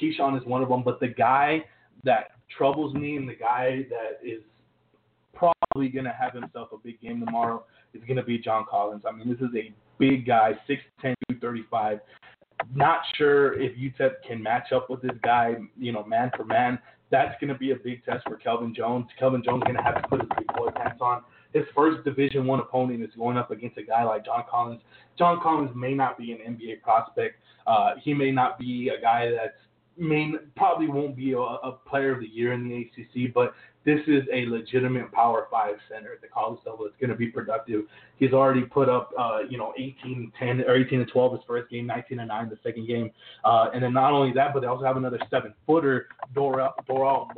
Keyshawn 0.01 0.39
is 0.39 0.47
one 0.47 0.63
of 0.63 0.69
them, 0.69 0.83
but 0.83 1.01
the 1.01 1.09
guy 1.09 1.65
that 2.05 2.33
troubles 2.57 2.95
me 2.95 3.17
and 3.17 3.29
the 3.29 3.35
guy 3.35 3.87
that 3.89 4.27
is 4.27 4.43
probably 5.35 5.89
to 6.05 6.13
have 6.13 6.33
himself 6.33 6.69
a 6.73 6.79
big 6.79 7.01
game 7.01 7.25
tomorrow 7.25 7.65
is 7.95 8.03
to 8.17 8.23
be 8.23 8.39
John 8.39 8.65
Collins. 8.69 9.05
I 9.09 9.13
mean, 9.13 9.29
this 9.29 9.39
is 9.39 9.55
a 9.55 9.73
big 9.99 10.27
guy, 10.27 10.53
6'10", 10.69 11.15
235. 11.29 12.01
Not 12.75 13.01
sure 13.17 13.61
if 13.61 13.77
UTEP 13.77 14.13
can 14.27 14.43
match 14.43 14.73
up 14.73 14.91
with 14.91 15.03
this 15.03 15.17
guy, 15.23 15.57
you 15.79 15.93
know, 15.93 16.05
man 16.05 16.31
for 16.37 16.45
man. 16.45 16.79
That's 17.11 17.35
going 17.41 17.53
to 17.53 17.59
be 17.59 17.71
a 17.71 17.77
big 17.77 18.05
test 18.05 18.25
for 18.29 18.37
Kelvin 18.37 18.75
Jones. 18.75 19.07
Kelvin 19.19 19.43
Jones 19.45 19.63
is 19.63 19.73
going 19.73 19.77
to 19.77 19.83
have 19.83 20.03
to 20.03 20.09
put 20.09 20.21
his 20.21 20.29
big 20.37 20.47
boy 20.57 20.71
pants 20.75 20.99
on. 21.01 21.23
His 21.53 21.65
first 21.75 22.05
Division 22.05 22.47
One 22.47 22.61
opponent 22.61 23.03
is 23.03 23.11
going 23.17 23.37
up 23.37 23.51
against 23.51 23.79
a 23.79 23.83
guy 23.83 24.03
like 24.03 24.25
John 24.25 24.43
Collins. 24.51 24.81
John 25.17 25.41
Collins 25.41 25.71
may 25.75 25.95
not 25.95 26.19
be 26.19 26.33
an 26.33 26.39
NBA 26.39 26.83
prospect. 26.83 27.37
Uh, 27.67 27.93
he 28.03 28.13
may 28.13 28.33
not 28.33 28.59
be 28.59 28.91
a 28.97 29.01
guy 29.01 29.31
that's 29.31 29.55
may 29.99 30.33
probably 30.57 30.89
won't 30.89 31.17
be 31.17 31.33
a, 31.33 31.39
a 31.39 31.73
player 31.89 32.13
of 32.13 32.21
the 32.21 32.29
year 32.29 32.53
in 32.53 32.69
the 32.69 33.03
ACC, 33.03 33.33
but 33.33 33.55
this 33.87 34.01
is 34.09 34.25
a 34.33 34.45
legitimate 34.47 35.11
Power 35.13 35.47
Five 35.49 35.77
center 35.89 36.13
at 36.13 36.21
the 36.21 36.27
college 36.27 36.59
level. 36.67 36.85
It's 36.87 36.97
going 37.01 37.11
to 37.11 37.17
be 37.17 37.29
productive. 37.29 37.85
He's 38.17 38.33
already 38.33 38.63
put 38.63 38.89
up, 38.89 39.11
uh, 39.17 39.39
you 39.49 39.57
know, 39.57 39.73
18 39.79 40.33
10 40.39 40.63
or 40.63 40.77
18 40.77 41.01
and 41.01 41.11
12 41.11 41.33
his 41.33 41.41
first 41.47 41.71
game, 41.71 41.87
19 41.87 42.19
and 42.19 42.29
9 42.29 42.51
the 42.51 42.59
second 42.65 42.89
game, 42.89 43.13
uh, 43.45 43.69
and 43.73 43.83
then 43.83 43.95
not 43.95 44.13
only 44.13 44.33
that, 44.35 44.53
but 44.53 44.61
they 44.61 44.67
also 44.67 44.85
have 44.85 44.97
another 44.97 45.21
seven 45.31 45.55
footer, 45.67 46.09
Doral, 46.35 46.73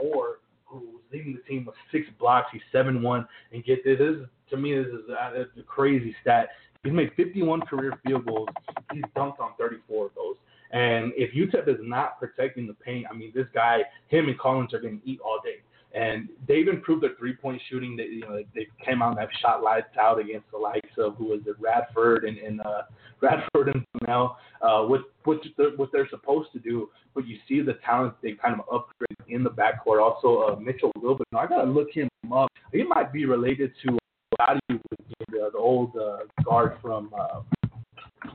Moore, 0.03 0.39
who's 0.65 0.83
leading 1.13 1.35
the 1.35 1.43
team 1.43 1.67
with 1.67 1.75
six 1.93 2.07
blocks. 2.19 2.49
He's 2.51 2.63
seven 2.73 3.03
one, 3.03 3.29
and 3.53 3.63
get 3.63 3.85
this, 3.85 3.99
this 3.99 4.17
is, 4.17 4.27
to 4.51 4.57
me, 4.57 4.75
this 4.75 4.87
is 4.87 5.11
uh, 5.11 5.45
a 5.61 5.63
crazy 5.65 6.17
stat. 6.23 6.49
He's 6.83 6.95
made 6.95 7.11
51 7.17 7.63
career 7.63 7.93
field 8.07 8.25
goals. 8.25 8.49
He's 8.93 9.05
dunked 9.15 9.41
on 9.41 9.53
34 9.59 10.07
of 10.07 10.13
those. 10.15 10.37
And 10.71 11.13
if 11.17 11.35
UTEP 11.35 11.69
is 11.69 11.81
not 11.81 12.19
protecting 12.21 12.67
the 12.67 12.75
paint, 12.75 13.07
I 13.11 13.15
mean, 13.15 13.33
this 13.35 13.47
guy, 13.55 13.81
him 14.09 14.29
and 14.29 14.39
Collins 14.39 14.73
are 14.75 14.81
going 14.81 15.01
to 15.01 15.11
eat 15.11 15.19
all 15.21 15.41
day. 15.43 15.57
And 15.99 16.29
they've 16.47 16.69
improved 16.69 17.03
their 17.03 17.17
three 17.19 17.35
point 17.35 17.61
shooting. 17.69 17.97
They 17.97 18.05
you 18.05 18.21
know 18.21 18.41
they 18.55 18.69
came 18.85 19.03
out 19.03 19.11
and 19.11 19.19
have 19.19 19.31
shot 19.43 19.65
lights 19.65 19.97
out 20.01 20.21
against 20.21 20.49
the 20.53 20.59
likes 20.59 20.91
of 20.97 21.17
who 21.17 21.25
was 21.27 21.41
it 21.45 21.57
Radford 21.59 22.25
and, 22.25 22.39
and 22.39 22.61
uh, 22.61 22.83
Radford 23.21 23.75
and 23.75 23.85
now 24.07 24.37
uh, 24.63 24.83
what 24.83 25.01
what 25.25 25.41
they're, 25.57 25.71
what 25.71 25.91
they're 25.93 26.09
supposed 26.09 26.53
to 26.53 26.61
do. 26.61 26.89
But 27.15 27.27
you 27.27 27.39
see 27.49 27.63
the 27.63 27.79
talent 27.85 28.15
they 28.23 28.33
kind 28.33 28.55
of 28.55 28.61
upgrade 28.73 29.19
in 29.29 29.43
the 29.43 29.51
backcourt. 29.51 30.01
Also 30.01 30.43
uh, 30.43 30.61
Mitchell 30.61 30.93
Wilbekin. 31.01 31.37
I 31.37 31.47
gotta 31.47 31.69
look 31.69 31.89
him 31.93 32.09
up. 32.33 32.49
He 32.73 32.85
might 32.85 33.13
be 33.13 33.27
related 33.27 33.73
to 33.85 33.99
Scottie, 34.35 34.61
the, 34.69 35.51
the 35.51 35.59
old 35.59 35.97
uh, 35.97 36.19
guard 36.45 36.77
from 36.81 37.13
uh, 37.19 37.41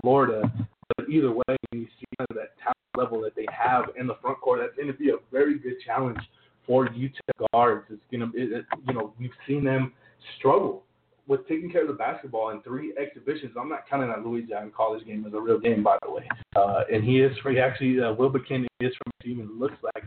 Florida. 0.02 0.52
But 0.98 1.08
either 1.10 1.32
way, 1.32 1.56
you 1.72 1.88
see 1.98 2.06
kind 2.18 2.28
of 2.30 2.36
that 2.36 2.58
talent 2.62 2.78
level 2.98 3.22
that 3.22 3.38
they 3.38 3.46
have 3.58 3.86
in 3.98 4.06
the 4.06 4.16
front 4.22 4.42
court. 4.42 4.60
That's 4.62 4.76
going 4.76 4.92
to 4.92 4.94
be 4.94 5.12
a 5.12 5.18
very 5.32 5.58
good 5.58 5.76
challenge 5.86 6.20
for 6.66 6.88
UTEP 6.88 7.48
guards. 7.54 7.86
It's 7.90 8.02
gonna, 8.12 8.32
it, 8.34 8.66
you 8.88 8.94
know, 8.94 9.14
we've 9.20 9.32
seen 9.48 9.64
them 9.64 9.94
struggle 10.38 10.84
with 11.28 11.48
taking 11.48 11.72
care 11.72 11.82
of 11.84 11.88
the 11.88 11.94
basketball 11.94 12.50
in 12.50 12.62
three 12.62 12.94
exhibitions. 12.98 13.54
I'm 13.60 13.70
not 13.70 13.88
counting 13.90 14.10
that 14.10 14.26
Louisiana 14.26 14.70
college 14.76 15.06
game 15.06 15.26
as 15.26 15.34
a 15.34 15.40
real 15.40 15.60
game, 15.60 15.84
by 15.84 15.98
the 16.04 16.12
way. 16.12 16.28
Uh, 16.56 16.82
and 16.92 17.04
he 17.04 17.22
is 17.22 17.32
he 17.50 17.60
actually 17.60 18.02
uh, 18.02 18.14
Wilbekin 18.14 18.68
is 18.80 18.94
from 18.96 19.12
a 19.20 19.24
team 19.24 19.40
and 19.40 19.60
looks 19.60 19.78
like 19.84 20.04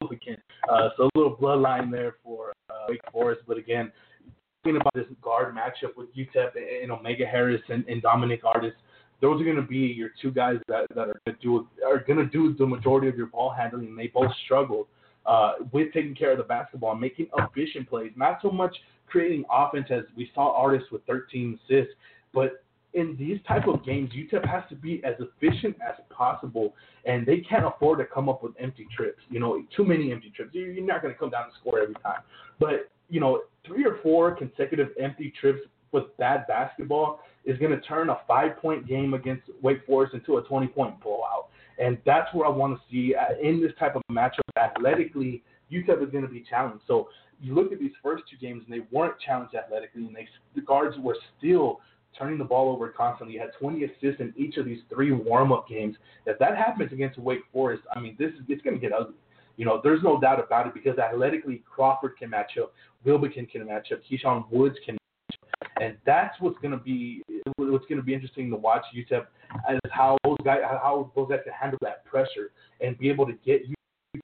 Wilbekin. 0.00 0.36
Uh, 0.68 0.90
so 0.96 1.04
a 1.04 1.18
little 1.18 1.36
bloodline 1.36 1.90
there 1.90 2.16
for 2.22 2.52
uh, 2.68 2.74
Wake 2.88 3.00
Forest, 3.12 3.42
but 3.46 3.56
again. 3.56 3.90
thinking 4.62 4.80
about 4.80 4.92
this 4.94 5.06
guard 5.22 5.54
matchup 5.54 5.96
with 5.96 6.14
UTEP 6.14 6.50
and 6.82 6.92
Omega 6.92 7.24
Harris 7.26 7.62
and, 7.68 7.84
and 7.88 8.02
Dominic 8.02 8.44
Artis, 8.44 8.74
those 9.20 9.40
are 9.40 9.44
going 9.44 9.56
to 9.56 9.62
be 9.62 9.78
your 9.78 10.10
two 10.20 10.30
guys 10.30 10.56
that, 10.68 10.86
that 10.94 11.08
are 11.08 11.20
going 11.24 11.36
to 11.36 11.42
do 11.42 11.68
are 11.86 12.04
going 12.06 12.18
to 12.18 12.26
do 12.26 12.54
the 12.58 12.66
majority 12.66 13.08
of 13.08 13.16
your 13.16 13.26
ball 13.26 13.50
handling. 13.50 13.86
And 13.88 13.98
they 13.98 14.08
both 14.08 14.30
struggled 14.44 14.86
uh, 15.26 15.52
with 15.72 15.92
taking 15.92 16.14
care 16.14 16.32
of 16.32 16.38
the 16.38 16.44
basketball, 16.44 16.92
and 16.92 17.00
making 17.00 17.28
efficient 17.38 17.88
plays, 17.88 18.12
not 18.16 18.38
so 18.42 18.50
much 18.50 18.76
creating 19.06 19.44
offense 19.50 19.86
as 19.90 20.04
we 20.16 20.30
saw 20.34 20.54
Artis 20.56 20.82
with 20.90 21.04
13 21.06 21.58
assists, 21.64 21.92
but 22.32 22.62
in 22.94 23.16
these 23.18 23.38
type 23.46 23.68
of 23.68 23.84
games, 23.84 24.10
UTEP 24.10 24.46
has 24.48 24.64
to 24.68 24.74
be 24.74 25.02
as 25.04 25.14
efficient 25.20 25.76
as 25.86 25.94
possible, 26.10 26.74
and 27.04 27.24
they 27.24 27.38
can't 27.38 27.64
afford 27.64 27.98
to 27.98 28.04
come 28.04 28.28
up 28.28 28.42
with 28.42 28.52
empty 28.58 28.86
trips. 28.96 29.20
You 29.28 29.40
know, 29.40 29.62
too 29.76 29.84
many 29.84 30.10
empty 30.10 30.32
trips. 30.34 30.50
You're 30.54 30.84
not 30.84 31.02
going 31.02 31.14
to 31.14 31.18
come 31.18 31.30
down 31.30 31.44
and 31.44 31.52
score 31.60 31.80
every 31.80 31.94
time. 31.96 32.22
But 32.58 32.90
you 33.08 33.20
know, 33.20 33.42
three 33.66 33.84
or 33.84 33.98
four 34.02 34.34
consecutive 34.34 34.88
empty 35.00 35.32
trips 35.40 35.60
with 35.92 36.16
bad 36.18 36.46
basketball 36.46 37.20
is 37.44 37.58
going 37.58 37.72
to 37.72 37.80
turn 37.80 38.10
a 38.10 38.18
five-point 38.28 38.86
game 38.86 39.14
against 39.14 39.42
Wake 39.62 39.84
Forest 39.86 40.14
into 40.14 40.36
a 40.36 40.42
20-point 40.42 41.00
blowout. 41.02 41.48
And 41.80 41.98
that's 42.04 42.32
where 42.34 42.46
I 42.46 42.50
want 42.50 42.78
to 42.78 42.82
see 42.90 43.14
uh, 43.14 43.40
in 43.42 43.60
this 43.60 43.72
type 43.78 43.96
of 43.96 44.02
matchup. 44.12 44.40
Athletically, 44.56 45.42
UTEP 45.72 46.04
is 46.04 46.10
going 46.10 46.24
to 46.24 46.30
be 46.30 46.44
challenged. 46.48 46.84
So 46.86 47.08
you 47.40 47.54
look 47.54 47.72
at 47.72 47.80
these 47.80 47.92
first 48.02 48.24
two 48.30 48.36
games, 48.36 48.62
and 48.66 48.74
they 48.74 48.86
weren't 48.92 49.14
challenged 49.24 49.54
athletically, 49.54 50.04
and 50.06 50.14
they, 50.14 50.28
the 50.54 50.60
guards 50.60 50.96
were 50.98 51.16
still 51.38 51.80
turning 52.18 52.38
the 52.38 52.44
ball 52.44 52.70
over 52.70 52.88
constantly. 52.90 53.34
You 53.34 53.40
had 53.40 53.50
20 53.58 53.84
assists 53.84 54.20
in 54.20 54.34
each 54.36 54.58
of 54.58 54.66
these 54.66 54.80
three 54.92 55.12
warm-up 55.12 55.68
games. 55.68 55.96
If 56.26 56.38
that 56.38 56.56
happens 56.56 56.92
against 56.92 57.18
Wake 57.18 57.40
Forest, 57.52 57.82
I 57.94 58.00
mean, 58.00 58.14
this 58.18 58.30
is 58.30 58.40
it's 58.48 58.62
going 58.62 58.78
to 58.78 58.80
get 58.80 58.92
ugly. 58.92 59.14
You 59.56 59.64
know, 59.64 59.80
there's 59.82 60.02
no 60.02 60.20
doubt 60.20 60.42
about 60.42 60.66
it 60.66 60.74
because 60.74 60.98
athletically 60.98 61.62
Crawford 61.70 62.16
can 62.18 62.30
match 62.30 62.52
up, 62.60 62.72
Wilbekin 63.04 63.46
can 63.46 63.66
match 63.66 63.88
up, 63.92 64.00
Keyshawn 64.10 64.50
Woods 64.50 64.76
can 64.84 64.99
and 65.80 65.96
that's 66.04 66.38
what's 66.40 66.58
going 66.58 66.70
to 66.70 66.76
be 66.76 67.22
what's 67.56 67.86
going 67.86 67.96
to 67.96 68.02
be 68.02 68.14
interesting 68.14 68.50
to 68.50 68.56
watch 68.56 68.84
UTEP 68.94 69.26
as 69.68 69.78
how 69.90 70.16
those 70.24 70.36
guys 70.44 70.60
how 70.62 71.10
those 71.16 71.28
guys 71.28 71.40
can 71.42 71.52
handle 71.52 71.78
that 71.82 72.04
pressure 72.04 72.52
and 72.80 72.96
be 72.98 73.08
able 73.08 73.26
to 73.26 73.32
get 73.44 73.66
you 73.66 73.74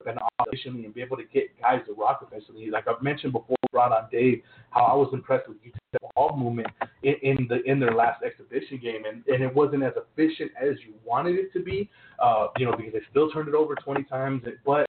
and 0.06 0.18
efficiently 0.40 0.84
and 0.84 0.94
be 0.94 1.00
able 1.00 1.16
to 1.16 1.24
get 1.32 1.44
guys 1.60 1.80
to 1.86 1.92
rock 1.94 2.26
efficiently. 2.26 2.70
Like 2.70 2.88
I've 2.88 3.02
mentioned 3.02 3.32
before, 3.32 3.56
brought 3.72 3.92
on 3.92 4.08
Dave, 4.10 4.42
how 4.70 4.82
I 4.82 4.94
was 4.94 5.10
impressed 5.12 5.48
with 5.48 5.58
UTEP 5.58 6.10
ball 6.14 6.36
movement 6.36 6.68
in, 7.02 7.14
in 7.22 7.46
the 7.48 7.62
in 7.70 7.80
their 7.80 7.92
last 7.92 8.22
exhibition 8.22 8.78
game, 8.78 9.02
and, 9.06 9.22
and 9.26 9.42
it 9.42 9.54
wasn't 9.54 9.82
as 9.82 9.92
efficient 9.96 10.50
as 10.60 10.76
you 10.86 10.94
wanted 11.04 11.36
it 11.36 11.52
to 11.52 11.60
be, 11.60 11.88
uh, 12.22 12.48
you 12.58 12.66
know, 12.66 12.76
because 12.76 12.92
they 12.92 13.00
still 13.10 13.30
turned 13.30 13.48
it 13.48 13.54
over 13.54 13.74
20 13.74 14.04
times. 14.04 14.42
But 14.64 14.86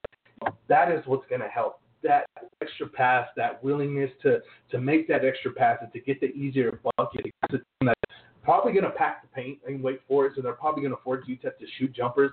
that 0.68 0.92
is 0.92 1.04
what's 1.06 1.28
going 1.30 1.42
to 1.42 1.48
help. 1.48 1.80
That 2.04 2.26
extra 2.62 2.88
pass, 2.88 3.28
that 3.36 3.64
willingness 3.64 4.12
to 4.24 4.40
to 4.72 4.80
make 4.80 5.08
that 5.08 5.26
extra 5.26 5.52
pass 5.52 5.78
and 5.82 5.92
to 5.94 6.00
get 6.00 6.20
the 6.20 6.28
easier 6.28 6.80
bucket. 6.98 7.26
It's 7.26 7.54
a 7.54 7.58
team 7.58 7.64
that's 7.88 7.98
probably 8.44 8.72
going 8.72 8.86
to 8.86 8.92
pack 8.92 9.24
the 9.24 9.28
paint 9.36 9.60
and 9.68 9.84
wait 9.84 10.00
for 10.08 10.26
it. 10.26 10.34
So 10.36 10.42
they're 10.42 10.54
probably 10.54 10.82
going 10.82 10.96
to 10.96 11.02
force 11.04 11.26
UTEP 11.28 11.58
to 11.58 11.66
shoot 11.78 11.92
jumpers. 11.94 12.32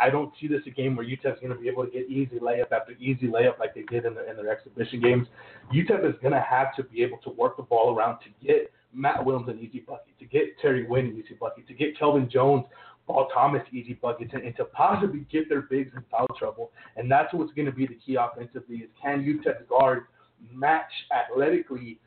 I 0.00 0.10
don't 0.10 0.32
see 0.40 0.46
this 0.46 0.62
a 0.66 0.70
game 0.70 0.94
where 0.94 1.04
UTEP's 1.04 1.40
going 1.40 1.52
to 1.52 1.60
be 1.60 1.68
able 1.68 1.84
to 1.84 1.90
get 1.90 2.08
easy 2.08 2.38
layup 2.38 2.70
after 2.72 2.92
easy 2.92 3.26
layup 3.26 3.58
like 3.58 3.74
they 3.74 3.82
did 3.82 4.04
in, 4.04 4.14
the, 4.14 4.28
in 4.28 4.36
their 4.36 4.48
exhibition 4.48 5.00
games. 5.00 5.26
UTEP 5.74 6.08
is 6.08 6.14
going 6.20 6.34
to 6.34 6.40
have 6.48 6.74
to 6.76 6.84
be 6.84 7.02
able 7.02 7.18
to 7.18 7.30
work 7.30 7.56
the 7.56 7.62
ball 7.62 7.96
around 7.96 8.18
to 8.20 8.46
get 8.46 8.72
Matt 8.92 9.18
Willms 9.18 9.48
an 9.48 9.58
easy 9.58 9.80
bucket, 9.80 10.18
to 10.18 10.24
get 10.24 10.58
Terry 10.60 10.86
Winn 10.86 11.06
an 11.06 11.22
easy 11.24 11.34
bucket, 11.38 11.66
to 11.68 11.74
get 11.74 11.98
Kelvin 11.98 12.28
Jones, 12.30 12.64
Paul 13.08 13.28
Thomas 13.32 13.62
easy 13.72 13.94
buckets, 13.94 14.30
and, 14.34 14.44
and 14.44 14.54
to 14.56 14.66
possibly 14.66 15.26
get 15.32 15.48
their 15.48 15.62
bigs 15.62 15.90
in 15.96 16.04
foul 16.10 16.28
trouble. 16.38 16.70
And 16.96 17.10
that's 17.10 17.32
what's 17.32 17.52
going 17.54 17.66
to 17.66 17.72
be 17.72 17.86
the 17.86 17.94
key 17.94 18.16
offensively 18.16 18.76
is 18.76 18.90
can 19.02 19.24
UTEP's 19.24 19.66
guard 19.68 20.04
match 20.52 20.90
athletically 21.10 21.98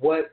what 0.00 0.30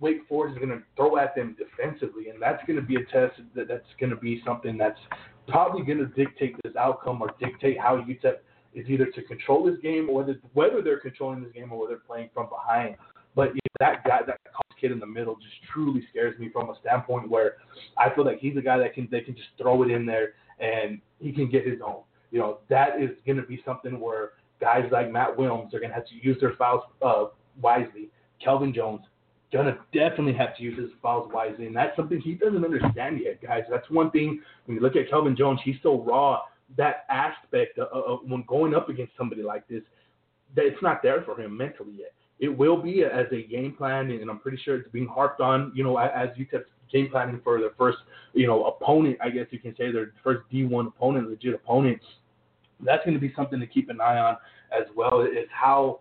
Wake 0.00 0.20
Forest 0.28 0.56
is 0.56 0.64
going 0.64 0.78
to 0.78 0.84
throw 0.96 1.18
at 1.18 1.34
them 1.34 1.56
defensively, 1.58 2.28
and 2.28 2.40
that's 2.40 2.64
going 2.66 2.78
to 2.78 2.86
be 2.86 2.96
a 2.96 3.04
test 3.06 3.40
that 3.56 3.66
that's 3.66 3.84
going 3.98 4.10
to 4.10 4.16
be 4.16 4.40
something 4.46 4.78
that's 4.78 5.00
probably 5.48 5.84
going 5.84 5.98
to 5.98 6.06
dictate 6.06 6.54
this 6.62 6.76
outcome 6.76 7.20
or 7.20 7.34
dictate 7.40 7.80
how 7.80 7.96
UTEP 7.96 8.36
is 8.74 8.88
either 8.88 9.06
to 9.06 9.22
control 9.22 9.64
this 9.64 9.78
game 9.82 10.08
or 10.08 10.22
whether 10.22 10.38
whether 10.52 10.82
they're 10.82 11.00
controlling 11.00 11.42
this 11.42 11.52
game 11.52 11.72
or 11.72 11.80
whether 11.80 11.94
they're 11.94 12.06
playing 12.06 12.30
from 12.32 12.48
behind. 12.48 12.94
But 13.34 13.48
know, 13.54 13.60
that 13.80 14.04
guy, 14.04 14.20
that 14.26 14.38
kid 14.80 14.92
in 14.92 14.98
the 14.98 15.06
middle, 15.06 15.36
just 15.36 15.54
truly 15.72 16.06
scares 16.10 16.38
me 16.38 16.48
from 16.52 16.70
a 16.70 16.74
standpoint 16.80 17.30
where 17.30 17.56
I 17.96 18.14
feel 18.14 18.24
like 18.24 18.38
he's 18.38 18.56
a 18.56 18.62
guy 18.62 18.78
that 18.78 18.94
can 18.94 19.08
they 19.10 19.20
can 19.20 19.34
just 19.34 19.48
throw 19.60 19.82
it 19.82 19.90
in 19.90 20.06
there 20.06 20.34
and 20.60 21.00
he 21.20 21.32
can 21.32 21.50
get 21.50 21.66
his 21.66 21.80
own. 21.84 22.02
You 22.30 22.40
know, 22.40 22.58
that 22.68 23.00
is 23.00 23.10
going 23.26 23.38
to 23.38 23.42
be 23.46 23.62
something 23.64 23.98
where 23.98 24.32
guys 24.60 24.84
like 24.90 25.10
Matt 25.10 25.36
Willms 25.36 25.72
are 25.72 25.78
going 25.78 25.90
to 25.90 25.94
have 25.94 26.06
to 26.06 26.14
use 26.20 26.36
their 26.40 26.54
fouls 26.56 26.82
uh, 27.00 27.26
wisely. 27.60 28.10
Kelvin 28.42 28.72
Jones, 28.74 29.02
gonna 29.52 29.78
definitely 29.92 30.34
have 30.34 30.56
to 30.56 30.62
use 30.62 30.78
his 30.78 30.90
fouls 31.02 31.30
wisely, 31.32 31.66
and 31.66 31.74
that's 31.74 31.96
something 31.96 32.20
he 32.20 32.34
doesn't 32.34 32.64
understand 32.64 33.20
yet, 33.22 33.40
guys. 33.42 33.62
That's 33.70 33.88
one 33.90 34.10
thing 34.10 34.40
when 34.66 34.76
you 34.76 34.82
look 34.82 34.96
at 34.96 35.08
Kelvin 35.08 35.36
Jones, 35.36 35.60
he's 35.64 35.76
so 35.82 36.02
raw. 36.02 36.40
That 36.76 37.06
aspect 37.08 37.78
of, 37.78 37.88
of 37.90 38.18
when 38.28 38.44
going 38.46 38.74
up 38.74 38.90
against 38.90 39.12
somebody 39.16 39.42
like 39.42 39.66
this, 39.68 39.82
that 40.54 40.66
it's 40.66 40.82
not 40.82 41.02
there 41.02 41.22
for 41.22 41.40
him 41.40 41.56
mentally 41.56 41.94
yet. 41.96 42.12
It 42.40 42.48
will 42.48 42.80
be 42.80 43.02
as 43.02 43.26
a 43.32 43.42
game 43.42 43.74
plan, 43.76 44.10
and 44.10 44.30
I'm 44.30 44.38
pretty 44.38 44.58
sure 44.64 44.76
it's 44.76 44.90
being 44.90 45.08
harped 45.08 45.40
on. 45.40 45.72
You 45.74 45.84
know, 45.84 45.96
as 45.96 46.28
UTEP's 46.38 46.68
game 46.92 47.08
planning 47.10 47.40
for 47.42 47.60
their 47.60 47.70
first, 47.76 47.98
you 48.32 48.46
know, 48.46 48.64
opponent. 48.64 49.18
I 49.22 49.30
guess 49.30 49.46
you 49.50 49.58
can 49.58 49.74
say 49.76 49.90
their 49.92 50.12
first 50.22 50.42
D1 50.52 50.88
opponent, 50.88 51.28
legit 51.28 51.54
opponent. 51.54 52.00
That's 52.80 53.04
going 53.04 53.14
to 53.14 53.20
be 53.20 53.32
something 53.36 53.58
to 53.60 53.66
keep 53.66 53.90
an 53.90 54.00
eye 54.00 54.18
on 54.18 54.36
as 54.72 54.86
well. 54.96 55.20
Is 55.22 55.48
how 55.50 56.00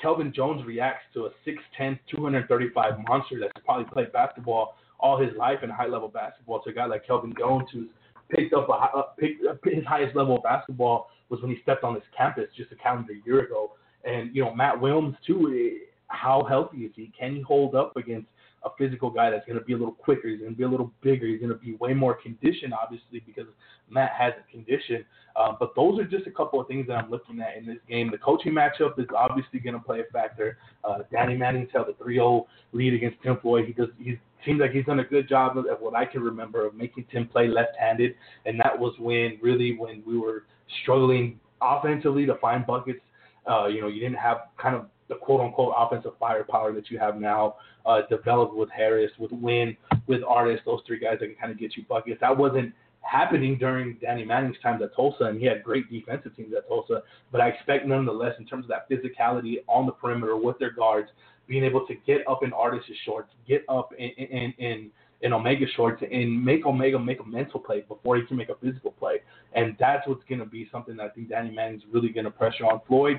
Kelvin 0.00 0.32
Jones 0.34 0.64
reacts 0.64 1.04
to 1.14 1.26
a 1.26 1.30
6'10", 1.46 1.98
235 2.14 2.92
monster 3.08 3.36
that's 3.40 3.52
probably 3.64 3.86
played 3.92 4.12
basketball 4.12 4.74
all 5.00 5.20
his 5.20 5.30
life 5.36 5.58
in 5.62 5.70
high 5.70 5.86
level 5.86 6.08
basketball 6.08 6.60
to 6.62 6.70
a 6.70 6.72
guy 6.72 6.86
like 6.86 7.06
Kelvin 7.06 7.32
Jones 7.38 7.68
who's 7.72 7.88
picked 8.30 8.52
up 8.52 8.68
a, 8.68 8.72
a 8.72 8.76
uh, 8.76 9.02
picked, 9.18 9.42
his 9.64 9.84
highest 9.84 10.16
level 10.16 10.36
of 10.36 10.42
basketball 10.42 11.08
was 11.28 11.40
when 11.40 11.50
he 11.50 11.58
stepped 11.62 11.84
on 11.84 11.94
this 11.94 12.02
campus 12.16 12.46
just 12.56 12.72
a 12.72 12.76
calendar 12.76 13.14
year 13.24 13.40
ago. 13.40 13.72
And 14.04 14.34
you 14.34 14.44
know 14.44 14.54
Matt 14.54 14.76
Willms 14.76 15.16
too. 15.26 15.52
Eh, 15.54 15.84
how 16.08 16.44
healthy 16.48 16.78
is 16.78 16.92
he? 16.96 17.12
Can 17.18 17.36
he 17.36 17.42
hold 17.42 17.74
up 17.74 17.96
against 17.96 18.28
a 18.64 18.70
physical 18.76 19.10
guy 19.10 19.30
that's 19.30 19.46
going 19.46 19.58
to 19.58 19.64
be 19.64 19.72
a 19.72 19.76
little 19.76 19.94
quicker. 19.94 20.28
He's 20.28 20.40
going 20.40 20.52
to 20.52 20.56
be 20.56 20.64
a 20.64 20.68
little 20.68 20.92
bigger. 21.02 21.26
He's 21.26 21.40
going 21.40 21.52
to 21.52 21.58
be 21.58 21.74
way 21.76 21.94
more 21.94 22.14
conditioned, 22.14 22.74
obviously, 22.74 23.22
because 23.24 23.46
Matt 23.88 24.12
has 24.18 24.32
a 24.38 24.50
condition. 24.50 25.04
Uh, 25.36 25.52
but 25.58 25.74
those 25.76 25.98
are 26.00 26.04
just 26.04 26.26
a 26.26 26.30
couple 26.30 26.60
of 26.60 26.66
things 26.66 26.86
that 26.88 26.94
I'm 26.94 27.10
looking 27.10 27.40
at 27.40 27.56
in 27.56 27.66
this 27.66 27.78
game. 27.88 28.10
The 28.10 28.18
coaching 28.18 28.52
matchup 28.52 28.98
is 28.98 29.06
obviously 29.16 29.60
going 29.60 29.74
to 29.74 29.80
play 29.80 30.00
a 30.00 30.12
factor. 30.12 30.58
Uh, 30.84 30.98
Danny 31.12 31.36
Manning's 31.36 31.68
held 31.72 31.88
a 31.88 31.92
3-0 32.02 32.44
lead 32.72 32.94
against 32.94 33.22
Tim 33.22 33.38
Floyd. 33.40 33.66
He 33.66 33.72
does. 33.72 33.88
He 33.98 34.18
seems 34.44 34.60
like 34.60 34.72
he's 34.72 34.84
done 34.84 35.00
a 35.00 35.04
good 35.04 35.28
job 35.28 35.56
of 35.58 35.64
what 35.80 35.94
I 35.94 36.04
can 36.04 36.22
remember 36.22 36.66
of 36.66 36.74
making 36.74 37.06
Tim 37.12 37.28
play 37.28 37.48
left-handed, 37.48 38.14
and 38.46 38.58
that 38.60 38.76
was 38.76 38.94
when 38.98 39.38
really 39.42 39.76
when 39.76 40.02
we 40.06 40.18
were 40.18 40.44
struggling 40.82 41.38
offensively 41.60 42.26
to 42.26 42.36
find 42.36 42.66
buckets. 42.66 43.00
Uh, 43.48 43.66
you 43.66 43.80
know, 43.80 43.88
you 43.88 44.00
didn't 44.00 44.18
have 44.18 44.38
kind 44.60 44.76
of 44.76 44.86
the 45.08 45.14
quote 45.14 45.40
unquote 45.40 45.74
offensive 45.76 46.12
firepower 46.20 46.72
that 46.72 46.90
you 46.90 46.98
have 46.98 47.16
now 47.16 47.56
uh, 47.86 48.02
developed 48.10 48.54
with 48.54 48.68
Harris, 48.70 49.10
with 49.18 49.32
Winn, 49.32 49.76
with 50.06 50.22
Artis, 50.22 50.60
those 50.66 50.80
three 50.86 50.98
guys 50.98 51.18
that 51.20 51.26
can 51.26 51.36
kind 51.36 51.52
of 51.52 51.58
get 51.58 51.76
you 51.76 51.84
buckets. 51.88 52.20
That 52.20 52.36
wasn't 52.36 52.74
happening 53.00 53.56
during 53.56 53.96
Danny 54.00 54.24
Manning's 54.24 54.58
time 54.62 54.82
at 54.82 54.94
Tulsa, 54.94 55.24
and 55.24 55.40
he 55.40 55.46
had 55.46 55.62
great 55.62 55.90
defensive 55.90 56.36
teams 56.36 56.52
at 56.54 56.68
Tulsa. 56.68 57.02
But 57.32 57.40
I 57.40 57.48
expect 57.48 57.86
nonetheless, 57.86 58.34
in 58.38 58.46
terms 58.46 58.66
of 58.66 58.68
that 58.68 58.88
physicality 58.90 59.56
on 59.66 59.86
the 59.86 59.92
perimeter 59.92 60.36
with 60.36 60.58
their 60.58 60.72
guards, 60.72 61.08
being 61.46 61.64
able 61.64 61.86
to 61.86 61.94
get 62.06 62.28
up 62.28 62.42
in 62.42 62.52
Artis' 62.52 62.84
shorts, 63.06 63.30
get 63.46 63.64
up 63.68 63.92
in 63.98 64.08
in, 64.08 64.52
in 64.58 64.90
in 65.22 65.32
Omega 65.32 65.66
shorts 65.74 66.02
and 66.10 66.44
make 66.44 66.64
Omega 66.64 66.98
make 66.98 67.20
a 67.20 67.24
mental 67.24 67.60
play 67.60 67.84
before 67.88 68.16
he 68.16 68.22
can 68.22 68.36
make 68.36 68.48
a 68.48 68.54
physical 68.56 68.92
play. 68.92 69.16
And 69.54 69.76
that's 69.80 70.06
what's 70.06 70.22
going 70.28 70.38
to 70.38 70.46
be 70.46 70.68
something 70.70 70.96
that 70.96 71.06
I 71.06 71.08
think 71.08 71.28
Danny 71.28 71.50
Manning's 71.50 71.82
really 71.90 72.10
going 72.10 72.24
to 72.24 72.30
pressure 72.30 72.64
on 72.64 72.80
Floyd 72.86 73.18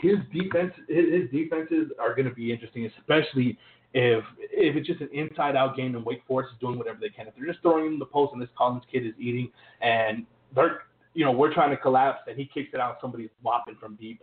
his 0.00 0.16
defense 0.32 0.72
his, 0.88 1.30
defenses 1.30 1.90
are 1.98 2.14
going 2.14 2.28
to 2.28 2.34
be 2.34 2.52
interesting, 2.52 2.86
especially 2.98 3.58
if 3.94 4.22
if 4.38 4.76
it's 4.76 4.86
just 4.86 5.00
an 5.00 5.08
inside 5.12 5.56
out 5.56 5.76
game 5.76 5.94
and 5.94 6.04
Wake 6.04 6.22
Forest 6.26 6.50
is 6.54 6.60
doing 6.60 6.78
whatever 6.78 6.98
they 7.00 7.08
can. 7.08 7.26
If 7.26 7.34
they're 7.36 7.46
just 7.46 7.62
throwing 7.62 7.86
in 7.86 7.98
the 7.98 8.06
post 8.06 8.32
and 8.32 8.42
this 8.42 8.48
Collins 8.56 8.84
kid 8.90 9.06
is 9.06 9.14
eating 9.18 9.50
and 9.80 10.26
they're 10.54 10.82
you 11.14 11.24
know 11.24 11.32
we're 11.32 11.52
trying 11.52 11.70
to 11.70 11.76
collapse 11.76 12.20
and 12.28 12.36
he 12.36 12.44
kicks 12.52 12.70
it 12.72 12.80
out, 12.80 12.98
somebody's 13.00 13.30
whopping 13.42 13.76
from 13.80 13.96
deep. 13.96 14.20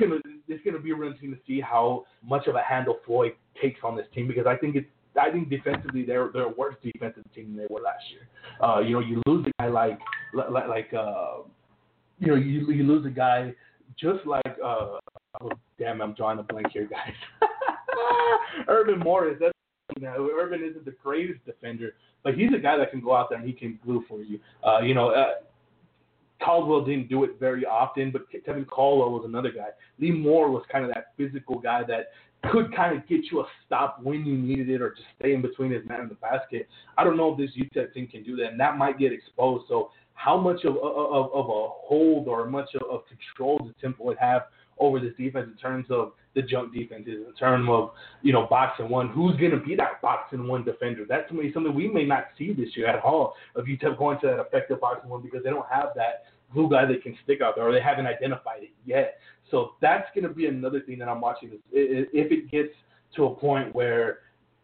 Gonna, 0.00 0.16
it's 0.48 0.64
going 0.64 0.74
to 0.74 0.80
be 0.80 0.92
really 0.92 1.08
interesting 1.08 1.32
to 1.32 1.40
see 1.46 1.60
how 1.60 2.06
much 2.24 2.46
of 2.46 2.54
a 2.54 2.62
handle 2.62 2.98
Floyd 3.04 3.32
takes 3.60 3.80
on 3.84 3.94
this 3.94 4.06
team 4.14 4.26
because 4.26 4.46
I 4.46 4.56
think 4.56 4.74
it's 4.74 4.88
I 5.20 5.30
think 5.30 5.48
defensively 5.48 6.04
they're 6.04 6.30
they're 6.32 6.44
a 6.44 6.48
worse 6.48 6.74
defensive 6.82 7.24
team 7.34 7.54
than 7.54 7.56
they 7.56 7.72
were 7.72 7.80
last 7.80 8.04
year. 8.10 8.28
Uh, 8.62 8.80
you 8.80 8.94
know, 8.94 9.00
you 9.00 9.22
lose 9.26 9.46
a 9.46 9.62
guy 9.62 9.68
like 9.68 9.98
like 10.32 10.68
like 10.68 10.94
uh, 10.94 11.38
you 12.18 12.28
know 12.28 12.34
you 12.34 12.70
you 12.70 12.84
lose 12.84 13.06
a 13.06 13.10
guy 13.10 13.52
just 13.98 14.26
like 14.26 14.56
uh, 14.64 14.98
oh, 15.40 15.50
damn, 15.78 16.00
I'm 16.00 16.14
drawing 16.14 16.38
a 16.38 16.42
blank 16.42 16.68
here, 16.72 16.88
guys. 16.88 17.12
Earvin 18.68 18.98
Morris. 19.00 19.36
That's 19.40 19.54
you 19.96 20.02
know, 20.02 20.30
Earvin 20.32 20.62
isn't 20.68 20.84
the 20.84 20.94
greatest 21.02 21.44
defender, 21.44 21.94
but 22.22 22.34
he's 22.34 22.50
a 22.54 22.58
guy 22.58 22.76
that 22.76 22.90
can 22.90 23.00
go 23.00 23.14
out 23.14 23.28
there 23.28 23.38
and 23.38 23.46
he 23.46 23.52
can 23.52 23.78
glue 23.84 24.04
for 24.08 24.22
you. 24.22 24.40
Uh, 24.66 24.80
you 24.80 24.94
know, 24.94 25.10
uh, 25.10 25.34
Caldwell 26.42 26.84
didn't 26.84 27.08
do 27.08 27.24
it 27.24 27.38
very 27.38 27.64
often, 27.64 28.10
but 28.10 28.22
Kevin 28.44 28.64
Caldwell 28.64 29.10
was 29.10 29.24
another 29.24 29.52
guy. 29.52 29.68
Lee 29.98 30.10
Moore 30.10 30.50
was 30.50 30.64
kind 30.70 30.84
of 30.84 30.92
that 30.94 31.12
physical 31.16 31.58
guy 31.58 31.82
that 31.84 32.08
could 32.50 32.74
kind 32.74 32.96
of 32.96 33.06
get 33.08 33.20
you 33.30 33.40
a 33.40 33.46
stop 33.66 34.00
when 34.02 34.24
you 34.24 34.36
needed 34.36 34.68
it 34.68 34.82
or 34.82 34.90
just 34.90 35.06
stay 35.18 35.34
in 35.34 35.42
between 35.42 35.70
his 35.70 35.86
man 35.86 36.00
and 36.00 36.10
the 36.10 36.16
basket. 36.16 36.68
I 36.96 37.04
don't 37.04 37.16
know 37.16 37.32
if 37.32 37.38
this 37.38 37.50
UTEP 37.56 37.92
team 37.92 38.06
can 38.06 38.22
do 38.22 38.36
that, 38.36 38.52
and 38.52 38.60
that 38.60 38.76
might 38.76 38.98
get 38.98 39.12
exposed. 39.12 39.66
So 39.68 39.90
how 40.14 40.36
much 40.38 40.64
of 40.64 40.76
of, 40.76 41.32
of 41.32 41.46
a 41.46 41.68
hold 41.86 42.28
or 42.28 42.46
much 42.46 42.68
of, 42.74 42.82
of 42.90 43.02
control 43.06 43.58
does 43.58 43.74
Tim 43.80 43.94
Floyd 43.94 44.16
have 44.20 44.42
over 44.78 44.98
this 44.98 45.12
defense 45.16 45.48
in 45.50 45.56
terms 45.56 45.86
of 45.90 46.12
the 46.34 46.42
jump 46.42 46.74
defenses, 46.74 47.24
in 47.28 47.34
terms 47.34 47.68
of 47.70 47.90
you 48.22 48.32
know 48.32 48.46
box 48.46 48.76
and 48.78 48.88
one? 48.88 49.08
Who's 49.08 49.36
going 49.36 49.50
to 49.50 49.60
be 49.60 49.74
that 49.76 50.00
box 50.02 50.32
and 50.32 50.48
one 50.48 50.64
defender? 50.64 51.04
That's 51.08 51.28
something 51.28 51.74
we 51.74 51.88
may 51.88 52.04
not 52.04 52.26
see 52.38 52.52
this 52.52 52.76
year 52.76 52.86
at 52.86 53.02
all. 53.04 53.34
If 53.56 53.66
UTEP 53.66 53.98
going 53.98 54.20
to 54.20 54.26
that 54.28 54.40
effective 54.40 54.80
box 54.80 55.00
and 55.02 55.10
one 55.10 55.22
because 55.22 55.42
they 55.44 55.50
don't 55.50 55.68
have 55.70 55.90
that 55.96 56.24
glue 56.52 56.70
guy 56.70 56.86
that 56.86 57.02
can 57.02 57.16
stick 57.24 57.40
out 57.40 57.54
there, 57.56 57.66
or 57.66 57.72
they 57.72 57.80
haven't 57.80 58.06
identified 58.06 58.62
it 58.62 58.70
yet. 58.84 59.18
So 59.50 59.72
that's 59.80 60.06
going 60.14 60.26
to 60.26 60.34
be 60.34 60.46
another 60.46 60.80
thing 60.80 60.98
that 60.98 61.08
I'm 61.08 61.20
watching. 61.20 61.50
If 61.72 62.32
it 62.32 62.50
gets 62.50 62.70
to 63.16 63.26
a 63.26 63.34
point 63.34 63.74
where 63.74 64.20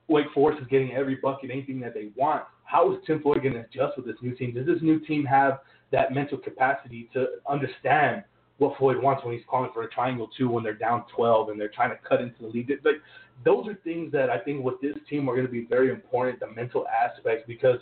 Wake 0.09 0.27
Forest 0.35 0.63
is 0.63 0.69
getting 0.69 0.93
every 0.93 1.17
bucket, 1.17 1.51
anything 1.51 1.81
that 1.81 1.95
they 1.95 2.09
want, 2.17 2.45
how 2.65 2.93
is 2.93 2.99
Tim 3.07 3.21
Floyd 3.21 3.43
going 3.43 3.55
to 3.55 3.61
adjust 3.61 3.97
with 3.97 4.07
this 4.07 4.17
new 4.23 4.35
team? 4.35 4.55
Does 4.55 4.67
this 4.67 4.83
new 4.83 5.01
team 5.01 5.25
have 5.25 5.61
that 5.93 6.13
mental 6.13 6.39
capacity 6.39 7.09
to 7.13 7.27
understand 7.49 8.25
what 8.59 8.77
Floyd 8.79 9.03
wants 9.03 9.25
when 9.25 9.35
he's 9.35 9.45
calling 9.49 9.71
for 9.73 9.83
a 9.83 9.91
triangle 9.91 10.29
two 10.37 10.49
when 10.49 10.63
they're 10.63 10.75
down 10.75 11.05
12 11.15 11.49
and 11.49 11.61
they're 11.61 11.69
trying 11.69 11.91
to 11.91 11.97
cut 12.09 12.21
into 12.21 12.43
the 12.43 12.49
lead? 12.49 12.71
Like 12.85 12.97
those 13.45 13.67
are 13.67 13.75
things 13.83 14.13
that 14.13 14.31
I 14.31 14.39
think 14.39 14.65
with 14.65 14.81
this 14.81 14.95
team 15.09 15.29
are 15.29 15.35
going 15.35 15.47
to 15.47 15.53
be 15.53 15.65
very 15.65 15.91
important, 15.91 16.41
the 16.41 16.49
mental 16.49 16.87
aspects, 16.89 17.45
because 17.47 17.79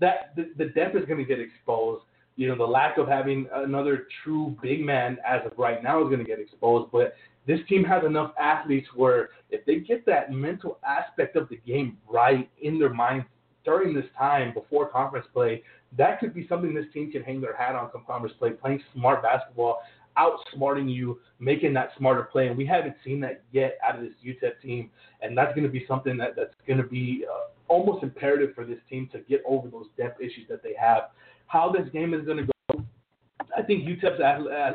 that 0.00 0.34
the, 0.36 0.50
the 0.56 0.66
depth 0.70 0.96
is 0.96 1.04
going 1.04 1.18
to 1.18 1.24
get 1.24 1.40
exposed 1.40 2.04
you 2.38 2.46
know, 2.46 2.54
the 2.54 2.64
lack 2.64 2.98
of 2.98 3.08
having 3.08 3.48
another 3.52 4.06
true 4.22 4.56
big 4.62 4.80
man 4.80 5.18
as 5.26 5.40
of 5.44 5.52
right 5.58 5.82
now 5.82 6.00
is 6.00 6.06
going 6.06 6.20
to 6.20 6.24
get 6.24 6.38
exposed. 6.38 6.88
But 6.92 7.16
this 7.48 7.58
team 7.68 7.82
has 7.82 8.04
enough 8.04 8.30
athletes 8.40 8.86
where 8.94 9.30
if 9.50 9.66
they 9.66 9.80
get 9.80 10.06
that 10.06 10.30
mental 10.30 10.78
aspect 10.86 11.34
of 11.34 11.48
the 11.48 11.56
game 11.66 11.98
right 12.08 12.48
in 12.62 12.78
their 12.78 12.94
minds 12.94 13.26
during 13.64 13.92
this 13.92 14.04
time 14.16 14.54
before 14.54 14.88
conference 14.88 15.26
play, 15.34 15.64
that 15.96 16.20
could 16.20 16.32
be 16.32 16.46
something 16.46 16.72
this 16.72 16.86
team 16.94 17.10
can 17.10 17.24
hang 17.24 17.40
their 17.40 17.56
hat 17.56 17.74
on 17.74 17.90
come 17.90 18.04
conference 18.06 18.36
play, 18.38 18.50
playing 18.50 18.80
smart 18.94 19.20
basketball, 19.20 19.80
outsmarting 20.16 20.88
you, 20.88 21.18
making 21.40 21.74
that 21.74 21.90
smarter 21.98 22.22
play. 22.22 22.46
And 22.46 22.56
we 22.56 22.64
haven't 22.64 22.94
seen 23.04 23.18
that 23.20 23.42
yet 23.50 23.78
out 23.86 23.96
of 23.96 24.02
this 24.02 24.12
UTEP 24.24 24.60
team. 24.62 24.90
And 25.22 25.36
that's 25.36 25.52
going 25.56 25.66
to 25.66 25.72
be 25.72 25.84
something 25.88 26.16
that, 26.18 26.36
that's 26.36 26.54
going 26.68 26.80
to 26.80 26.86
be 26.86 27.24
uh, 27.28 27.48
almost 27.66 28.04
imperative 28.04 28.54
for 28.54 28.64
this 28.64 28.78
team 28.88 29.08
to 29.10 29.18
get 29.28 29.42
over 29.44 29.66
those 29.66 29.86
depth 29.96 30.20
issues 30.20 30.46
that 30.48 30.62
they 30.62 30.74
have 30.78 31.08
how 31.48 31.72
this 31.72 31.88
game 31.92 32.14
is 32.14 32.24
going 32.24 32.38
to 32.38 32.44
go, 32.44 32.84
I 33.56 33.62
think 33.62 33.84
UTEP's 33.84 34.20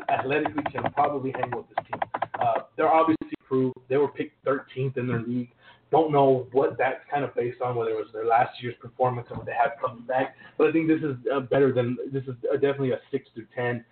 athletically 0.10 0.64
can 0.72 0.92
probably 0.92 1.32
hang 1.40 1.52
with 1.52 1.66
this 1.70 1.86
team. 1.86 2.02
Uh, 2.40 2.62
they're 2.76 2.92
obviously 2.92 3.30
improved. 3.40 3.78
They 3.88 3.98
were 3.98 4.10
picked 4.10 4.44
13th 4.46 4.98
in 4.98 5.08
their 5.08 5.22
league. 5.22 5.50
Don't 5.92 6.12
know 6.12 6.48
what 6.52 6.76
that's 6.78 7.02
kind 7.10 7.24
of 7.24 7.36
based 7.36 7.62
on, 7.62 7.76
whether 7.76 7.92
it 7.92 7.98
was 7.98 8.08
their 8.14 8.26
last 8.26 8.62
year's 8.62 8.76
performance 8.82 9.28
and 9.30 9.38
what 9.38 9.46
they 9.46 9.54
have 9.54 9.74
coming 9.80 10.04
back. 10.06 10.36
But 10.58 10.68
I 10.68 10.72
think 10.72 10.88
this 10.88 11.02
is 11.02 11.16
uh, 11.34 11.42
better 11.42 11.72
than 11.72 11.98
this 12.12 12.24
is 12.24 12.36
definitely 12.54 12.92
a 12.92 13.00
six 13.12 13.30
through 13.36 13.46
ten 13.56 13.86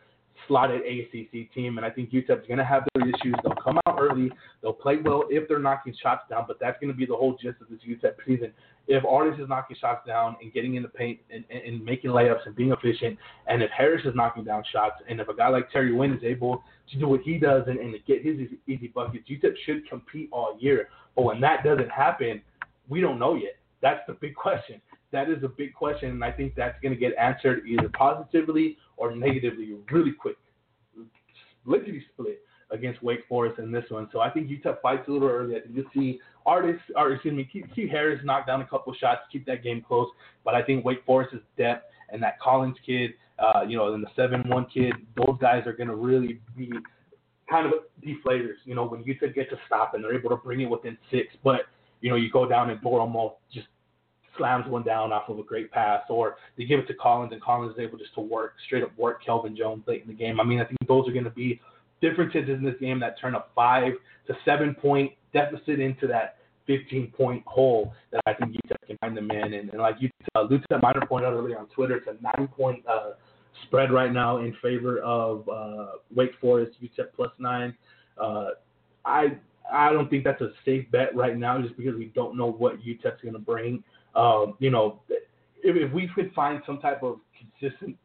slotted 0.48 0.82
ACC 0.82 1.54
team, 1.54 1.78
and 1.78 1.86
I 1.86 1.92
think 1.92 2.12
UTEP's 2.12 2.48
going 2.48 2.58
to 2.58 2.66
have 2.66 2.84
their 2.96 3.08
issues. 3.08 3.36
They'll 3.44 3.54
come 3.64 3.80
out 3.88 4.00
early. 4.00 4.32
They'll 4.62 4.74
play 4.74 4.98
well 4.98 5.26
if 5.30 5.48
they're 5.48 5.60
knocking 5.60 5.96
shots 6.02 6.24
down, 6.30 6.46
but 6.48 6.58
that's 6.60 6.80
going 6.80 6.92
to 6.92 6.98
be 6.98 7.06
the 7.06 7.16
whole 7.16 7.34
gist 7.34 7.62
of 7.62 7.70
this 7.70 7.80
UTEP 7.88 8.14
season. 8.26 8.52
If 8.92 9.06
Artis 9.06 9.40
is 9.40 9.48
knocking 9.48 9.78
shots 9.80 10.06
down 10.06 10.36
and 10.42 10.52
getting 10.54 10.76
in 10.76 10.84
the 10.84 10.90
paint 10.90 11.20
and, 11.30 11.44
and, 11.50 11.62
and 11.62 11.86
making 11.86 12.12
layups 12.12 12.46
and 12.46 12.56
being 12.56 12.72
efficient, 12.72 13.18
and 13.48 13.64
if 13.64 13.70
Harris 13.72 14.06
is 14.06 14.14
knocking 14.16 14.44
down 14.44 14.64
shots, 14.72 14.96
and 15.08 15.20
if 15.20 15.28
a 15.28 15.36
guy 15.36 15.50
like 15.50 15.72
Terry 15.72 15.94
Winn 15.94 16.14
is 16.14 16.24
able 16.24 16.64
to 16.92 17.00
do 17.00 17.08
what 17.08 17.22
he 17.22 17.38
does 17.38 17.64
and, 17.68 17.80
and 17.80 17.94
to 17.94 18.00
get 18.00 18.24
his 18.24 18.40
easy, 18.40 18.60
easy 18.68 18.88
buckets, 18.88 19.30
UTEP 19.30 19.54
should 19.66 19.90
compete 19.90 20.30
all 20.32 20.58
year. 20.60 20.90
But 21.16 21.24
when 21.24 21.42
that 21.42 21.64
doesn't 21.64 21.90
happen, 21.90 22.42
we 22.90 23.02
don't 23.02 23.20
know 23.20 23.36
yet. 23.36 23.56
That's 23.82 24.02
the 24.08 24.14
big 24.14 24.36
question 24.36 24.82
that 25.12 25.30
is 25.30 25.44
a 25.44 25.48
big 25.48 25.74
question, 25.74 26.10
and 26.10 26.24
I 26.24 26.32
think 26.32 26.56
that's 26.56 26.80
going 26.82 26.94
to 26.94 27.00
get 27.00 27.14
answered 27.18 27.64
either 27.68 27.90
positively 27.90 28.78
or 28.98 29.16
negatively 29.16 29.76
really 29.92 30.14
quick. 30.14 30.38
Lickety 31.66 32.04
split 32.14 32.42
against 32.72 33.04
Wake 33.04 33.22
Forest 33.28 33.60
in 33.60 33.72
this 33.72 33.84
one. 33.90 34.08
So 34.12 34.22
I 34.22 34.30
think 34.30 34.50
UTEP 34.50 34.82
fights 34.82 35.08
a 35.08 35.12
little 35.12 35.28
early. 35.28 35.56
I 35.56 35.60
think 35.60 35.76
you'll 35.76 35.86
see 35.94 36.20
Artis, 36.46 36.80
or 36.96 37.14
excuse 37.14 37.34
me, 37.34 37.48
keep 37.52 37.90
Harris 37.90 38.20
knocked 38.24 38.48
down 38.48 38.62
a 38.62 38.66
couple 38.66 38.94
shots, 38.94 39.22
to 39.26 39.38
keep 39.38 39.46
that 39.46 39.64
game 39.64 39.84
close. 39.88 40.08
But 40.44 40.56
I 40.56 40.64
think 40.64 40.84
Wake 40.84 41.04
Forest's 41.06 41.38
depth 41.58 41.86
and 42.10 42.22
that 42.24 42.40
Collins 42.40 42.78
kid, 42.86 43.12
uh, 43.40 43.62
you 43.68 43.78
know, 43.78 43.94
and 43.94 44.04
the 44.04 44.10
seven-one 44.16 44.68
kid, 44.74 44.94
those 45.16 45.38
guys 45.40 45.64
are 45.66 45.74
going 45.74 45.90
to 45.90 45.96
really 45.96 46.40
be 46.58 46.72
kind 47.50 47.66
of 47.66 47.74
deflators. 48.06 48.56
You 48.66 48.76
know, 48.76 48.86
when 48.86 49.04
UTEP 49.04 49.36
gets 49.36 49.50
to 49.52 49.58
stop 49.68 49.94
and 49.94 50.04
they're 50.04 50.18
able 50.18 50.30
to 50.30 50.36
bring 50.36 50.62
it 50.62 50.70
within 50.70 50.98
six, 51.10 51.28
but 51.44 51.62
you 52.02 52.10
know, 52.10 52.16
you 52.16 52.32
go 52.32 52.48
down 52.48 52.70
and 52.70 52.82
Doral 52.82 53.10
Moore 53.10 53.36
just 53.54 53.68
slams 54.38 54.68
one 54.68 54.84
down 54.84 55.12
off 55.12 55.30
of 55.30 55.38
a 55.38 55.44
great 55.44 55.72
pass, 55.72 56.02
or 56.10 56.38
they 56.58 56.66
give 56.66 56.80
it 56.80 56.88
to 56.88 56.94
Collins 56.96 57.32
and 57.32 57.42
Collins 57.42 57.74
is 57.74 57.80
able 57.80 57.98
just 57.98 58.14
to 58.16 58.22
work 58.22 58.54
straight 58.66 58.84
up 58.84 58.98
work 58.98 59.24
Kelvin 59.24 59.56
Jones 59.56 59.84
late 59.88 60.02
in 60.02 60.08
the 60.08 60.14
game. 60.14 60.40
I 60.40 60.44
mean, 60.44 60.60
I 60.60 60.66
think 60.66 60.78
those 60.88 61.08
are 61.08 61.12
going 61.12 61.26
to 61.26 61.30
be 61.30 61.62
differences 62.02 62.50
in 62.50 62.64
this 62.64 62.76
game 62.80 63.00
that 63.00 63.20
turn 63.20 63.36
a 63.36 63.44
five 63.56 63.94
to 64.28 64.36
seven 64.46 64.76
point 64.76 65.12
deficit 65.34 65.80
into 65.80 66.08
that 66.08 66.38
15 66.68 67.12
point 67.18 67.44
hole 67.46 67.94
that 68.12 68.22
I 68.26 68.34
think 68.34 68.52
UTEP 68.52 68.88
can 68.88 68.98
find 68.98 69.18
them 69.18 69.30
in. 69.32 69.54
And, 69.54 69.70
and 69.70 69.82
like 69.82 69.96
you, 70.00 70.10
uh, 70.36 70.42
Lieutenant 70.42 70.84
Miner 70.84 71.06
pointed 71.08 71.28
out 71.28 71.34
earlier 71.34 71.58
on 71.58 71.68
Twitter, 71.68 71.98
it's 71.98 72.08
a 72.08 72.22
nine 72.22 72.48
point 72.48 72.84
uh, 72.88 73.12
spread 73.64 73.92
right 73.92 74.12
now 74.12 74.38
in 74.38 74.56
favor 74.62 75.00
of 75.00 75.48
uh, 75.50 75.98
Wake 76.16 76.32
Forest, 76.40 76.78
UTEP 76.82 77.08
plus 77.16 77.32
nine. 77.40 77.76
Uh, 78.22 78.50
I 79.06 79.38
I 79.72 79.94
don't 79.94 80.10
think 80.10 80.24
that's 80.24 80.42
a 80.42 80.52
safe 80.66 80.90
bet 80.92 81.16
right 81.16 81.38
now, 81.38 81.62
just 81.62 81.78
because 81.78 81.96
we 81.96 82.12
don't 82.14 82.38
know 82.38 82.52
what 82.52 82.82
UTEP's 82.82 83.22
going 83.22 83.34
to 83.34 83.40
bring. 83.40 83.84
Um, 84.16 84.56
you 84.60 84.70
know, 84.70 85.00
if, 85.10 85.22
if 85.64 85.92
we 85.94 86.10
could 86.14 86.34
find 86.34 86.62
some 86.66 86.80
type 86.80 87.04
of 87.04 87.20
consistent 87.38 87.96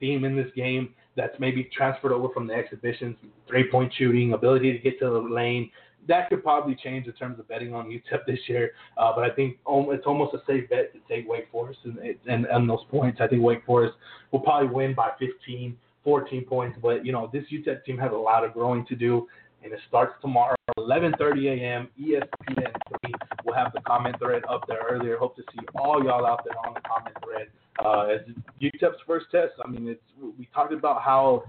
theme 0.00 0.24
in 0.24 0.36
this 0.36 0.50
game 0.56 0.94
that's 1.16 1.38
maybe 1.38 1.68
transferred 1.76 2.12
over 2.12 2.28
from 2.32 2.46
the 2.46 2.54
exhibitions, 2.54 3.16
three 3.48 3.70
point 3.70 3.92
shooting, 3.96 4.32
ability 4.32 4.72
to 4.72 4.78
get 4.78 4.98
to 4.98 5.06
the 5.06 5.18
lane, 5.18 5.70
that 6.08 6.28
could 6.28 6.42
probably 6.42 6.74
change 6.74 7.06
in 7.06 7.12
terms 7.12 7.38
of 7.38 7.48
betting 7.48 7.74
on 7.74 7.86
UTEP 7.86 8.26
this 8.26 8.38
year. 8.46 8.72
Uh, 8.98 9.12
but 9.14 9.24
I 9.24 9.34
think 9.34 9.56
it's 9.66 10.06
almost 10.06 10.34
a 10.34 10.42
safe 10.46 10.68
bet 10.68 10.92
to 10.92 11.00
take 11.08 11.28
Wake 11.28 11.48
Forest 11.50 11.80
and, 11.84 11.98
and, 12.26 12.46
and 12.46 12.68
those 12.68 12.84
points. 12.90 13.20
I 13.20 13.26
think 13.26 13.42
Wake 13.42 13.64
Forest 13.64 13.94
will 14.30 14.40
probably 14.40 14.68
win 14.68 14.94
by 14.94 15.10
15, 15.18 15.76
14 16.02 16.44
points. 16.44 16.78
But, 16.82 17.06
you 17.06 17.12
know, 17.12 17.30
this 17.32 17.44
UTEP 17.52 17.84
team 17.84 17.98
has 17.98 18.12
a 18.12 18.16
lot 18.16 18.44
of 18.44 18.52
growing 18.52 18.84
to 18.86 18.94
do 18.94 19.26
and 19.64 19.72
it 19.72 19.80
starts 19.88 20.14
tomorrow, 20.20 20.54
11:30 20.78 21.58
a.m. 21.58 21.88
ESPN 21.98 22.72
3. 23.02 23.12
We'll 23.44 23.54
have 23.54 23.72
the 23.72 23.80
comment 23.80 24.16
thread 24.18 24.42
up 24.48 24.66
there 24.68 24.82
earlier. 24.88 25.16
Hope 25.16 25.34
to 25.36 25.42
see 25.52 25.66
all 25.74 26.04
y'all 26.04 26.26
out 26.26 26.44
there 26.44 26.56
on 26.66 26.74
the 26.74 26.80
comment 26.80 27.16
thread. 27.24 27.48
Uh, 27.84 28.14
as 28.14 28.20
UTEP's 28.60 29.00
first 29.06 29.26
test, 29.32 29.52
I 29.64 29.68
mean, 29.68 29.88
it's 29.88 30.02
we 30.38 30.48
talked 30.54 30.72
about 30.72 31.02
how 31.02 31.44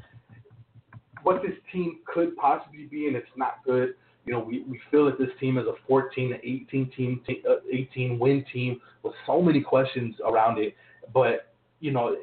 what 1.23 1.41
this 1.41 1.55
team 1.71 1.99
could 2.05 2.35
possibly 2.37 2.85
be, 2.85 3.07
and 3.07 3.15
it's 3.15 3.27
not 3.35 3.57
good. 3.65 3.95
You 4.25 4.33
know, 4.33 4.39
we, 4.39 4.63
we 4.63 4.79
feel 4.89 5.05
that 5.05 5.19
this 5.19 5.29
team 5.39 5.57
is 5.57 5.65
a 5.67 5.73
14 5.87 6.31
to 6.31 6.35
18 6.37 6.91
team, 6.95 7.21
uh, 7.47 7.55
18 7.71 8.17
win 8.17 8.45
team 8.51 8.79
with 9.03 9.13
so 9.27 9.41
many 9.41 9.61
questions 9.61 10.15
around 10.25 10.57
it. 10.57 10.75
But 11.13 11.53
you 11.81 11.91
know, 11.91 12.15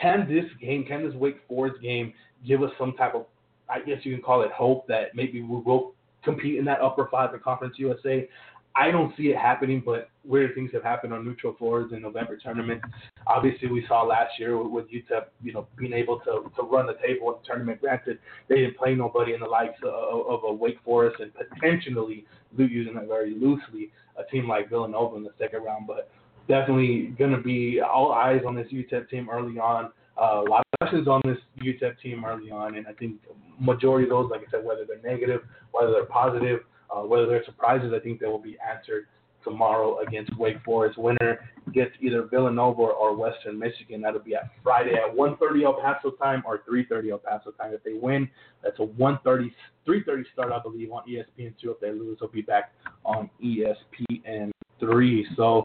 can 0.00 0.28
this 0.28 0.44
game, 0.60 0.84
can 0.86 1.04
this 1.04 1.14
Wake 1.14 1.40
Forest 1.48 1.82
game, 1.82 2.14
give 2.46 2.62
us 2.62 2.70
some 2.78 2.92
type 2.92 3.14
of 3.14 3.26
I 3.68 3.80
guess 3.80 3.98
you 4.02 4.14
can 4.14 4.22
call 4.22 4.42
it 4.42 4.52
hope 4.52 4.86
that 4.88 5.14
maybe 5.14 5.40
we 5.42 5.60
will 5.60 5.94
compete 6.22 6.58
in 6.58 6.64
that 6.64 6.80
upper 6.80 7.08
five 7.10 7.32
of 7.34 7.42
Conference 7.42 7.74
USA. 7.78 8.28
I 8.76 8.90
don't 8.90 9.16
see 9.16 9.24
it 9.24 9.36
happening, 9.36 9.82
but 9.84 10.10
weird 10.24 10.54
things 10.54 10.70
have 10.72 10.82
happened 10.82 11.12
on 11.12 11.24
neutral 11.24 11.54
floors 11.56 11.92
in 11.92 12.02
November 12.02 12.36
tournament. 12.36 12.82
Obviously, 13.28 13.68
we 13.68 13.84
saw 13.86 14.02
last 14.02 14.32
year 14.38 14.60
with 14.60 14.86
UTEP, 14.90 15.26
you 15.42 15.52
know, 15.52 15.68
being 15.76 15.92
able 15.92 16.18
to, 16.20 16.50
to 16.56 16.62
run 16.62 16.86
the 16.86 16.94
table 16.94 17.28
in 17.28 17.36
the 17.40 17.46
tournament. 17.46 17.80
Granted, 17.80 18.18
they 18.48 18.56
didn't 18.56 18.76
play 18.76 18.96
nobody 18.96 19.32
in 19.32 19.40
the 19.40 19.46
likes 19.46 19.78
of, 19.84 20.26
of 20.26 20.40
a 20.44 20.52
Wake 20.52 20.78
Forest 20.84 21.20
and 21.20 21.30
potentially 21.34 22.26
using 22.56 22.94
that 22.94 23.06
very 23.06 23.34
loosely, 23.34 23.92
a 24.18 24.24
team 24.24 24.48
like 24.48 24.70
Villanova 24.70 25.16
in 25.16 25.22
the 25.22 25.32
second 25.38 25.62
round. 25.62 25.86
But 25.86 26.10
definitely 26.48 27.14
going 27.16 27.32
to 27.32 27.40
be 27.40 27.80
all 27.80 28.12
eyes 28.12 28.42
on 28.44 28.56
this 28.56 28.66
UTEP 28.72 29.08
team 29.08 29.28
early 29.30 29.58
on. 29.58 29.92
Uh, 30.20 30.42
a 30.46 30.48
lot 30.48 30.60
of 30.60 30.78
questions 30.80 31.08
on 31.08 31.20
this 31.24 31.38
UTEP 31.60 31.98
team 32.00 32.24
early 32.24 32.50
on, 32.50 32.76
and 32.76 32.86
I 32.86 32.92
think 32.92 33.16
majority 33.58 34.04
of 34.04 34.10
those, 34.10 34.30
like 34.30 34.42
I 34.46 34.50
said, 34.50 34.64
whether 34.64 34.84
they're 34.86 35.02
negative, 35.02 35.40
whether 35.72 35.90
they're 35.92 36.04
positive, 36.04 36.60
uh, 36.94 37.00
whether 37.00 37.26
they're 37.26 37.44
surprises, 37.44 37.92
I 37.94 37.98
think 37.98 38.20
they 38.20 38.26
will 38.26 38.38
be 38.38 38.56
answered 38.60 39.06
tomorrow 39.44 39.98
against 40.00 40.36
Wake 40.38 40.56
Forest. 40.64 40.98
Winner 40.98 41.38
gets 41.72 41.92
either 42.00 42.22
Villanova 42.22 42.82
or 42.82 43.16
Western 43.16 43.58
Michigan. 43.58 44.00
That'll 44.00 44.20
be 44.20 44.34
at 44.34 44.50
Friday 44.62 44.94
at 44.94 45.14
1:30 45.14 45.64
El 45.64 45.74
Paso 45.74 46.10
time 46.12 46.42
or 46.46 46.62
3:30 46.68 47.10
El 47.10 47.18
Paso 47.18 47.50
time. 47.52 47.72
If 47.72 47.82
they 47.84 47.92
win, 47.92 48.28
that's 48.62 48.78
a 48.78 48.84
1:30 48.84 49.54
3:30 49.86 50.24
start, 50.32 50.52
I 50.52 50.58
believe, 50.60 50.90
on 50.90 51.02
ESPN2. 51.06 51.70
If 51.70 51.80
they 51.80 51.92
lose, 51.92 52.18
they'll 52.20 52.28
be 52.30 52.42
back 52.42 52.72
on 53.04 53.30
ESPN3. 53.42 55.24
So 55.36 55.62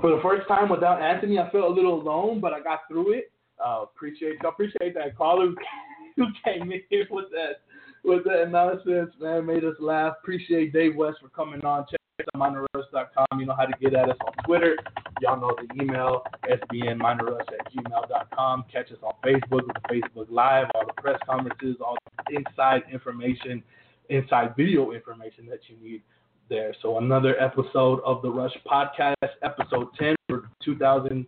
for 0.00 0.10
the 0.14 0.20
first 0.22 0.46
time 0.48 0.68
without 0.68 1.02
Anthony, 1.02 1.38
I 1.38 1.50
felt 1.50 1.64
a 1.64 1.68
little 1.68 2.00
alone, 2.00 2.40
but 2.40 2.52
I 2.52 2.60
got 2.60 2.86
through 2.88 3.12
it. 3.14 3.32
Uh, 3.64 3.82
appreciate 3.82 4.36
I 4.44 4.48
appreciate 4.48 4.94
that 4.94 5.16
caller 5.16 5.52
who 6.16 6.26
came 6.44 6.72
in 6.72 6.82
with 7.10 7.30
that 7.30 7.60
with 8.04 8.24
that 8.24 8.50
nonsense, 8.50 9.12
man. 9.20 9.46
Made 9.46 9.64
us 9.64 9.76
laugh. 9.78 10.14
Appreciate 10.22 10.72
Dave 10.72 10.96
West 10.96 11.18
for 11.20 11.28
coming 11.28 11.64
on. 11.64 11.86
Check 11.90 12.00
out 12.34 12.40
minerrush.com. 12.40 13.40
You 13.40 13.46
know 13.46 13.54
how 13.56 13.66
to 13.66 13.74
get 13.80 13.94
at 13.94 14.08
us 14.10 14.16
on 14.26 14.32
Twitter. 14.44 14.76
Y'all 15.20 15.40
know 15.40 15.54
the 15.56 15.82
email, 15.82 16.24
sbnminerrush 16.44 17.40
at 17.40 17.72
gmail.com. 17.72 18.64
Catch 18.72 18.90
us 18.90 18.98
on 19.02 19.12
Facebook 19.24 19.66
with 19.66 19.74
the 19.74 19.94
Facebook 19.94 20.26
Live, 20.30 20.66
all 20.74 20.86
the 20.86 21.00
press 21.00 21.18
conferences, 21.28 21.76
all 21.84 21.96
the 22.26 22.36
inside 22.36 22.82
information, 22.92 23.62
inside 24.08 24.54
video 24.56 24.90
information 24.92 25.46
that 25.46 25.60
you 25.68 25.76
need 25.80 26.02
there. 26.48 26.74
So 26.82 26.98
another 26.98 27.40
episode 27.40 28.00
of 28.04 28.22
the 28.22 28.30
Rush 28.30 28.52
Podcast, 28.70 29.14
episode 29.42 29.88
10 29.98 30.14
for 30.28 30.48
2016-17 30.66 31.26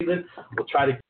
season. 0.00 0.24
We'll 0.56 0.66
try 0.70 0.86
to 0.86 0.92
get 0.92 1.02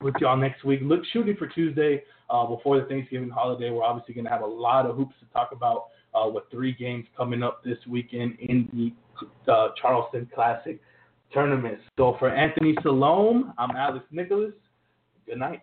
with 0.00 0.14
y'all 0.20 0.36
next 0.36 0.64
week. 0.64 0.80
Look, 0.82 1.02
shooting 1.12 1.36
for 1.36 1.46
Tuesday 1.48 2.02
uh, 2.30 2.46
before 2.46 2.80
the 2.80 2.86
Thanksgiving 2.86 3.30
holiday. 3.30 3.70
We're 3.70 3.84
obviously 3.84 4.14
going 4.14 4.24
to 4.24 4.30
have 4.30 4.42
a 4.42 4.46
lot 4.46 4.86
of 4.86 4.96
hoops 4.96 5.14
to 5.20 5.26
talk 5.32 5.50
about 5.52 5.86
uh, 6.14 6.28
with 6.28 6.44
three 6.50 6.72
games 6.72 7.06
coming 7.16 7.42
up 7.42 7.62
this 7.64 7.78
weekend 7.88 8.36
in 8.40 8.68
the 8.72 9.52
uh, 9.52 9.68
Charleston 9.80 10.28
Classic 10.34 10.80
tournament. 11.32 11.78
So 11.98 12.16
for 12.18 12.30
Anthony 12.30 12.74
Salom, 12.84 13.52
I'm 13.58 13.76
Alex 13.76 14.04
Nicolas. 14.10 14.52
Good 15.26 15.38
night. 15.38 15.62